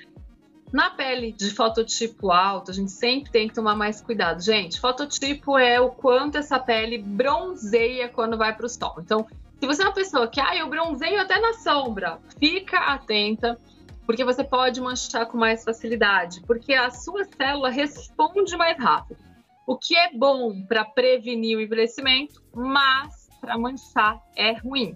Na 0.72 0.90
pele 0.90 1.32
de 1.32 1.52
fototipo 1.52 2.30
alto, 2.30 2.72
a 2.72 2.74
gente 2.74 2.92
sempre 2.92 3.32
tem 3.32 3.48
que 3.48 3.54
tomar 3.54 3.76
mais 3.76 4.02
cuidado. 4.02 4.42
Gente, 4.42 4.80
fototipo 4.80 5.58
é 5.58 5.80
o 5.80 5.90
quanto 5.90 6.38
essa 6.38 6.60
pele 6.60 6.98
bronzeia 6.98 8.10
quando 8.10 8.38
vai 8.38 8.54
para 8.54 8.66
o 8.66 8.70
sol. 8.70 8.96
Então, 9.00 9.26
se 9.60 9.66
você 9.66 9.82
é 9.82 9.86
uma 9.86 9.94
pessoa 9.94 10.28
que, 10.28 10.40
ah, 10.40 10.56
eu 10.56 10.70
bronzeio 10.70 11.20
até 11.20 11.40
na 11.40 11.54
sombra, 11.54 12.20
fica 12.40 12.78
atenta, 12.78 13.58
porque 14.06 14.24
você 14.24 14.44
pode 14.44 14.80
manchar 14.80 15.26
com 15.26 15.38
mais 15.38 15.64
facilidade, 15.64 16.42
porque 16.46 16.74
a 16.74 16.90
sua 16.90 17.26
célula 17.26 17.70
responde 17.70 18.56
mais 18.56 18.78
rápido. 18.78 19.20
O 19.66 19.78
que 19.78 19.98
é 19.98 20.14
bom 20.14 20.62
para 20.66 20.86
prevenir 20.86 21.58
o 21.58 21.62
envelhecimento, 21.62 22.42
mas 22.56 23.28
para 23.42 23.58
manchar 23.58 24.22
é 24.36 24.54
ruim. 24.54 24.96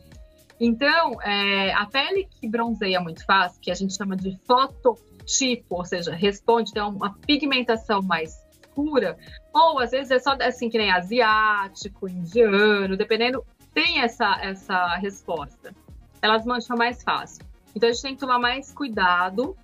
Então, 0.59 1.19
é, 1.23 1.73
a 1.73 1.85
pele 1.87 2.29
que 2.39 2.47
bronzeia 2.47 3.01
muito 3.01 3.25
fácil, 3.25 3.59
que 3.59 3.71
a 3.71 3.73
gente 3.73 3.95
chama 3.95 4.15
de 4.15 4.37
fototipo, 4.45 5.75
ou 5.75 5.83
seja, 5.83 6.13
responde, 6.13 6.71
tem 6.71 6.83
uma 6.83 7.15
pigmentação 7.25 8.01
mais 8.01 8.39
escura, 8.61 9.17
ou 9.53 9.79
às 9.79 9.91
vezes 9.91 10.11
é 10.11 10.19
só 10.19 10.37
assim 10.39 10.69
que 10.69 10.77
nem 10.77 10.91
asiático, 10.91 12.07
indiano, 12.07 12.95
dependendo 12.95 13.43
tem 13.73 14.01
essa, 14.01 14.39
essa 14.41 14.95
resposta. 14.95 15.73
Elas 16.21 16.45
mancham 16.45 16.77
mais 16.77 17.01
fácil. 17.03 17.45
Então 17.75 17.89
a 17.89 17.91
gente 17.91 18.01
tem 18.01 18.13
que 18.13 18.19
tomar 18.19 18.39
mais 18.39 18.71
cuidado 18.71 19.55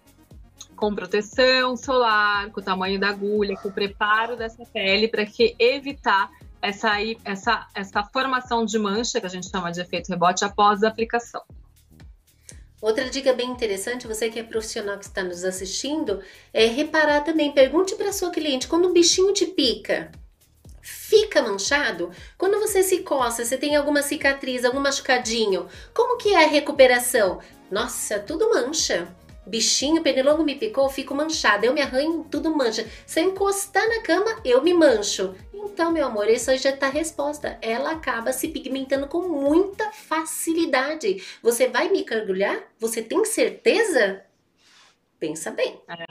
com 0.76 0.94
proteção 0.94 1.76
solar, 1.76 2.50
com 2.52 2.60
o 2.60 2.64
tamanho 2.64 3.00
da 3.00 3.10
agulha, 3.10 3.56
com 3.58 3.70
o 3.70 3.72
preparo 3.72 4.38
dessa 4.38 4.66
pele 4.66 5.08
para 5.08 5.26
que 5.26 5.56
evitar 5.60 6.32
essa, 6.62 6.92
essa, 7.26 7.68
essa 7.74 8.04
formação 8.04 8.66
de 8.66 8.78
mancha, 8.78 9.20
que 9.20 9.26
a 9.26 9.30
gente 9.30 9.50
chama 9.50 9.72
de 9.72 9.82
efeito 9.82 10.10
rebote, 10.10 10.46
após 10.46 10.84
a 10.84 10.88
aplicação. 10.88 11.42
Outra 12.80 13.10
dica 13.10 13.34
bem 13.34 13.50
interessante, 13.50 14.08
você 14.08 14.30
que 14.30 14.40
é 14.40 14.44
profissional 14.44 15.00
que 15.00 15.06
está 15.06 15.24
nos 15.24 15.44
assistindo, 15.44 16.22
é 16.54 16.68
reparar 16.68 17.22
também, 17.22 17.52
pergunte 17.52 17.96
para 17.96 18.14
sua 18.14 18.30
cliente, 18.30 18.68
quando 18.68 18.88
um 18.88 18.94
bichinho 18.94 19.34
te 19.34 19.48
pica, 19.48 20.12
fica 20.88 21.42
manchado? 21.42 22.12
Quando 22.38 22.60
você 22.60 22.82
se 22.82 23.00
coça, 23.00 23.44
você 23.44 23.58
tem 23.58 23.76
alguma 23.76 24.02
cicatriz, 24.02 24.64
algum 24.64 24.80
machucadinho, 24.80 25.68
como 25.94 26.18
que 26.18 26.34
é 26.34 26.46
a 26.46 26.48
recuperação? 26.48 27.40
Nossa, 27.70 28.20
tudo 28.20 28.50
mancha. 28.50 29.14
Bichinho, 29.46 30.02
pernilongo 30.02 30.44
me 30.44 30.56
picou, 30.56 30.90
fico 30.90 31.14
manchada. 31.14 31.66
Eu 31.66 31.74
me 31.74 31.82
arranho, 31.82 32.26
tudo 32.30 32.56
mancha. 32.56 32.86
Se 33.06 33.22
eu 33.22 33.30
encostar 33.30 33.88
na 33.88 34.02
cama, 34.02 34.42
eu 34.44 34.62
me 34.62 34.74
mancho. 34.74 35.36
Então, 35.54 35.92
meu 35.92 36.06
amor, 36.06 36.30
isso 36.30 36.52
aí 36.52 36.58
já 36.58 36.76
tá 36.76 36.88
a 36.88 36.92
resposta. 36.92 37.58
Ela 37.62 37.92
acaba 37.92 38.34
se 38.34 38.48
pigmentando 38.48 39.08
com 39.08 39.28
muita 39.28 39.92
facilidade. 39.92 41.24
Você 41.42 41.68
vai 41.68 41.90
me 41.90 42.04
cargulhar? 42.04 42.64
Você 42.80 43.02
tem 43.02 43.24
certeza? 43.26 44.24
Pensa 45.20 45.52
bem. 45.52 45.82
É. 45.88 46.06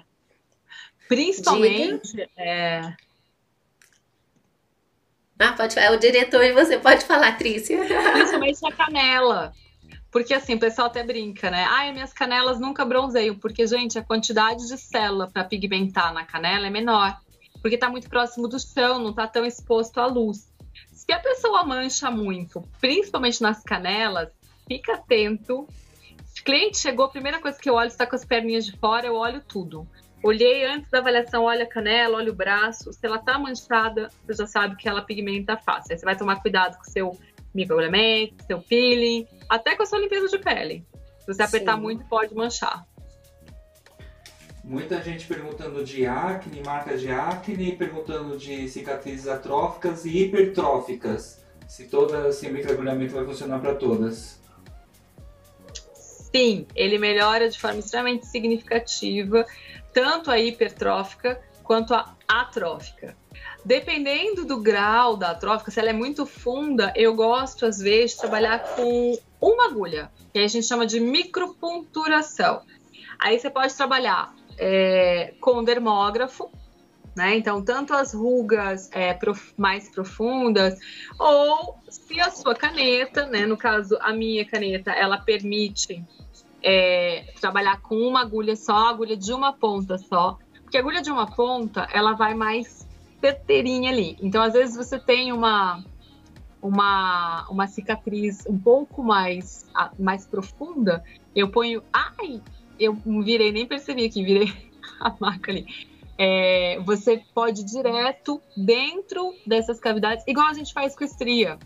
Principalmente, 1.08 2.28
é, 2.36 2.96
ah, 5.38 5.52
pode 5.52 5.74
falar. 5.74 5.86
É 5.86 5.90
o 5.90 5.98
diretor 5.98 6.42
e 6.42 6.52
você 6.52 6.78
pode 6.78 7.04
falar, 7.04 7.36
Trícia. 7.36 7.78
Principalmente 7.78 8.58
a 8.66 8.72
canela. 8.72 9.52
Porque 10.10 10.32
assim, 10.32 10.54
o 10.54 10.58
pessoal 10.58 10.86
até 10.86 11.02
brinca, 11.02 11.50
né? 11.50 11.66
Ai, 11.68 11.92
minhas 11.92 12.12
canelas 12.12 12.58
nunca 12.58 12.84
bronzeiam. 12.84 13.34
Porque, 13.36 13.66
gente, 13.66 13.98
a 13.98 14.02
quantidade 14.02 14.66
de 14.66 14.78
célula 14.78 15.28
para 15.30 15.44
pigmentar 15.44 16.12
na 16.14 16.24
canela 16.24 16.66
é 16.66 16.70
menor. 16.70 17.16
Porque 17.60 17.76
tá 17.76 17.90
muito 17.90 18.08
próximo 18.08 18.48
do 18.48 18.58
chão, 18.58 18.98
não 18.98 19.12
tá 19.12 19.26
tão 19.26 19.44
exposto 19.44 19.98
à 19.98 20.06
luz. 20.06 20.50
Se 20.92 21.12
a 21.12 21.18
pessoa 21.18 21.64
mancha 21.64 22.10
muito, 22.10 22.62
principalmente 22.80 23.42
nas 23.42 23.62
canelas, 23.62 24.30
fica 24.66 24.94
atento. 24.94 25.68
Se 26.26 26.40
o 26.40 26.44
cliente 26.44 26.78
chegou, 26.78 27.06
a 27.06 27.10
primeira 27.10 27.40
coisa 27.40 27.58
que 27.58 27.68
eu 27.68 27.74
olho 27.74 27.88
está 27.88 28.06
com 28.06 28.16
as 28.16 28.24
perninhas 28.24 28.64
de 28.64 28.72
fora, 28.72 29.06
eu 29.06 29.14
olho 29.14 29.42
tudo. 29.46 29.86
Olhei 30.26 30.66
antes 30.66 30.90
da 30.90 30.98
avaliação, 30.98 31.44
olha 31.44 31.62
a 31.62 31.68
canela, 31.68 32.16
olha 32.16 32.32
o 32.32 32.34
braço. 32.34 32.92
Se 32.92 33.06
ela 33.06 33.16
tá 33.16 33.38
manchada, 33.38 34.08
você 34.26 34.34
já 34.34 34.46
sabe 34.48 34.74
que 34.74 34.88
ela 34.88 35.00
pigmenta 35.00 35.56
fácil. 35.56 35.92
Aí 35.92 35.98
você 36.00 36.04
vai 36.04 36.16
tomar 36.16 36.42
cuidado 36.42 36.74
com 36.78 36.82
o 36.82 36.90
seu 36.90 37.16
microagulhamento, 37.54 38.44
seu 38.44 38.60
peeling, 38.60 39.24
até 39.48 39.76
com 39.76 39.84
a 39.84 39.86
sua 39.86 40.00
limpeza 40.00 40.26
de 40.26 40.38
pele. 40.40 40.84
Se 41.20 41.32
você 41.32 41.42
apertar 41.44 41.76
Sim. 41.76 41.80
muito, 41.80 42.04
pode 42.06 42.34
manchar. 42.34 42.84
Muita 44.64 45.00
gente 45.00 45.28
perguntando 45.28 45.84
de 45.84 46.04
acne, 46.04 46.60
marca 46.60 46.98
de 46.98 47.08
acne, 47.08 47.76
perguntando 47.76 48.36
de 48.36 48.68
cicatrizes 48.68 49.28
atróficas 49.28 50.04
e 50.04 50.24
hipertróficas. 50.24 51.40
Se 51.68 51.84
todo 51.86 52.26
esse 52.26 52.50
microagulhamento 52.50 53.14
vai 53.14 53.24
funcionar 53.24 53.60
para 53.60 53.76
todas. 53.76 54.40
sim, 56.34 56.66
ele 56.74 56.98
melhora 56.98 57.48
de 57.48 57.58
forma 57.60 57.78
extremamente 57.78 58.26
significativa 58.26 59.46
tanto 59.96 60.30
a 60.30 60.38
hipertrófica 60.38 61.40
quanto 61.64 61.94
a 61.94 62.14
atrófica. 62.28 63.16
Dependendo 63.64 64.44
do 64.44 64.60
grau 64.60 65.16
da 65.16 65.30
atrófica, 65.30 65.70
se 65.70 65.80
ela 65.80 65.88
é 65.88 65.94
muito 65.94 66.26
funda, 66.26 66.92
eu 66.94 67.14
gosto 67.14 67.64
às 67.64 67.78
vezes 67.78 68.10
de 68.10 68.18
trabalhar 68.18 68.58
com 68.58 69.18
uma 69.40 69.70
agulha, 69.70 70.12
que 70.34 70.38
a 70.38 70.46
gente 70.46 70.66
chama 70.66 70.84
de 70.86 71.00
micropunturação. 71.00 72.60
Aí 73.18 73.38
você 73.38 73.48
pode 73.48 73.74
trabalhar 73.74 74.34
é, 74.58 75.32
com 75.40 75.64
dermógrafo, 75.64 76.50
né? 77.16 77.34
Então, 77.34 77.64
tanto 77.64 77.94
as 77.94 78.12
rugas 78.12 78.90
é, 78.92 79.14
prof, 79.14 79.54
mais 79.56 79.88
profundas, 79.88 80.78
ou 81.18 81.78
se 81.88 82.20
a 82.20 82.30
sua 82.30 82.54
caneta, 82.54 83.24
né? 83.24 83.46
No 83.46 83.56
caso, 83.56 83.96
a 84.02 84.12
minha 84.12 84.44
caneta, 84.44 84.90
ela 84.90 85.16
permite 85.16 86.04
é, 86.66 87.32
trabalhar 87.40 87.80
com 87.80 87.94
uma 87.94 88.22
agulha 88.22 88.56
só, 88.56 88.88
agulha 88.88 89.16
de 89.16 89.32
uma 89.32 89.52
ponta 89.52 89.96
só, 89.96 90.36
porque 90.62 90.76
a 90.76 90.80
agulha 90.80 91.00
de 91.00 91.12
uma 91.12 91.30
ponta, 91.30 91.86
ela 91.92 92.14
vai 92.14 92.34
mais 92.34 92.84
certeirinha 93.20 93.92
ali. 93.92 94.16
Então, 94.20 94.42
às 94.42 94.52
vezes, 94.52 94.76
você 94.76 94.98
tem 94.98 95.32
uma 95.32 95.84
uma, 96.60 97.46
uma 97.48 97.68
cicatriz 97.68 98.44
um 98.48 98.58
pouco 98.58 99.04
mais, 99.04 99.64
mais 99.96 100.26
profunda, 100.26 101.04
eu 101.36 101.48
ponho. 101.48 101.80
Ai, 101.92 102.42
eu 102.80 102.94
virei, 103.22 103.52
nem 103.52 103.64
percebi 103.64 104.08
que 104.08 104.24
virei 104.24 104.52
a 104.98 105.14
marca 105.20 105.52
ali. 105.52 105.64
É, 106.18 106.80
você 106.80 107.22
pode 107.32 107.60
ir 107.60 107.64
direto 107.64 108.40
dentro 108.56 109.34
dessas 109.46 109.78
cavidades, 109.78 110.24
igual 110.26 110.48
a 110.48 110.54
gente 110.54 110.72
faz 110.72 110.96
com 110.96 111.04
estria. 111.04 111.58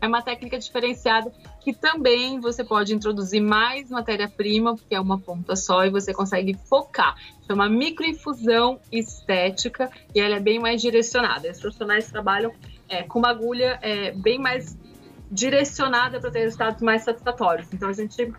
É 0.00 0.06
uma 0.06 0.22
técnica 0.22 0.58
diferenciada 0.58 1.32
que 1.60 1.72
também 1.72 2.38
você 2.38 2.62
pode 2.62 2.94
introduzir 2.94 3.40
mais 3.40 3.90
matéria-prima, 3.90 4.76
porque 4.76 4.94
é 4.94 5.00
uma 5.00 5.18
ponta 5.18 5.56
só, 5.56 5.84
e 5.84 5.90
você 5.90 6.12
consegue 6.12 6.54
focar. 6.68 7.16
Chama 7.46 7.68
microinfusão 7.68 8.78
estética 8.92 9.90
e 10.14 10.20
ela 10.20 10.36
é 10.36 10.40
bem 10.40 10.58
mais 10.58 10.80
direcionada. 10.80 11.50
Os 11.50 11.60
profissionais 11.60 12.10
trabalham 12.10 12.52
é, 12.88 13.02
com 13.02 13.18
uma 13.18 13.30
agulha 13.30 13.78
é, 13.82 14.12
bem 14.12 14.38
mais 14.38 14.76
direcionada 15.30 16.20
para 16.20 16.30
ter 16.30 16.40
resultados 16.40 16.82
mais 16.82 17.02
satisfatórios. 17.02 17.66
Então 17.72 17.88
a 17.88 17.92
gente 17.92 18.32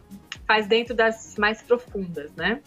faz 0.45 0.67
dentro 0.67 0.95
das 0.95 1.35
mais 1.37 1.61
profundas, 1.61 2.31
né? 2.35 2.61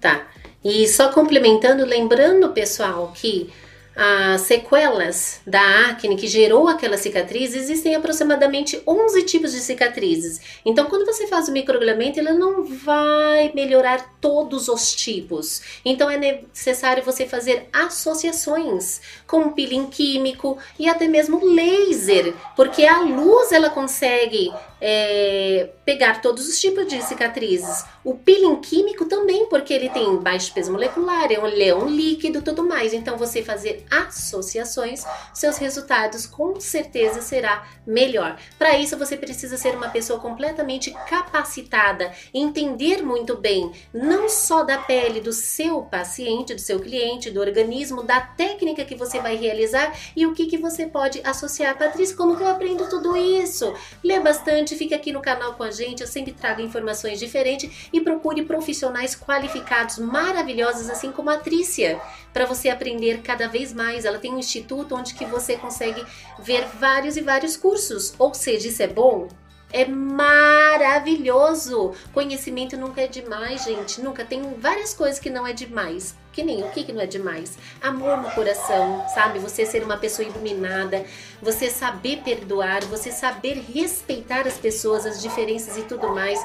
Tá. 0.00 0.26
E 0.64 0.86
só 0.88 1.12
complementando, 1.12 1.84
lembrando, 1.84 2.50
pessoal, 2.50 3.12
que 3.14 3.50
as 3.94 4.42
sequelas 4.42 5.40
da 5.46 5.90
acne 5.90 6.16
que 6.16 6.26
gerou 6.26 6.68
aquela 6.68 6.96
cicatriz, 6.96 7.54
existem 7.54 7.94
aproximadamente 7.94 8.82
11 8.86 9.22
tipos 9.24 9.52
de 9.52 9.60
cicatrizes. 9.60 10.40
Então, 10.64 10.86
quando 10.86 11.04
você 11.04 11.26
faz 11.26 11.48
o 11.48 11.52
microagulhamento, 11.52 12.18
ele 12.18 12.32
não 12.32 12.64
vai 12.64 13.52
melhorar 13.54 14.16
todos 14.20 14.68
os 14.68 14.94
tipos. 14.94 15.62
Então, 15.84 16.08
é 16.08 16.16
necessário 16.16 17.02
você 17.02 17.26
fazer 17.26 17.68
associações 17.72 19.00
com 19.26 19.52
peeling 19.52 19.86
químico 19.86 20.56
e 20.78 20.88
até 20.88 21.06
mesmo 21.06 21.44
laser, 21.44 22.34
porque 22.56 22.84
a 22.84 23.00
luz 23.00 23.52
ela 23.52 23.68
consegue 23.68 24.52
é, 24.80 25.70
pegar 25.84 26.20
todos 26.20 26.48
os 26.48 26.60
tipos 26.60 26.86
de 26.86 27.00
cicatrizes. 27.02 27.84
O 28.04 28.14
peeling 28.14 28.56
químico 28.60 29.04
também, 29.04 29.46
porque 29.46 29.72
ele 29.72 29.88
tem 29.88 30.16
baixo 30.16 30.52
peso 30.52 30.72
molecular, 30.72 31.30
é 31.30 31.38
um 31.38 31.44
leão 31.44 31.88
líquido, 31.88 32.42
tudo 32.42 32.64
mais. 32.64 32.92
Então, 32.92 33.16
você 33.16 33.42
fazer 33.42 33.81
associações, 33.90 35.04
seus 35.32 35.56
resultados 35.56 36.26
com 36.26 36.60
certeza 36.60 37.22
será 37.22 37.66
melhor. 37.86 38.38
Para 38.58 38.76
isso, 38.78 38.98
você 38.98 39.16
precisa 39.16 39.56
ser 39.56 39.74
uma 39.74 39.88
pessoa 39.88 40.20
completamente 40.20 40.90
capacitada, 41.08 42.12
entender 42.34 43.02
muito 43.02 43.36
bem, 43.36 43.72
não 43.92 44.28
só 44.28 44.62
da 44.62 44.78
pele 44.78 45.20
do 45.20 45.32
seu 45.32 45.82
paciente, 45.82 46.54
do 46.54 46.60
seu 46.60 46.78
cliente, 46.78 47.30
do 47.30 47.40
organismo, 47.40 48.02
da 48.02 48.20
técnica 48.20 48.84
que 48.84 48.94
você 48.94 49.20
vai 49.20 49.36
realizar 49.36 49.96
e 50.14 50.26
o 50.26 50.34
que, 50.34 50.46
que 50.46 50.58
você 50.58 50.86
pode 50.86 51.20
associar. 51.24 51.78
Patrícia, 51.78 52.16
como 52.16 52.36
que 52.36 52.42
eu 52.42 52.48
aprendo 52.48 52.88
tudo 52.88 53.16
isso? 53.16 53.72
Lê 54.04 54.20
bastante 54.20 54.76
fique 54.82 54.94
aqui 54.94 55.12
no 55.12 55.22
canal 55.22 55.54
com 55.54 55.62
a 55.62 55.70
gente, 55.70 56.00
eu 56.00 56.08
sempre 56.08 56.32
trago 56.32 56.60
informações 56.60 57.20
diferentes 57.20 57.88
e 57.92 58.00
procure 58.00 58.42
profissionais 58.42 59.14
qualificados, 59.14 59.98
maravilhosos, 59.98 60.90
assim 60.90 61.12
como 61.12 61.30
a 61.30 61.36
Trícia, 61.36 62.00
para 62.32 62.46
você 62.46 62.68
aprender 62.68 63.22
cada 63.22 63.48
vez 63.48 63.72
mais. 63.72 64.04
Ela 64.04 64.18
tem 64.18 64.32
um 64.32 64.38
instituto 64.38 64.94
onde 64.94 65.14
que 65.14 65.24
você 65.24 65.56
consegue 65.56 66.04
ver 66.38 66.66
vários 66.78 67.16
e 67.16 67.20
vários 67.20 67.56
cursos, 67.56 68.14
ou 68.18 68.34
seja, 68.34 68.68
isso 68.68 68.82
é 68.82 68.88
bom? 68.88 69.28
É 69.72 69.86
maravilhoso! 69.86 71.94
Conhecimento 72.12 72.76
nunca 72.76 73.00
é 73.00 73.06
demais, 73.06 73.64
gente. 73.64 74.02
Nunca. 74.02 74.22
Tem 74.22 74.42
várias 74.58 74.92
coisas 74.92 75.18
que 75.18 75.30
não 75.30 75.46
é 75.46 75.54
demais. 75.54 76.14
Que 76.30 76.42
nem 76.42 76.62
o 76.62 76.68
que, 76.70 76.84
que 76.84 76.92
não 76.92 77.00
é 77.00 77.06
demais? 77.06 77.56
Amor 77.80 78.18
no 78.18 78.30
coração, 78.32 79.02
sabe? 79.14 79.38
Você 79.38 79.64
ser 79.64 79.82
uma 79.82 79.96
pessoa 79.96 80.28
iluminada, 80.28 81.06
você 81.40 81.70
saber 81.70 82.20
perdoar, 82.22 82.84
você 82.84 83.10
saber 83.10 83.64
respeitar 83.72 84.46
as 84.46 84.58
pessoas, 84.58 85.06
as 85.06 85.22
diferenças 85.22 85.78
e 85.78 85.82
tudo 85.82 86.10
mais. 86.10 86.38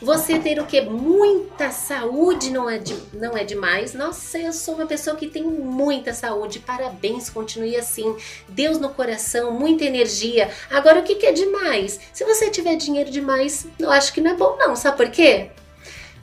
Você 0.00 0.38
ter 0.38 0.58
o 0.60 0.66
que? 0.66 0.80
Muita 0.80 1.70
saúde 1.70 2.50
não 2.50 2.68
é, 2.68 2.78
de, 2.78 2.94
não 3.12 3.36
é 3.36 3.44
demais. 3.44 3.94
Nossa, 3.94 4.38
eu 4.38 4.52
sou 4.52 4.74
uma 4.74 4.86
pessoa 4.86 5.16
que 5.16 5.28
tem 5.28 5.42
muita 5.42 6.12
saúde. 6.12 6.58
Parabéns, 6.58 7.30
continue 7.30 7.76
assim. 7.76 8.16
Deus 8.48 8.78
no 8.78 8.90
coração, 8.90 9.52
muita 9.52 9.84
energia. 9.84 10.50
Agora, 10.70 11.00
o 11.00 11.02
que, 11.02 11.14
que 11.14 11.26
é 11.26 11.32
demais? 11.32 12.00
Se 12.12 12.24
você 12.24 12.50
tiver 12.50 12.76
dinheiro 12.76 13.10
demais, 13.10 13.66
eu 13.78 13.90
acho 13.90 14.12
que 14.12 14.20
não 14.20 14.32
é 14.32 14.34
bom, 14.34 14.56
não. 14.58 14.74
Sabe 14.74 14.96
por 14.96 15.10
quê? 15.10 15.50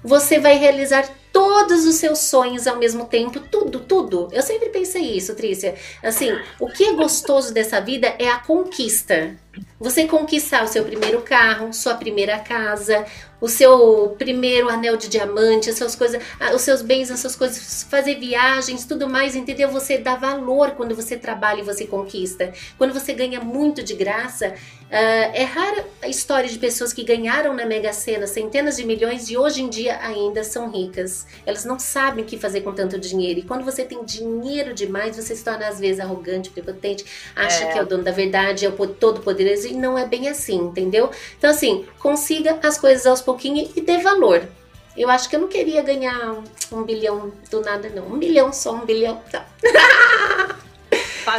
Você 0.03 0.39
vai 0.39 0.57
realizar 0.57 1.07
todos 1.31 1.85
os 1.85 1.95
seus 1.95 2.19
sonhos 2.19 2.67
ao 2.67 2.77
mesmo 2.77 3.05
tempo, 3.05 3.39
tudo, 3.39 3.79
tudo. 3.79 4.27
Eu 4.31 4.41
sempre 4.41 4.69
pensei 4.69 5.15
isso, 5.15 5.35
Trícia. 5.35 5.75
Assim, 6.03 6.31
o 6.59 6.67
que 6.67 6.83
é 6.83 6.93
gostoso 6.93 7.53
dessa 7.53 7.79
vida 7.79 8.13
é 8.19 8.27
a 8.27 8.39
conquista. 8.39 9.35
Você 9.79 10.07
conquistar 10.07 10.63
o 10.63 10.67
seu 10.67 10.83
primeiro 10.83 11.21
carro, 11.21 11.73
sua 11.73 11.95
primeira 11.95 12.39
casa, 12.39 13.05
o 13.41 13.47
seu 13.49 14.15
primeiro 14.19 14.69
anel 14.69 14.95
de 14.95 15.09
diamante, 15.09 15.71
as 15.71 15.77
suas 15.77 15.95
coisas, 15.95 16.21
os 16.53 16.61
seus 16.61 16.83
bens, 16.83 17.09
as 17.09 17.19
suas 17.19 17.35
coisas, 17.35 17.83
fazer 17.89 18.15
viagens, 18.19 18.85
tudo 18.85 19.09
mais, 19.09 19.35
entendeu? 19.35 19.69
Você 19.69 19.97
dá 19.97 20.15
valor 20.15 20.71
quando 20.71 20.95
você 20.95 21.17
trabalha 21.17 21.61
e 21.61 21.63
você 21.63 21.87
conquista. 21.87 22.53
Quando 22.77 22.93
você 22.93 23.13
ganha 23.13 23.41
muito 23.41 23.81
de 23.81 23.95
graça, 23.95 24.49
uh, 24.49 24.53
é 24.91 25.43
rara 25.43 25.85
a 26.03 26.07
história 26.07 26.47
de 26.47 26.59
pessoas 26.59 26.93
que 26.93 27.03
ganharam 27.03 27.55
na 27.55 27.65
Mega 27.65 27.91
Sena 27.91 28.27
centenas 28.27 28.77
de 28.77 28.85
milhões 28.85 29.29
e 29.29 29.35
hoje 29.35 29.63
em 29.63 29.69
dia 29.69 29.97
ainda 30.01 30.43
são 30.43 30.69
ricas. 30.69 31.25
Elas 31.43 31.65
não 31.65 31.79
sabem 31.79 32.23
o 32.23 32.27
que 32.27 32.37
fazer 32.37 32.61
com 32.61 32.73
tanto 32.73 32.99
dinheiro. 32.99 33.39
E 33.39 33.43
quando 33.43 33.65
você 33.65 33.83
tem 33.83 34.05
dinheiro 34.05 34.73
demais, 34.73 35.15
você 35.15 35.35
se 35.35 35.43
torna 35.43 35.67
às 35.67 35.79
vezes 35.79 35.99
arrogante, 35.99 36.51
prepotente, 36.51 37.03
acha 37.35 37.63
é. 37.63 37.71
que 37.71 37.79
é 37.79 37.81
o 37.81 37.85
dono 37.87 38.03
da 38.03 38.11
verdade, 38.11 38.67
é 38.67 38.69
o 38.69 38.87
todo 38.87 39.21
poderoso 39.21 39.67
e 39.67 39.73
não 39.73 39.97
é 39.97 40.05
bem 40.05 40.29
assim, 40.29 40.57
entendeu? 40.57 41.09
Então 41.37 41.49
assim, 41.49 41.85
consiga 41.97 42.59
as 42.61 42.77
coisas 42.77 43.05
aos 43.07 43.21
pouquinho 43.31 43.69
e 43.75 43.81
dê 43.81 43.97
valor. 43.99 44.47
Eu 44.95 45.09
acho 45.09 45.29
que 45.29 45.35
eu 45.35 45.39
não 45.39 45.47
queria 45.47 45.81
ganhar 45.81 46.43
um 46.71 46.83
bilhão 46.83 47.31
do 47.49 47.61
nada, 47.61 47.89
não. 47.89 48.07
Um 48.07 48.19
bilhão 48.19 48.51
só, 48.51 48.73
um 48.73 48.85
bilhão. 48.85 49.21
Tá. 49.31 49.47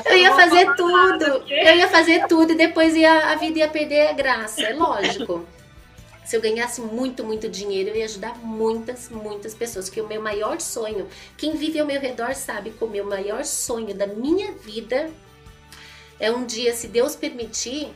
Eu 0.06 0.16
ia 0.16 0.34
fazer 0.34 0.74
tudo. 0.74 1.44
Eu 1.48 1.76
ia 1.76 1.88
fazer 1.88 2.26
tudo 2.26 2.52
e 2.52 2.56
depois 2.56 2.96
ia, 2.96 3.30
a 3.30 3.34
vida 3.36 3.58
ia 3.58 3.68
perder 3.68 4.08
a 4.08 4.12
graça. 4.12 4.62
É 4.62 4.72
lógico. 4.72 5.44
Se 6.24 6.36
eu 6.36 6.40
ganhasse 6.40 6.80
muito, 6.80 7.24
muito 7.24 7.48
dinheiro, 7.48 7.90
eu 7.90 7.96
ia 7.96 8.04
ajudar 8.04 8.38
muitas, 8.38 9.10
muitas 9.10 9.52
pessoas. 9.54 9.90
Que 9.90 10.00
o 10.00 10.06
meu 10.06 10.22
maior 10.22 10.60
sonho, 10.60 11.06
quem 11.36 11.56
vive 11.56 11.78
ao 11.78 11.86
meu 11.86 12.00
redor 12.00 12.34
sabe 12.34 12.70
que 12.70 12.82
o 12.82 12.88
meu 12.88 13.04
maior 13.04 13.44
sonho 13.44 13.94
da 13.94 14.06
minha 14.06 14.52
vida 14.52 15.10
é 16.18 16.30
um 16.30 16.46
dia, 16.46 16.72
se 16.72 16.86
Deus 16.86 17.16
permitir, 17.16 17.92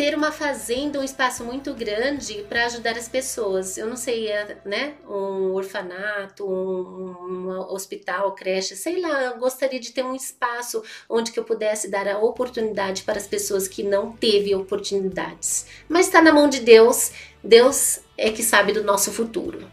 ter 0.00 0.16
uma 0.16 0.32
fazenda, 0.32 0.98
um 0.98 1.04
espaço 1.04 1.44
muito 1.44 1.74
grande 1.74 2.42
para 2.48 2.64
ajudar 2.64 2.96
as 2.96 3.06
pessoas. 3.06 3.76
Eu 3.76 3.86
não 3.86 3.96
sei, 3.96 4.28
é, 4.28 4.56
né? 4.64 4.94
Um 5.06 5.52
orfanato, 5.52 6.50
um, 6.50 7.10
um, 7.20 7.50
hospital, 7.70 8.34
creche, 8.34 8.74
sei 8.76 8.98
lá. 8.98 9.24
Eu 9.24 9.38
gostaria 9.38 9.78
de 9.78 9.92
ter 9.92 10.02
um 10.02 10.14
espaço 10.14 10.82
onde 11.06 11.30
que 11.30 11.38
eu 11.38 11.44
pudesse 11.44 11.90
dar 11.90 12.08
a 12.08 12.18
oportunidade 12.18 13.02
para 13.02 13.18
as 13.18 13.26
pessoas 13.26 13.68
que 13.68 13.82
não 13.82 14.10
teve 14.12 14.54
oportunidades. 14.54 15.66
Mas 15.86 16.06
está 16.06 16.22
na 16.22 16.32
mão 16.32 16.48
de 16.48 16.60
Deus. 16.60 17.12
Deus 17.44 18.00
é 18.16 18.30
que 18.30 18.42
sabe 18.42 18.72
do 18.72 18.82
nosso 18.82 19.12
futuro. 19.12 19.70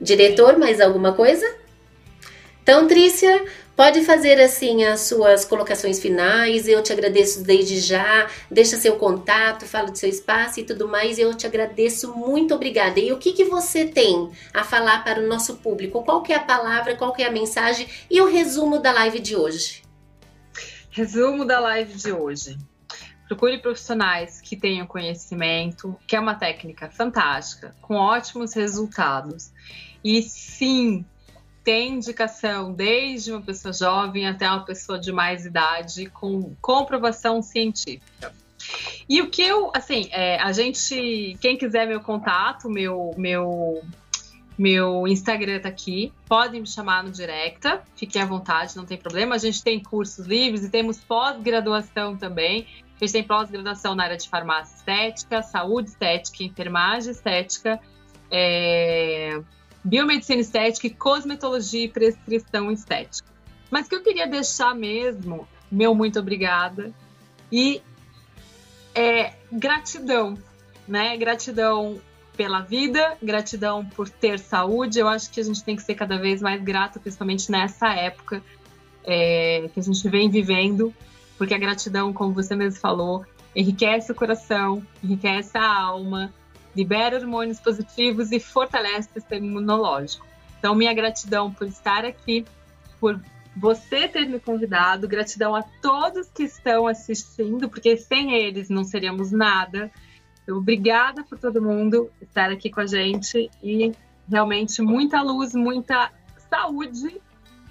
Diretor, 0.00 0.58
mais 0.58 0.80
alguma 0.80 1.12
coisa? 1.12 1.46
Então, 2.64 2.88
Trícia, 2.88 3.44
Pode 3.76 4.02
fazer 4.06 4.40
assim 4.40 4.84
as 4.84 5.00
suas 5.00 5.44
colocações 5.44 6.00
finais. 6.00 6.66
Eu 6.66 6.82
te 6.82 6.94
agradeço 6.94 7.44
desde 7.44 7.78
já. 7.78 8.26
Deixa 8.50 8.78
seu 8.78 8.96
contato, 8.96 9.66
fala 9.66 9.90
do 9.90 9.98
seu 9.98 10.08
espaço 10.08 10.58
e 10.58 10.64
tudo 10.64 10.88
mais. 10.88 11.18
Eu 11.18 11.34
te 11.34 11.46
agradeço 11.46 12.16
muito 12.16 12.54
obrigada. 12.54 12.98
E 12.98 13.12
o 13.12 13.18
que, 13.18 13.34
que 13.34 13.44
você 13.44 13.84
tem 13.84 14.32
a 14.54 14.64
falar 14.64 15.04
para 15.04 15.20
o 15.20 15.26
nosso 15.26 15.56
público? 15.56 16.02
Qual 16.02 16.22
que 16.22 16.32
é 16.32 16.36
a 16.36 16.42
palavra, 16.42 16.96
qual 16.96 17.12
que 17.12 17.22
é 17.22 17.26
a 17.26 17.30
mensagem 17.30 17.86
e 18.10 18.18
o 18.18 18.26
resumo 18.26 18.78
da 18.78 18.92
live 18.92 19.20
de 19.20 19.36
hoje? 19.36 19.82
Resumo 20.90 21.44
da 21.44 21.60
live 21.60 21.92
de 21.92 22.10
hoje. 22.10 22.56
procure 23.28 23.58
profissionais 23.58 24.40
que 24.40 24.56
tenham 24.56 24.86
conhecimento, 24.86 25.94
que 26.06 26.16
é 26.16 26.20
uma 26.20 26.34
técnica 26.34 26.88
fantástica, 26.88 27.76
com 27.82 27.96
ótimos 27.96 28.54
resultados. 28.54 29.52
E 30.02 30.22
sim, 30.22 31.04
tem 31.66 31.94
indicação 31.94 32.72
desde 32.72 33.32
uma 33.32 33.42
pessoa 33.42 33.74
jovem 33.74 34.24
até 34.24 34.48
uma 34.48 34.64
pessoa 34.64 35.00
de 35.00 35.10
mais 35.10 35.44
idade, 35.44 36.06
com 36.06 36.54
comprovação 36.60 37.42
científica. 37.42 38.32
E 39.08 39.20
o 39.20 39.28
que 39.28 39.42
eu, 39.42 39.72
assim, 39.74 40.08
é, 40.12 40.40
a 40.40 40.52
gente, 40.52 41.36
quem 41.40 41.56
quiser 41.56 41.88
meu 41.88 42.00
contato, 42.00 42.70
meu, 42.70 43.12
meu, 43.18 43.82
meu 44.56 45.08
Instagram 45.08 45.58
tá 45.58 45.68
aqui, 45.68 46.12
podem 46.28 46.60
me 46.60 46.68
chamar 46.68 47.02
no 47.02 47.10
directa, 47.10 47.82
fiquem 47.96 48.22
à 48.22 48.26
vontade, 48.26 48.76
não 48.76 48.86
tem 48.86 48.96
problema. 48.96 49.34
A 49.34 49.38
gente 49.38 49.60
tem 49.60 49.82
cursos 49.82 50.24
livres 50.24 50.62
e 50.62 50.70
temos 50.70 50.98
pós-graduação 50.98 52.16
também. 52.16 52.64
A 52.94 53.04
gente 53.04 53.12
tem 53.12 53.24
pós-graduação 53.24 53.92
na 53.96 54.04
área 54.04 54.16
de 54.16 54.28
farmácia 54.28 54.76
estética, 54.76 55.42
saúde 55.42 55.88
estética, 55.88 56.44
enfermagem 56.44 57.10
estética, 57.10 57.80
é, 58.30 59.40
biomedicina 59.86 60.40
estética 60.40 60.88
e 60.88 60.90
cosmetologia 60.90 61.84
e 61.84 61.88
prescrição 61.88 62.72
estética. 62.72 63.28
Mas 63.70 63.88
que 63.88 63.94
eu 63.94 64.02
queria 64.02 64.26
deixar 64.26 64.74
mesmo, 64.74 65.46
meu 65.70 65.94
muito 65.94 66.18
obrigada 66.18 66.92
e 67.50 67.80
é 68.94 69.34
gratidão, 69.52 70.36
né? 70.88 71.16
Gratidão 71.16 72.00
pela 72.36 72.60
vida, 72.60 73.16
gratidão 73.22 73.84
por 73.84 74.08
ter 74.08 74.40
saúde. 74.40 74.98
Eu 74.98 75.08
acho 75.08 75.30
que 75.30 75.40
a 75.40 75.44
gente 75.44 75.62
tem 75.62 75.76
que 75.76 75.82
ser 75.82 75.94
cada 75.94 76.18
vez 76.18 76.42
mais 76.42 76.60
grato, 76.62 76.98
principalmente 76.98 77.50
nessa 77.50 77.94
época 77.94 78.42
é, 79.04 79.70
que 79.72 79.78
a 79.78 79.82
gente 79.82 80.08
vem 80.08 80.28
vivendo, 80.28 80.92
porque 81.38 81.54
a 81.54 81.58
gratidão, 81.58 82.12
como 82.12 82.34
você 82.34 82.56
mesmo 82.56 82.80
falou, 82.80 83.24
enriquece 83.54 84.10
o 84.10 84.14
coração, 84.14 84.84
enriquece 85.02 85.56
a 85.56 85.64
alma, 85.64 86.32
libera 86.76 87.16
hormônios 87.16 87.58
positivos 87.58 88.30
e 88.30 88.38
fortalece 88.38 89.08
o 89.08 89.12
sistema 89.14 89.46
imunológico. 89.46 90.26
Então, 90.58 90.74
minha 90.74 90.92
gratidão 90.92 91.50
por 91.50 91.66
estar 91.66 92.04
aqui, 92.04 92.44
por 93.00 93.18
você 93.56 94.06
ter 94.06 94.26
me 94.26 94.38
convidado, 94.38 95.08
gratidão 95.08 95.54
a 95.54 95.62
todos 95.80 96.28
que 96.28 96.42
estão 96.42 96.86
assistindo, 96.86 97.70
porque 97.70 97.96
sem 97.96 98.34
eles 98.34 98.68
não 98.68 98.84
seríamos 98.84 99.32
nada. 99.32 99.90
Então, 100.42 100.58
obrigada 100.58 101.24
por 101.24 101.38
todo 101.38 101.62
mundo 101.62 102.10
estar 102.20 102.50
aqui 102.50 102.70
com 102.70 102.80
a 102.80 102.86
gente 102.86 103.50
e 103.62 103.92
realmente 104.28 104.82
muita 104.82 105.22
luz, 105.22 105.54
muita 105.54 106.12
saúde 106.50 107.20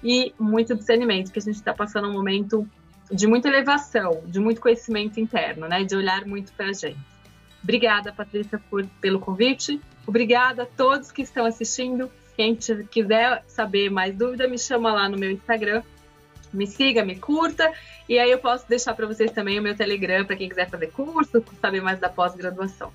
e 0.02 0.34
muito 0.38 0.74
discernimento, 0.74 1.30
que 1.30 1.38
a 1.38 1.42
gente 1.42 1.56
está 1.56 1.72
passando 1.72 2.08
um 2.08 2.12
momento 2.12 2.68
de 3.10 3.26
muita 3.26 3.48
elevação, 3.48 4.22
de 4.26 4.40
muito 4.40 4.60
conhecimento 4.60 5.20
interno, 5.20 5.68
né? 5.68 5.84
De 5.84 5.94
olhar 5.94 6.26
muito 6.26 6.52
para 6.52 6.70
a 6.70 6.72
gente. 6.72 7.15
Obrigada, 7.66 8.12
Patrícia, 8.12 8.62
por, 8.70 8.86
pelo 9.00 9.18
convite. 9.18 9.80
Obrigada 10.06 10.62
a 10.62 10.66
todos 10.66 11.10
que 11.10 11.22
estão 11.22 11.44
assistindo. 11.44 12.08
Quem 12.36 12.54
quiser 12.54 13.42
saber 13.48 13.90
mais 13.90 14.14
dúvida, 14.14 14.46
me 14.46 14.56
chama 14.56 14.92
lá 14.92 15.08
no 15.08 15.18
meu 15.18 15.32
Instagram. 15.32 15.82
Me 16.52 16.64
siga, 16.64 17.04
me 17.04 17.16
curta. 17.16 17.72
E 18.08 18.20
aí 18.20 18.30
eu 18.30 18.38
posso 18.38 18.68
deixar 18.68 18.94
para 18.94 19.04
vocês 19.04 19.32
também 19.32 19.58
o 19.58 19.62
meu 19.62 19.76
Telegram 19.76 20.24
para 20.24 20.36
quem 20.36 20.48
quiser 20.48 20.70
fazer 20.70 20.92
curso, 20.92 21.42
saber 21.60 21.80
mais 21.82 21.98
da 21.98 22.08
pós-graduação. 22.08 22.92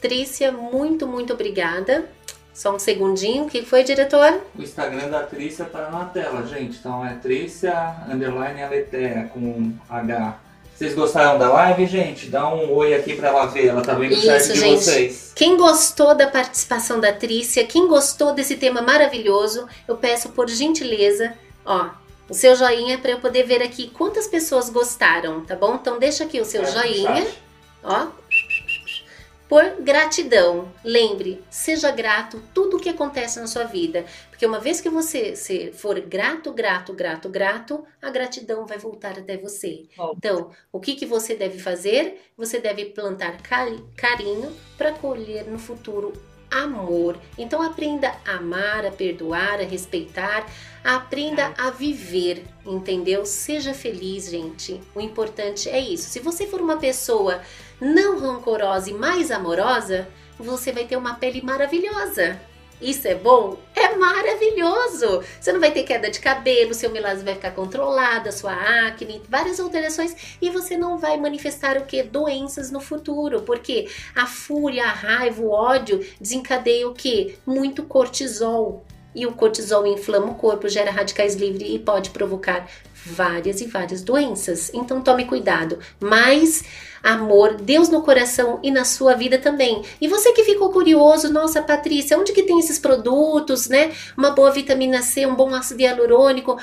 Trícia, 0.00 0.52
muito, 0.52 1.04
muito 1.04 1.32
obrigada. 1.32 2.08
Só 2.54 2.76
um 2.76 2.78
segundinho. 2.78 3.46
O 3.46 3.50
que 3.50 3.64
foi, 3.64 3.82
diretor? 3.82 4.40
O 4.56 4.62
Instagram 4.62 5.08
da 5.08 5.24
Trícia 5.24 5.64
tá 5.64 5.90
na 5.90 6.04
tela, 6.04 6.46
gente. 6.46 6.78
Então 6.78 7.04
é 7.04 7.14
Trícia 7.14 7.96
underline 8.08 8.62
Aletea 8.62 9.30
com 9.34 9.72
H. 9.90 10.41
Vocês 10.82 10.96
gostaram 10.96 11.38
da 11.38 11.48
live, 11.48 11.86
gente? 11.86 12.26
Dá 12.26 12.52
um 12.52 12.72
oi 12.72 12.92
aqui 12.92 13.14
para 13.14 13.28
ela 13.28 13.46
ver. 13.46 13.68
Ela 13.68 13.82
tá 13.82 13.94
vendo 13.94 14.14
Isso, 14.14 14.26
perto 14.26 14.52
de 14.52 14.58
gente. 14.58 14.82
vocês. 14.82 15.32
Quem 15.32 15.56
gostou 15.56 16.12
da 16.12 16.26
participação 16.26 16.98
da 16.98 17.12
Trícia, 17.12 17.64
quem 17.64 17.86
gostou 17.86 18.34
desse 18.34 18.56
tema 18.56 18.82
maravilhoso, 18.82 19.68
eu 19.86 19.96
peço 19.96 20.30
por 20.30 20.48
gentileza, 20.48 21.34
ó, 21.64 21.90
o 22.28 22.34
seu 22.34 22.56
joinha 22.56 22.98
para 22.98 23.12
eu 23.12 23.20
poder 23.20 23.44
ver 23.44 23.62
aqui 23.62 23.90
quantas 23.90 24.26
pessoas 24.26 24.70
gostaram, 24.70 25.42
tá 25.42 25.54
bom? 25.54 25.76
Então 25.76 26.00
deixa 26.00 26.24
aqui 26.24 26.40
o 26.40 26.44
seu 26.44 26.62
é, 26.62 26.72
joinha, 26.72 27.28
ó 27.84 28.08
por 29.52 29.82
gratidão. 29.82 30.72
Lembre, 30.82 31.44
seja 31.50 31.90
grato 31.90 32.42
tudo 32.54 32.78
o 32.78 32.80
que 32.80 32.88
acontece 32.88 33.38
na 33.38 33.46
sua 33.46 33.64
vida, 33.64 34.06
porque 34.30 34.46
uma 34.46 34.58
vez 34.58 34.80
que 34.80 34.88
você 34.88 35.70
for 35.74 36.00
grato, 36.00 36.50
grato, 36.54 36.94
grato, 36.94 37.28
grato, 37.28 37.84
a 38.00 38.08
gratidão 38.08 38.64
vai 38.64 38.78
voltar 38.78 39.18
até 39.18 39.36
você. 39.36 39.84
Bom. 39.94 40.14
Então, 40.16 40.50
o 40.72 40.80
que, 40.80 40.94
que 40.94 41.04
você 41.04 41.34
deve 41.34 41.58
fazer? 41.58 42.32
Você 42.34 42.60
deve 42.60 42.86
plantar 42.86 43.42
carinho 43.42 44.56
para 44.78 44.92
colher 44.92 45.46
no 45.46 45.58
futuro 45.58 46.14
amor. 46.50 47.18
Então 47.36 47.60
aprenda 47.62 48.14
a 48.26 48.36
amar, 48.36 48.86
a 48.86 48.90
perdoar, 48.90 49.60
a 49.60 49.64
respeitar, 49.64 50.46
aprenda 50.84 51.52
a 51.58 51.70
viver, 51.70 52.44
entendeu? 52.64 53.24
Seja 53.24 53.72
feliz, 53.72 54.30
gente. 54.30 54.80
O 54.94 55.00
importante 55.00 55.68
é 55.68 55.78
isso. 55.78 56.08
Se 56.08 56.20
você 56.20 56.46
for 56.46 56.60
uma 56.60 56.76
pessoa 56.76 57.40
não 57.82 58.20
rancorosa 58.20 58.90
e 58.90 58.94
mais 58.94 59.32
amorosa, 59.32 60.06
você 60.38 60.70
vai 60.70 60.84
ter 60.84 60.96
uma 60.96 61.14
pele 61.14 61.42
maravilhosa. 61.42 62.40
Isso 62.80 63.08
é 63.08 63.14
bom? 63.14 63.58
É 63.74 63.96
maravilhoso! 63.96 65.22
Você 65.40 65.52
não 65.52 65.58
vai 65.58 65.72
ter 65.72 65.82
queda 65.82 66.08
de 66.08 66.20
cabelo, 66.20 66.74
seu 66.74 66.90
melasma 66.90 67.24
vai 67.24 67.34
ficar 67.34 67.50
controlada, 67.50 68.30
sua 68.30 68.52
acne, 68.86 69.20
várias 69.28 69.58
alterações 69.58 70.36
e 70.40 70.48
você 70.48 70.76
não 70.76 70.96
vai 70.96 71.16
manifestar 71.16 71.76
o 71.76 71.84
que? 71.84 72.02
Doenças 72.04 72.70
no 72.70 72.80
futuro, 72.80 73.42
porque 73.42 73.88
a 74.14 74.26
fúria, 74.26 74.84
a 74.84 74.92
raiva, 74.92 75.42
o 75.42 75.50
ódio 75.50 76.04
desencadeia 76.20 76.88
o 76.88 76.94
que? 76.94 77.36
Muito 77.44 77.82
cortisol. 77.82 78.84
E 79.14 79.26
o 79.26 79.32
cortisol 79.32 79.86
inflama 79.86 80.30
o 80.30 80.34
corpo, 80.36 80.68
gera 80.68 80.90
radicais 80.90 81.34
livres 81.34 81.68
e 81.68 81.78
pode 81.78 82.10
provocar 82.10 82.66
várias 83.04 83.60
e 83.60 83.66
várias 83.66 84.02
doenças. 84.02 84.70
Então 84.74 85.00
tome 85.00 85.24
cuidado. 85.24 85.78
Mas 86.00 86.64
amor, 87.02 87.54
Deus 87.54 87.88
no 87.88 88.02
coração 88.02 88.60
e 88.62 88.70
na 88.70 88.84
sua 88.84 89.14
vida 89.14 89.36
também. 89.36 89.82
E 90.00 90.06
você 90.06 90.32
que 90.32 90.44
ficou 90.44 90.70
curioso, 90.70 91.32
nossa 91.32 91.60
Patrícia, 91.60 92.16
onde 92.16 92.32
que 92.32 92.44
tem 92.44 92.60
esses 92.60 92.78
produtos, 92.78 93.68
né? 93.68 93.92
Uma 94.16 94.30
boa 94.30 94.52
vitamina 94.52 95.02
C, 95.02 95.26
um 95.26 95.34
bom 95.34 95.52
ácido 95.52 95.82
hialurônico, 95.82 96.56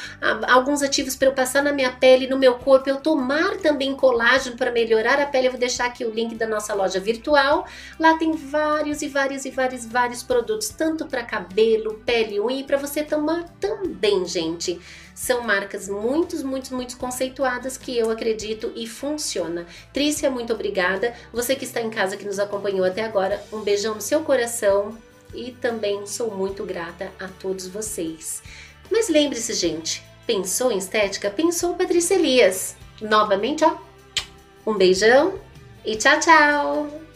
alguns 0.48 0.82
ativos 0.82 1.16
para 1.16 1.28
eu 1.28 1.34
passar 1.34 1.62
na 1.62 1.74
minha 1.74 1.92
pele, 1.92 2.28
no 2.28 2.38
meu 2.38 2.56
corpo, 2.56 2.90
eu 2.90 2.98
tomar 2.98 3.58
também 3.58 3.94
colágeno 3.96 4.56
para 4.56 4.72
melhorar 4.72 5.20
a 5.20 5.26
pele. 5.26 5.48
Eu 5.48 5.52
vou 5.52 5.60
deixar 5.60 5.88
aqui 5.88 6.06
o 6.06 6.12
link 6.12 6.36
da 6.36 6.48
nossa 6.48 6.74
loja 6.74 7.00
virtual. 7.00 7.66
Lá 8.00 8.18
tem 8.18 8.32
vários 8.32 9.02
e 9.02 9.10
vários 9.10 9.44
e 9.44 9.50
vários 9.50 9.86
vários 9.86 10.24
produtos, 10.24 10.70
tanto 10.70 11.06
para 11.06 11.24
cabelo, 11.24 12.02
pele, 12.06 12.40
unha 12.40 12.62
e 12.62 12.64
para 12.64 12.78
você 12.78 13.04
tomar 13.04 13.44
também, 13.60 14.26
gente. 14.26 14.80
São 15.20 15.44
marcas 15.44 15.90
muito, 15.90 16.38
muito, 16.48 16.74
muito 16.74 16.96
conceituadas 16.96 17.78
que 17.78 17.96
eu 17.96 18.10
acredito 18.10 18.72
e 18.74 18.88
funciona. 18.88 19.68
Trícia, 19.92 20.32
muito 20.32 20.54
obrigada. 20.54 21.14
Você 21.34 21.58
que 21.58 21.66
está 21.66 21.82
em 21.82 21.90
casa 21.90 22.16
que 22.16 22.24
nos 22.24 22.40
acompanhou 22.40 22.86
até 22.86 23.04
agora, 23.04 23.44
um 23.52 23.60
beijão 23.60 23.96
no 23.96 24.00
seu 24.00 24.24
coração 24.24 24.98
e 25.34 25.52
também 25.52 26.08
sou 26.08 26.32
muito 26.32 26.64
grata 26.64 27.12
a 27.20 27.28
todos 27.28 27.68
vocês. 27.68 28.42
Mas 28.90 29.10
lembre-se, 29.10 29.54
gente, 29.56 30.02
pensou 30.26 30.72
em 30.72 30.78
estética? 30.78 31.30
Pensou 31.30 31.76
Patrícia 31.76 32.16
Elias. 32.16 32.78
Novamente, 33.02 33.66
ó, 33.66 33.76
um 34.66 34.76
beijão 34.76 35.38
e 35.84 35.98
tchau, 35.98 36.18
tchau! 36.22 37.09